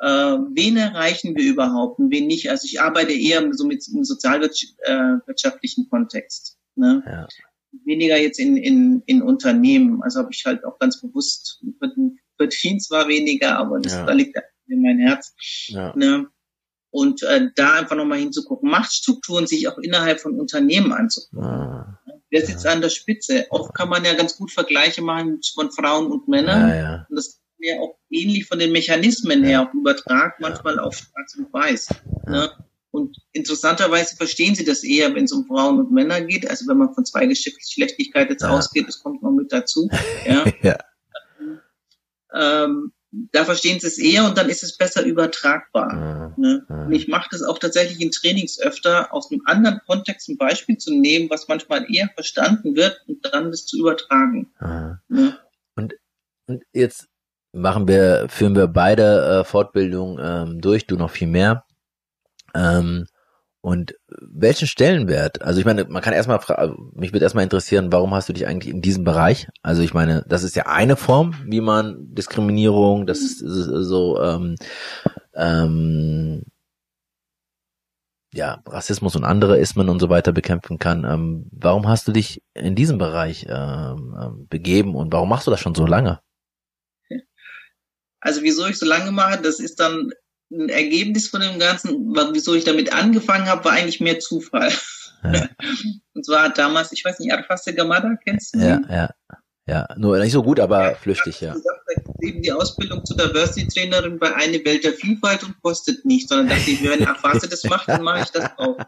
Äh, 0.00 0.06
wen 0.06 0.76
erreichen 0.76 1.36
wir 1.36 1.44
überhaupt 1.44 1.98
und 1.98 2.10
wen 2.10 2.26
nicht. 2.26 2.50
Also 2.50 2.66
ich 2.66 2.80
arbeite 2.80 3.12
eher 3.12 3.52
so 3.52 3.66
mit 3.66 3.86
im 3.88 4.04
sozialwirtschaftlichen 4.04 5.84
äh, 5.84 5.88
Kontext. 5.88 6.58
Ne? 6.76 7.02
Ja. 7.06 7.28
Weniger 7.84 8.16
jetzt 8.16 8.38
in, 8.38 8.56
in, 8.56 9.02
in 9.06 9.22
Unternehmen. 9.22 10.02
Also 10.02 10.20
habe 10.20 10.30
ich 10.32 10.44
halt 10.46 10.64
auch 10.64 10.78
ganz 10.78 11.00
bewusst, 11.00 11.62
verdient 12.36 12.82
zwar 12.82 13.08
weniger, 13.08 13.58
aber 13.58 13.80
das, 13.80 13.92
ja. 13.94 14.06
da 14.06 14.12
liegt 14.12 14.38
in 14.68 14.82
mein 14.82 14.98
Herz. 14.98 15.34
Ja. 15.66 15.94
Ne? 15.96 16.28
Und 16.90 17.22
äh, 17.22 17.48
da 17.54 17.74
einfach 17.74 17.96
nochmal 17.96 18.18
hinzugucken, 18.18 18.70
Machtstrukturen 18.70 19.46
sich 19.46 19.68
auch 19.68 19.78
innerhalb 19.78 20.20
von 20.20 20.38
Unternehmen 20.40 20.92
anzugucken. 20.92 21.44
Ah, 21.44 22.00
Wer 22.30 22.46
sitzt 22.46 22.64
ja. 22.64 22.72
an 22.72 22.80
der 22.80 22.88
Spitze? 22.88 23.46
Oft 23.50 23.74
kann 23.74 23.88
man 23.88 24.04
ja 24.04 24.14
ganz 24.14 24.36
gut 24.36 24.50
Vergleiche 24.50 25.02
machen 25.02 25.40
von 25.54 25.70
Frauen 25.70 26.10
und 26.10 26.28
Männern. 26.28 26.68
Ja, 26.68 26.76
ja. 26.76 27.06
Und 27.08 27.16
das 27.16 27.40
ja 27.58 27.80
auch 27.80 27.98
ähnlich 28.10 28.46
von 28.46 28.58
den 28.58 28.72
Mechanismen 28.72 29.44
her 29.44 29.62
auch 29.62 29.74
übertragen, 29.74 30.34
manchmal 30.40 30.78
auf 30.78 30.96
Schwarz 30.96 31.34
und 31.36 31.52
Weiß. 31.52 31.88
Ne? 32.26 32.50
Und 32.90 33.18
interessanterweise 33.32 34.16
verstehen 34.16 34.54
sie 34.54 34.64
das 34.64 34.82
eher, 34.82 35.14
wenn 35.14 35.24
es 35.24 35.32
um 35.32 35.46
Frauen 35.46 35.78
und 35.78 35.92
Männer 35.92 36.20
geht. 36.22 36.48
Also 36.48 36.66
wenn 36.68 36.78
man 36.78 36.94
von 36.94 37.04
zwei 37.04 37.26
Geschlechtlichkeit 37.26 38.30
jetzt 38.30 38.42
ja. 38.42 38.50
ausgeht, 38.50 38.88
das 38.88 39.00
kommt 39.02 39.22
noch 39.22 39.32
mit 39.32 39.52
dazu. 39.52 39.88
Ja. 40.26 40.44
ja. 40.62 40.78
Ähm, 42.34 42.92
da 43.10 43.44
verstehen 43.44 43.80
sie 43.80 43.86
es 43.86 43.98
eher 43.98 44.24
und 44.24 44.36
dann 44.36 44.50
ist 44.50 44.62
es 44.62 44.76
besser 44.76 45.02
übertragbar. 45.02 45.92
Ja. 45.92 46.34
Ne? 46.36 46.66
Und 46.68 46.92
ich 46.92 47.08
mache 47.08 47.28
das 47.30 47.42
auch 47.42 47.58
tatsächlich 47.58 48.00
in 48.00 48.10
Trainings 48.10 48.60
öfter, 48.60 49.12
aus 49.14 49.30
einem 49.30 49.42
anderen 49.46 49.80
Kontext 49.86 50.28
ein 50.28 50.36
Beispiel 50.36 50.76
zu 50.76 50.92
nehmen, 50.92 51.30
was 51.30 51.48
manchmal 51.48 51.86
eher 51.90 52.10
verstanden 52.14 52.76
wird 52.76 53.00
und 53.06 53.24
dann 53.24 53.50
das 53.50 53.64
zu 53.64 53.78
übertragen. 53.78 54.52
Ne? 55.08 55.38
Und, 55.74 55.94
und 56.46 56.64
jetzt 56.72 57.08
machen 57.52 57.88
wir, 57.88 58.26
führen 58.28 58.54
wir 58.54 58.68
beide 58.68 59.40
äh, 59.40 59.44
Fortbildungen 59.44 60.18
ähm, 60.22 60.60
durch, 60.60 60.86
du 60.86 60.96
noch 60.96 61.10
viel 61.10 61.28
mehr. 61.28 61.64
Ähm, 62.54 63.06
und 63.60 63.94
welchen 64.08 64.68
Stellenwert? 64.68 65.42
Also 65.42 65.58
ich 65.58 65.66
meine, 65.66 65.84
man 65.84 66.00
kann 66.00 66.14
erstmal, 66.14 66.38
mich 66.94 67.12
würde 67.12 67.24
erstmal 67.24 67.44
interessieren, 67.44 67.92
warum 67.92 68.14
hast 68.14 68.28
du 68.28 68.32
dich 68.32 68.46
eigentlich 68.46 68.72
in 68.72 68.82
diesem 68.82 69.04
Bereich? 69.04 69.48
Also 69.62 69.82
ich 69.82 69.92
meine, 69.92 70.24
das 70.28 70.44
ist 70.44 70.54
ja 70.56 70.66
eine 70.66 70.96
Form, 70.96 71.34
wie 71.44 71.60
man 71.60 71.96
Diskriminierung, 72.14 73.06
das 73.06 73.18
ist 73.18 73.40
so 73.40 74.20
ähm, 74.22 74.54
ähm, 75.34 76.44
ja, 78.32 78.62
Rassismus 78.66 79.16
und 79.16 79.24
andere 79.24 79.58
Ismen 79.58 79.88
und 79.88 80.00
so 80.00 80.08
weiter 80.08 80.32
bekämpfen 80.32 80.78
kann. 80.78 81.04
Ähm, 81.04 81.48
warum 81.50 81.88
hast 81.88 82.06
du 82.06 82.12
dich 82.12 82.42
in 82.54 82.74
diesem 82.74 82.98
Bereich 82.98 83.46
ähm, 83.48 84.16
ähm 84.20 84.46
begeben 84.48 84.94
und 84.94 85.12
warum 85.12 85.28
machst 85.28 85.46
du 85.46 85.50
das 85.50 85.60
schon 85.60 85.74
so 85.74 85.86
lange? 85.86 86.20
Also 88.20 88.42
wieso 88.42 88.66
ich 88.66 88.78
so 88.78 88.86
lange 88.86 89.10
mache, 89.10 89.40
das 89.40 89.60
ist 89.60 89.80
dann 89.80 90.12
ein 90.50 90.68
Ergebnis 90.68 91.28
von 91.28 91.40
dem 91.40 91.58
Ganzen. 91.58 92.14
Wieso 92.32 92.54
ich 92.54 92.64
damit 92.64 92.92
angefangen 92.92 93.46
habe, 93.46 93.64
war 93.64 93.72
eigentlich 93.72 94.00
mehr 94.00 94.18
Zufall. 94.18 94.72
Ja. 95.22 95.48
Und 96.14 96.24
zwar 96.24 96.48
damals, 96.50 96.92
ich 96.92 97.04
weiß 97.04 97.18
nicht, 97.20 97.32
Arfaste 97.32 97.74
Gamada, 97.74 98.16
kennst 98.24 98.54
du? 98.54 98.58
Ja, 98.58 98.80
ja. 98.88 99.10
Ja, 99.66 99.86
nur 99.98 100.18
nicht 100.18 100.32
so 100.32 100.42
gut, 100.42 100.60
aber 100.60 100.92
ja, 100.92 100.94
flüchtig, 100.94 101.42
ja. 101.42 101.52
Gesagt, 101.52 101.78
eben 102.22 102.40
die 102.40 102.52
Ausbildung 102.52 103.04
zur 103.04 103.18
Diversity-Trainerin 103.18 104.18
bei 104.18 104.34
eine 104.34 104.64
Welt 104.64 104.82
der 104.82 104.94
Vielfalt 104.94 105.44
und 105.44 105.60
kostet 105.60 106.06
nicht, 106.06 106.26
sondern 106.26 106.48
dachte 106.48 106.70
ich, 106.70 106.82
wenn 106.82 107.06
Arfaste 107.06 107.48
das 107.48 107.64
macht, 107.64 107.86
dann 107.86 108.02
mache 108.02 108.22
ich 108.22 108.30
das 108.30 108.50
auch. 108.56 108.78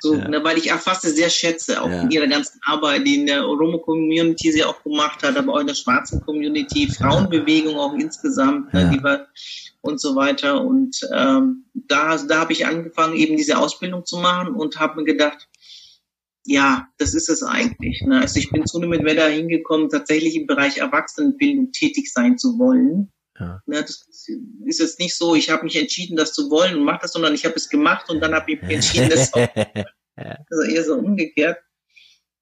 So, 0.00 0.14
ja. 0.14 0.28
ne, 0.28 0.42
weil 0.44 0.58
ich 0.58 0.70
Erfasse 0.70 1.10
sehr 1.10 1.30
schätze, 1.30 1.82
auch 1.82 1.90
ja. 1.90 2.02
in 2.02 2.10
ihrer 2.10 2.26
ganzen 2.26 2.60
Arbeit, 2.64 3.06
die 3.06 3.16
in 3.16 3.26
der 3.26 3.46
Oromo-Community 3.46 4.52
sie 4.52 4.64
auch 4.64 4.82
gemacht 4.82 5.22
hat, 5.22 5.36
aber 5.36 5.54
auch 5.54 5.60
in 5.60 5.66
der 5.66 5.74
schwarzen 5.74 6.20
Community, 6.20 6.88
Frauenbewegung 6.88 7.76
auch 7.76 7.94
insgesamt, 7.94 8.72
ne, 8.72 8.80
ja. 8.80 8.90
ne, 8.90 8.96
die 8.96 9.02
war, 9.02 9.26
und 9.86 10.00
so 10.00 10.16
weiter. 10.16 10.62
Und 10.62 11.00
ähm, 11.14 11.64
da, 11.74 12.16
da 12.16 12.40
habe 12.40 12.52
ich 12.52 12.66
angefangen, 12.66 13.16
eben 13.16 13.36
diese 13.36 13.58
Ausbildung 13.58 14.04
zu 14.04 14.18
machen 14.18 14.54
und 14.54 14.78
habe 14.78 14.96
mir 14.96 15.04
gedacht, 15.04 15.48
ja, 16.44 16.88
das 16.98 17.14
ist 17.14 17.28
es 17.28 17.42
eigentlich. 17.42 18.02
Ne? 18.02 18.20
Also 18.20 18.38
ich 18.38 18.50
bin 18.50 18.66
zunehmend 18.66 19.04
wieder 19.04 19.28
hingekommen, 19.28 19.88
tatsächlich 19.88 20.36
im 20.36 20.46
Bereich 20.46 20.78
Erwachsenenbildung 20.78 21.72
tätig 21.72 22.12
sein 22.12 22.38
zu 22.38 22.58
wollen. 22.58 23.12
Ja. 23.38 23.62
Das 23.66 24.06
ist 24.64 24.80
jetzt 24.80 24.98
nicht 24.98 25.16
so, 25.16 25.34
ich 25.34 25.50
habe 25.50 25.64
mich 25.64 25.76
entschieden, 25.76 26.16
das 26.16 26.32
zu 26.32 26.50
wollen 26.50 26.76
und 26.76 26.84
mache 26.84 27.00
das, 27.02 27.12
sondern 27.12 27.34
ich 27.34 27.44
habe 27.44 27.54
es 27.56 27.68
gemacht 27.68 28.08
und 28.08 28.20
dann 28.20 28.34
habe 28.34 28.52
ich 28.52 28.62
mich 28.62 28.70
entschieden, 28.70 29.10
das 29.10 29.32
auch. 29.32 29.48
Also 30.16 30.62
eher 30.62 30.82
so 30.82 30.94
umgekehrt. 30.94 31.58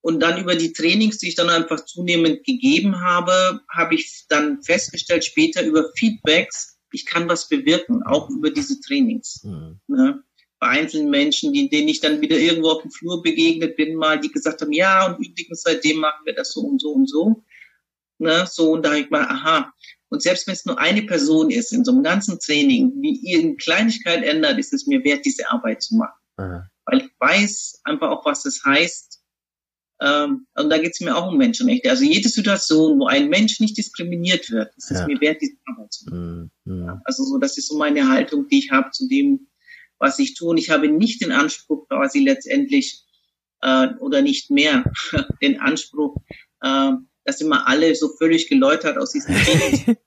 Und 0.01 0.21
dann 0.21 0.41
über 0.41 0.55
die 0.55 0.73
Trainings, 0.73 1.19
die 1.19 1.29
ich 1.29 1.35
dann 1.35 1.49
einfach 1.49 1.85
zunehmend 1.85 2.45
gegeben 2.45 3.01
habe, 3.01 3.63
habe 3.69 3.95
ich 3.95 4.27
dann 4.29 4.63
festgestellt, 4.63 5.25
später 5.25 5.65
über 5.65 5.91
Feedbacks, 5.97 6.79
ich 6.93 7.07
kann 7.07 7.29
was 7.29 7.49
bewirken, 7.49 8.03
auch 8.03 8.29
über 8.31 8.51
diese 8.51 8.81
Trainings. 8.81 9.43
Mhm. 9.45 9.81
Ne? 9.89 10.23
Bei 10.61 10.69
einzelnen 10.69 11.11
Menschen, 11.11 11.53
die, 11.53 11.69
denen 11.71 11.89
ich 11.89 12.01
dann 12.01 12.21
wieder 12.21 12.37
irgendwo 12.37 12.69
auf 12.69 12.83
dem 12.83 12.91
Flur 12.91 13.23
begegnet 13.23 13.77
bin, 13.77 13.97
mal, 13.97 14.21
die 14.21 14.31
gesagt 14.31 14.61
haben, 14.61 14.73
ja, 14.73 15.07
und 15.07 15.27
übrigens 15.27 15.63
seitdem 15.63 15.99
machen 15.99 16.25
wir 16.25 16.35
das 16.35 16.53
so 16.53 16.61
und 16.61 16.81
so 16.81 16.93
und 16.93 17.09
so. 17.09 17.43
Ne? 18.19 18.47
So, 18.47 18.73
und 18.73 18.85
da 18.85 18.91
habe 18.91 19.01
ich 19.01 19.11
mal, 19.11 19.25
aha, 19.25 19.73
und 20.11 20.23
selbst 20.23 20.47
wenn 20.47 20.55
es 20.55 20.65
nur 20.65 20.79
eine 20.79 21.03
Person 21.03 21.51
ist 21.51 21.73
in 21.73 21.85
so 21.85 21.93
einem 21.93 22.03
ganzen 22.03 22.39
Training, 22.39 22.93
wie 23.01 23.17
ihr 23.17 23.41
in 23.41 23.57
Kleinigkeit 23.57 24.23
ändert, 24.23 24.59
ist 24.59 24.73
es 24.73 24.87
mir 24.87 25.03
wert, 25.05 25.25
diese 25.25 25.51
Arbeit 25.51 25.83
zu 25.83 25.97
machen. 25.97 26.19
Aha. 26.37 26.71
Weil 26.87 26.99
ich 26.99 27.11
weiß 27.19 27.81
einfach 27.85 28.11
auch, 28.11 28.25
was 28.25 28.43
das 28.43 28.63
heißt. 28.65 29.21
Ähm, 30.01 30.47
und 30.55 30.71
da 30.71 30.79
geht 30.79 30.93
es 30.93 31.01
mir 31.01 31.17
auch 31.17 31.29
um 31.31 31.39
Menschenrechte. 31.39 31.91
Also 31.91 32.05
jede 32.05 32.29
Situation, 32.29 32.99
wo 32.99 33.07
ein 33.07 33.29
Mensch 33.29 33.61
nicht 33.61 33.77
diskriminiert 33.77 34.51
wird, 34.51 34.77
ist 34.77 34.91
es 34.91 35.01
ja. 35.01 35.07
mir 35.07 35.21
wert, 35.21 35.41
diese 35.41 35.57
Arbeit 35.67 35.93
zu 35.93 36.05
machen. 36.11 36.51
Mhm. 36.65 36.87
Ja, 36.87 37.01
also 37.05 37.25
so, 37.25 37.39
das 37.39 37.57
ist 37.57 37.69
so 37.69 37.79
meine 37.79 38.09
Haltung, 38.09 38.49
die 38.49 38.59
ich 38.59 38.71
habe 38.71 38.91
zu 38.91 39.09
dem, 39.09 39.49
was 39.99 40.19
ich 40.19 40.35
tue. 40.35 40.51
Und 40.51 40.59
ich 40.59 40.71
habe 40.71 40.89
nicht 40.89 41.23
den 41.23 41.33
Anspruch, 41.33 41.89
quasi 41.89 42.21
letztendlich 42.21 43.05
äh, 43.63 43.89
oder 44.01 44.23
nicht 44.23 44.51
mehr 44.51 44.85
den 45.43 45.61
Anspruch, 45.61 46.17
äh, 46.61 46.93
dass 47.25 47.41
immer 47.41 47.67
alle 47.67 47.95
so 47.95 48.09
völlig 48.17 48.49
geläutert 48.49 48.99
aus 48.99 49.13
diesem 49.13 49.35
Krieg 49.35 49.99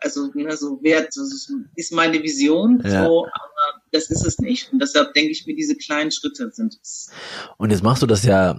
also 0.00 0.30
ne, 0.34 0.56
so 0.56 0.82
wert, 0.82 1.08
das 1.08 1.50
ist 1.74 1.92
meine 1.92 2.22
Vision, 2.22 2.80
ja. 2.84 3.04
so, 3.04 3.26
aber 3.26 3.82
das 3.92 4.10
ist 4.10 4.24
es 4.24 4.38
nicht. 4.38 4.72
Und 4.72 4.80
deshalb 4.80 5.14
denke 5.14 5.30
ich 5.30 5.46
mir, 5.46 5.54
diese 5.54 5.76
kleinen 5.76 6.10
Schritte 6.10 6.50
sind 6.52 6.76
es. 6.80 7.10
Und 7.56 7.70
jetzt 7.70 7.82
machst 7.82 8.02
du 8.02 8.06
das 8.06 8.24
ja, 8.24 8.52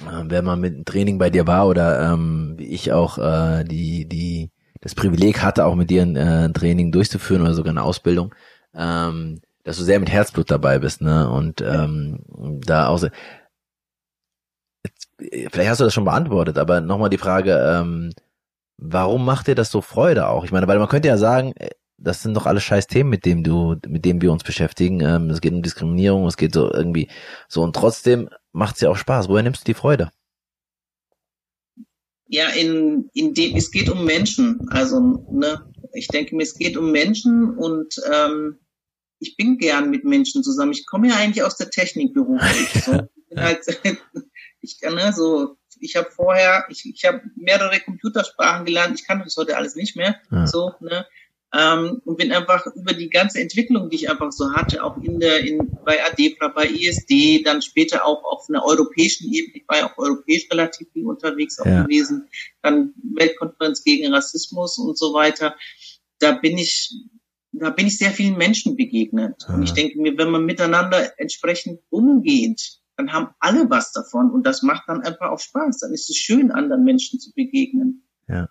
äh, 0.00 0.24
wenn 0.24 0.44
man 0.44 0.60
mit 0.60 0.74
einem 0.74 0.84
Training 0.84 1.18
bei 1.18 1.30
dir 1.30 1.46
war 1.46 1.68
oder 1.68 2.12
ähm, 2.12 2.54
wie 2.56 2.66
ich 2.66 2.92
auch 2.92 3.18
äh, 3.18 3.64
die, 3.64 4.08
die 4.08 4.50
das 4.80 4.94
Privileg 4.94 5.42
hatte, 5.42 5.64
auch 5.64 5.74
mit 5.74 5.90
dir 5.90 6.02
ein, 6.02 6.16
äh, 6.16 6.44
ein 6.44 6.54
Training 6.54 6.92
durchzuführen 6.92 7.42
oder 7.42 7.54
sogar 7.54 7.72
eine 7.72 7.82
Ausbildung, 7.82 8.34
ähm, 8.74 9.40
dass 9.64 9.78
du 9.78 9.82
sehr 9.82 9.98
mit 9.98 10.10
Herzblut 10.10 10.50
dabei 10.50 10.78
bist, 10.78 11.00
ne? 11.00 11.28
Und 11.28 11.60
ähm, 11.60 12.20
da 12.64 12.86
auch 12.86 12.98
jetzt, 12.98 13.10
vielleicht 15.18 15.70
hast 15.70 15.80
du 15.80 15.84
das 15.84 15.94
schon 15.94 16.04
beantwortet, 16.04 16.58
aber 16.58 16.80
nochmal 16.80 17.10
die 17.10 17.18
Frage, 17.18 17.52
ähm, 17.52 18.12
warum 18.78 19.24
macht 19.24 19.46
dir 19.46 19.54
das 19.54 19.70
so 19.70 19.80
Freude 19.80 20.28
auch? 20.28 20.44
Ich 20.44 20.52
meine, 20.52 20.66
weil 20.68 20.78
man 20.78 20.88
könnte 20.88 21.08
ja 21.08 21.18
sagen, 21.18 21.52
äh, 21.56 21.70
das 21.98 22.22
sind 22.22 22.34
doch 22.34 22.46
alles 22.46 22.62
scheiß 22.62 22.88
Themen, 22.88 23.08
mit 23.08 23.24
dem 23.24 23.42
du, 23.42 23.76
mit 23.86 24.04
dem 24.04 24.20
wir 24.20 24.30
uns 24.30 24.44
beschäftigen. 24.44 25.00
Ähm, 25.00 25.30
es 25.30 25.40
geht 25.40 25.52
um 25.52 25.62
Diskriminierung, 25.62 26.26
es 26.26 26.36
geht 26.36 26.52
so 26.54 26.70
irgendwie 26.72 27.08
so 27.48 27.62
und 27.62 27.74
trotzdem 27.74 28.28
macht 28.52 28.76
es 28.76 28.82
ja 28.82 28.90
auch 28.90 28.96
Spaß. 28.96 29.28
Woher 29.28 29.42
nimmst 29.42 29.62
du 29.62 29.64
die 29.64 29.74
Freude? 29.74 30.10
Ja, 32.28 32.48
in, 32.48 33.08
in 33.14 33.34
dem, 33.34 33.56
es 33.56 33.70
geht 33.70 33.88
um 33.88 34.04
Menschen. 34.04 34.68
Also, 34.70 35.00
ne, 35.30 35.72
ich 35.94 36.08
denke 36.08 36.34
mir, 36.34 36.42
es 36.42 36.54
geht 36.54 36.76
um 36.76 36.90
Menschen 36.90 37.56
und 37.56 37.94
ähm, 38.12 38.58
ich 39.18 39.36
bin 39.36 39.58
gern 39.58 39.90
mit 39.90 40.04
Menschen 40.04 40.42
zusammen. 40.42 40.72
Ich 40.72 40.86
komme 40.86 41.08
ja 41.08 41.16
eigentlich 41.16 41.44
aus 41.44 41.56
der 41.56 41.70
Technik 41.70 42.12
beruflich. 42.12 42.68
So. 42.84 42.92
Ich 42.92 43.28
bin 43.28 43.40
halt, 43.40 43.60
ich 44.66 44.80
kann 44.80 44.94
ne, 44.94 45.12
so 45.12 45.56
ich 45.80 45.96
habe 45.96 46.10
vorher, 46.10 46.66
ich, 46.68 46.84
ich 46.86 47.04
habe 47.04 47.22
mehrere 47.36 47.80
Computersprachen 47.80 48.64
gelernt, 48.64 48.98
ich 48.98 49.06
kann 49.06 49.22
das 49.22 49.36
heute 49.36 49.56
alles 49.56 49.76
nicht 49.76 49.96
mehr. 49.96 50.16
Ja. 50.30 50.46
So, 50.46 50.72
ne? 50.80 51.06
Ähm, 51.54 52.02
und 52.04 52.18
bin 52.18 52.32
einfach 52.32 52.66
über 52.74 52.92
die 52.92 53.08
ganze 53.08 53.40
Entwicklung, 53.40 53.88
die 53.88 53.96
ich 53.96 54.10
einfach 54.10 54.32
so 54.32 54.52
hatte, 54.52 54.82
auch 54.82 54.96
in 54.98 55.20
der, 55.20 55.40
in, 55.40 55.78
bei 55.84 56.04
ADEPRA, 56.04 56.48
bei 56.48 56.66
ISD, 56.66 57.44
dann 57.44 57.62
später 57.62 58.04
auch 58.04 58.24
auf 58.24 58.46
einer 58.48 58.64
europäischen 58.64 59.32
Ebene, 59.32 59.58
ich 59.58 59.68
war 59.68 59.78
ja 59.78 59.90
auch 59.90 59.96
europäisch 59.96 60.48
relativ 60.50 60.88
viel 60.92 61.06
unterwegs 61.06 61.58
auch 61.60 61.66
ja. 61.66 61.84
gewesen, 61.84 62.28
dann 62.62 62.94
Weltkonferenz 63.14 63.84
gegen 63.84 64.12
Rassismus 64.12 64.76
und 64.78 64.98
so 64.98 65.14
weiter. 65.14 65.56
Da 66.18 66.32
bin 66.32 66.58
ich 66.58 66.92
da 67.52 67.70
bin 67.70 67.86
ich 67.86 67.96
sehr 67.96 68.10
vielen 68.10 68.36
Menschen 68.36 68.76
begegnet. 68.76 69.46
Und 69.48 69.62
ich 69.62 69.72
denke 69.72 69.98
mir, 69.98 70.18
wenn 70.18 70.30
man 70.30 70.44
miteinander 70.44 71.18
entsprechend 71.18 71.80
umgeht, 71.88 72.80
dann 72.96 73.12
haben 73.12 73.28
alle 73.40 73.68
was 73.70 73.92
davon 73.92 74.30
und 74.30 74.46
das 74.46 74.62
macht 74.62 74.84
dann 74.88 75.02
einfach 75.02 75.30
auch 75.30 75.40
Spaß. 75.40 75.78
Dann 75.78 75.92
ist 75.92 76.10
es 76.10 76.16
schön, 76.16 76.50
anderen 76.50 76.84
Menschen 76.84 77.20
zu 77.20 77.32
begegnen. 77.34 78.06
Ja. 78.28 78.48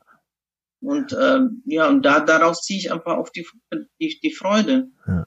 Und 0.82 1.18
ähm, 1.20 1.64
ja, 1.66 1.88
und 1.88 2.06
da 2.06 2.20
daraus 2.20 2.62
ziehe 2.62 2.80
ich 2.80 2.92
einfach 2.92 3.18
auch 3.18 3.30
die, 3.30 3.48
die, 4.00 4.20
die 4.22 4.34
Freude. 4.34 4.90
Ja. 5.08 5.26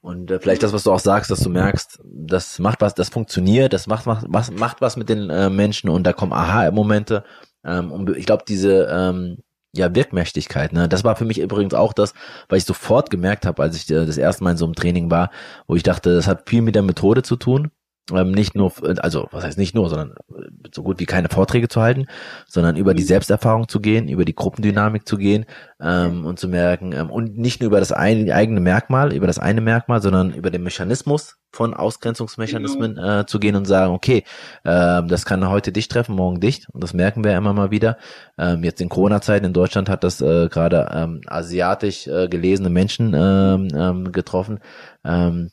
Und 0.00 0.30
äh, 0.30 0.40
vielleicht 0.40 0.64
das, 0.64 0.72
was 0.72 0.82
du 0.82 0.90
auch 0.90 0.98
sagst, 0.98 1.30
dass 1.30 1.40
du 1.40 1.50
merkst, 1.50 2.00
das 2.04 2.58
macht 2.58 2.80
was, 2.80 2.94
das 2.94 3.08
funktioniert, 3.08 3.72
das 3.72 3.86
macht 3.86 4.06
was, 4.06 4.50
macht 4.50 4.80
was 4.80 4.96
mit 4.96 5.08
den 5.08 5.30
äh, 5.30 5.50
Menschen 5.50 5.88
und 5.88 6.04
da 6.04 6.12
kommen 6.12 6.32
Aha-Momente. 6.32 7.22
Ähm, 7.64 7.92
und 7.92 8.10
ich 8.16 8.26
glaube, 8.26 8.42
diese 8.48 8.88
ähm, 8.90 9.38
ja, 9.72 9.94
Wirkmächtigkeit, 9.94 10.72
ne? 10.72 10.88
Das 10.88 11.04
war 11.04 11.14
für 11.14 11.24
mich 11.24 11.38
übrigens 11.38 11.74
auch 11.74 11.92
das, 11.92 12.12
weil 12.48 12.58
ich 12.58 12.64
sofort 12.64 13.08
gemerkt 13.08 13.46
habe, 13.46 13.62
als 13.62 13.76
ich 13.76 13.88
äh, 13.88 14.04
das 14.04 14.18
erste 14.18 14.42
Mal 14.42 14.52
in 14.52 14.56
so 14.56 14.64
einem 14.64 14.74
Training 14.74 15.12
war, 15.12 15.30
wo 15.68 15.76
ich 15.76 15.84
dachte, 15.84 16.12
das 16.12 16.26
hat 16.26 16.50
viel 16.50 16.60
mit 16.60 16.74
der 16.74 16.82
Methode 16.82 17.22
zu 17.22 17.36
tun 17.36 17.70
ähm, 18.10 18.32
nicht 18.32 18.56
nur, 18.56 18.72
also 18.98 19.28
was 19.30 19.44
heißt 19.44 19.58
nicht 19.58 19.74
nur, 19.74 19.88
sondern 19.88 20.10
äh, 20.10 20.68
so 20.74 20.82
gut 20.82 20.98
wie 20.98 21.06
keine 21.06 21.28
Vorträge 21.28 21.68
zu 21.68 21.80
halten, 21.80 22.06
sondern 22.46 22.76
über 22.76 22.94
die 22.94 23.02
Selbsterfahrung 23.02 23.68
zu 23.68 23.80
gehen, 23.80 24.08
über 24.08 24.24
die 24.24 24.34
Gruppendynamik 24.34 25.06
zu 25.06 25.16
gehen 25.16 25.46
ähm, 25.80 26.26
und 26.26 26.38
zu 26.38 26.48
merken 26.48 26.92
ähm, 26.92 27.10
und 27.10 27.38
nicht 27.38 27.60
nur 27.60 27.68
über 27.68 27.78
das 27.78 27.92
eine, 27.92 28.34
eigene 28.34 28.60
Merkmal, 28.60 29.12
über 29.12 29.28
das 29.28 29.38
eine 29.38 29.60
Merkmal, 29.60 30.02
sondern 30.02 30.32
über 30.32 30.50
den 30.50 30.64
Mechanismus 30.64 31.36
von 31.52 31.74
Ausgrenzungsmechanismen 31.74 32.96
genau. 32.96 33.20
äh, 33.20 33.26
zu 33.26 33.38
gehen 33.38 33.54
und 33.54 33.66
sagen, 33.66 33.92
okay, 33.92 34.24
äh, 34.64 35.02
das 35.04 35.24
kann 35.24 35.48
heute 35.48 35.70
dich 35.70 35.86
treffen, 35.86 36.16
morgen 36.16 36.40
dich 36.40 36.66
und 36.72 36.82
das 36.82 36.94
merken 36.94 37.22
wir 37.22 37.36
immer 37.36 37.52
mal 37.52 37.70
wieder. 37.70 37.98
Ähm, 38.36 38.64
jetzt 38.64 38.80
in 38.80 38.88
Corona-Zeiten 38.88 39.46
in 39.46 39.52
Deutschland 39.52 39.88
hat 39.88 40.02
das 40.02 40.20
äh, 40.20 40.48
gerade 40.48 40.90
ähm, 40.92 41.20
asiatisch 41.26 42.08
äh, 42.08 42.26
gelesene 42.28 42.70
Menschen 42.70 43.14
ähm, 43.14 43.68
ähm, 43.74 44.12
getroffen. 44.12 44.58
Ähm, 45.04 45.50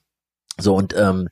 so 0.57 0.75
und 0.75 0.95
ähm, 0.97 1.29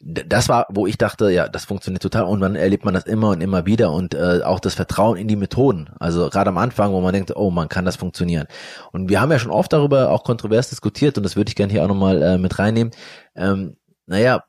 das 0.00 0.48
war, 0.48 0.66
wo 0.70 0.86
ich 0.86 0.96
dachte, 0.96 1.30
ja, 1.30 1.48
das 1.48 1.64
funktioniert 1.64 2.02
total 2.02 2.24
und 2.24 2.40
dann 2.40 2.54
erlebt 2.54 2.84
man 2.84 2.94
das 2.94 3.04
immer 3.04 3.30
und 3.30 3.40
immer 3.40 3.66
wieder 3.66 3.92
und 3.92 4.14
äh, 4.14 4.42
auch 4.44 4.60
das 4.60 4.74
Vertrauen 4.74 5.16
in 5.16 5.26
die 5.26 5.36
Methoden. 5.36 5.90
Also 5.98 6.30
gerade 6.30 6.50
am 6.50 6.58
Anfang, 6.58 6.92
wo 6.92 7.00
man 7.00 7.12
denkt, 7.12 7.34
oh, 7.34 7.50
man 7.50 7.68
kann 7.68 7.84
das 7.84 7.96
funktionieren. 7.96 8.46
Und 8.92 9.08
wir 9.08 9.20
haben 9.20 9.32
ja 9.32 9.40
schon 9.40 9.50
oft 9.50 9.72
darüber 9.72 10.10
auch 10.10 10.22
kontrovers 10.22 10.68
diskutiert 10.70 11.16
und 11.16 11.24
das 11.24 11.34
würde 11.34 11.48
ich 11.48 11.56
gerne 11.56 11.72
hier 11.72 11.82
auch 11.82 11.88
nochmal 11.88 12.22
äh, 12.22 12.38
mit 12.38 12.58
reinnehmen. 12.60 12.92
Ähm, 13.34 13.76
naja, 14.06 14.44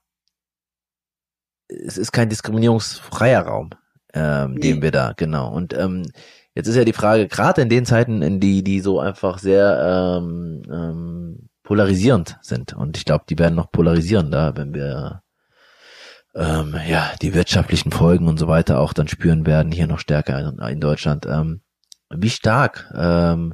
es 1.67 1.97
ist 1.97 2.11
kein 2.11 2.29
diskriminierungsfreier 2.29 3.41
Raum, 3.41 3.71
ähm, 4.13 4.53
nee. 4.53 4.59
den 4.59 4.81
wir 4.83 4.91
da, 4.91 5.13
genau. 5.17 5.51
Und 5.51 5.73
ähm, 5.73 6.05
jetzt 6.53 6.67
ist 6.67 6.75
ja 6.75 6.85
die 6.85 6.93
Frage, 6.93 7.27
gerade 7.27 7.61
in 7.61 7.69
den 7.69 7.85
Zeiten, 7.85 8.21
in 8.21 8.39
die, 8.39 8.63
die 8.63 8.81
so 8.81 8.99
einfach 8.99 9.39
sehr 9.39 10.19
ähm, 10.19 10.61
ähm, 10.71 11.49
polarisierend 11.63 12.37
sind. 12.41 12.73
Und 12.73 12.97
ich 12.97 13.05
glaube, 13.05 13.25
die 13.27 13.39
werden 13.39 13.55
noch 13.55 13.71
polarisierender, 13.71 14.55
wenn 14.55 14.73
wir 14.75 15.21
ähm, 16.35 16.75
ja, 16.87 17.11
die 17.21 17.33
wirtschaftlichen 17.33 17.91
Folgen 17.91 18.27
und 18.27 18.37
so 18.37 18.47
weiter 18.47 18.79
auch 18.79 18.93
dann 18.93 19.07
spüren 19.07 19.45
werden, 19.45 19.71
hier 19.71 19.87
noch 19.87 19.99
stärker 19.99 20.53
in, 20.69 20.79
Deutschland. 20.79 21.25
Ähm, 21.25 21.61
wie 22.09 22.29
stark, 22.29 22.91
ähm, 22.95 23.53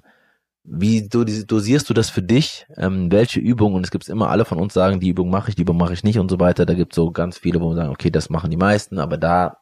wie 0.68 1.08
dosierst 1.08 1.90
du 1.90 1.94
das 1.94 2.10
für 2.10 2.24
dich? 2.24 2.66
Ähm, 2.76 3.12
welche 3.12 3.40
Übungen, 3.40 3.76
und 3.76 3.86
es 3.86 3.92
gibt 3.92 4.10
immer 4.10 4.30
alle 4.30 4.46
von 4.46 4.58
uns 4.58 4.74
sagen, 4.74 5.00
die 5.00 5.10
Übung 5.10 5.30
mache 5.30 5.50
ich, 5.50 5.56
die 5.56 5.62
Übung 5.62 5.78
mache 5.78 5.94
ich 5.94 6.04
nicht 6.04 6.18
und 6.18 6.30
so 6.30 6.40
weiter. 6.40 6.66
Da 6.66 6.74
gibt 6.74 6.94
es 6.94 6.96
so 6.96 7.12
ganz 7.12 7.38
viele, 7.38 7.62
wo 7.62 7.70
wir 7.70 7.76
sagen, 7.76 7.92
okay, 7.92 8.10
das 8.10 8.30
machen 8.30 8.50
die 8.50 8.58
meisten, 8.58 8.98
aber 8.98 9.18
da 9.18 9.58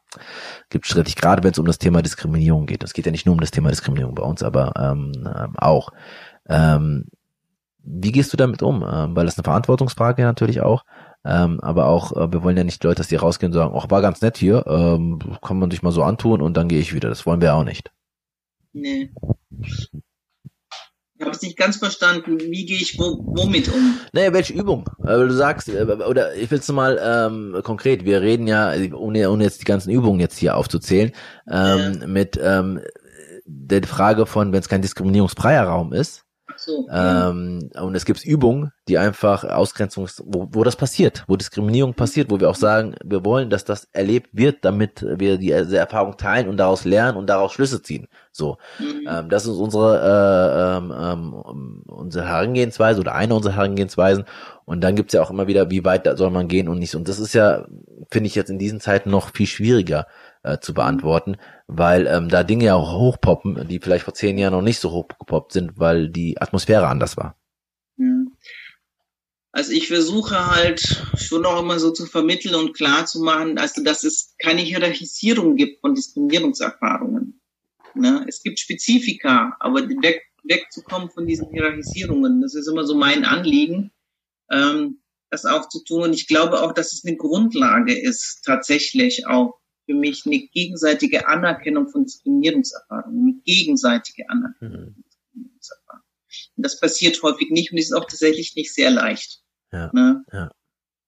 gibt 0.70 0.86
es 0.86 0.90
strittig, 0.90 1.16
gerade 1.16 1.44
wenn 1.44 1.52
es 1.52 1.58
um 1.58 1.66
das 1.66 1.78
Thema 1.78 2.00
Diskriminierung 2.00 2.64
geht. 2.66 2.82
Es 2.82 2.94
geht 2.94 3.04
ja 3.04 3.12
nicht 3.12 3.26
nur 3.26 3.34
um 3.34 3.40
das 3.40 3.50
Thema 3.50 3.68
Diskriminierung 3.68 4.14
bei 4.14 4.22
uns, 4.22 4.42
aber 4.42 4.72
ähm, 4.76 5.12
ähm, 5.26 5.56
auch. 5.56 5.90
Ähm, 6.48 7.06
wie 7.84 8.12
gehst 8.12 8.32
du 8.32 8.38
damit 8.38 8.62
um? 8.62 8.82
Ähm, 8.82 9.14
weil 9.14 9.26
das 9.26 9.36
eine 9.36 9.44
Verantwortungsfrage 9.44 10.22
natürlich 10.22 10.62
auch. 10.62 10.84
Ähm, 11.24 11.60
aber 11.60 11.86
auch, 11.86 12.12
äh, 12.12 12.32
wir 12.32 12.42
wollen 12.42 12.56
ja 12.56 12.64
nicht 12.64 12.84
Leute, 12.84 12.96
dass 12.96 13.08
die 13.08 13.16
rausgehen 13.16 13.52
und 13.52 13.58
sagen, 13.58 13.74
ach, 13.76 13.90
war 13.90 14.02
ganz 14.02 14.20
nett 14.20 14.36
hier, 14.36 14.66
ähm, 14.66 15.18
kann 15.40 15.58
man 15.58 15.70
sich 15.70 15.82
mal 15.82 15.92
so 15.92 16.02
antun 16.02 16.42
und 16.42 16.56
dann 16.56 16.68
gehe 16.68 16.80
ich 16.80 16.94
wieder. 16.94 17.08
Das 17.08 17.24
wollen 17.24 17.40
wir 17.40 17.54
auch 17.54 17.64
nicht. 17.64 17.90
Nee. 18.72 19.10
Ich 21.16 21.20
habe 21.20 21.30
es 21.30 21.42
nicht 21.42 21.56
ganz 21.56 21.76
verstanden. 21.76 22.40
Wie 22.40 22.66
gehe 22.66 22.76
ich 22.76 22.98
wo, 22.98 23.22
womit 23.24 23.68
um? 23.68 24.00
Naja, 24.12 24.32
welche 24.32 24.52
Übung? 24.52 24.90
Äh, 25.02 25.16
du 25.16 25.32
sagst, 25.32 25.68
äh, 25.68 25.84
oder 25.84 26.34
ich 26.34 26.50
will 26.50 26.58
es 26.58 26.70
mal 26.70 27.00
ähm, 27.02 27.60
konkret, 27.62 28.04
wir 28.04 28.20
reden 28.20 28.46
ja, 28.46 28.72
ohne, 28.94 29.30
ohne 29.30 29.44
jetzt 29.44 29.60
die 29.60 29.64
ganzen 29.64 29.90
Übungen 29.90 30.20
jetzt 30.20 30.36
hier 30.36 30.56
aufzuzählen, 30.56 31.12
ähm, 31.48 31.98
ja. 32.00 32.06
mit 32.06 32.38
ähm, 32.42 32.80
der 33.46 33.82
Frage 33.84 34.26
von, 34.26 34.52
wenn 34.52 34.60
es 34.60 34.68
kein 34.68 34.82
diskriminierungsfreier 34.82 35.64
Raum 35.64 35.92
ist, 35.92 36.23
so, 36.64 36.88
ähm, 36.90 37.70
Und 37.74 37.94
es 37.94 38.06
gibt 38.06 38.24
Übungen, 38.24 38.72
die 38.88 38.96
einfach 38.96 39.44
Ausgrenzungs, 39.44 40.22
wo, 40.24 40.48
wo 40.50 40.64
das 40.64 40.76
passiert, 40.76 41.24
wo 41.26 41.36
Diskriminierung 41.36 41.92
passiert, 41.92 42.30
wo 42.30 42.40
wir 42.40 42.48
auch 42.48 42.54
sagen, 42.54 42.94
wir 43.04 43.24
wollen, 43.24 43.50
dass 43.50 43.64
das 43.64 43.88
erlebt 43.92 44.30
wird, 44.32 44.64
damit 44.64 45.04
wir 45.06 45.36
diese 45.36 45.76
Erfahrung 45.76 46.16
teilen 46.16 46.48
und 46.48 46.56
daraus 46.56 46.84
lernen 46.84 47.18
und 47.18 47.26
daraus 47.28 47.52
Schlüsse 47.52 47.82
ziehen. 47.82 48.08
So, 48.32 48.56
mhm. 48.78 49.06
ähm, 49.08 49.28
das 49.28 49.44
ist 49.44 49.56
unsere 49.56 49.98
äh, 50.00 50.76
ähm, 50.78 50.92
ähm, 50.98 51.82
unsere 51.86 52.26
Herangehensweise 52.26 53.00
oder 53.00 53.14
eine 53.14 53.34
unserer 53.34 53.56
Herangehensweisen. 53.56 54.24
Und 54.64 54.80
dann 54.80 54.96
gibt's 54.96 55.12
ja 55.12 55.22
auch 55.22 55.30
immer 55.30 55.46
wieder, 55.46 55.70
wie 55.70 55.84
weit 55.84 56.08
soll 56.16 56.30
man 56.30 56.48
gehen 56.48 56.68
und 56.68 56.78
nicht. 56.78 56.94
Und 56.94 57.08
das 57.08 57.18
ist 57.18 57.34
ja, 57.34 57.66
finde 58.10 58.28
ich 58.28 58.34
jetzt 58.34 58.50
in 58.50 58.58
diesen 58.58 58.80
Zeiten 58.80 59.10
noch 59.10 59.34
viel 59.34 59.46
schwieriger 59.46 60.06
äh, 60.42 60.58
zu 60.58 60.72
beantworten, 60.72 61.36
weil 61.66 62.06
ähm, 62.06 62.28
da 62.28 62.44
Dinge 62.44 62.66
ja 62.66 62.74
auch 62.74 62.92
hochpoppen, 62.98 63.68
die 63.68 63.80
vielleicht 63.80 64.04
vor 64.04 64.14
zehn 64.14 64.38
Jahren 64.38 64.52
noch 64.52 64.62
nicht 64.62 64.78
so 64.78 64.90
hochgepoppt 64.90 65.52
sind, 65.52 65.78
weil 65.78 66.08
die 66.08 66.40
Atmosphäre 66.40 66.86
anders 66.86 67.16
war. 67.16 67.36
Also 69.54 69.70
ich 69.70 69.86
versuche 69.86 70.50
halt 70.50 70.80
schon 71.16 71.46
auch 71.46 71.60
immer 71.62 71.78
so 71.78 71.92
zu 71.92 72.06
vermitteln 72.06 72.56
und 72.56 72.74
klar 72.74 73.06
zu 73.06 73.22
machen, 73.22 73.56
also 73.56 73.84
dass 73.84 74.02
es 74.02 74.34
keine 74.36 74.60
Hierarchisierung 74.60 75.54
gibt 75.54 75.80
von 75.80 75.94
Diskriminierungserfahrungen. 75.94 77.40
Ne? 77.94 78.26
Es 78.28 78.42
gibt 78.42 78.58
Spezifika, 78.58 79.56
aber 79.60 79.88
weg, 79.88 80.22
wegzukommen 80.42 81.08
von 81.08 81.28
diesen 81.28 81.50
Hierarchisierungen, 81.50 82.42
das 82.42 82.56
ist 82.56 82.66
immer 82.66 82.84
so 82.84 82.96
mein 82.96 83.24
Anliegen, 83.24 83.92
ähm, 84.50 84.98
das 85.30 85.44
auch 85.44 85.68
zu 85.68 85.84
tun. 85.84 86.02
Und 86.02 86.14
ich 86.14 86.26
glaube 86.26 86.60
auch, 86.60 86.72
dass 86.72 86.92
es 86.92 87.04
eine 87.04 87.16
Grundlage 87.16 87.96
ist, 87.96 88.42
tatsächlich 88.44 89.28
auch 89.28 89.60
für 89.86 89.94
mich 89.94 90.24
eine 90.26 90.38
gegenseitige 90.38 91.28
Anerkennung 91.28 91.88
von 91.88 92.04
Diskriminierungserfahrungen, 92.04 93.20
eine 93.20 93.40
gegenseitige 93.44 94.28
Anerkennung 94.28 94.80
mhm. 94.80 94.94
von 94.94 95.04
Diskriminierungserfahrungen. 95.04 96.04
Und 96.56 96.66
das 96.66 96.80
passiert 96.80 97.22
häufig 97.22 97.50
nicht 97.50 97.72
und 97.72 97.78
ist 97.78 97.92
auch 97.92 98.06
tatsächlich 98.06 98.54
nicht 98.56 98.74
sehr 98.74 98.90
leicht. 98.90 99.40
Ja, 99.72 99.90
ne? 99.92 100.24
ja. 100.32 100.50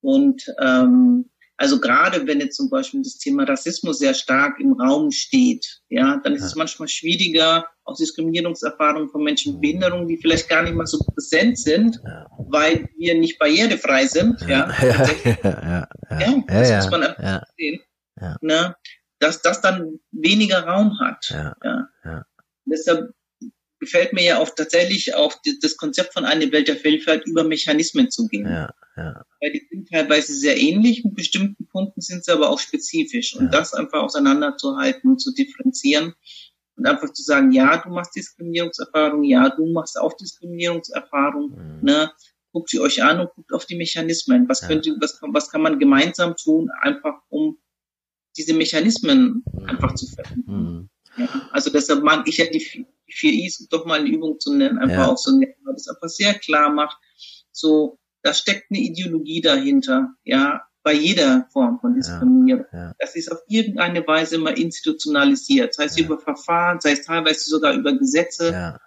Und 0.00 0.44
ähm, 0.60 1.30
also 1.58 1.80
gerade 1.80 2.26
wenn 2.26 2.40
jetzt 2.40 2.56
zum 2.56 2.68
Beispiel 2.68 3.02
das 3.02 3.16
Thema 3.16 3.44
Rassismus 3.44 3.98
sehr 3.98 4.12
stark 4.12 4.60
im 4.60 4.74
Raum 4.74 5.10
steht, 5.10 5.80
ja, 5.88 6.20
dann 6.22 6.34
ist 6.34 6.42
ja. 6.42 6.46
es 6.48 6.54
manchmal 6.54 6.88
schwieriger, 6.88 7.66
auch 7.84 7.96
Diskriminierungserfahrungen 7.96 9.08
von 9.08 9.22
Menschen 9.22 9.54
mit 9.54 9.62
Behinderung, 9.62 10.06
die 10.06 10.18
vielleicht 10.18 10.48
gar 10.48 10.62
nicht 10.62 10.74
mal 10.74 10.86
so 10.86 10.98
präsent 10.98 11.58
sind, 11.58 11.98
ja. 12.04 12.26
weil 12.50 12.88
wir 12.98 13.14
nicht 13.18 13.38
barrierefrei 13.38 14.06
sind, 14.06 14.40
ja. 14.42 14.70
Ja, 14.82 15.06
ja, 15.24 15.38
ja, 15.42 15.88
ja, 16.10 16.20
ja 16.20 16.44
das 16.46 16.84
muss 16.84 16.90
man 16.90 17.02
einfach 17.04 17.46
sehen 17.56 17.80
ja. 18.20 18.36
ne, 18.40 18.76
dass 19.18 19.42
das 19.42 19.60
dann 19.60 20.00
weniger 20.10 20.60
Raum 20.60 20.98
hat. 21.00 21.30
Ja. 21.30 21.56
Ja. 21.62 21.88
ja. 22.04 22.26
Deshalb 22.64 23.10
gefällt 23.78 24.12
mir 24.12 24.24
ja 24.24 24.38
auch 24.38 24.50
tatsächlich 24.50 25.14
auch 25.14 25.34
das 25.62 25.76
Konzept 25.76 26.14
von 26.14 26.24
einer 26.24 26.50
Welt 26.52 26.68
der 26.68 26.76
Vielfalt 26.76 27.26
über 27.26 27.44
Mechanismen 27.44 28.10
zu 28.10 28.26
gehen. 28.26 28.46
Ja, 28.46 28.74
ja. 28.96 29.24
Weil 29.40 29.52
die 29.52 29.66
sind 29.70 29.88
teilweise 29.90 30.34
sehr 30.34 30.58
ähnlich, 30.58 31.04
in 31.04 31.14
bestimmten 31.14 31.66
Punkten 31.68 32.00
sind 32.00 32.24
sie 32.24 32.32
aber 32.32 32.50
auch 32.50 32.58
spezifisch. 32.58 33.36
Und 33.36 33.46
ja. 33.46 33.50
das 33.50 33.74
einfach 33.74 34.02
auseinanderzuhalten 34.02 35.10
und 35.10 35.18
zu 35.18 35.32
differenzieren 35.32 36.14
und 36.76 36.86
einfach 36.86 37.12
zu 37.12 37.22
sagen, 37.22 37.52
ja, 37.52 37.76
du 37.78 37.90
machst 37.90 38.16
Diskriminierungserfahrung, 38.16 39.24
ja, 39.24 39.48
du 39.50 39.66
machst 39.72 39.98
auch 39.98 40.14
Diskriminierungserfahrung, 40.14 41.50
mhm. 41.50 41.78
ne? 41.82 42.12
Guckt 42.52 42.70
sie 42.70 42.80
euch 42.80 43.02
an 43.02 43.20
und 43.20 43.30
guckt 43.34 43.52
auf 43.52 43.66
die 43.66 43.76
Mechanismen. 43.76 44.48
Was 44.48 44.62
ja. 44.62 44.68
könnte, 44.68 44.96
was, 44.98 45.20
was 45.20 45.50
kann 45.50 45.60
man 45.60 45.78
gemeinsam 45.78 46.36
tun, 46.36 46.70
einfach 46.80 47.20
um 47.28 47.58
diese 48.36 48.54
Mechanismen 48.54 49.44
einfach 49.66 49.94
zu 49.94 50.06
verändern. 50.06 50.44
Mhm. 50.46 50.88
Ja, 51.18 51.48
also 51.50 51.70
deshalb 51.70 52.02
mag 52.02 52.28
ich 52.28 52.36
ja 52.36 52.46
die, 52.46 52.86
vier 53.08 53.32
I's 53.32 53.68
doch 53.68 53.86
mal 53.86 54.00
eine 54.00 54.08
Übung 54.08 54.38
zu 54.38 54.54
nennen, 54.54 54.78
einfach 54.78 54.96
ja. 54.96 55.06
auch 55.06 55.18
so 55.18 55.32
nennen, 55.36 55.54
weil 55.64 55.74
das 55.74 55.88
einfach 55.88 56.08
sehr 56.08 56.34
klar 56.34 56.72
macht, 56.72 56.98
so, 57.52 57.98
da 58.22 58.34
steckt 58.34 58.70
eine 58.70 58.80
Ideologie 58.80 59.40
dahinter, 59.40 60.10
ja, 60.24 60.62
bei 60.82 60.92
jeder 60.92 61.48
Form 61.52 61.80
von 61.80 61.94
Diskriminierung. 61.94 62.64
Ja, 62.72 62.78
ja. 62.78 62.94
Das 63.00 63.16
ist 63.16 63.32
auf 63.32 63.40
irgendeine 63.48 64.06
Weise 64.06 64.36
immer 64.36 64.56
institutionalisiert, 64.56 65.74
sei 65.74 65.86
es 65.86 65.96
ja. 65.98 66.04
über 66.04 66.18
Verfahren, 66.18 66.80
sei 66.80 66.92
es 66.92 67.02
teilweise 67.02 67.50
sogar 67.50 67.74
über 67.74 67.92
Gesetze, 67.98 68.78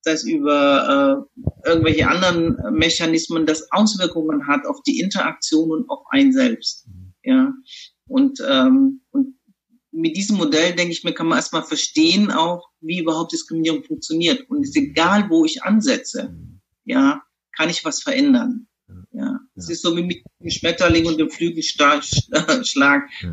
sei 0.00 0.12
es 0.12 0.24
über 0.24 1.26
äh, 1.36 1.68
irgendwelche 1.68 2.08
anderen 2.08 2.56
Mechanismen, 2.72 3.44
das 3.44 3.70
Auswirkungen 3.70 4.46
hat 4.46 4.66
auf 4.66 4.82
die 4.82 5.00
Interaktion 5.00 5.70
und 5.70 5.90
auf 5.90 6.04
einen 6.10 6.32
selbst. 6.32 6.86
Mhm. 6.86 7.14
Ja, 7.22 7.52
und, 8.06 8.40
ähm, 8.46 9.02
und 9.10 9.36
mit 9.90 10.16
diesem 10.16 10.36
Modell, 10.36 10.74
denke 10.74 10.92
ich 10.92 11.04
mir, 11.04 11.12
kann 11.12 11.28
man 11.28 11.38
erstmal 11.38 11.62
verstehen 11.62 12.30
auch, 12.30 12.68
wie 12.80 12.98
überhaupt 12.98 13.32
Diskriminierung 13.32 13.84
funktioniert. 13.84 14.50
Und 14.50 14.62
es 14.62 14.70
ist 14.70 14.76
egal, 14.76 15.30
wo 15.30 15.44
ich 15.44 15.62
ansetze. 15.62 16.34
ja, 16.84 17.22
kann 17.56 17.70
ich 17.70 17.84
was 17.84 18.02
verändern. 18.02 18.66
Ja, 19.12 19.40
es 19.54 19.70
ist 19.70 19.82
so 19.82 19.96
wie 19.96 20.02
mit 20.02 20.22
dem 20.40 20.50
Schmetterling 20.50 21.06
und 21.06 21.18
dem 21.18 21.30
Flügelschlag, 21.30 22.02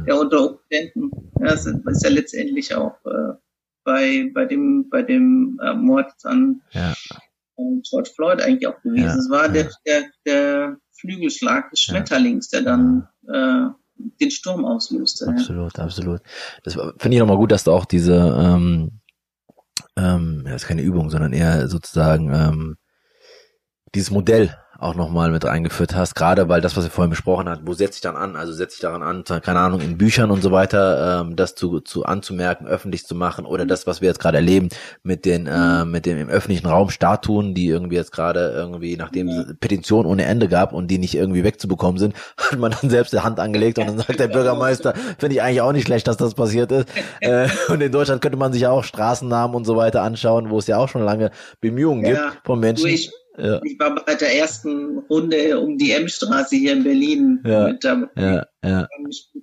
der 0.08 0.20
unter 0.20 0.52
Umständen, 0.52 1.12
ja, 1.40 1.48
das 1.48 1.66
ist 1.66 2.04
ja 2.04 2.10
letztendlich 2.10 2.74
auch 2.74 2.96
äh, 3.06 3.34
bei, 3.84 4.32
bei 4.34 4.46
dem, 4.46 4.90
bei 4.90 5.02
dem 5.02 5.60
äh, 5.62 5.74
Mord 5.74 6.14
an 6.24 6.62
ja. 6.72 6.96
George 7.58 8.12
Floyd 8.16 8.42
eigentlich 8.42 8.68
auch 8.68 8.82
gewesen. 8.82 9.04
Ja, 9.04 9.16
es 9.16 9.30
war 9.30 9.48
ja. 9.48 9.52
der, 9.52 9.72
der, 9.86 10.12
der 10.26 10.78
Flügelschlag 11.00 11.70
des 11.72 11.82
Schmetterlings, 11.82 12.50
der 12.50 12.62
dann 12.62 13.08
äh, 13.28 13.68
den 14.20 14.32
Sturm 14.32 14.66
auslöste. 14.66 15.28
Absolut, 15.28 15.78
ja. 15.78 15.84
absolut. 15.84 16.22
Das 16.64 16.74
finde 16.74 17.16
ich 17.16 17.20
nochmal 17.20 17.38
gut, 17.38 17.52
dass 17.52 17.64
du 17.64 17.72
auch 17.72 17.86
diese, 17.86 18.16
ähm, 18.16 19.02
ähm, 19.96 20.44
das 20.46 20.64
ist 20.64 20.68
keine 20.68 20.82
Übung, 20.82 21.10
sondern 21.10 21.34
eher 21.34 21.68
sozusagen 21.68 22.34
ähm, 22.34 22.78
dieses 23.94 24.12
Modell 24.12 24.56
auch 24.82 24.96
nochmal 24.96 25.30
mit 25.30 25.46
reingeführt 25.46 25.96
hast, 25.96 26.16
gerade 26.16 26.50
weil 26.50 26.60
das, 26.60 26.76
was 26.76 26.86
wir 26.86 26.92
vorhin 26.92 27.12
besprochen 27.12 27.48
haben, 27.48 27.62
wo 27.68 27.74
setze 27.74 27.96
ich 27.96 28.02
dann 28.02 28.16
an? 28.16 28.36
Also 28.36 28.52
setze 28.52 28.76
ich 28.76 28.82
daran 28.82 29.04
an, 29.04 29.24
keine 29.42 29.60
Ahnung, 29.60 29.80
in 29.80 29.98
Büchern 29.98 30.32
und 30.32 30.42
so 30.42 30.52
weiter, 30.52 31.22
ähm, 31.22 31.36
das 31.36 31.54
zu, 31.54 31.82
zu 31.82 32.04
anzumerken, 32.04 32.68
öffentlich 32.68 33.06
zu 33.06 33.14
machen 33.14 33.46
oder 33.46 33.66
das, 33.66 33.86
was 33.86 34.02
wir 34.02 34.08
jetzt 34.08 34.20
gerade 34.20 34.38
erleben 34.38 34.70
mit 35.04 35.26
den, 35.26 35.46
äh, 35.46 35.86
mit 35.86 36.08
dem 36.08 36.18
im 36.18 36.30
öffentlichen 36.30 36.66
Raum 36.66 36.90
Statuen, 36.90 37.54
die 37.54 37.68
irgendwie 37.68 37.96
jetzt 37.96 38.12
gerade 38.12 38.54
irgendwie, 38.56 38.98
nachdem 38.98 39.28
es 39.28 39.56
Petitionen 39.60 40.10
ohne 40.10 40.26
Ende 40.26 40.48
gab 40.48 40.74
und 40.74 40.88
die 40.88 40.98
nicht 40.98 41.14
irgendwie 41.14 41.44
wegzubekommen 41.44 42.00
sind, 42.00 42.16
hat 42.38 42.58
man 42.58 42.72
dann 42.72 42.90
selbst 42.90 43.14
die 43.14 43.20
Hand 43.20 43.40
angelegt 43.40 43.78
und 43.78 43.88
dann 43.88 44.00
sagt 44.00 44.20
der 44.20 44.30
Bürgermeister, 44.30 44.96
finde 45.20 45.36
ich 45.36 45.42
eigentlich 45.44 45.62
auch 45.62 45.74
nicht 45.74 45.86
schlecht, 45.86 46.08
dass 46.08 46.18
das 46.18 46.34
passiert 46.34 46.72
ist. 46.72 46.88
Äh, 47.20 47.50
und 47.68 47.82
in 47.82 47.92
Deutschland 47.92 48.22
könnte 48.22 48.38
man 48.38 48.52
sich 48.52 48.64
ja 48.64 48.72
auch 48.72 48.84
Straßennamen 48.84 49.56
und 49.56 49.66
so 49.66 49.76
weiter 49.76 50.02
anschauen, 50.02 50.50
wo 50.50 50.58
es 50.58 50.66
ja 50.66 50.78
auch 50.78 50.90
schon 50.90 51.04
lange 51.04 51.30
Bemühungen 51.60 52.04
ja, 52.04 52.32
gibt 52.32 52.46
von 52.46 52.60
Menschen. 52.60 52.88
Ich 52.88 53.12
ja. 53.38 53.62
Ich 53.64 53.80
war 53.80 53.96
bei 53.96 54.16
der 54.16 54.38
ersten 54.38 55.00
Runde 55.10 55.60
um 55.60 55.78
die 55.78 55.92
M-Straße 55.92 56.56
hier 56.56 56.74
in 56.74 56.84
Berlin. 56.84 57.40
Ja, 57.46 57.68
mit, 57.68 57.86
ähm, 57.86 58.10
ja, 58.16 58.46
ja. 58.64 58.88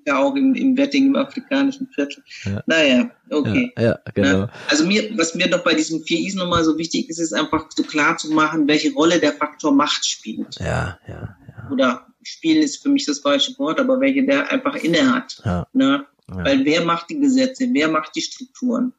ja 0.07 0.19
auch 0.19 0.35
im, 0.37 0.55
im 0.55 0.77
Wetting 0.77 1.07
im 1.07 1.17
afrikanischen 1.17 1.89
Viertel. 1.89 2.23
Ja. 2.45 2.63
Naja, 2.67 3.11
okay. 3.31 3.73
Ja, 3.77 3.83
ja 3.83 3.99
genau. 4.15 4.39
Ja. 4.41 4.51
Also 4.69 4.87
mir, 4.87 5.17
was 5.17 5.35
mir 5.35 5.49
doch 5.49 5.65
bei 5.65 5.75
diesen 5.75 6.05
vier 6.05 6.27
Is 6.27 6.35
nochmal 6.35 6.65
so 6.65 6.77
wichtig 6.77 7.09
ist, 7.09 7.19
ist 7.19 7.33
einfach 7.33 7.67
so 7.75 7.83
klar 7.83 8.19
zu 8.19 8.31
machen, 8.31 8.69
welche 8.69 8.93
Rolle 8.93 9.21
der 9.21 9.33
Faktor 9.33 9.73
Macht 9.73 10.05
spielt. 10.05 10.57
Ja, 10.61 10.99
ja, 11.09 11.37
ja. 11.47 11.71
Oder 11.71 12.07
spielen 12.23 12.63
ist 12.63 12.83
für 12.83 12.91
mich 12.91 13.07
das 13.07 13.21
falsche 13.21 13.59
Wort, 13.59 13.81
aber 13.81 14.01
welche 14.01 14.25
der 14.25 14.51
einfach 14.51 14.75
innehat. 14.77 15.41
Ja. 15.45 15.67
Ne? 15.73 16.07
Ja. 16.29 16.45
Weil 16.45 16.65
wer 16.65 16.85
macht 16.85 17.09
die 17.11 17.19
Gesetze, 17.19 17.69
wer 17.73 17.89
macht 17.89 18.15
die 18.17 18.21
Strukturen? 18.21 18.93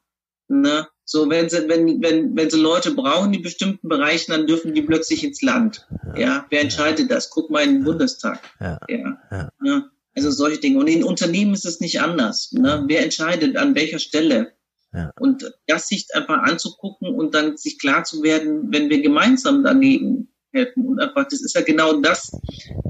Ne? 0.48 0.88
So, 1.12 1.28
wenn 1.28 1.50
sie, 1.50 1.68
wenn, 1.68 2.04
wenn, 2.04 2.36
wenn 2.36 2.52
sie 2.52 2.60
Leute 2.60 2.94
brauchen 2.94 3.34
in 3.34 3.42
bestimmten 3.42 3.90
Bereichen, 3.90 4.32
dann 4.32 4.46
dürfen 4.46 4.76
die 4.76 4.84
plötzlich 4.84 5.24
ins 5.24 5.42
Land. 5.42 5.88
Ja, 6.14 6.20
ja? 6.20 6.46
wer 6.52 6.62
entscheidet 6.62 7.10
das? 7.10 7.32
Guck 7.32 7.50
mal 7.50 7.64
in 7.64 7.78
den 7.78 7.84
Bundestag. 7.84 8.40
Ja. 8.60 8.80
ja. 8.88 9.50
ja. 9.66 9.90
Also 10.16 10.30
solche 10.30 10.60
Dinge. 10.60 10.78
Und 10.78 10.86
in 10.86 11.04
Unternehmen 11.04 11.56
ist 11.56 11.66
es 11.66 11.80
nicht 11.80 12.00
anders. 12.00 12.52
Ne? 12.52 12.84
Wer 12.86 13.04
entscheidet 13.04 13.58
an 13.58 13.74
welcher 13.74 13.98
Stelle? 13.98 14.52
Ja. 14.94 15.12
Und 15.20 15.52
das 15.66 15.88
sich 15.88 16.06
einfach 16.14 16.44
anzugucken 16.44 17.16
und 17.16 17.34
dann 17.34 17.58
sich 17.58 17.80
klar 17.80 18.04
zu 18.04 18.22
werden, 18.22 18.72
wenn 18.72 18.92
wir 18.92 19.02
gemeinsam 19.02 19.64
dagegen 19.64 20.28
helfen. 20.52 20.86
Und 20.86 21.00
einfach, 21.00 21.28
das 21.28 21.42
ist 21.42 21.56
ja 21.56 21.62
genau 21.62 21.94
das, 22.02 22.40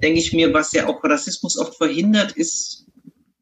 denke 0.04 0.20
ich 0.20 0.34
mir, 0.34 0.54
was 0.54 0.74
ja 0.74 0.88
auch 0.88 1.02
Rassismus 1.06 1.58
oft 1.58 1.78
verhindert 1.78 2.34
ist 2.34 2.86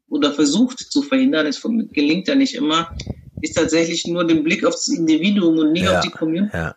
oder 0.08 0.32
versucht 0.32 0.78
zu 0.78 1.02
verhindern. 1.02 1.48
Es 1.48 1.64
gelingt 1.64 2.28
ja 2.28 2.36
nicht 2.36 2.54
immer, 2.54 2.95
ist 3.42 3.56
tatsächlich 3.56 4.06
nur 4.08 4.26
den 4.26 4.44
Blick 4.44 4.66
auf 4.66 4.74
das 4.74 4.88
Individuum 4.88 5.58
und 5.58 5.72
nie 5.72 5.84
ja, 5.84 5.98
auf 5.98 6.04
die 6.04 6.10
Community. 6.10 6.56
Ja, 6.56 6.76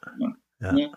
ja. 0.61 0.77
ja. 0.77 0.91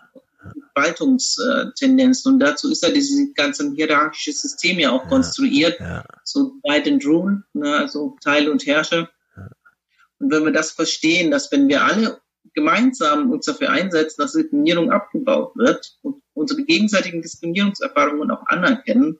Spaltungstendenzen. 0.70 2.34
Und 2.34 2.40
dazu 2.40 2.70
ist 2.70 2.82
ja 2.82 2.90
dieses 2.90 3.34
ganze 3.34 3.70
hierarchische 3.72 4.32
System 4.32 4.78
ja 4.78 4.90
auch 4.90 5.08
konstruiert. 5.08 5.78
Ja. 5.80 6.04
So 6.24 6.54
Divide 6.64 6.90
and 6.92 7.06
Rule, 7.06 7.42
ne, 7.52 7.76
also 7.76 8.16
Teil 8.22 8.48
und 8.48 8.66
Herrsche. 8.66 9.08
Und 10.18 10.32
wenn 10.32 10.44
wir 10.44 10.52
das 10.52 10.72
verstehen, 10.72 11.30
dass 11.30 11.50
wenn 11.52 11.68
wir 11.68 11.84
alle 11.84 12.20
gemeinsam 12.54 13.30
uns 13.30 13.46
dafür 13.46 13.70
einsetzen, 13.70 14.20
dass 14.20 14.32
Diskriminierung 14.32 14.90
abgebaut 14.90 15.56
wird 15.56 15.96
und 16.02 16.22
unsere 16.34 16.62
gegenseitigen 16.62 17.22
Diskriminierungserfahrungen 17.22 18.30
auch 18.30 18.46
anerkennen, 18.46 19.18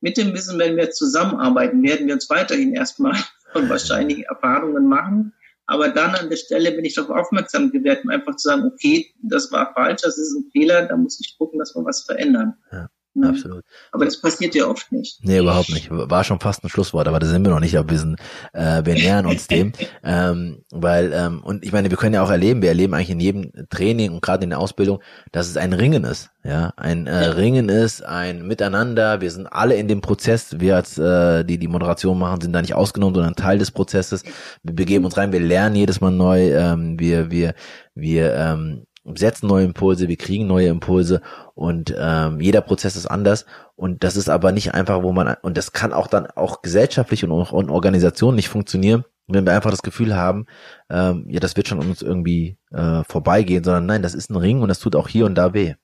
mit 0.00 0.16
dem 0.16 0.34
Wissen, 0.34 0.58
wenn 0.58 0.76
wir 0.76 0.90
zusammenarbeiten, 0.90 1.82
werden 1.82 2.06
wir 2.06 2.14
uns 2.14 2.28
weiterhin 2.28 2.74
erstmal 2.74 3.16
von 3.52 3.68
wahrscheinlich 3.68 4.26
Erfahrungen 4.26 4.86
machen, 4.86 5.32
aber 5.66 5.88
dann 5.88 6.14
an 6.14 6.28
der 6.28 6.36
Stelle 6.36 6.72
bin 6.72 6.84
ich 6.84 6.94
darauf 6.94 7.10
aufmerksam 7.10 7.70
geworden, 7.70 8.10
einfach 8.10 8.36
zu 8.36 8.48
sagen, 8.48 8.64
okay, 8.64 9.12
das 9.22 9.52
war 9.52 9.72
falsch, 9.74 10.02
das 10.02 10.18
ist 10.18 10.34
ein 10.34 10.50
Fehler, 10.50 10.86
da 10.86 10.96
muss 10.96 11.20
ich 11.20 11.36
gucken, 11.38 11.58
dass 11.58 11.74
wir 11.74 11.84
was 11.84 12.02
verändern. 12.02 12.54
Ja. 12.70 12.88
Mhm. 13.14 13.24
Absolut. 13.24 13.64
Aber 13.90 14.04
das 14.04 14.20
passiert 14.20 14.54
ja 14.54 14.66
oft 14.66 14.90
nicht. 14.90 15.18
Nee, 15.22 15.38
überhaupt 15.38 15.70
nicht. 15.70 15.88
War 15.90 16.24
schon 16.24 16.40
fast 16.40 16.64
ein 16.64 16.68
Schlusswort, 16.68 17.06
aber 17.08 17.18
da 17.18 17.26
sind 17.26 17.44
wir 17.44 17.52
noch 17.52 17.60
nicht, 17.60 17.76
aber 17.76 17.90
wir 17.90 17.98
sind, 17.98 18.18
äh, 18.52 18.84
wir 18.84 18.94
nähern 18.94 19.26
uns 19.26 19.46
dem. 19.46 19.72
ähm, 20.02 20.64
weil, 20.70 21.12
ähm, 21.12 21.42
und 21.42 21.64
ich 21.64 21.72
meine, 21.72 21.90
wir 21.90 21.96
können 21.98 22.14
ja 22.14 22.22
auch 22.22 22.30
erleben, 22.30 22.62
wir 22.62 22.70
erleben 22.70 22.94
eigentlich 22.94 23.10
in 23.10 23.20
jedem 23.20 23.52
Training 23.68 24.12
und 24.12 24.22
gerade 24.22 24.44
in 24.44 24.50
der 24.50 24.60
Ausbildung, 24.60 25.02
dass 25.30 25.48
es 25.48 25.56
ein 25.56 25.72
Ringen 25.72 26.04
ist. 26.04 26.30
Ja, 26.44 26.72
ein 26.76 27.06
äh, 27.06 27.26
Ringen 27.26 27.68
ist, 27.68 28.04
ein 28.04 28.46
Miteinander, 28.46 29.20
wir 29.20 29.30
sind 29.30 29.46
alle 29.46 29.76
in 29.76 29.86
dem 29.86 30.00
Prozess, 30.00 30.58
wir 30.58 30.74
als 30.74 30.98
äh, 30.98 31.44
die 31.44 31.58
die 31.58 31.68
Moderation 31.68 32.18
machen, 32.18 32.40
sind 32.40 32.52
da 32.52 32.60
nicht 32.60 32.74
ausgenommen, 32.74 33.14
sondern 33.14 33.36
Teil 33.36 33.58
des 33.58 33.70
Prozesses. 33.70 34.24
Wir 34.64 34.74
begeben 34.74 35.04
uns 35.04 35.16
rein, 35.16 35.30
wir 35.32 35.38
lernen 35.38 35.76
jedes 35.76 36.00
Mal 36.00 36.10
neu, 36.10 36.52
ähm, 36.52 36.98
wir, 36.98 37.30
wir, 37.30 37.54
wir 37.94 38.34
ähm, 38.34 38.86
setzen 39.04 39.48
neue 39.48 39.64
Impulse, 39.64 40.08
wir 40.08 40.16
kriegen 40.16 40.46
neue 40.46 40.68
Impulse 40.68 41.20
und 41.54 41.94
ähm, 41.98 42.40
jeder 42.40 42.60
Prozess 42.60 42.96
ist 42.96 43.06
anders 43.06 43.46
und 43.74 44.04
das 44.04 44.16
ist 44.16 44.28
aber 44.28 44.52
nicht 44.52 44.74
einfach, 44.74 45.02
wo 45.02 45.12
man 45.12 45.36
und 45.42 45.56
das 45.56 45.72
kann 45.72 45.92
auch 45.92 46.06
dann 46.06 46.26
auch 46.26 46.62
gesellschaftlich 46.62 47.24
und 47.24 47.32
auch 47.32 47.52
in 47.58 47.70
Organisationen 47.70 48.36
nicht 48.36 48.48
funktionieren, 48.48 49.04
wenn 49.26 49.44
wir 49.44 49.52
einfach 49.52 49.70
das 49.70 49.82
Gefühl 49.82 50.14
haben, 50.14 50.46
ähm, 50.90 51.26
ja, 51.28 51.40
das 51.40 51.56
wird 51.56 51.68
schon 51.68 51.78
uns 51.78 52.02
irgendwie 52.02 52.58
äh, 52.70 53.02
vorbeigehen, 53.04 53.64
sondern 53.64 53.86
nein, 53.86 54.02
das 54.02 54.14
ist 54.14 54.30
ein 54.30 54.36
Ring 54.36 54.60
und 54.60 54.68
das 54.68 54.78
tut 54.78 54.96
auch 54.96 55.08
hier 55.08 55.26
und 55.26 55.34
da 55.34 55.52
weh. 55.54 55.74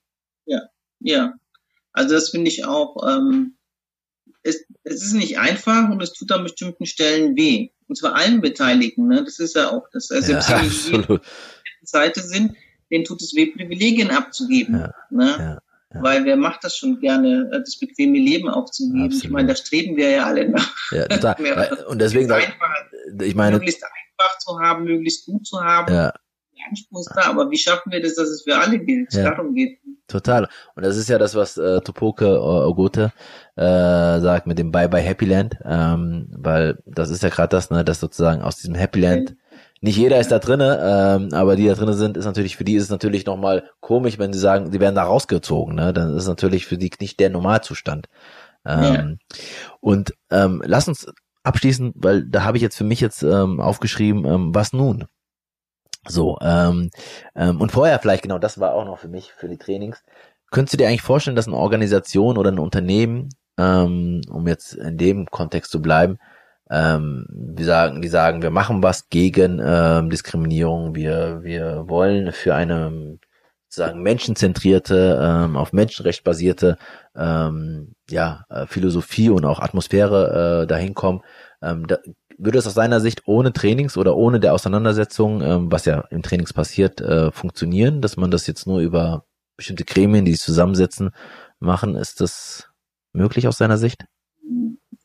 Ja, 0.45 0.61
ja. 0.99 1.33
Also 1.91 2.15
das 2.15 2.29
finde 2.29 2.49
ich 2.49 2.65
auch, 2.65 2.95
ähm, 3.07 3.57
es, 4.43 4.65
es 4.83 5.03
ist 5.03 5.13
nicht 5.13 5.39
einfach 5.39 5.89
und 5.89 6.01
es 6.01 6.13
tut 6.13 6.31
an 6.31 6.43
bestimmten 6.43 6.85
Stellen 6.85 7.35
weh. 7.35 7.69
Und 7.87 7.97
zwar 7.97 8.15
allen 8.15 8.41
Beteiligten, 8.41 9.07
ne? 9.07 9.23
Das 9.23 9.39
ist 9.39 9.55
ja 9.55 9.71
auch, 9.71 9.87
das 9.91 10.11
also 10.11 10.33
ja, 10.33 10.37
absolut. 10.37 11.21
Seite 11.81 12.21
sind, 12.21 12.55
denen 12.91 13.05
tut 13.05 13.21
es 13.21 13.35
weh, 13.35 13.47
Privilegien 13.47 14.11
abzugeben. 14.11 14.79
Ja, 14.79 14.93
ne? 15.09 15.61
Ja. 15.93 16.01
Weil 16.01 16.23
wer 16.25 16.37
macht 16.37 16.63
das 16.63 16.77
schon 16.77 16.99
gerne, 16.99 17.49
äh, 17.51 17.59
das 17.59 17.79
bequeme 17.79 18.19
Leben 18.19 18.47
aufzugeben? 18.47 19.05
Absolut. 19.05 19.23
Ich 19.23 19.29
meine, 19.31 19.47
da 19.47 19.55
streben 19.55 19.97
wir 19.97 20.09
ja 20.11 20.25
alle 20.25 20.49
nach. 20.49 20.75
Ja, 20.91 21.07
total. 21.07 21.77
Und 21.87 21.99
deswegen, 21.99 22.31
einfach, 22.31 22.75
ich 23.21 23.35
meine, 23.35 23.57
möglichst 23.57 23.83
einfach 23.83 24.37
zu 24.37 24.59
haben, 24.59 24.83
möglichst 24.83 25.25
gut 25.25 25.47
zu 25.47 25.59
haben. 25.59 25.91
Ja. 25.91 26.13
Der 26.57 26.67
Anspruch 26.69 26.99
ist 26.99 27.11
da, 27.15 27.29
aber 27.29 27.49
wie 27.49 27.57
schaffen 27.57 27.91
wir 27.91 28.01
das, 28.01 28.15
dass 28.15 28.29
es 28.29 28.43
für 28.43 28.57
alle 28.57 28.77
gilt? 28.79 29.13
Ja. 29.13 29.31
Darum 29.31 29.55
geht 29.55 29.79
Total. 30.09 30.49
Und 30.75 30.83
das 30.83 30.97
ist 30.97 31.07
ja 31.07 31.19
das, 31.19 31.35
was 31.35 31.57
äh, 31.57 31.81
Topoke 31.81 32.41
Ogote 32.41 33.13
äh, 33.55 33.61
sagt 34.19 34.47
mit 34.47 34.57
dem 34.57 34.71
Bye 34.71 34.89
Bye 34.89 35.03
Happy 35.03 35.25
Land, 35.25 35.57
ähm, 35.63 36.27
weil 36.31 36.81
das 36.85 37.11
ist 37.11 37.21
ja 37.21 37.29
gerade 37.29 37.49
das, 37.49 37.69
ne, 37.69 37.85
dass 37.85 37.99
sozusagen 37.99 38.41
aus 38.41 38.57
diesem 38.57 38.73
Happy 38.73 39.01
Land 39.01 39.35
nicht 39.81 39.97
jeder 39.97 40.19
ist 40.19 40.31
da 40.31 40.39
drinne, 40.39 40.79
ähm, 40.81 41.33
aber 41.33 41.55
die 41.55 41.67
da 41.67 41.73
drinne 41.73 41.93
sind, 41.93 42.17
ist 42.17 42.25
natürlich 42.25 42.57
für 42.57 42.65
die 42.65 42.75
ist 42.75 42.83
es 42.83 42.89
natürlich 42.89 43.25
nochmal 43.25 43.69
komisch, 43.79 44.19
wenn 44.19 44.33
sie 44.33 44.39
sagen, 44.39 44.71
sie 44.71 44.79
werden 44.79 44.95
da 44.95 45.03
rausgezogen. 45.03 45.75
Ne? 45.75 45.93
Dann 45.93 46.09
ist 46.09 46.23
es 46.23 46.27
natürlich 46.27 46.65
für 46.65 46.77
die 46.77 46.91
nicht 46.99 47.19
der 47.19 47.29
Normalzustand. 47.29 48.07
Ähm, 48.65 49.19
ja. 49.31 49.37
Und 49.79 50.13
ähm, 50.31 50.61
lass 50.65 50.87
uns 50.87 51.07
abschließen, 51.43 51.93
weil 51.95 52.25
da 52.25 52.43
habe 52.43 52.57
ich 52.57 52.63
jetzt 52.63 52.77
für 52.77 52.83
mich 52.83 52.99
jetzt 52.99 53.23
ähm, 53.23 53.61
aufgeschrieben, 53.61 54.25
ähm, 54.25 54.53
was 54.53 54.73
nun? 54.73 55.05
So, 56.07 56.37
ähm, 56.41 56.89
ähm, 57.35 57.61
und 57.61 57.71
vorher 57.71 57.99
vielleicht, 57.99 58.23
genau, 58.23 58.39
das 58.39 58.59
war 58.59 58.73
auch 58.73 58.85
noch 58.85 58.99
für 58.99 59.07
mich, 59.07 59.31
für 59.33 59.47
die 59.47 59.57
Trainings. 59.57 60.03
Könntest 60.51 60.73
du 60.73 60.77
dir 60.77 60.87
eigentlich 60.87 61.01
vorstellen, 61.01 61.35
dass 61.35 61.47
eine 61.47 61.57
Organisation 61.57 62.37
oder 62.37 62.51
ein 62.51 62.59
Unternehmen, 62.59 63.29
ähm, 63.57 64.21
um 64.29 64.47
jetzt 64.47 64.73
in 64.73 64.97
dem 64.97 65.25
Kontext 65.27 65.71
zu 65.71 65.81
bleiben, 65.81 66.17
ähm, 66.69 67.25
wir 67.29 67.65
sagen, 67.65 68.01
die 68.01 68.07
sagen, 68.07 68.41
wir 68.41 68.51
machen 68.51 68.83
was 68.83 69.09
gegen 69.09 69.61
ähm, 69.63 70.09
Diskriminierung, 70.09 70.95
wir, 70.95 71.41
wir 71.43 71.85
wollen 71.87 72.31
für 72.31 72.55
eine 72.55 73.19
sozusagen 73.69 74.01
menschenzentrierte, 74.01 75.19
ähm, 75.21 75.55
auf 75.55 75.73
Menschenrecht 75.73 76.23
basierte 76.23 76.77
ähm, 77.15 77.93
ja, 78.09 78.45
äh, 78.49 78.65
Philosophie 78.65 79.29
und 79.29 79.45
auch 79.45 79.59
Atmosphäre 79.59 80.63
äh, 80.63 80.67
dahin 80.67 80.95
kommen. 80.95 81.21
Ähm, 81.61 81.85
da, 81.87 81.97
würde 82.39 82.57
es 82.57 82.65
aus 82.65 82.73
seiner 82.73 83.01
Sicht 83.01 83.23
ohne 83.27 83.51
Trainings 83.53 83.97
oder 83.97 84.15
ohne 84.15 84.39
der 84.39 84.53
Auseinandersetzung, 84.53 85.41
ähm, 85.41 85.71
was 85.71 85.85
ja 85.85 86.05
im 86.09 86.23
Trainings 86.23 86.53
passiert, 86.53 87.01
äh, 87.01 87.31
funktionieren, 87.31 88.01
dass 88.01 88.17
man 88.17 88.31
das 88.31 88.47
jetzt 88.47 88.65
nur 88.65 88.79
über 88.79 89.25
bestimmte 89.57 89.83
Gremien, 89.83 90.25
die 90.25 90.31
sich 90.31 90.41
zusammensetzen, 90.41 91.11
machen? 91.59 91.95
Ist 91.95 92.21
das 92.21 92.69
möglich 93.11 93.47
aus 93.47 93.57
seiner 93.57 93.77
Sicht? 93.77 94.05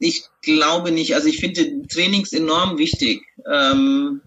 Ich 0.05 0.25
glaube 0.43 0.91
nicht. 0.93 1.15
Also 1.15 1.29
ich 1.29 1.39
finde 1.39 1.87
Trainings 1.89 2.33
enorm 2.33 2.79
wichtig. 2.79 3.23
Ähm, 3.51 4.21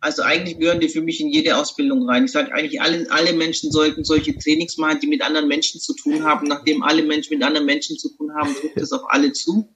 Also 0.00 0.22
eigentlich 0.22 0.58
gehören 0.58 0.80
die 0.80 0.88
für 0.88 1.00
mich 1.00 1.20
in 1.20 1.30
jede 1.30 1.56
Ausbildung 1.56 2.08
rein. 2.08 2.26
Ich 2.26 2.32
sage 2.32 2.52
eigentlich, 2.52 2.80
alle, 2.80 3.06
alle 3.10 3.32
Menschen 3.32 3.72
sollten 3.72 4.04
solche 4.04 4.36
Trainings 4.38 4.76
machen, 4.76 5.00
die 5.00 5.08
mit 5.08 5.22
anderen 5.22 5.48
Menschen 5.48 5.80
zu 5.80 5.94
tun 5.94 6.22
haben. 6.22 6.46
Nachdem 6.46 6.82
alle 6.82 7.02
Menschen 7.02 7.34
mit 7.34 7.42
anderen 7.44 7.66
Menschen 7.66 7.96
zu 7.98 8.14
tun 8.16 8.32
haben, 8.34 8.54
trifft 8.54 8.76
es 8.76 8.92
auf 8.92 9.02
alle 9.08 9.32
zu. 9.32 9.74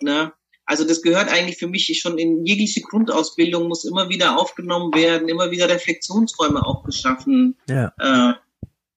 Ne? 0.00 0.32
Also 0.66 0.84
das 0.84 1.00
gehört 1.00 1.28
eigentlich 1.30 1.58
für 1.58 1.68
mich 1.68 1.98
schon 2.00 2.18
in 2.18 2.44
jegliche 2.44 2.80
Grundausbildung, 2.80 3.66
muss 3.68 3.84
immer 3.84 4.08
wieder 4.08 4.38
aufgenommen 4.38 4.92
werden, 4.94 5.28
immer 5.28 5.50
wieder 5.50 5.68
Reflexionsräume 5.68 6.64
auch 6.64 6.84
geschaffen 6.84 7.56
ja. 7.68 7.92
äh, 7.98 8.34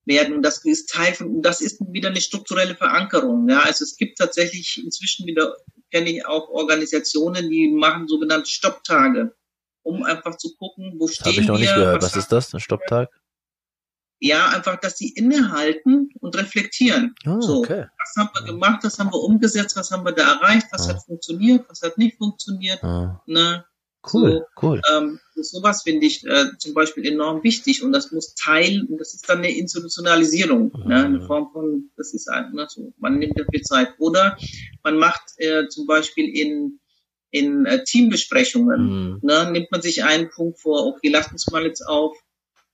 werden. 0.10 0.36
Und 0.36 0.42
das 0.42 0.66
ist 0.66 0.90
Teil 0.90 1.14
von, 1.14 1.42
das 1.42 1.62
ist 1.62 1.80
wieder 1.80 2.10
eine 2.10 2.20
strukturelle 2.20 2.76
Verankerung. 2.76 3.48
Ja, 3.48 3.62
also 3.62 3.86
es 3.86 3.96
gibt 3.96 4.18
tatsächlich 4.18 4.84
inzwischen 4.84 5.26
wieder, 5.26 5.56
kenne 5.92 6.10
ich 6.10 6.26
auch 6.26 6.50
Organisationen, 6.50 7.50
die 7.50 7.70
machen 7.70 8.10
sogenannte 8.10 8.50
Stopptage, 8.50 9.34
um 9.84 10.04
einfach 10.04 10.36
zu 10.36 10.54
gucken, 10.58 10.96
wo 10.98 11.08
stehen 11.08 11.26
wir. 11.26 11.32
Habe 11.32 11.42
ich 11.42 11.48
noch 11.48 11.60
nicht 11.60 11.76
gehört. 11.76 12.02
Was, 12.02 12.12
was 12.12 12.24
ist 12.24 12.32
das, 12.34 12.54
ein 12.54 12.60
Stopptag? 12.60 13.10
Ja, 14.22 14.50
einfach, 14.50 14.78
dass 14.82 14.98
sie 14.98 15.14
innehalten 15.14 16.10
und 16.20 16.36
reflektieren. 16.36 17.16
Oh, 17.26 17.40
so, 17.40 17.60
okay. 17.60 17.86
was 17.98 18.16
haben 18.18 18.30
wir 18.34 18.52
gemacht, 18.52 18.84
was 18.84 19.00
haben 19.00 19.14
wir 19.14 19.22
umgesetzt, 19.22 19.78
was 19.78 19.92
haben 19.92 20.04
wir 20.04 20.12
da 20.12 20.34
erreicht, 20.34 20.68
was 20.72 20.88
oh. 20.88 20.90
hat 20.90 21.06
funktioniert, 21.06 21.70
was 21.70 21.82
hat 21.82 21.98
nicht 21.98 22.18
funktioniert. 22.18 22.84
Oh. 22.84 23.12
Ne? 23.28 23.64
Cool, 24.02 24.32
so, 24.32 24.62
cool. 24.62 24.82
Ähm, 24.94 25.20
sowas 25.36 25.84
finde 25.84 26.06
ich 26.06 26.26
äh, 26.26 26.46
zum 26.58 26.74
Beispiel 26.74 27.06
enorm 27.06 27.44
wichtig 27.44 27.84
und 27.84 27.92
das 27.92 28.12
muss 28.12 28.34
Teil, 28.34 28.86
und 28.90 28.98
das 28.98 29.14
ist 29.14 29.28
dann 29.28 29.40
eine 29.40 29.52
Institutionalisierung, 29.52 30.72
mhm. 30.74 30.88
ne, 30.88 31.06
eine 31.06 31.22
Form 31.22 31.50
von, 31.52 31.90
das 31.98 32.14
ist 32.14 32.28
halt, 32.32 32.54
ne, 32.54 32.66
so, 32.70 32.94
man 32.98 33.18
nimmt 33.18 33.38
dafür 33.38 33.62
Zeit. 33.62 33.90
Oder 33.98 34.38
man 34.84 34.98
macht 34.98 35.22
äh, 35.38 35.68
zum 35.68 35.86
Beispiel 35.86 36.30
in, 36.30 36.80
in 37.30 37.66
äh, 37.66 37.84
Teambesprechungen, 37.84 38.82
mhm. 38.82 39.20
ne, 39.22 39.52
nimmt 39.52 39.72
man 39.72 39.82
sich 39.82 40.04
einen 40.04 40.30
Punkt 40.30 40.60
vor, 40.60 40.88
okay, 40.88 41.10
lasst 41.10 41.32
uns 41.34 41.50
mal 41.52 41.66
jetzt 41.66 41.86
auf 41.86 42.16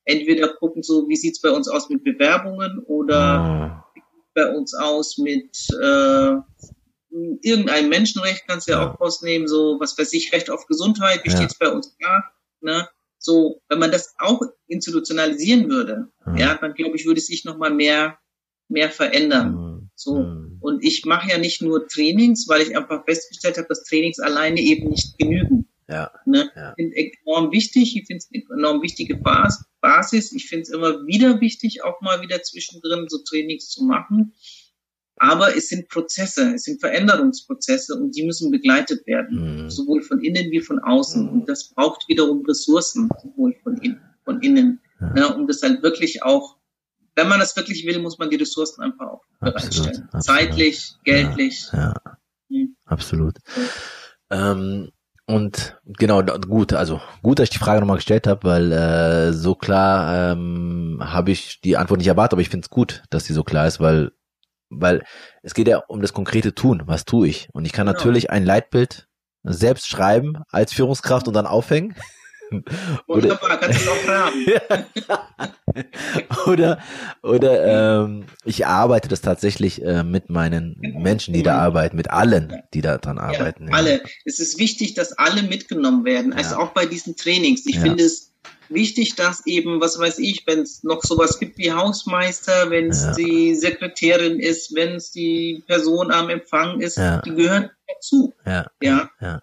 entweder 0.06 0.48
gucken 0.50 0.84
so, 0.84 1.10
wie 1.10 1.16
sieht's 1.16 1.42
bei 1.42 1.50
uns 1.50 1.68
aus 1.68 1.90
mit 1.90 2.04
Bewerbungen 2.04 2.80
oder 2.86 3.20
ah. 3.20 3.86
bei 4.34 4.50
uns 4.56 4.74
aus 4.76 5.18
mit 5.18 5.68
äh, 5.82 6.36
irgendeinem 7.42 7.90
Menschenrecht 7.90 8.44
kannst 8.48 8.68
du 8.68 8.74
ja, 8.74 8.82
ja, 8.82 8.92
auch 8.92 9.00
rausnehmen, 9.00 9.48
so 9.48 9.78
was 9.80 9.98
weiß 9.98 10.14
ich, 10.14 10.34
Recht 10.34 10.50
auf 10.50 10.66
Gesundheit, 10.68 11.22
wie 11.24 11.30
ja. 11.30 11.38
steht's 11.38 11.58
bei 11.58 11.70
uns 11.70 11.96
da? 12.00 12.24
Ne? 12.62 12.88
So, 13.18 13.62
wenn 13.70 13.80
man 13.80 13.92
das 13.92 14.14
auch 14.20 14.42
institutionalisieren 14.68 15.70
würde, 15.70 16.10
mhm. 16.26 16.38
ja, 16.38 16.56
dann 16.56 16.74
glaube 16.74 16.96
ich, 16.96 17.06
würde 17.06 17.20
es 17.20 17.28
sich 17.28 17.46
nochmal 17.46 17.74
mehr, 17.74 18.20
mehr 18.68 18.90
verändern. 18.90 19.54
Mhm. 19.54 19.90
So. 19.96 20.20
Mhm. 20.20 20.58
Und 20.62 20.84
ich 20.84 21.06
mache 21.06 21.30
ja 21.30 21.38
nicht 21.38 21.62
nur 21.62 21.88
Trainings, 21.88 22.48
weil 22.48 22.62
ich 22.62 22.76
einfach 22.78 23.06
festgestellt 23.06 23.58
habe, 23.58 23.68
dass 23.68 23.84
Trainings 23.84 24.20
alleine 24.20 24.60
eben 24.60 24.90
nicht 24.90 25.18
genügen. 25.18 25.68
Ja. 25.88 26.12
Ne? 26.26 26.52
ja. 26.56 26.72
Ich 26.72 26.76
finde 26.76 26.96
enorm 27.26 27.52
wichtig, 27.52 27.96
ich 27.96 28.08
finde 28.08 28.18
es 28.18 28.30
eine 28.32 28.60
enorm 28.60 28.82
wichtige 28.82 29.16
Basis. 29.18 30.32
Ich 30.32 30.48
finde 30.48 30.64
es 30.64 30.70
immer 30.70 31.06
wieder 31.06 31.42
wichtig, 31.42 31.84
auch 31.84 32.02
mal 32.02 32.22
wieder 32.22 32.42
zwischendrin 32.42 33.06
so 33.08 33.20
Trainings 33.20 33.70
zu 33.70 33.84
machen. 33.84 34.34
Aber 35.18 35.56
es 35.56 35.70
sind 35.70 35.88
Prozesse, 35.88 36.56
es 36.56 36.64
sind 36.64 36.82
Veränderungsprozesse 36.82 37.96
und 37.96 38.16
die 38.16 38.26
müssen 38.26 38.52
begleitet 38.52 39.08
werden, 39.08 39.64
mhm. 39.64 39.70
sowohl 39.70 40.02
von 40.02 40.20
innen 40.22 40.52
wie 40.52 40.62
von 40.62 40.80
außen. 40.80 41.24
Mhm. 41.24 41.30
Und 41.30 41.50
das 41.50 41.70
braucht 41.70 42.08
wiederum 42.10 42.44
Ressourcen, 42.46 43.10
sowohl 43.24 43.56
von 43.64 43.78
innen, 43.78 44.02
von 44.26 44.42
innen. 44.42 44.82
Ja. 45.00 45.14
Ne? 45.14 45.36
Um 45.36 45.48
das 45.48 45.62
halt 45.62 45.84
wirklich 45.84 46.24
auch, 46.24 46.58
wenn 47.16 47.30
man 47.30 47.40
das 47.40 47.56
wirklich 47.56 47.86
will, 47.86 48.00
muss 48.00 48.18
man 48.18 48.30
die 48.30 48.36
Ressourcen 48.36 48.82
einfach 48.82 49.08
auch 49.08 49.22
bereitstellen. 49.40 50.10
Absolut, 50.12 50.24
Zeitlich, 50.24 50.96
geldlich. 51.06 51.70
Ja, 51.72 51.94
ja. 51.94 52.18
Mhm. 52.50 52.76
absolut. 52.86 53.38
Ähm, 54.30 54.92
und 55.28 55.76
genau, 55.86 56.22
gut, 56.24 56.74
also 56.74 57.02
gut, 57.24 57.40
dass 57.40 57.46
ich 57.46 57.50
die 57.50 57.58
Frage 57.58 57.80
nochmal 57.80 57.98
gestellt 57.98 58.28
habe, 58.28 58.44
weil 58.44 58.72
äh, 58.72 59.34
so 59.34 59.56
klar 59.56 60.34
ähm, 60.34 61.00
habe 61.02 61.32
ich 61.32 61.62
die 61.62 61.78
Antwort 61.78 61.98
nicht 61.98 62.08
erwartet, 62.08 62.34
aber 62.34 62.42
ich 62.42 62.50
finde 62.50 62.66
es 62.66 62.70
gut, 62.70 63.04
dass 63.10 63.24
die 63.24 63.34
so 63.34 63.44
klar 63.44 63.66
ist, 63.66 63.80
weil, 63.80 64.12
weil 64.70 65.04
es 65.44 65.54
geht 65.54 65.68
ja 65.68 65.80
um 65.88 66.02
das 66.02 66.14
konkrete 66.14 66.54
Tun, 66.54 66.84
was 66.86 67.06
tue 67.06 67.28
ich. 67.28 67.50
Und 67.54 67.66
ich 67.66 67.74
kann 67.74 67.88
genau. 67.88 67.98
natürlich 67.98 68.30
ein 68.30 68.46
Leitbild 68.46 69.08
selbst 69.44 69.88
schreiben 69.88 70.38
als 70.50 70.74
Führungskraft 70.74 71.28
und 71.28 71.34
dann 71.34 71.46
aufhängen. 71.46 71.96
Wunderbar, 73.08 73.60
kannst 73.60 73.86
du 73.86 73.90
auch 73.90 74.08
haben. 74.08 74.46
oder 76.52 76.80
oder 77.24 78.04
ähm, 78.04 78.26
ich 78.44 78.66
arbeite 78.66 79.08
das 79.08 79.22
tatsächlich 79.22 79.84
äh, 79.84 80.04
mit 80.04 80.30
meinen 80.30 80.78
Menschen, 80.80 81.34
die 81.34 81.44
da 81.44 81.58
arbeiten, 81.58 81.96
mit 81.96 82.12
allen, 82.12 82.62
die 82.74 82.82
da 82.82 82.98
dran 82.98 83.18
arbeiten. 83.18 83.68
Ja, 83.68 83.74
alle. 83.74 84.02
Es 84.26 84.40
ist 84.40 84.60
wichtig, 84.60 84.94
dass 84.94 85.14
alle 85.14 85.44
mitgenommen 85.44 86.06
werden, 86.06 86.34
also 86.34 86.58
auch 86.58 86.70
bei 86.70 86.86
diesen 86.86 87.16
Trainings. 87.16 87.66
Ich 87.66 87.80
finde 87.80 88.04
es 88.04 88.35
wichtig, 88.70 89.16
dass 89.16 89.46
eben, 89.46 89.82
was 89.82 90.00
weiß 90.00 90.20
ich, 90.20 90.46
wenn 90.48 90.60
es 90.60 90.84
noch 90.84 91.04
sowas 91.04 91.40
gibt 91.40 91.58
wie 91.58 91.72
Hausmeister, 91.72 92.70
wenn 92.70 92.90
es 92.90 93.14
die 93.16 93.56
Sekretärin 93.56 94.40
ist, 94.40 94.76
wenn 94.76 94.96
es 94.96 95.12
die 95.12 95.64
Person 95.68 96.12
am 96.12 96.30
Empfang 96.30 96.82
ist, 96.82 96.98
die 96.98 97.36
gehören 97.36 97.70
dazu. 97.88 98.34
Ja. 98.46 98.68
ja. 98.82 99.10
ja 99.20 99.40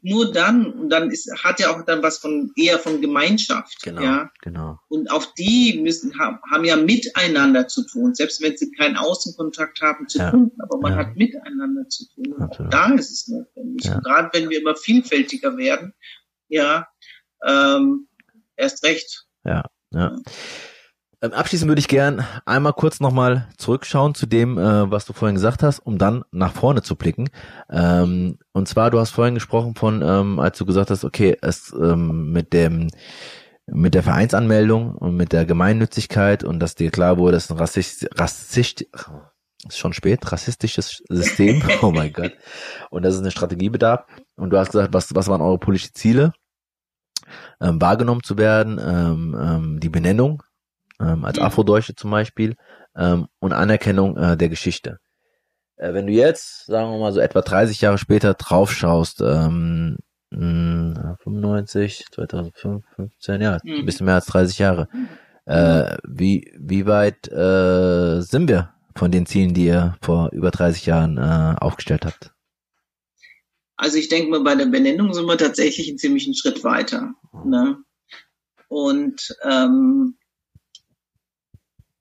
nur 0.00 0.32
dann, 0.32 0.72
und 0.72 0.88
dann 0.88 1.10
ist, 1.10 1.30
hat 1.42 1.60
ja 1.60 1.70
auch 1.70 1.84
dann 1.84 2.02
was 2.02 2.18
von 2.18 2.52
eher 2.56 2.78
von 2.78 3.00
Gemeinschaft. 3.00 3.82
Genau, 3.82 4.02
ja? 4.02 4.30
genau. 4.40 4.78
Und 4.88 5.10
auch 5.10 5.24
die 5.34 5.80
müssen 5.82 6.18
haben, 6.18 6.64
ja 6.64 6.76
miteinander 6.76 7.68
zu 7.68 7.86
tun, 7.86 8.14
selbst 8.14 8.40
wenn 8.40 8.56
sie 8.56 8.72
keinen 8.72 8.96
Außenkontakt 8.96 9.80
haben 9.82 10.08
zu 10.08 10.18
ja. 10.18 10.30
Kunden, 10.30 10.60
aber 10.60 10.78
man 10.78 10.92
ja. 10.92 10.98
hat 10.98 11.16
miteinander 11.16 11.88
zu 11.88 12.06
tun. 12.14 12.32
Und 12.32 12.72
da 12.72 12.92
ist 12.94 13.10
es 13.10 13.28
notwendig. 13.28 13.84
Ja. 13.84 13.96
Und 13.96 14.04
gerade 14.04 14.30
wenn 14.32 14.48
wir 14.48 14.60
immer 14.60 14.76
vielfältiger 14.76 15.56
werden, 15.56 15.94
ja, 16.48 16.88
ähm, 17.46 18.08
erst 18.56 18.84
recht. 18.84 19.26
Ja, 19.44 19.64
ja. 19.92 20.16
Ähm, 21.22 21.32
abschließend 21.32 21.68
würde 21.68 21.78
ich 21.78 21.88
gern 21.88 22.26
einmal 22.46 22.72
kurz 22.72 22.98
nochmal 22.98 23.48
zurückschauen 23.56 24.14
zu 24.14 24.26
dem, 24.26 24.58
äh, 24.58 24.90
was 24.90 25.06
du 25.06 25.12
vorhin 25.12 25.36
gesagt 25.36 25.62
hast, 25.62 25.78
um 25.78 25.96
dann 25.96 26.24
nach 26.32 26.52
vorne 26.52 26.82
zu 26.82 26.96
blicken. 26.96 27.30
Ähm, 27.70 28.38
und 28.52 28.68
zwar, 28.68 28.90
du 28.90 28.98
hast 28.98 29.10
vorhin 29.10 29.34
gesprochen 29.34 29.76
von, 29.76 30.02
ähm, 30.02 30.40
als 30.40 30.58
du 30.58 30.66
gesagt 30.66 30.90
hast, 30.90 31.04
okay, 31.04 31.36
es 31.40 31.72
ähm, 31.72 32.32
mit 32.32 32.52
dem 32.52 32.88
mit 33.66 33.94
der 33.94 34.02
Vereinsanmeldung 34.02 34.96
und 34.96 35.16
mit 35.16 35.32
der 35.32 35.44
Gemeinnützigkeit 35.44 36.42
und 36.42 36.58
dass 36.58 36.74
dir 36.74 36.90
klar 36.90 37.16
wurde, 37.16 37.36
dass 37.36 37.48
ein 37.48 37.56
Rassist, 37.56 38.08
Rassist, 38.18 38.84
ist 39.68 39.78
schon 39.78 39.92
spät, 39.92 40.30
rassistisches 40.32 41.02
System, 41.08 41.62
oh 41.82 41.92
mein 41.92 42.12
Gott, 42.12 42.32
und 42.90 43.04
dass 43.04 43.14
es 43.14 43.20
eine 43.20 43.30
Strategie 43.30 43.70
bedarf. 43.70 44.04
Und 44.36 44.50
du 44.50 44.58
hast 44.58 44.72
gesagt, 44.72 44.92
was, 44.92 45.14
was 45.14 45.28
waren 45.28 45.40
eure 45.40 45.58
politischen 45.58 45.94
Ziele? 45.94 46.32
Ähm, 47.60 47.80
wahrgenommen 47.80 48.22
zu 48.22 48.38
werden, 48.38 48.78
ähm, 48.78 49.36
ähm, 49.40 49.80
die 49.80 49.88
Benennung 49.88 50.42
ähm, 51.00 51.24
als 51.24 51.38
Afrodeutsche 51.38 51.94
zum 51.94 52.10
Beispiel, 52.10 52.56
ähm, 52.96 53.26
und 53.38 53.52
Anerkennung 53.52 54.16
äh, 54.16 54.36
der 54.36 54.48
Geschichte. 54.48 54.98
Äh, 55.76 55.94
wenn 55.94 56.06
du 56.06 56.12
jetzt, 56.12 56.66
sagen 56.66 56.90
wir 56.90 56.98
mal 56.98 57.12
so 57.12 57.20
etwa 57.20 57.40
30 57.40 57.80
Jahre 57.80 57.98
später 57.98 58.34
drauf 58.34 58.72
schaust, 58.72 59.20
ähm, 59.20 59.96
mh, 60.30 61.16
95, 61.22 62.06
2005, 62.12 62.84
15, 62.96 63.40
ja, 63.40 63.58
mhm. 63.62 63.80
ein 63.80 63.86
bisschen 63.86 64.06
mehr 64.06 64.16
als 64.16 64.26
30 64.26 64.58
Jahre. 64.58 64.88
Äh, 65.44 65.96
wie, 66.06 66.52
wie 66.58 66.86
weit 66.86 67.28
äh, 67.32 68.20
sind 68.20 68.48
wir 68.48 68.70
von 68.94 69.10
den 69.10 69.26
Zielen, 69.26 69.54
die 69.54 69.66
ihr 69.66 69.96
vor 70.00 70.30
über 70.32 70.50
30 70.50 70.86
Jahren 70.86 71.18
äh, 71.18 71.56
aufgestellt 71.58 72.06
habt? 72.06 72.31
Also 73.76 73.98
ich 73.98 74.08
denke 74.08 74.30
mal, 74.30 74.40
bei 74.40 74.54
der 74.54 74.66
Benennung 74.66 75.12
sind 75.14 75.26
wir 75.26 75.38
tatsächlich 75.38 75.88
einen 75.88 75.98
ziemlichen 75.98 76.34
Schritt 76.34 76.62
weiter. 76.64 77.14
Ne? 77.44 77.78
Und 78.68 79.36
ähm, 79.44 80.16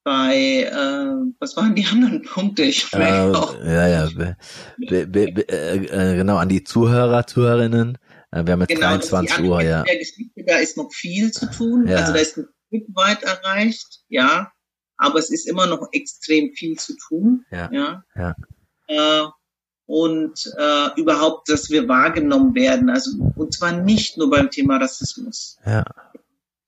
bei, 0.04 0.64
äh, 0.64 1.34
was 1.40 1.56
waren 1.58 1.76
die 1.76 1.86
anderen 1.86 2.24
Punkte? 2.24 2.64
Ich 2.64 2.92
äh, 2.94 3.32
auch. 3.34 3.58
Ja, 3.60 3.88
ja, 3.88 4.10
be, 4.10 4.36
be, 4.78 5.08
be, 5.08 5.50
äh, 5.50 6.16
genau, 6.16 6.38
an 6.38 6.50
die 6.50 6.64
Zuhörer, 6.64 7.28
Zuhörerinnen. 7.28 7.98
Äh, 8.32 8.46
wir 8.46 8.54
haben 8.54 8.62
jetzt 8.62 8.70
genau, 8.70 8.88
23 8.88 9.40
Uhr, 9.42 9.62
ja. 9.62 9.84
Der 9.84 9.98
Geschichte, 9.98 10.44
da 10.46 10.58
ist 10.58 10.78
noch 10.78 10.92
viel 10.92 11.32
zu 11.32 11.50
tun. 11.52 11.88
Ja. 11.88 11.98
Also 11.98 12.14
da 12.14 12.20
ist 12.20 12.38
ein 12.38 12.48
Stück 12.68 12.88
weit 12.96 13.24
erreicht, 13.24 14.02
ja. 14.08 14.52
Aber 14.98 15.20
es 15.20 15.30
ist 15.30 15.48
immer 15.48 15.68
noch 15.68 15.88
extrem 15.92 16.52
viel 16.54 16.78
zu 16.78 16.96
tun. 16.96 17.46
Ja. 17.52 17.70
ja. 17.72 18.04
ja. 18.16 18.36
Äh, 18.88 19.28
und 19.92 20.50
äh, 20.58 20.88
überhaupt, 20.96 21.50
dass 21.50 21.70
wir 21.70 21.90
wahrgenommen 21.90 22.56
werden. 22.56 22.90
Also 22.90 23.12
und 23.36 23.54
zwar 23.54 23.74
nicht 23.74 24.18
nur 24.18 24.30
beim 24.30 24.50
Thema 24.50 24.78
Rassismus. 24.78 25.58
Ja. 25.66 25.84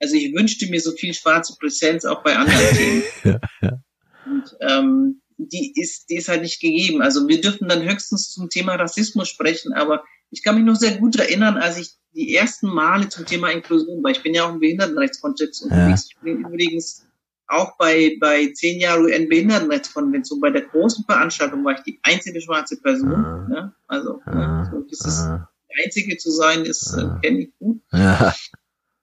Also 0.02 0.16
ich 0.16 0.36
wünschte 0.36 0.68
mir 0.68 0.82
so 0.82 0.92
viel 0.92 1.14
schwarze 1.14 1.56
Präsenz 1.58 2.04
auch 2.04 2.22
bei 2.22 2.36
anderen 2.36 2.76
Themen. 2.76 3.04
ja, 3.24 3.40
ja. 3.62 3.80
Und 4.26 4.58
ähm, 4.60 5.22
die 5.38 5.72
ist, 5.80 6.10
die 6.10 6.18
ist 6.18 6.28
halt 6.28 6.42
nicht 6.42 6.60
gegeben. 6.60 7.02
Also 7.02 7.30
wir 7.30 7.40
dürfen 7.40 7.70
dann 7.70 7.90
höchstens 7.90 8.30
zum 8.30 8.50
Thema 8.50 8.76
Rassismus 8.76 9.30
sprechen, 9.30 9.72
aber 9.72 10.04
ich 10.30 10.44
kann 10.44 10.56
mich 10.56 10.66
noch 10.66 10.76
sehr 10.76 10.98
gut 10.98 11.16
erinnern, 11.16 11.56
als 11.56 11.78
ich 11.78 11.92
die 12.14 12.36
ersten 12.36 12.68
Male 12.68 13.08
zum 13.08 13.26
Thema 13.26 13.52
Inklusion, 13.52 14.04
weil 14.04 14.12
ich 14.12 14.22
bin 14.22 14.34
ja 14.34 14.46
auch 14.46 14.54
im 14.54 14.60
Behindertenrechtskontext 14.60 15.64
unterwegs. 15.64 16.10
Ja. 16.10 16.18
Ich 16.18 16.24
bin 16.24 16.46
übrigens 16.46 17.06
auch 17.54 17.78
bei, 17.78 18.18
bei 18.20 18.52
zehn 18.54 18.80
Jahren 18.80 19.06
UN-Behindertenrechtskonvention, 19.06 20.40
bei 20.40 20.50
der 20.50 20.64
großen 20.64 21.06
Veranstaltung 21.06 21.64
war 21.64 21.74
ich 21.74 21.84
die 21.84 22.00
einzige 22.04 22.42
schwarze 22.42 22.80
Person. 22.82 23.14
Ah. 23.14 23.48
Ne? 23.50 23.76
Also 23.88 24.22
ah. 24.26 24.36
ne? 24.36 24.70
so 24.72 24.82
dieses 24.82 25.20
ah. 25.20 25.50
Einzige 25.84 26.18
zu 26.18 26.32
sein, 26.32 26.66
ist 26.66 26.94
äh, 26.94 27.20
kenne 27.22 27.40
ich 27.40 27.58
gut. 27.60 27.82
Ja. 27.92 28.34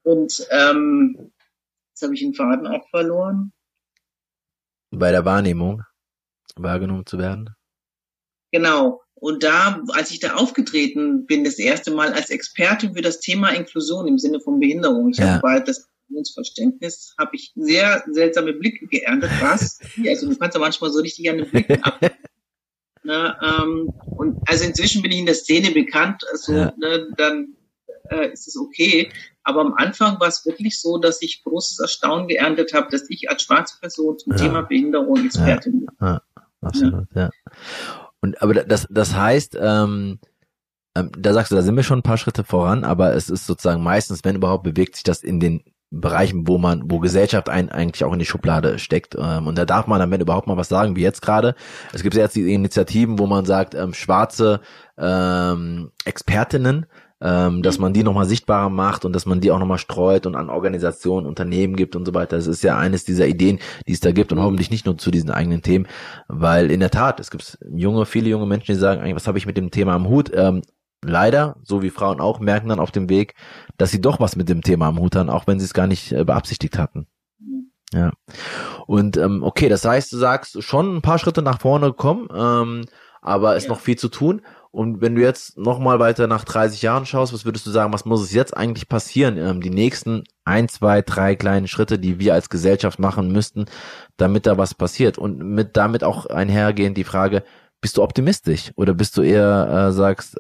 Und 0.03 0.47
ähm, 0.51 1.33
jetzt 1.91 2.03
habe 2.03 2.15
ich 2.15 2.21
den 2.21 2.35
Faden 2.35 2.67
auch 2.67 2.89
verloren. 2.91 3.53
Bei 4.91 5.11
der 5.11 5.25
Wahrnehmung 5.25 5.83
wahrgenommen 6.57 7.07
zu 7.07 7.19
werden. 7.19 7.55
Genau. 8.53 9.03
Und 9.15 9.45
da, 9.45 9.83
als 9.89 10.11
ich 10.11 10.21
da 10.21 10.35
aufgetreten 10.35 11.27
bin, 11.27 11.45
das 11.45 11.59
erste 11.59 11.91
Mal 11.91 12.13
als 12.13 12.31
Expertin 12.31 12.95
für 12.95 13.03
das 13.03 13.21
Thema 13.21 13.51
Inklusion 13.51 14.09
im 14.09 14.19
Sinne 14.19 14.41
von 14.41 14.59
Behinderung, 14.61 15.11
ich 15.11 15.19
ja. 15.19 15.41
habe 15.43 15.63
das 15.65 15.89
Verständnis, 16.35 17.15
habe 17.19 17.37
ich 17.37 17.53
sehr 17.55 18.05
seltsame 18.11 18.53
Blicke 18.53 18.87
geerntet. 18.87 19.31
Was? 19.41 19.79
Also 20.07 20.29
du 20.29 20.37
kannst 20.37 20.55
ja 20.55 20.61
manchmal 20.61 20.91
so 20.91 21.01
richtig 21.01 21.31
an 21.31 21.39
den 21.39 21.51
Blicken 21.51 21.83
ab. 21.83 22.01
ne, 23.03 23.37
ähm, 23.43 23.93
und 24.17 24.39
also 24.47 24.65
inzwischen 24.65 25.03
bin 25.03 25.13
ich 25.13 25.19
in 25.19 25.27
der 25.27 25.35
Szene 25.35 25.71
bekannt, 25.71 26.25
also 26.31 26.53
ja. 26.53 26.73
ne, 26.79 27.09
dann 27.17 27.57
äh, 28.11 28.33
ist 28.33 28.49
es 28.49 28.57
okay. 28.57 29.11
Aber 29.43 29.61
am 29.61 29.75
Anfang 29.75 30.21
war 30.21 30.29
es 30.29 30.45
wirklich 30.45 30.81
so, 30.81 30.99
dass 30.99 31.23
ich 31.23 31.43
großes 31.45 31.79
Erstaunen 31.81 32.29
geerntet 32.29 32.75
habe, 32.75 32.89
dass 32.91 33.09
ich 33.09 33.31
als 33.31 33.43
schwarze 33.43 33.79
Person 33.81 34.19
zum 34.19 34.33
ja. 34.33 34.39
Thema 34.39 34.63
Behinderung 34.63 35.25
Expertin 35.25 35.81
bin. 35.81 35.89
Ja, 36.01 36.23
absolut, 36.61 37.07
ja. 37.15 37.31
Und 38.21 38.43
aber 38.43 38.55
das, 38.55 38.87
das 38.91 39.15
heißt, 39.15 39.57
ähm, 39.61 40.19
ähm, 40.95 41.11
da 41.17 41.33
sagst 41.33 41.53
du, 41.53 41.57
da 41.57 41.63
sind 41.63 41.77
wir 41.77 41.83
schon 41.83 42.01
ein 42.01 42.05
paar 42.05 42.19
Schritte 42.19 42.45
voran, 42.45 42.85
aber 42.85 43.15
es 43.15 43.31
ist 43.31 43.47
sozusagen 43.47 43.83
meistens, 43.83 44.25
wenn 44.25 44.37
überhaupt, 44.37 44.65
bewegt 44.65 44.97
sich 44.97 45.05
das 45.05 45.23
in 45.23 45.41
den 45.41 45.65
Bereichen, 45.91 46.47
wo 46.47 46.57
man, 46.57 46.83
wo 46.87 47.01
Gesellschaft 47.01 47.49
einen 47.49 47.69
eigentlich 47.69 48.05
auch 48.05 48.13
in 48.13 48.21
die 48.21 48.25
Schublade 48.25 48.79
steckt. 48.79 49.17
Ähm, 49.19 49.49
und 49.49 49.59
da 49.59 49.65
darf 49.65 49.87
man 49.87 49.99
dann, 49.99 50.11
wenn 50.11 50.21
überhaupt 50.21 50.47
mal 50.47 50.57
was 50.57 50.69
sagen, 50.69 50.95
wie 50.95 51.03
jetzt 51.03 51.21
gerade. 51.21 51.55
Es 51.93 52.03
gibt 52.03 52.15
jetzt 52.15 52.37
die 52.37 52.53
Initiativen, 52.53 53.19
wo 53.19 53.27
man 53.27 53.45
sagt, 53.45 53.75
ähm, 53.75 53.93
schwarze 53.93 54.61
ähm, 54.97 55.91
Expertinnen, 56.05 56.87
ähm, 57.21 57.63
dass 57.63 57.79
man 57.79 57.93
die 57.93 58.05
nochmal 58.05 58.27
sichtbarer 58.27 58.71
macht 58.71 59.05
und 59.05 59.13
dass 59.15 59.27
man 59.27 59.41
die 59.41 59.51
auch 59.51 59.59
nochmal 59.59 59.79
streut 59.79 60.27
und 60.27 60.37
an 60.37 60.49
Organisationen, 60.49 61.27
Unternehmen 61.27 61.75
gibt 61.75 61.97
und 61.97 62.07
so 62.07 62.15
weiter. 62.15 62.37
Das 62.37 62.47
ist 62.47 62.63
ja 62.63 62.79
eines 62.79 63.05
dieser 63.05 63.27
Ideen, 63.27 63.59
die 63.89 63.93
es 63.93 64.01
da 64.01 64.13
gibt 64.13 64.31
und 64.31 64.39
mhm. 64.39 64.43
hoffentlich 64.43 64.71
nicht 64.71 64.87
nur 64.87 64.97
zu 64.97 65.11
diesen 65.11 65.31
eigenen 65.31 65.63
Themen, 65.63 65.89
weil 66.29 66.71
in 66.71 66.81
der 66.81 66.91
Tat, 66.91 67.19
es 67.19 67.33
gibt 67.33 67.59
junge, 67.75 68.07
viele 68.07 68.31
junge 68.31 68.47
Menschen, 68.47 68.73
die 68.73 68.79
sagen, 68.79 69.01
eigentlich, 69.01 69.17
was 69.17 69.27
habe 69.27 69.39
ich 69.39 69.47
mit 69.47 69.57
dem 69.57 69.73
Thema 69.73 69.95
am 69.95 70.09
Hut? 70.09 70.31
Ähm, 70.33 70.63
leider, 71.05 71.57
so 71.63 71.83
wie 71.83 71.91
Frauen 71.91 72.21
auch, 72.21 72.41
merken 72.41 72.69
dann 72.69 72.81
auf 72.81 72.91
dem 72.91 73.09
Weg, 73.09 73.35
dass 73.77 73.91
sie 73.91 74.01
doch 74.01 74.21
was 74.21 74.37
mit 74.37 74.49
dem 74.49 74.63
Thema 74.63 74.89
am 74.89 74.99
Hut 74.99 75.17
haben, 75.17 75.31
auch 75.31 75.47
wenn 75.47 75.59
sie 75.59 75.65
es 75.65 75.75
gar 75.75 75.87
nicht 75.87 76.13
äh, 76.13 76.25
beabsichtigt 76.25 76.79
hatten. 76.79 77.07
Ja. 77.93 78.13
Und 78.87 79.17
ähm, 79.17 79.43
okay, 79.43 79.69
das 79.69 79.85
heißt, 79.85 80.13
du 80.13 80.17
sagst 80.17 80.63
schon 80.63 80.97
ein 80.97 81.03
paar 81.03 81.19
Schritte 81.19 81.43
nach 81.43 81.61
vorne 81.61 81.87
gekommen, 81.87 82.29
ähm, 82.35 82.85
aber 83.21 83.57
ist 83.57 83.65
ja. 83.65 83.71
noch 83.71 83.81
viel 83.81 83.99
zu 83.99 84.09
tun. 84.09 84.43
Und 84.73 85.01
wenn 85.01 85.17
du 85.17 85.21
jetzt 85.21 85.59
nochmal 85.59 85.99
weiter 85.99 86.29
nach 86.29 86.45
30 86.45 86.81
Jahren 86.83 87.05
schaust, 87.05 87.33
was 87.33 87.45
würdest 87.45 87.67
du 87.67 87.73
sagen, 87.73 87.93
was 87.93 88.05
muss 88.05 88.23
es 88.23 88.33
jetzt 88.33 88.57
eigentlich 88.57 88.89
passieren? 88.89 89.37
Ähm, 89.37 89.61
die 89.61 89.71
nächsten 89.71 90.23
ein, 90.45 90.69
zwei, 90.69 91.03
drei 91.03 91.35
kleinen 91.35 91.67
Schritte, 91.67 91.99
die 91.99 92.21
wir 92.21 92.35
als 92.35 92.49
Gesellschaft 92.49 93.01
machen 93.01 93.33
müssten, 93.33 93.67
damit 94.17 94.47
da 94.47 94.59
was 94.59 94.75
passiert. 94.75 95.19
Und 95.19 95.39
mit 95.39 95.77
damit 95.77 96.05
auch 96.05 96.27
einhergehend 96.27 96.97
die 96.97 97.05
Frage, 97.05 97.43
bist 97.81 97.97
du 97.97 98.03
optimistisch 98.03 98.71
oder 98.77 98.95
bist 98.95 99.17
du 99.17 99.23
eher 99.23 99.89
äh, 99.89 99.93
sagst, 99.93 100.39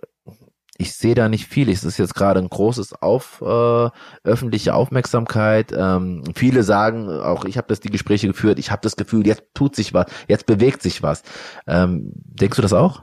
ich 0.81 0.94
sehe 0.94 1.15
da 1.15 1.28
nicht 1.28 1.47
viel. 1.47 1.69
Es 1.69 1.85
ist 1.85 1.98
jetzt 1.98 2.15
gerade 2.15 2.40
ein 2.40 2.48
großes 2.48 2.94
auf 2.94 3.43
äh, 3.43 3.90
öffentliche 4.24 4.74
Aufmerksamkeit. 4.74 5.73
Ähm, 5.77 6.24
viele 6.35 6.62
sagen, 6.62 7.09
auch 7.09 7.44
ich 7.44 7.59
habe 7.59 7.69
das 7.69 7.81
die 7.81 7.90
Gespräche 7.90 8.27
geführt. 8.27 8.59
Ich 8.59 8.70
habe 8.70 8.81
das 8.82 8.97
Gefühl, 8.97 9.27
jetzt 9.27 9.43
tut 9.55 9.77
sich 9.77 9.93
was, 9.93 10.07
jetzt 10.27 10.47
bewegt 10.47 10.82
sich 10.82 11.02
was. 11.02 11.23
Ähm, 11.66 12.12
denkst 12.15 12.57
du 12.57 12.62
das 12.62 12.73
auch? 12.73 13.02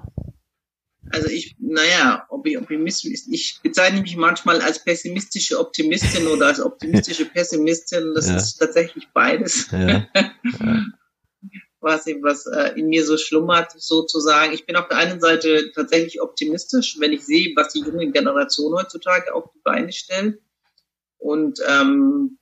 Also 1.12 1.30
ich, 1.30 1.56
naja, 1.60 2.26
ob 2.30 2.46
ich 2.48 2.58
optimistisch, 2.58 3.28
ich 3.30 3.60
bezeichne 3.64 4.02
mich 4.02 4.18
manchmal 4.18 4.62
als 4.62 4.84
pessimistische 4.84 5.60
Optimistin 5.60 6.28
oder 6.28 6.48
als 6.48 6.60
optimistische 6.60 7.26
Pessimistin. 7.34 8.14
Das 8.16 8.28
ja. 8.28 8.36
ist 8.36 8.58
tatsächlich 8.58 9.08
beides. 9.14 9.70
Ja. 9.72 10.08
Ja. 10.60 10.84
Was, 11.80 12.06
was 12.22 12.46
äh, 12.48 12.80
in 12.80 12.88
mir 12.88 13.06
so 13.06 13.18
schlummert, 13.18 13.72
sozusagen. 13.78 14.54
Ich 14.54 14.66
bin 14.66 14.76
auf 14.76 14.88
der 14.88 14.98
einen 14.98 15.20
Seite 15.20 15.72
tatsächlich 15.74 16.22
optimistisch, 16.22 16.98
wenn 17.00 17.14
ich 17.14 17.26
sehe, 17.26 17.54
was 17.56 17.74
die 17.74 17.82
junge 17.82 18.12
Generation 18.12 18.74
heutzutage 18.74 19.34
auf 19.34 19.52
die 19.54 19.62
Beine 19.64 19.92
stellt. 19.92 20.40
Und 21.18 21.60
ähm, 21.68 22.38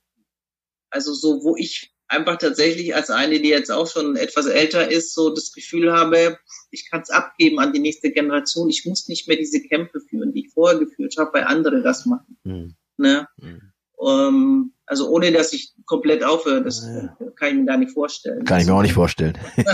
also 0.90 1.12
so, 1.14 1.42
wo 1.42 1.56
ich 1.56 1.92
einfach 2.08 2.36
tatsächlich 2.36 2.94
als 2.94 3.10
eine, 3.10 3.40
die 3.40 3.48
jetzt 3.48 3.70
auch 3.70 3.90
schon 3.90 4.16
etwas 4.16 4.46
älter 4.46 4.90
ist, 4.90 5.14
so 5.14 5.34
das 5.34 5.52
Gefühl 5.52 5.92
habe, 5.92 6.38
ich 6.70 6.88
kann 6.90 7.02
es 7.02 7.10
abgeben 7.10 7.58
an 7.58 7.72
die 7.72 7.80
nächste 7.80 8.10
Generation. 8.10 8.70
Ich 8.70 8.84
muss 8.86 9.08
nicht 9.08 9.28
mehr 9.28 9.36
diese 9.36 9.60
Kämpfe 9.60 10.00
führen, 10.00 10.32
die 10.32 10.46
ich 10.46 10.52
vorher 10.52 10.78
geführt 10.78 11.16
habe, 11.18 11.32
weil 11.34 11.44
andere 11.44 11.82
das 11.82 12.06
machen. 12.06 12.38
Mhm. 12.44 12.76
Ne? 12.96 13.28
Mhm. 13.38 13.72
Um, 13.96 14.72
also 14.86 15.10
ohne, 15.10 15.32
dass 15.32 15.52
ich 15.52 15.74
komplett 15.84 16.22
aufhöre, 16.22 16.62
das 16.62 16.86
ja. 16.86 17.16
kann 17.34 17.48
ich 17.48 17.54
mir 17.54 17.64
gar 17.64 17.76
nicht 17.76 17.92
vorstellen. 17.92 18.44
Kann 18.44 18.60
ich 18.60 18.66
mir 18.66 18.74
auch 18.74 18.82
nicht 18.82 18.94
vorstellen. 18.94 19.36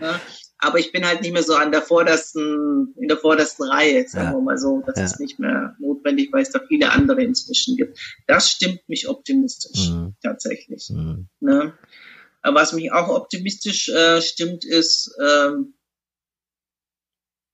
ja, 0.00 0.20
aber 0.58 0.78
ich 0.78 0.92
bin 0.92 1.04
halt 1.04 1.22
nicht 1.22 1.32
mehr 1.32 1.42
so 1.42 1.54
an 1.54 1.72
der 1.72 1.82
vordersten, 1.82 2.94
in 2.96 3.08
der 3.08 3.18
vordersten 3.18 3.68
Reihe, 3.68 4.06
sagen 4.08 4.28
ja. 4.28 4.32
wir 4.34 4.40
mal 4.40 4.58
so. 4.58 4.82
Das 4.86 5.00
ist 5.00 5.20
nicht 5.20 5.40
mehr 5.40 5.76
notwendig, 5.80 6.32
weil 6.32 6.42
es 6.42 6.50
da 6.50 6.60
viele 6.66 6.92
andere 6.92 7.22
inzwischen 7.22 7.76
gibt. 7.76 7.98
Das 8.28 8.48
stimmt 8.48 8.88
mich 8.88 9.08
optimistisch, 9.08 9.90
mhm. 9.90 10.14
tatsächlich. 10.22 10.88
Mhm. 10.90 11.28
Ne? 11.40 11.74
Aber 12.42 12.60
was 12.60 12.72
mich 12.74 12.92
auch 12.92 13.08
optimistisch 13.08 13.88
äh, 13.88 14.22
stimmt, 14.22 14.64
ist, 14.64 15.16
ähm, 15.20 15.74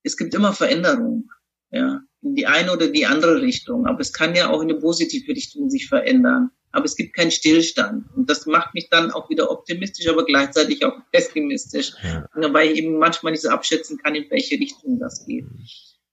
es 0.03 0.17
gibt 0.17 0.35
immer 0.35 0.53
Veränderungen. 0.53 1.31
Ja 1.71 2.03
in 2.23 2.35
die 2.35 2.47
eine 2.47 2.73
oder 2.73 2.89
die 2.89 3.07
andere 3.07 3.41
Richtung. 3.43 3.87
Aber 3.87 4.01
es 4.01 4.13
kann 4.13 4.35
ja 4.35 4.51
auch 4.51 4.61
in 4.61 4.71
eine 4.71 4.79
positive 4.79 5.33
Richtung 5.33 5.71
sich 5.71 5.89
verändern. 5.89 6.51
Aber 6.73 6.85
es 6.85 6.95
gibt 6.95 7.15
keinen 7.15 7.31
Stillstand. 7.31 8.05
Und 8.15 8.31
das 8.31 8.47
macht 8.47 8.75
mich 8.75 8.89
dann 8.91 9.11
auch 9.11 9.29
wieder 9.29 9.51
optimistisch, 9.51 10.09
aber 10.09 10.25
gleichzeitig 10.25 10.85
auch 10.85 10.95
pessimistisch. 11.11 11.93
Ja. 12.03 12.27
Weil 12.53 12.71
ich 12.71 12.79
eben 12.79 12.99
manchmal 12.99 13.33
nicht 13.33 13.43
so 13.43 13.49
abschätzen 13.49 13.99
kann, 13.99 14.15
in 14.15 14.31
welche 14.31 14.57
Richtung 14.57 14.99
das 15.01 15.27
geht. 15.27 15.47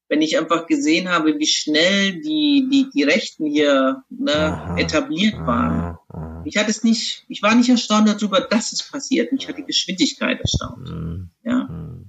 Wenn 0.10 0.22
ich 0.22 0.38
einfach 0.38 0.68
gesehen 0.68 1.10
habe, 1.10 1.38
wie 1.38 1.46
schnell 1.46 2.22
die, 2.22 2.68
die, 2.72 2.90
die 2.94 3.04
Rechten 3.04 3.46
hier 3.46 4.04
ne, 4.10 4.76
etabliert 4.78 5.36
waren. 5.46 5.98
Ich 6.46 6.56
hatte 6.56 6.72
es 6.72 6.84
nicht, 6.84 7.26
ich 7.28 7.44
war 7.44 7.54
nicht 7.54 7.70
erstaunt 7.70 8.08
darüber, 8.08 8.40
dass 8.40 8.72
es 8.72 8.90
passiert. 8.90 9.34
Ich 9.38 9.48
hatte 9.48 9.58
die 9.58 9.66
Geschwindigkeit 9.66 10.40
erstaunt. 10.40 10.90
Mhm. 10.90 11.30
Ja. 11.44 11.68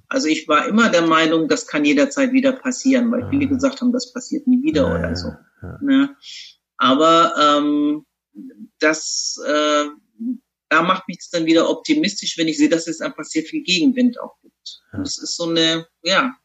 Also 0.08 0.28
ich 0.28 0.48
war 0.48 0.66
immer 0.66 0.88
der 0.88 1.02
Meinung, 1.02 1.48
das 1.48 1.66
kann 1.66 1.84
jederzeit 1.84 2.32
wieder 2.32 2.52
passieren, 2.52 3.10
weil 3.12 3.28
viele 3.30 3.46
gesagt 3.46 3.80
haben, 3.80 3.92
das 3.92 4.12
passiert 4.12 4.46
nie 4.46 4.62
wieder 4.62 4.86
oder 4.94 5.14
so. 5.14 5.32
Ne? 5.80 6.16
Aber 6.76 7.34
ähm, 7.36 8.06
das 8.78 9.38
äh, 9.46 9.88
da 10.68 10.82
macht 10.82 11.08
mich 11.08 11.28
dann 11.32 11.46
wieder 11.46 11.70
optimistisch, 11.70 12.36
wenn 12.38 12.48
ich 12.48 12.58
sehe, 12.58 12.68
dass 12.68 12.86
es 12.86 13.00
einfach 13.00 13.24
sehr 13.24 13.42
viel 13.42 13.62
Gegenwind 13.62 14.20
auch 14.20 14.38
gibt. 14.42 14.82
Das 14.92 15.18
ist 15.18 15.36
so 15.36 15.48
eine, 15.48 15.86
ja, 16.02 16.36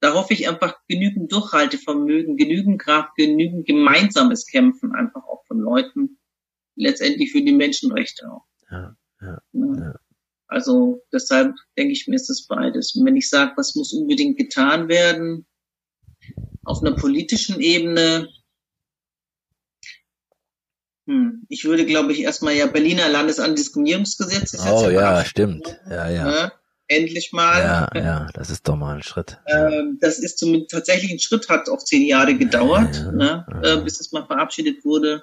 da 0.00 0.14
hoffe 0.14 0.32
ich 0.32 0.48
einfach 0.48 0.76
genügend 0.88 1.32
Durchhaltevermögen, 1.32 2.36
genügend 2.36 2.80
Kraft, 2.80 3.14
genügend 3.16 3.66
gemeinsames 3.66 4.46
Kämpfen 4.46 4.92
einfach 4.92 5.24
auch 5.24 5.44
von 5.46 5.58
Leuten, 5.58 6.18
letztendlich 6.76 7.32
für 7.32 7.42
die 7.42 7.52
Menschenrechte 7.52 8.30
auch. 8.30 8.46
Ja, 8.70 8.96
ja, 9.20 9.42
ja. 9.52 9.94
Also 10.48 11.04
deshalb 11.12 11.54
denke 11.76 11.92
ich 11.92 12.08
mir, 12.08 12.16
ist 12.16 12.30
das 12.30 12.46
beides. 12.46 12.94
Und 12.94 13.04
wenn 13.04 13.16
ich 13.16 13.28
sage, 13.28 13.52
was 13.56 13.74
muss 13.74 13.92
unbedingt 13.92 14.38
getan 14.38 14.88
werden, 14.88 15.46
auf 16.64 16.82
einer 16.82 16.96
politischen 16.96 17.60
Ebene, 17.60 18.28
hm, 21.06 21.44
ich 21.48 21.64
würde, 21.64 21.84
glaube 21.84 22.12
ich, 22.12 22.22
erstmal 22.22 22.54
ja 22.54 22.66
Berliner 22.66 23.08
Landesantidiskriminierungsgesetz. 23.08 24.58
Oh 24.66 24.88
ja, 24.88 25.24
stimmt. 25.24 25.78
Ja, 25.88 26.08
ja. 26.08 26.24
Ne? 26.24 26.52
Endlich 26.86 27.32
mal. 27.32 27.60
Ja, 27.60 28.00
ja, 28.00 28.26
das 28.32 28.48
ist 28.48 28.66
doch 28.66 28.76
mal 28.76 28.96
ein 28.96 29.02
Schritt. 29.02 29.38
Ähm, 29.46 29.98
das 30.00 30.18
ist 30.18 30.38
zumindest 30.38 30.70
tatsächlich 30.70 31.10
ein 31.12 31.18
Schritt, 31.18 31.50
hat 31.50 31.68
auch 31.68 31.84
zehn 31.84 32.06
Jahre 32.06 32.34
gedauert, 32.34 32.96
ja, 32.96 33.12
ne, 33.12 33.46
ja. 33.62 33.74
Äh, 33.74 33.82
bis 33.82 34.00
es 34.00 34.12
mal 34.12 34.24
verabschiedet 34.26 34.82
wurde 34.86 35.22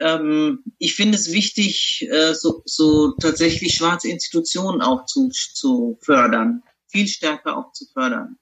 ähm, 0.00 0.64
ich 0.78 0.94
finde 0.94 1.16
es 1.16 1.32
wichtig, 1.32 2.08
äh, 2.10 2.34
so, 2.34 2.62
so 2.64 3.12
tatsächlich 3.12 3.74
schwarze 3.74 4.08
Institutionen 4.08 4.80
auch 4.80 5.04
zu, 5.04 5.28
zu 5.28 5.98
fördern, 6.00 6.62
viel 6.88 7.06
stärker 7.06 7.58
auch 7.58 7.72
zu 7.72 7.86
fördern. 7.92 8.36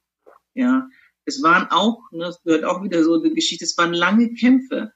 Ja, 0.55 0.89
es 1.25 1.43
waren 1.43 1.69
auch, 1.71 2.01
ne, 2.13 2.25
das 2.25 2.43
gehört 2.43 2.65
auch 2.65 2.83
wieder 2.83 3.05
so 3.05 3.23
die 3.23 3.35
Geschichte, 3.35 3.65
es 3.65 3.77
waren 3.77 3.93
lange 3.93 4.33
Kämpfe. 4.35 4.93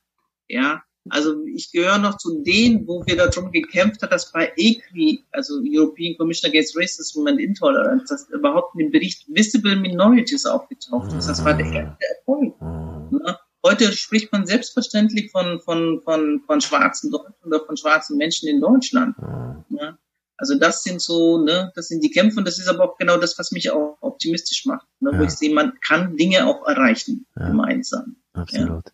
Ja, 0.49 0.83
also 1.09 1.45
ich 1.47 1.73
gehöre 1.73 1.99
noch 1.99 2.17
zu 2.17 2.43
denen, 2.43 2.87
wo 2.87 3.05
wir 3.05 3.17
darum 3.17 3.51
gekämpft 3.51 4.03
haben, 4.03 4.11
dass 4.11 4.31
bei 4.31 4.53
ECRI, 4.57 5.25
also 5.33 5.61
European 5.65 6.17
Commission 6.17 6.51
Against 6.51 6.77
Racism 6.77 7.27
and 7.27 7.41
Intolerance, 7.41 8.07
dass 8.09 8.29
überhaupt 8.31 8.75
in 8.75 8.87
dem 8.87 8.93
Bericht 8.93 9.27
Visible 9.29 9.77
Minorities 9.77 10.47
aufgetaucht 10.47 11.13
ist. 11.13 11.29
Das 11.29 11.45
war 11.45 11.55
der 11.55 11.67
erste 11.67 12.05
Erfolg. 12.19 12.61
Ne? 12.61 13.39
Heute 13.65 13.93
spricht 13.93 14.33
man 14.33 14.47
selbstverständlich 14.47 15.31
von, 15.31 15.61
von, 15.61 16.01
von, 16.03 16.43
von 16.47 16.61
schwarzen 16.61 17.11
Deutschen 17.11 17.35
oder 17.45 17.65
von 17.65 17.77
schwarzen 17.77 18.17
Menschen 18.17 18.49
in 18.49 18.61
Deutschland. 18.61 19.17
Mhm. 19.19 19.65
Ja. 19.79 19.99
Also 20.37 20.59
das 20.59 20.83
sind 20.83 21.01
so, 21.01 21.39
ne, 21.39 21.71
das 21.77 21.87
sind 21.87 22.03
die 22.03 22.11
Kämpfe 22.11 22.39
und 22.39 22.49
das 22.49 22.59
ist 22.59 22.69
aber 22.69 22.85
auch 22.85 22.99
genau 22.99 23.17
das, 23.19 23.39
was 23.39 23.53
mich 23.53 23.71
auch 23.71 23.99
optimistisch 24.01 24.67
macht. 24.67 24.87
Ne, 24.99 25.13
ja. 25.13 25.19
Wo 25.21 25.23
ich 25.23 25.31
sehe, 25.31 25.55
man 25.55 25.75
kann 25.81 26.17
Dinge 26.17 26.47
auch 26.47 26.67
erreichen, 26.67 27.27
ja. 27.37 27.47
gemeinsam. 27.47 28.17
Absolut. 28.33 28.93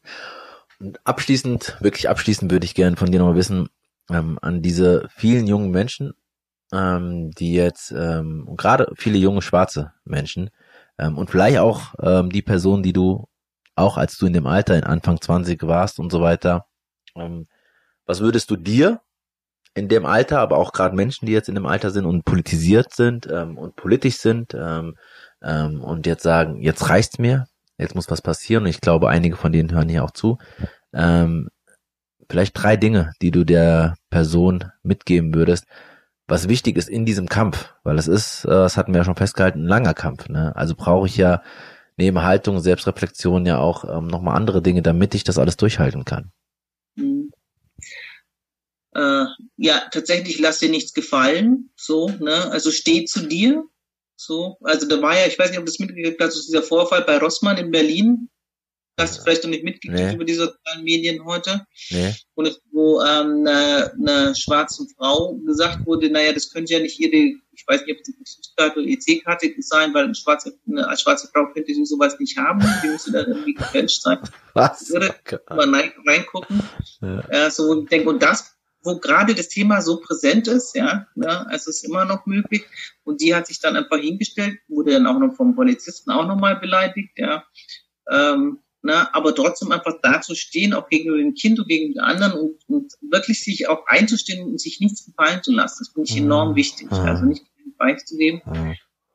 Und 0.78 1.00
abschließend, 1.06 1.78
wirklich 1.80 2.08
abschließend 2.08 2.52
würde 2.52 2.66
ich 2.66 2.74
gerne 2.74 2.96
von 2.96 3.10
dir 3.10 3.20
noch 3.20 3.34
wissen, 3.34 3.70
ähm, 4.10 4.38
an 4.42 4.62
diese 4.62 5.08
vielen 5.14 5.46
jungen 5.46 5.70
Menschen, 5.70 6.12
ähm, 6.72 7.30
die 7.30 7.54
jetzt, 7.54 7.92
ähm, 7.92 8.48
gerade 8.56 8.92
viele 8.96 9.18
junge 9.18 9.40
schwarze 9.42 9.92
Menschen, 10.04 10.50
ähm, 10.98 11.16
und 11.16 11.30
vielleicht 11.30 11.58
auch 11.58 11.94
ähm, 12.00 12.30
die 12.30 12.42
Person, 12.42 12.82
die 12.82 12.92
du 12.92 13.26
auch 13.78 13.96
als 13.96 14.18
du 14.18 14.26
in 14.26 14.32
dem 14.32 14.46
Alter, 14.46 14.76
in 14.76 14.84
Anfang 14.84 15.20
20 15.20 15.62
warst 15.66 15.98
und 15.98 16.10
so 16.10 16.20
weiter, 16.20 16.66
ähm, 17.16 17.46
was 18.06 18.20
würdest 18.20 18.50
du 18.50 18.56
dir 18.56 19.00
in 19.74 19.88
dem 19.88 20.06
Alter, 20.06 20.40
aber 20.40 20.56
auch 20.56 20.72
gerade 20.72 20.96
Menschen, 20.96 21.26
die 21.26 21.32
jetzt 21.32 21.48
in 21.48 21.54
dem 21.54 21.66
Alter 21.66 21.90
sind 21.90 22.04
und 22.04 22.24
politisiert 22.24 22.92
sind 22.94 23.28
ähm, 23.30 23.56
und 23.56 23.76
politisch 23.76 24.16
sind 24.16 24.54
ähm, 24.54 24.96
ähm, 25.42 25.82
und 25.82 26.06
jetzt 26.06 26.22
sagen, 26.22 26.60
jetzt 26.62 26.88
reicht's 26.88 27.18
mir, 27.18 27.46
jetzt 27.76 27.94
muss 27.94 28.10
was 28.10 28.22
passieren 28.22 28.64
und 28.64 28.70
ich 28.70 28.80
glaube, 28.80 29.08
einige 29.08 29.36
von 29.36 29.52
denen 29.52 29.72
hören 29.72 29.88
hier 29.88 30.04
auch 30.04 30.10
zu. 30.10 30.38
Ähm, 30.92 31.48
vielleicht 32.28 32.60
drei 32.60 32.76
Dinge, 32.76 33.12
die 33.22 33.30
du 33.30 33.44
der 33.44 33.94
Person 34.10 34.64
mitgeben 34.82 35.34
würdest, 35.34 35.66
was 36.26 36.48
wichtig 36.48 36.76
ist 36.76 36.88
in 36.88 37.06
diesem 37.06 37.28
Kampf, 37.28 37.72
weil 37.84 37.98
es 37.98 38.08
ist, 38.08 38.44
äh, 38.44 38.48
das 38.48 38.76
hatten 38.76 38.92
wir 38.92 38.98
ja 38.98 39.04
schon 39.04 39.16
festgehalten, 39.16 39.60
ein 39.64 39.68
langer 39.68 39.94
Kampf. 39.94 40.28
Ne? 40.28 40.54
Also 40.56 40.74
brauche 40.74 41.06
ich 41.06 41.16
ja 41.16 41.42
neben 41.98 42.22
Haltung, 42.22 42.60
Selbstreflexion 42.60 43.44
ja 43.44 43.58
auch 43.58 43.84
ähm, 43.84 44.06
nochmal 44.06 44.36
andere 44.36 44.62
Dinge, 44.62 44.82
damit 44.82 45.14
ich 45.14 45.24
das 45.24 45.38
alles 45.38 45.56
durchhalten 45.56 46.04
kann. 46.04 46.32
Mhm. 46.94 47.32
Äh, 48.94 49.26
ja, 49.56 49.82
tatsächlich 49.90 50.38
lass 50.38 50.60
dir 50.60 50.70
nichts 50.70 50.94
gefallen, 50.94 51.70
so, 51.76 52.08
ne? 52.08 52.50
Also 52.50 52.70
steh 52.70 53.04
zu 53.04 53.26
dir, 53.26 53.64
so. 54.16 54.56
Also 54.62 54.88
da 54.88 55.02
war 55.02 55.18
ja, 55.18 55.26
ich 55.26 55.38
weiß 55.38 55.50
nicht, 55.50 55.58
ob 55.58 55.66
das 55.66 55.78
mitgekriegt 55.78 56.20
hast, 56.20 56.46
dieser 56.46 56.62
Vorfall 56.62 57.02
bei 57.02 57.18
Rossmann 57.18 57.58
in 57.58 57.70
Berlin, 57.70 58.30
hast 58.98 59.18
du 59.18 59.22
vielleicht 59.22 59.44
noch 59.44 59.50
nicht 59.50 59.64
mitgekriegt 59.64 60.08
nee. 60.08 60.14
über 60.14 60.24
die 60.24 60.34
sozialen 60.34 60.82
Medien 60.82 61.24
heute. 61.24 61.66
Nee. 61.90 62.14
Und 62.34 62.46
es, 62.46 62.60
wo 62.72 63.00
ähm, 63.00 63.46
eine, 63.46 63.92
eine 63.92 64.34
schwarze 64.34 64.86
Frau 64.96 65.36
gesagt 65.46 65.86
wurde, 65.86 66.10
naja, 66.10 66.32
das 66.32 66.50
könnte 66.50 66.74
ja 66.74 66.80
nicht 66.80 66.98
ihre, 67.00 67.36
ich 67.52 67.64
weiß 67.66 67.82
nicht, 67.82 67.92
ob 67.92 68.00
es 68.00 68.04
die 68.04 68.12
Betriebskarte 68.12 68.80
oder 68.80 68.88
EC-Karte 68.88 69.54
sein, 69.60 69.94
weil 69.94 70.04
eine 70.04 70.14
schwarze, 70.14 70.58
eine, 70.66 70.96
schwarze 70.96 71.28
Frau 71.32 71.46
könnte 71.52 71.74
sie 71.74 71.84
sowas 71.84 72.18
nicht 72.18 72.36
haben, 72.36 72.60
die 72.82 72.88
müsste 72.88 73.12
da 73.12 73.20
irgendwie 73.20 73.54
gefälscht 73.54 74.02
sein. 74.02 74.18
Was? 74.54 74.88
Würde 74.90 75.14
mal 75.50 75.74
rein, 75.74 75.92
reingucken. 76.06 76.62
Ja. 77.00 77.20
Äh, 77.28 77.50
so, 77.50 77.82
ich 77.82 77.88
denke, 77.88 78.08
und 78.08 78.22
das 78.22 78.58
wo 78.82 78.98
gerade 78.98 79.34
das 79.34 79.48
Thema 79.48 79.82
so 79.82 80.00
präsent 80.00 80.48
ist, 80.48 80.74
ja, 80.74 81.06
ja, 81.16 81.42
also 81.42 81.70
es 81.70 81.82
ist 81.82 81.84
immer 81.84 82.04
noch 82.04 82.26
möglich. 82.26 82.64
Und 83.04 83.20
die 83.20 83.34
hat 83.34 83.46
sich 83.46 83.60
dann 83.60 83.76
einfach 83.76 83.98
hingestellt, 83.98 84.58
wurde 84.68 84.92
dann 84.92 85.06
auch 85.06 85.18
noch 85.18 85.34
vom 85.34 85.54
Polizisten 85.54 86.10
auch 86.10 86.26
nochmal 86.26 86.56
beleidigt, 86.56 87.12
ja. 87.16 87.44
Ähm, 88.10 88.60
ne, 88.82 89.14
aber 89.14 89.34
trotzdem 89.34 89.72
einfach 89.72 89.94
da 90.02 90.20
zu 90.20 90.34
stehen, 90.34 90.74
auch 90.74 90.88
gegenüber 90.88 91.18
dem 91.18 91.34
Kind 91.34 91.58
und 91.58 91.68
gegenüber 91.68 92.00
den 92.00 92.04
anderen 92.04 92.32
und, 92.32 92.56
und 92.68 92.92
wirklich 93.00 93.42
sich 93.42 93.68
auch 93.68 93.86
einzustehen 93.86 94.44
und 94.44 94.60
sich 94.60 94.80
nichts 94.80 95.06
gefallen 95.06 95.42
zu 95.42 95.52
lassen. 95.52 95.78
Das 95.80 95.92
finde 95.92 96.10
ich 96.10 96.16
enorm 96.16 96.54
wichtig. 96.54 96.90
Also 96.90 97.24
nicht 97.24 97.44
beichtzugeben. 97.76 98.42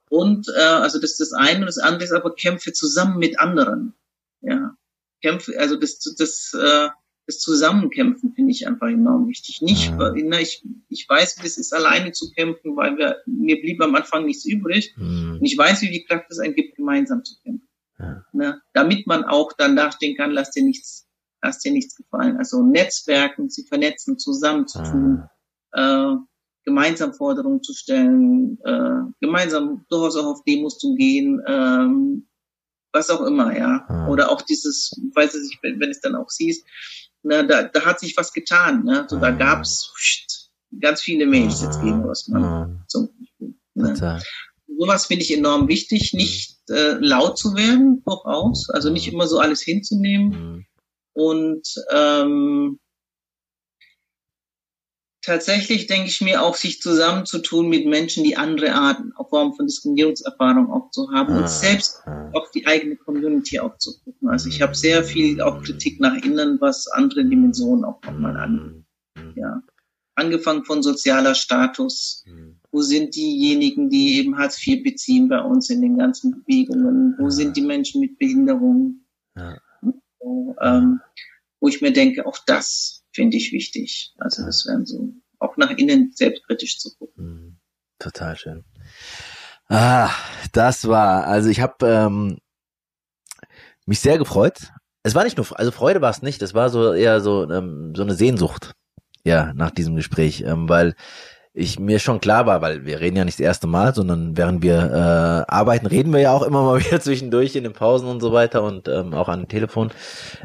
Und 0.09 0.47
äh, 0.47 0.61
also 0.61 0.99
das 0.99 1.11
ist 1.11 1.19
das 1.19 1.33
eine 1.33 1.61
und 1.61 1.65
das 1.65 1.79
andere 1.79 2.03
ist 2.03 2.11
aber 2.11 2.35
Kämpfe 2.35 2.71
zusammen 2.71 3.17
mit 3.17 3.39
anderen. 3.39 3.93
Ja. 4.41 4.75
Kämpfe, 5.21 5.57
also 5.59 5.75
das, 5.75 5.99
das, 5.99 6.53
äh, 6.53 6.89
das 7.25 7.39
Zusammenkämpfen 7.39 8.33
finde 8.33 8.51
ich 8.51 8.67
einfach 8.67 8.89
enorm 8.89 9.27
wichtig. 9.27 9.61
Nicht, 9.61 9.91
mhm. 9.91 10.33
ich, 10.33 10.63
ich 10.89 11.07
weiß, 11.07 11.41
wie 11.41 11.47
es 11.47 11.57
ist, 11.57 11.73
alleine 11.73 12.11
zu 12.11 12.31
kämpfen, 12.31 12.75
weil 12.75 12.97
wir, 12.97 13.23
mir 13.25 13.59
blieb 13.59 13.81
am 13.81 13.95
Anfang 13.95 14.25
nichts 14.25 14.45
übrig. 14.45 14.93
Mhm. 14.97 15.37
Und 15.39 15.45
ich 15.45 15.57
weiß, 15.57 15.81
wie 15.81 15.89
die 15.89 16.03
Kraft 16.03 16.25
es 16.29 16.39
einen 16.39 16.55
gibt, 16.55 16.75
gemeinsam 16.75 17.23
zu 17.23 17.35
kämpfen. 17.41 17.67
Ja. 17.99 18.23
Ne? 18.33 18.61
Damit 18.73 19.07
man 19.07 19.23
auch 19.23 19.53
dann 19.53 19.75
dastehen 19.75 20.17
kann, 20.17 20.31
lass 20.31 20.51
dir 20.51 20.63
nichts, 20.63 21.07
lass 21.41 21.59
dir 21.59 21.71
nichts 21.71 21.95
gefallen. 21.95 22.37
Also 22.37 22.63
Netzwerken, 22.63 23.49
sie 23.49 23.65
vernetzen, 23.65 24.17
zusammenzutun, 24.17 25.11
mhm. 25.11 25.27
äh, 25.73 26.15
gemeinsam 26.65 27.13
Forderungen 27.13 27.61
zu 27.61 27.73
stellen, 27.73 28.57
äh, 28.63 29.11
gemeinsam 29.19 29.85
durchaus 29.89 30.17
auch 30.17 30.25
auf 30.25 30.43
Demos 30.43 30.77
zu 30.77 30.95
gehen, 30.95 31.41
ähm, 31.45 32.27
was 32.91 33.09
auch 33.09 33.21
immer, 33.21 33.57
ja. 33.57 33.85
Mhm. 33.89 34.09
Oder 34.09 34.31
auch 34.31 34.41
dieses, 34.41 34.91
weiß 35.15 35.35
ich 35.35 35.41
nicht, 35.41 35.79
wenn, 35.79 35.89
es 35.89 35.99
dann 35.99 36.15
auch 36.15 36.29
siehst, 36.29 36.65
na, 37.23 37.43
da, 37.43 37.63
da 37.63 37.85
hat 37.85 37.99
sich 37.99 38.15
was 38.17 38.33
getan, 38.33 38.83
ne? 38.83 39.05
So, 39.07 39.17
da 39.19 39.31
mhm. 39.31 39.39
gab's 39.39 39.91
ganz 40.79 41.01
viele 41.01 41.25
Mails 41.25 41.61
jetzt 41.61 41.81
gegen 41.81 42.05
Osman 42.05 42.41
mhm. 42.41 42.83
zum 42.87 43.09
Beispiel. 43.17 43.55
Ne? 43.75 44.21
Sowas 44.67 45.05
finde 45.05 45.23
ich 45.23 45.35
enorm 45.35 45.67
wichtig, 45.67 46.13
nicht 46.13 46.52
äh, 46.69 46.97
laut 46.99 47.37
zu 47.37 47.55
werden, 47.55 48.03
durchaus, 48.05 48.69
also 48.69 48.89
nicht 48.89 49.11
immer 49.11 49.27
so 49.27 49.39
alles 49.39 49.61
hinzunehmen. 49.61 50.29
Mhm. 50.29 50.65
Und 51.13 51.67
ähm, 51.91 52.79
tatsächlich 55.21 55.87
denke 55.87 56.07
ich 56.07 56.21
mir 56.21 56.41
auch, 56.41 56.55
sich 56.55 56.81
zusammenzutun 56.81 57.69
mit 57.69 57.85
Menschen, 57.85 58.23
die 58.23 58.37
andere 58.37 58.73
Arten, 58.73 59.13
auch 59.15 59.29
Formen 59.29 59.53
von 59.53 59.67
Diskriminierungserfahrung 59.67 60.71
auch 60.71 60.89
zu 60.91 61.11
haben 61.11 61.35
und 61.35 61.43
ah, 61.43 61.47
selbst 61.47 62.01
ah. 62.05 62.31
auf 62.33 62.49
die 62.51 62.65
eigene 62.65 62.95
Community 62.95 63.59
auch 63.59 63.77
zu 63.77 63.99
gucken. 64.03 64.29
Also 64.29 64.49
ich 64.49 64.61
habe 64.61 64.73
sehr 64.73 65.03
viel 65.03 65.41
auch 65.41 65.61
Kritik 65.63 65.99
nach 65.99 66.15
innen, 66.15 66.59
was 66.61 66.87
andere 66.87 67.25
Dimensionen 67.25 67.85
auch 67.85 68.01
nochmal. 68.03 68.47
Mhm. 68.47 68.85
Ja. 69.35 69.61
Angefangen 70.15 70.65
von 70.65 70.83
sozialer 70.83 71.35
Status, 71.35 72.23
mhm 72.25 72.62
wo 72.73 72.81
sind 72.81 73.15
diejenigen, 73.15 73.91
die 73.91 74.17
eben 74.17 74.39
Hartz 74.39 74.65
IV 74.65 74.83
beziehen 74.83 75.29
bei 75.29 75.39
uns 75.39 75.69
in 75.69 75.81
den 75.81 75.95
ganzen 75.95 76.31
Bewegungen? 76.31 77.15
Wo 77.19 77.25
ja. 77.25 77.29
sind 77.29 77.55
die 77.55 77.61
Menschen 77.61 78.01
mit 78.01 78.17
Behinderungen? 78.17 79.05
Ja. 79.37 79.59
So, 80.19 80.55
ähm, 80.59 80.99
wo 81.59 81.67
ich 81.67 81.81
mir 81.81 81.93
denke, 81.93 82.25
auch 82.25 82.39
das 82.47 83.03
finde 83.11 83.37
ich 83.37 83.51
wichtig. 83.51 84.15
Also 84.17 84.43
das 84.43 84.65
wären 84.65 84.87
so, 84.87 85.13
auch 85.37 85.55
nach 85.55 85.69
innen 85.69 86.13
selbstkritisch 86.13 86.79
zu 86.79 86.95
gucken. 86.97 87.23
Mhm. 87.23 87.57
Total 87.99 88.35
schön. 88.35 88.63
Ah, 89.69 90.09
das 90.51 90.87
war, 90.87 91.27
also 91.27 91.49
ich 91.49 91.61
habe 91.61 91.85
ähm, 91.85 92.39
mich 93.85 93.99
sehr 93.99 94.17
gefreut. 94.17 94.71
Es 95.03 95.13
war 95.13 95.23
nicht 95.23 95.37
nur, 95.37 95.47
also 95.59 95.69
Freude 95.69 96.01
war 96.01 96.09
es 96.09 96.23
nicht, 96.23 96.41
es 96.41 96.55
war 96.55 96.71
so 96.71 96.91
eher 96.91 97.21
so 97.21 97.47
ähm, 97.51 97.93
so 97.95 98.01
eine 98.01 98.15
Sehnsucht, 98.15 98.73
ja, 99.23 99.53
nach 99.53 99.69
diesem 99.69 99.95
Gespräch, 99.95 100.41
ähm, 100.41 100.67
weil 100.67 100.95
ich 101.53 101.79
mir 101.79 101.99
schon 101.99 102.19
klar 102.19 102.47
war, 102.47 102.61
weil 102.61 102.83
wir 102.85 102.99
reden 102.99 103.17
ja 103.17 103.25
nicht 103.25 103.39
das 103.39 103.45
erste 103.45 103.67
Mal, 103.67 103.93
sondern 103.93 104.35
während 104.35 104.63
wir 104.63 104.75
äh, 105.47 105.51
arbeiten, 105.51 105.85
reden 105.85 106.11
wir 106.11 106.19
ja 106.19 106.31
auch 106.31 106.41
immer 106.41 106.63
mal 106.63 106.79
wieder 106.83 106.99
zwischendurch 106.99 107.55
in 107.55 107.63
den 107.63 107.73
Pausen 107.73 108.07
und 108.07 108.21
so 108.21 108.33
weiter 108.33 108.63
und 108.63 108.87
ähm, 108.87 109.13
auch 109.13 109.29
an 109.29 109.41
dem 109.41 109.47
Telefon. 109.47 109.91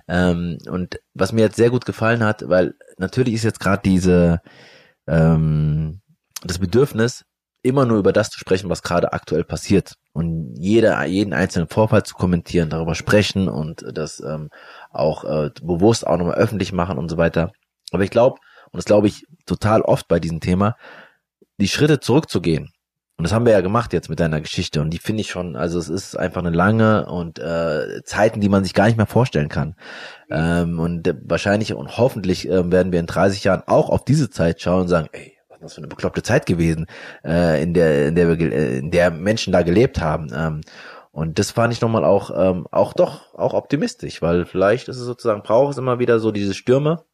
Ähm, 0.06 0.58
und 0.68 1.00
was 1.14 1.32
mir 1.32 1.42
jetzt 1.42 1.56
sehr 1.56 1.70
gut 1.70 1.86
gefallen 1.86 2.22
hat, 2.22 2.48
weil 2.48 2.74
natürlich 2.98 3.34
ist 3.34 3.44
jetzt 3.44 3.60
gerade 3.60 3.82
diese 3.82 4.40
ähm, 5.06 6.00
das 6.44 6.58
Bedürfnis, 6.58 7.24
immer 7.62 7.86
nur 7.86 7.98
über 7.98 8.12
das 8.12 8.30
zu 8.30 8.38
sprechen, 8.38 8.70
was 8.70 8.82
gerade 8.82 9.12
aktuell 9.12 9.44
passiert 9.44 9.94
und 10.12 10.54
jeder, 10.56 11.04
jeden 11.06 11.32
einzelnen 11.32 11.68
Vorfall 11.68 12.04
zu 12.04 12.14
kommentieren, 12.14 12.70
darüber 12.70 12.94
sprechen 12.94 13.48
und 13.48 13.84
das 13.92 14.20
ähm, 14.20 14.48
auch 14.90 15.24
äh, 15.24 15.50
bewusst 15.62 16.06
auch 16.06 16.16
nochmal 16.18 16.36
öffentlich 16.36 16.72
machen 16.72 16.98
und 16.98 17.08
so 17.08 17.16
weiter. 17.16 17.50
Aber 17.90 18.04
ich 18.04 18.10
glaube, 18.10 18.38
und 18.70 18.76
das 18.76 18.84
glaube 18.84 19.06
ich 19.06 19.26
total 19.46 19.82
oft 19.82 20.08
bei 20.08 20.20
diesem 20.20 20.40
Thema, 20.40 20.76
die 21.58 21.68
Schritte 21.68 22.00
zurückzugehen. 22.00 22.72
Und 23.18 23.24
das 23.24 23.32
haben 23.32 23.46
wir 23.46 23.52
ja 23.52 23.62
gemacht 23.62 23.92
jetzt 23.92 24.08
mit 24.08 24.20
deiner 24.20 24.40
Geschichte. 24.40 24.80
Und 24.80 24.90
die 24.90 24.98
finde 24.98 25.22
ich 25.22 25.30
schon, 25.30 25.56
also 25.56 25.80
es 25.80 25.88
ist 25.88 26.16
einfach 26.16 26.40
eine 26.40 26.54
lange 26.54 27.06
und 27.06 27.40
äh, 27.40 28.00
Zeiten, 28.04 28.40
die 28.40 28.48
man 28.48 28.62
sich 28.62 28.74
gar 28.74 28.86
nicht 28.86 28.96
mehr 28.96 29.06
vorstellen 29.06 29.48
kann. 29.48 29.74
Ähm, 30.30 30.78
und 30.78 31.12
wahrscheinlich 31.24 31.74
und 31.74 31.98
hoffentlich 31.98 32.48
äh, 32.48 32.70
werden 32.70 32.92
wir 32.92 33.00
in 33.00 33.06
30 33.06 33.42
Jahren 33.42 33.64
auch 33.66 33.90
auf 33.90 34.04
diese 34.04 34.30
Zeit 34.30 34.62
schauen 34.62 34.82
und 34.82 34.88
sagen, 34.88 35.08
ey, 35.10 35.36
was 35.48 35.56
ist 35.56 35.62
das 35.64 35.74
für 35.74 35.78
eine 35.78 35.88
bekloppte 35.88 36.22
Zeit 36.22 36.46
gewesen, 36.46 36.86
äh, 37.24 37.60
in 37.60 37.74
der, 37.74 38.06
in 38.06 38.14
der, 38.14 38.38
in 38.38 38.90
der 38.92 39.10
Menschen 39.10 39.52
da 39.52 39.62
gelebt 39.62 40.00
haben. 40.00 40.28
Ähm, 40.32 40.60
und 41.10 41.40
das 41.40 41.50
fand 41.50 41.72
ich 41.72 41.80
nochmal 41.80 42.04
auch, 42.04 42.30
ähm, 42.32 42.68
auch 42.70 42.92
doch, 42.92 43.34
auch 43.34 43.52
optimistisch, 43.52 44.22
weil 44.22 44.46
vielleicht 44.46 44.86
ist 44.86 44.98
es 44.98 45.04
sozusagen, 45.04 45.42
braucht 45.42 45.72
es 45.72 45.78
immer 45.78 45.98
wieder 45.98 46.20
so 46.20 46.30
diese 46.30 46.54
Stürme, 46.54 47.04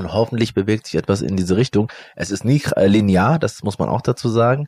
und 0.00 0.12
hoffentlich 0.12 0.54
bewegt 0.54 0.86
sich 0.86 0.96
etwas 0.96 1.22
in 1.22 1.36
diese 1.36 1.56
Richtung. 1.56 1.90
Es 2.16 2.30
ist 2.30 2.44
nicht 2.44 2.76
äh, 2.76 2.86
linear, 2.86 3.38
das 3.38 3.62
muss 3.62 3.78
man 3.78 3.88
auch 3.88 4.00
dazu 4.00 4.28
sagen. 4.28 4.66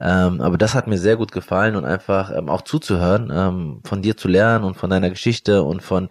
Ähm, 0.00 0.40
aber 0.40 0.58
das 0.58 0.74
hat 0.74 0.86
mir 0.86 0.98
sehr 0.98 1.16
gut 1.16 1.32
gefallen 1.32 1.76
und 1.76 1.84
einfach 1.84 2.30
ähm, 2.36 2.48
auch 2.48 2.62
zuzuhören, 2.62 3.32
ähm, 3.34 3.80
von 3.84 4.02
dir 4.02 4.16
zu 4.16 4.28
lernen 4.28 4.64
und 4.64 4.76
von 4.76 4.90
deiner 4.90 5.10
Geschichte 5.10 5.62
und 5.62 5.82
von 5.82 6.08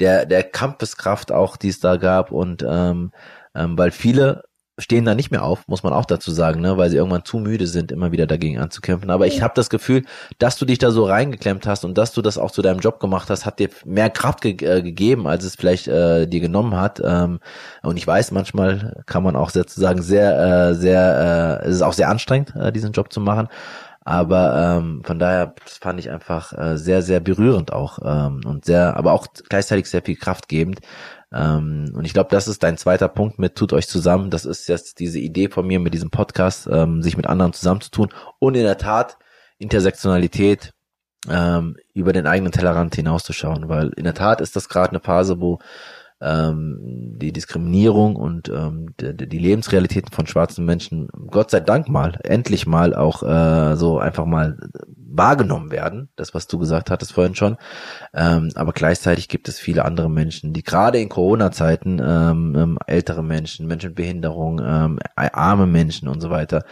der, 0.00 0.26
der 0.26 0.42
Kampfeskraft 0.42 1.30
auch, 1.30 1.56
die 1.56 1.68
es 1.68 1.80
da 1.80 1.96
gab. 1.96 2.32
Und 2.32 2.64
ähm, 2.66 3.12
ähm, 3.54 3.78
weil 3.78 3.90
viele 3.90 4.42
stehen 4.78 5.04
da 5.04 5.14
nicht 5.14 5.30
mehr 5.30 5.44
auf, 5.44 5.68
muss 5.68 5.82
man 5.84 5.92
auch 5.92 6.04
dazu 6.04 6.32
sagen, 6.32 6.60
ne, 6.60 6.76
weil 6.76 6.90
sie 6.90 6.96
irgendwann 6.96 7.24
zu 7.24 7.38
müde 7.38 7.66
sind, 7.66 7.92
immer 7.92 8.10
wieder 8.10 8.26
dagegen 8.26 8.58
anzukämpfen. 8.58 9.10
Aber 9.10 9.26
ich 9.26 9.40
habe 9.40 9.54
das 9.54 9.70
Gefühl, 9.70 10.02
dass 10.38 10.56
du 10.56 10.64
dich 10.64 10.78
da 10.78 10.90
so 10.90 11.04
reingeklemmt 11.04 11.66
hast 11.66 11.84
und 11.84 11.96
dass 11.96 12.12
du 12.12 12.22
das 12.22 12.38
auch 12.38 12.50
zu 12.50 12.60
deinem 12.60 12.80
Job 12.80 12.98
gemacht 12.98 13.30
hast, 13.30 13.46
hat 13.46 13.60
dir 13.60 13.68
mehr 13.84 14.10
Kraft 14.10 14.40
ge 14.40 14.56
äh, 14.64 14.82
gegeben, 14.82 15.28
als 15.28 15.44
es 15.44 15.54
vielleicht 15.54 15.86
äh, 15.86 16.26
dir 16.26 16.40
genommen 16.40 16.76
hat. 16.76 17.00
Ähm, 17.04 17.38
und 17.82 17.96
ich 17.96 18.06
weiß, 18.06 18.32
manchmal 18.32 19.02
kann 19.06 19.22
man 19.22 19.36
auch 19.36 19.50
sozusagen 19.50 20.02
sehr, 20.02 20.70
äh, 20.70 20.74
sehr, 20.74 21.60
äh, 21.62 21.68
es 21.68 21.76
ist 21.76 21.82
auch 21.82 21.92
sehr 21.92 22.08
anstrengend, 22.08 22.54
äh, 22.56 22.72
diesen 22.72 22.92
Job 22.92 23.12
zu 23.12 23.20
machen. 23.20 23.48
Aber 24.06 24.76
ähm, 24.78 25.02
von 25.02 25.18
daher 25.18 25.54
fand 25.64 25.98
ich 25.98 26.10
einfach 26.10 26.52
äh, 26.52 26.76
sehr, 26.76 27.00
sehr 27.00 27.20
berührend 27.20 27.72
auch 27.72 27.98
ähm, 28.04 28.42
und 28.44 28.66
sehr, 28.66 28.96
aber 28.98 29.12
auch 29.12 29.26
gleichzeitig 29.48 29.86
sehr 29.88 30.02
viel 30.02 30.16
kraftgebend, 30.16 30.80
Ähm, 31.34 31.92
und 31.94 32.04
ich 32.04 32.12
glaube, 32.12 32.30
das 32.30 32.46
ist 32.46 32.62
dein 32.62 32.78
zweiter 32.78 33.08
Punkt 33.08 33.38
mit 33.38 33.56
tut 33.56 33.72
euch 33.72 33.88
zusammen. 33.88 34.30
Das 34.30 34.44
ist 34.44 34.68
jetzt 34.68 35.00
diese 35.00 35.18
Idee 35.18 35.48
von 35.48 35.66
mir 35.66 35.80
mit 35.80 35.92
diesem 35.92 36.10
Podcast, 36.10 36.68
ähm, 36.70 37.02
sich 37.02 37.16
mit 37.16 37.26
anderen 37.26 37.52
zusammenzutun 37.52 38.10
und 38.38 38.54
in 38.56 38.62
der 38.62 38.78
Tat 38.78 39.18
Intersektionalität 39.58 40.72
ähm, 41.28 41.76
über 41.92 42.12
den 42.12 42.26
eigenen 42.26 42.52
Tellerrand 42.52 42.94
hinauszuschauen, 42.94 43.68
weil 43.68 43.88
in 43.96 44.04
der 44.04 44.14
Tat 44.14 44.40
ist 44.40 44.56
das 44.56 44.68
gerade 44.68 44.90
eine 44.90 45.00
Phase, 45.00 45.40
wo 45.40 45.58
ähm, 46.20 47.14
die 47.18 47.32
Diskriminierung 47.32 48.16
und 48.16 48.48
ähm, 48.48 48.94
die, 49.00 49.28
die 49.28 49.38
Lebensrealitäten 49.38 50.12
von 50.12 50.26
schwarzen 50.26 50.64
Menschen 50.64 51.08
Gott 51.30 51.50
sei 51.50 51.60
Dank 51.60 51.88
mal, 51.88 52.18
endlich 52.22 52.66
mal 52.66 52.94
auch 52.94 53.22
äh, 53.22 53.76
so 53.76 53.98
einfach 53.98 54.24
mal 54.24 54.58
wahrgenommen 54.96 55.70
werden, 55.70 56.08
das 56.16 56.34
was 56.34 56.46
du 56.46 56.58
gesagt 56.58 56.90
hattest 56.90 57.12
vorhin 57.12 57.34
schon, 57.34 57.56
ähm, 58.12 58.50
aber 58.54 58.72
gleichzeitig 58.72 59.28
gibt 59.28 59.48
es 59.48 59.58
viele 59.58 59.84
andere 59.84 60.10
Menschen, 60.10 60.52
die 60.52 60.62
gerade 60.62 60.98
in 60.98 61.08
Corona-Zeiten 61.08 62.00
ähm, 62.04 62.54
ähm, 62.56 62.78
ältere 62.86 63.22
Menschen, 63.22 63.66
Menschen 63.66 63.90
mit 63.90 63.96
Behinderung, 63.96 64.60
ähm, 64.64 64.98
arme 65.16 65.66
Menschen 65.66 66.08
und 66.08 66.20
so 66.20 66.30
weiter, 66.30 66.64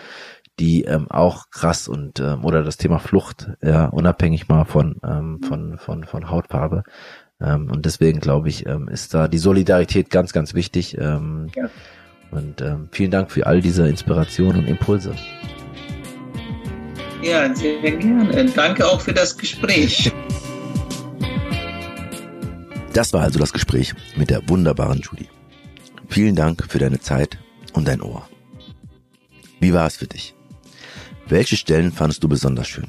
die 0.58 0.84
ähm, 0.84 1.10
auch 1.10 1.50
krass 1.50 1.88
und 1.88 2.20
ähm, 2.20 2.44
oder 2.44 2.62
das 2.62 2.76
Thema 2.76 2.98
Flucht, 2.98 3.50
ja, 3.62 3.86
unabhängig 3.86 4.48
mal 4.48 4.64
von 4.64 5.00
ähm, 5.04 5.40
von 5.42 5.78
von 5.78 6.04
von 6.04 6.30
Hautfarbe. 6.30 6.84
Ähm, 7.42 7.70
und 7.70 7.84
deswegen 7.84 8.20
glaube 8.20 8.48
ich, 8.48 8.66
ähm, 8.66 8.88
ist 8.88 9.14
da 9.14 9.28
die 9.28 9.38
Solidarität 9.38 10.10
ganz, 10.10 10.32
ganz 10.32 10.54
wichtig. 10.54 10.96
Ähm, 10.98 11.48
ja. 11.56 11.68
Und 12.30 12.60
ähm, 12.62 12.88
vielen 12.92 13.10
Dank 13.10 13.30
für 13.30 13.46
all 13.46 13.60
diese 13.60 13.86
Inspiration 13.88 14.56
und 14.56 14.66
Impulse. 14.66 15.14
Ja, 17.22 17.54
sehr 17.54 17.80
gerne. 17.80 18.46
Danke 18.46 18.86
auch 18.86 19.00
für 19.00 19.12
das 19.12 19.36
Gespräch. 19.36 20.12
Das 22.92 23.12
war 23.12 23.22
also 23.22 23.38
das 23.38 23.52
Gespräch 23.52 23.94
mit 24.16 24.30
der 24.30 24.48
wunderbaren 24.48 25.00
Judy. 25.00 25.28
Vielen 26.08 26.34
Dank 26.34 26.64
für 26.68 26.78
deine 26.78 27.00
Zeit 27.00 27.38
und 27.72 27.88
dein 27.88 28.02
Ohr. 28.02 28.28
Wie 29.60 29.72
war 29.72 29.86
es 29.86 29.96
für 29.96 30.06
dich? 30.06 30.34
Welche 31.26 31.56
Stellen 31.56 31.92
fandest 31.92 32.22
du 32.22 32.28
besonders 32.28 32.68
schön? 32.68 32.88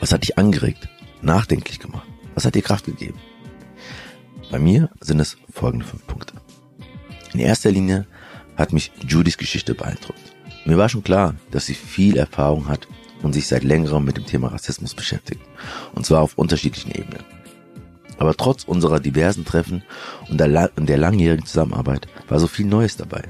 Was 0.00 0.12
hat 0.12 0.22
dich 0.22 0.36
angeregt, 0.36 0.88
nachdenklich 1.22 1.78
gemacht? 1.78 2.08
Was 2.34 2.44
hat 2.44 2.54
dir 2.54 2.62
Kraft 2.62 2.86
gegeben? 2.86 3.18
Bei 4.50 4.58
mir 4.58 4.90
sind 5.00 5.20
es 5.20 5.36
folgende 5.52 5.86
fünf 5.86 6.06
Punkte. 6.06 6.34
In 7.32 7.40
erster 7.40 7.70
Linie 7.70 8.06
hat 8.56 8.72
mich 8.72 8.90
Judys 9.06 9.38
Geschichte 9.38 9.74
beeindruckt. 9.74 10.20
Mir 10.64 10.76
war 10.76 10.88
schon 10.88 11.04
klar, 11.04 11.36
dass 11.52 11.66
sie 11.66 11.74
viel 11.74 12.16
Erfahrung 12.16 12.68
hat 12.68 12.88
und 13.22 13.32
sich 13.32 13.46
seit 13.46 13.62
längerem 13.62 14.04
mit 14.04 14.16
dem 14.16 14.26
Thema 14.26 14.48
Rassismus 14.48 14.94
beschäftigt. 14.94 15.40
Und 15.94 16.04
zwar 16.04 16.22
auf 16.22 16.36
unterschiedlichen 16.36 16.90
Ebenen. 16.90 17.24
Aber 18.18 18.36
trotz 18.36 18.64
unserer 18.64 18.98
diversen 18.98 19.44
Treffen 19.44 19.82
und 20.28 20.38
der, 20.38 20.68
der 20.76 20.98
langjährigen 20.98 21.46
Zusammenarbeit 21.46 22.08
war 22.28 22.40
so 22.40 22.48
viel 22.48 22.66
Neues 22.66 22.96
dabei. 22.96 23.22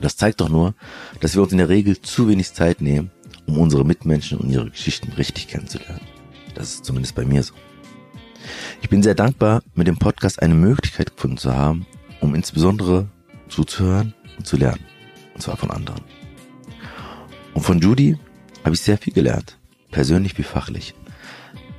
Das 0.00 0.16
zeigt 0.16 0.40
doch 0.40 0.48
nur, 0.48 0.74
dass 1.20 1.34
wir 1.34 1.42
uns 1.42 1.52
in 1.52 1.58
der 1.58 1.68
Regel 1.68 2.00
zu 2.00 2.28
wenig 2.28 2.52
Zeit 2.52 2.80
nehmen, 2.80 3.10
um 3.46 3.58
unsere 3.58 3.84
Mitmenschen 3.84 4.38
und 4.38 4.50
ihre 4.50 4.70
Geschichten 4.70 5.12
richtig 5.12 5.48
kennenzulernen. 5.48 6.00
Das 6.54 6.74
ist 6.74 6.84
zumindest 6.84 7.14
bei 7.14 7.24
mir 7.24 7.42
so. 7.42 7.54
Ich 8.82 8.88
bin 8.88 9.02
sehr 9.02 9.14
dankbar, 9.14 9.62
mit 9.74 9.86
dem 9.86 9.98
Podcast 9.98 10.42
eine 10.42 10.54
Möglichkeit 10.54 11.14
gefunden 11.14 11.36
zu 11.36 11.54
haben, 11.54 11.86
um 12.20 12.34
insbesondere 12.34 13.08
zuzuhören 13.48 14.14
und 14.36 14.46
zu 14.46 14.56
lernen. 14.56 14.84
Und 15.34 15.42
zwar 15.42 15.56
von 15.56 15.70
anderen. 15.70 16.00
Und 17.54 17.62
von 17.62 17.80
Judy 17.80 18.18
habe 18.64 18.74
ich 18.74 18.80
sehr 18.80 18.98
viel 18.98 19.12
gelernt, 19.12 19.58
persönlich 19.90 20.36
wie 20.38 20.42
fachlich. 20.42 20.94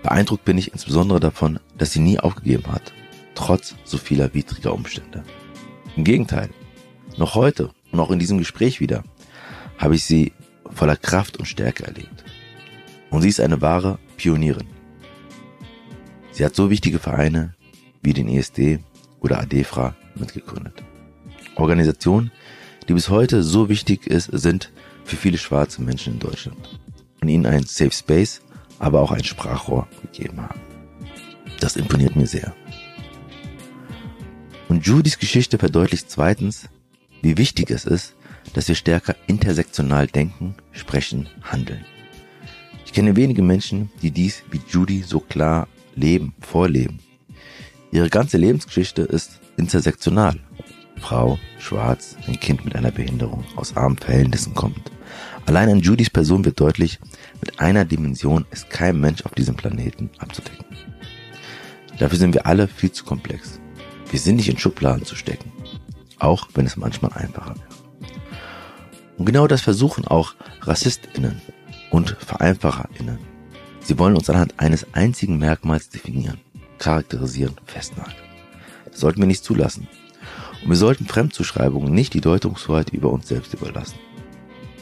Beeindruckt 0.03 0.45
bin 0.45 0.57
ich 0.57 0.71
insbesondere 0.71 1.19
davon, 1.19 1.59
dass 1.77 1.91
sie 1.91 1.99
nie 1.99 2.19
aufgegeben 2.19 2.71
hat, 2.71 2.93
trotz 3.33 3.75
so 3.83 3.97
vieler 3.97 4.33
widriger 4.33 4.73
Umstände. 4.73 5.23
Im 5.95 6.03
Gegenteil, 6.03 6.49
noch 7.17 7.35
heute 7.35 7.71
und 7.91 7.99
auch 7.99 8.11
in 8.11 8.19
diesem 8.19 8.37
Gespräch 8.37 8.79
wieder 8.79 9.03
habe 9.77 9.95
ich 9.95 10.05
sie 10.05 10.33
voller 10.71 10.95
Kraft 10.95 11.37
und 11.37 11.45
Stärke 11.45 11.85
erlebt. 11.85 12.23
Und 13.09 13.21
sie 13.21 13.29
ist 13.29 13.39
eine 13.39 13.61
wahre 13.61 13.97
Pionierin. 14.17 14.74
Sie 16.35 16.43
hat 16.43 16.53
so 16.53 16.69
wichtige 16.69 16.99
Vereine 16.99 17.55
wie 18.01 18.11
den 18.11 18.27
ESD 18.27 18.79
oder 19.21 19.39
ADEFRA 19.39 19.95
mitgegründet. 20.15 20.83
Organisationen, 21.55 22.29
die 22.89 22.93
bis 22.93 23.07
heute 23.07 23.41
so 23.41 23.69
wichtig 23.69 24.05
ist, 24.05 24.25
sind 24.33 24.73
für 25.05 25.15
viele 25.15 25.37
schwarze 25.37 25.81
Menschen 25.81 26.15
in 26.15 26.19
Deutschland 26.19 26.77
und 27.21 27.29
ihnen 27.29 27.45
ein 27.45 27.63
Safe 27.63 27.93
Space, 27.93 28.41
aber 28.79 28.99
auch 28.99 29.13
ein 29.13 29.23
Sprachrohr 29.23 29.87
gegeben 30.01 30.41
haben. 30.41 30.59
Das 31.61 31.77
imponiert 31.77 32.17
mir 32.17 32.27
sehr. 32.27 32.53
Und 34.67 34.85
Judys 34.85 35.17
Geschichte 35.17 35.57
verdeutlicht 35.57 36.11
zweitens, 36.11 36.67
wie 37.21 37.37
wichtig 37.37 37.71
es 37.71 37.85
ist, 37.85 38.13
dass 38.51 38.67
wir 38.67 38.75
stärker 38.75 39.15
intersektional 39.27 40.07
denken, 40.07 40.55
sprechen, 40.73 41.29
handeln. 41.43 41.85
Ich 42.85 42.91
kenne 42.91 43.15
wenige 43.15 43.41
Menschen, 43.41 43.89
die 44.01 44.11
dies 44.11 44.43
wie 44.51 44.59
Judy 44.67 45.01
so 45.01 45.21
klar 45.21 45.69
leben, 45.95 46.33
vorleben. 46.39 46.99
Ihre 47.91 48.09
ganze 48.09 48.37
Lebensgeschichte 48.37 49.03
ist 49.03 49.39
intersektional. 49.57 50.39
Frau, 50.97 51.37
schwarz, 51.59 52.17
ein 52.27 52.39
Kind 52.39 52.65
mit 52.65 52.75
einer 52.75 52.91
Behinderung, 52.91 53.43
aus 53.55 53.75
armen 53.75 53.97
Verhältnissen 53.97 54.53
kommt. 54.53 54.91
Allein 55.45 55.69
an 55.69 55.79
Judys 55.79 56.09
Person 56.09 56.43
wird 56.43 56.59
deutlich, 56.59 56.99
mit 57.41 57.59
einer 57.59 57.85
Dimension 57.85 58.45
ist 58.51 58.69
kein 58.69 58.99
Mensch 58.99 59.23
auf 59.25 59.33
diesem 59.33 59.55
Planeten 59.55 60.09
abzudecken. 60.17 60.65
Dafür 61.99 62.17
sind 62.17 62.33
wir 62.33 62.45
alle 62.45 62.67
viel 62.67 62.91
zu 62.91 63.05
komplex. 63.05 63.59
Wir 64.09 64.19
sind 64.19 64.37
nicht 64.37 64.49
in 64.49 64.57
Schubladen 64.57 65.05
zu 65.05 65.15
stecken. 65.15 65.51
Auch 66.19 66.47
wenn 66.53 66.65
es 66.65 66.77
manchmal 66.77 67.13
einfacher 67.13 67.55
wäre. 67.55 68.09
Und 69.17 69.25
genau 69.25 69.47
das 69.47 69.61
versuchen 69.61 70.05
auch 70.05 70.35
RassistInnen 70.61 71.41
und 71.91 72.17
VereinfacherInnen 72.19 73.34
Sie 73.85 73.99
wollen 73.99 74.15
uns 74.15 74.31
anhand 74.31 74.59
eines 74.59 74.87
einzigen 74.93 75.37
Merkmals 75.37 75.89
definieren, 75.89 76.39
charakterisieren, 76.79 77.53
festnageln. 77.67 78.15
Das 78.89 78.99
sollten 78.99 79.19
wir 79.19 79.27
nicht 79.27 79.43
zulassen. 79.43 79.87
Und 80.63 80.69
wir 80.69 80.75
sollten 80.75 81.05
Fremdzuschreibungen 81.05 81.93
nicht 81.93 82.15
die 82.15 82.21
Deutungshoheit 82.21 82.89
über 82.89 83.11
uns 83.11 83.27
selbst 83.27 83.53
überlassen. 83.53 83.99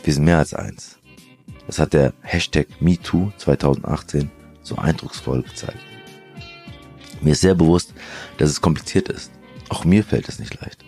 Wir 0.06 0.14
sind 0.14 0.24
mehr 0.24 0.38
als 0.38 0.54
eins. 0.54 1.00
Das 1.68 1.80
hat 1.80 1.92
der 1.92 2.14
Hashtag 2.22 2.68
MeToo 2.80 3.34
2018 3.38 4.32
so 4.62 4.78
eindrucksvoll 4.78 5.44
gezeigt. 5.44 5.80
Mir 7.22 7.32
ist 7.32 7.42
sehr 7.42 7.56
bewusst, 7.56 7.94
dass 8.38 8.50
es 8.50 8.62
kompliziert 8.62 9.10
ist. 9.10 9.32
Auch 9.68 9.84
mir 9.84 10.06
fällt 10.06 10.30
es 10.30 10.40
nicht 10.40 10.62
leicht. 10.62 10.86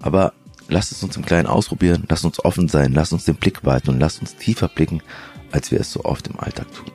Aber 0.00 0.34
lasst 0.68 0.92
es 0.92 1.02
uns 1.02 1.16
im 1.16 1.26
Kleinen 1.26 1.48
ausprobieren, 1.48 2.04
lasst 2.08 2.24
uns 2.24 2.44
offen 2.44 2.68
sein, 2.68 2.92
lasst 2.92 3.12
uns 3.12 3.24
den 3.24 3.34
Blick 3.34 3.64
weiten 3.64 3.90
und 3.90 3.98
lasst 3.98 4.20
uns 4.20 4.36
tiefer 4.36 4.68
blicken, 4.68 5.02
als 5.50 5.72
wir 5.72 5.80
es 5.80 5.90
so 5.90 6.04
oft 6.04 6.28
im 6.28 6.38
Alltag 6.38 6.72
tun. 6.72 6.92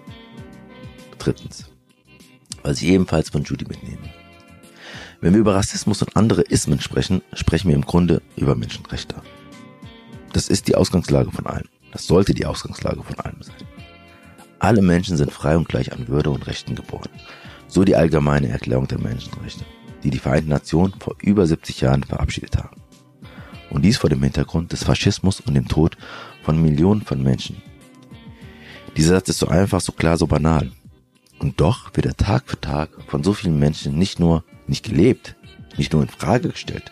Drittens, 1.26 1.65
was 2.61 2.84
ich 2.84 2.88
ebenfalls 2.89 3.31
von 3.31 3.43
Judy 3.43 3.65
mitnehme. 3.68 4.14
Wenn 5.22 5.34
wir 5.34 5.39
über 5.39 5.56
Rassismus 5.56 6.03
und 6.03 6.15
andere 6.15 6.43
Ismen 6.43 6.80
sprechen, 6.80 7.23
sprechen 7.34 7.69
wir 7.69 7.76
im 7.76 7.84
Grunde 7.85 8.22
über 8.35 8.53
Menschenrechte. 8.53 9.15
Das 10.34 10.49
ist 10.49 10.68
die 10.68 10.76
Ausgangslage 10.76 11.31
von 11.31 11.47
allem. 11.47 11.68
Das 11.91 12.06
sollte 12.06 12.35
die 12.35 12.45
Ausgangslage 12.45 13.02
von 13.02 13.19
allem 13.22 13.41
sein. 13.41 13.56
Alle 14.60 14.84
Menschen 14.84 15.18
sind 15.18 15.31
frei 15.31 15.57
und 15.57 15.68
gleich 15.68 15.91
an 15.93 16.07
Würde 16.07 16.30
und 16.30 16.45
Rechten 16.45 16.76
geboren. 16.76 17.10
So 17.68 17.84
die 17.84 17.95
allgemeine 17.95 18.49
Erklärung 18.49 18.88
der 18.88 18.99
Menschenrechte, 18.99 19.65
die 20.03 20.11
die 20.11 20.19
Vereinten 20.19 20.49
Nationen 20.49 20.93
vor 20.99 21.15
über 21.23 21.47
70 21.47 21.81
Jahren 21.81 22.03
verabschiedet 22.03 22.56
haben. 22.57 22.84
Und 23.72 23.81
dies 23.81 23.97
vor 23.97 24.11
dem 24.11 24.22
Hintergrund 24.22 24.73
des 24.73 24.84
Faschismus 24.84 25.39
und 25.39 25.56
dem 25.56 25.68
Tod 25.68 25.97
von 26.43 26.61
Millionen 26.61 27.02
von 27.02 27.23
Menschen. 27.23 27.64
Dieser 28.95 29.15
Satz 29.15 29.30
ist 29.30 29.39
so 29.39 29.47
einfach, 29.47 29.81
so 29.81 29.91
klar, 29.91 30.18
so 30.18 30.27
banal. 30.27 30.72
Und 31.39 31.59
doch 31.61 31.95
wird 31.95 32.05
er 32.05 32.17
Tag 32.17 32.43
für 32.47 32.59
Tag 32.59 32.89
von 33.07 33.23
so 33.23 33.33
vielen 33.33 33.59
Menschen 33.59 33.97
nicht 33.97 34.19
nur 34.19 34.43
nicht 34.67 34.83
gelebt, 34.83 35.35
nicht 35.77 35.93
nur 35.93 36.01
in 36.01 36.09
Frage 36.09 36.49
gestellt. 36.49 36.91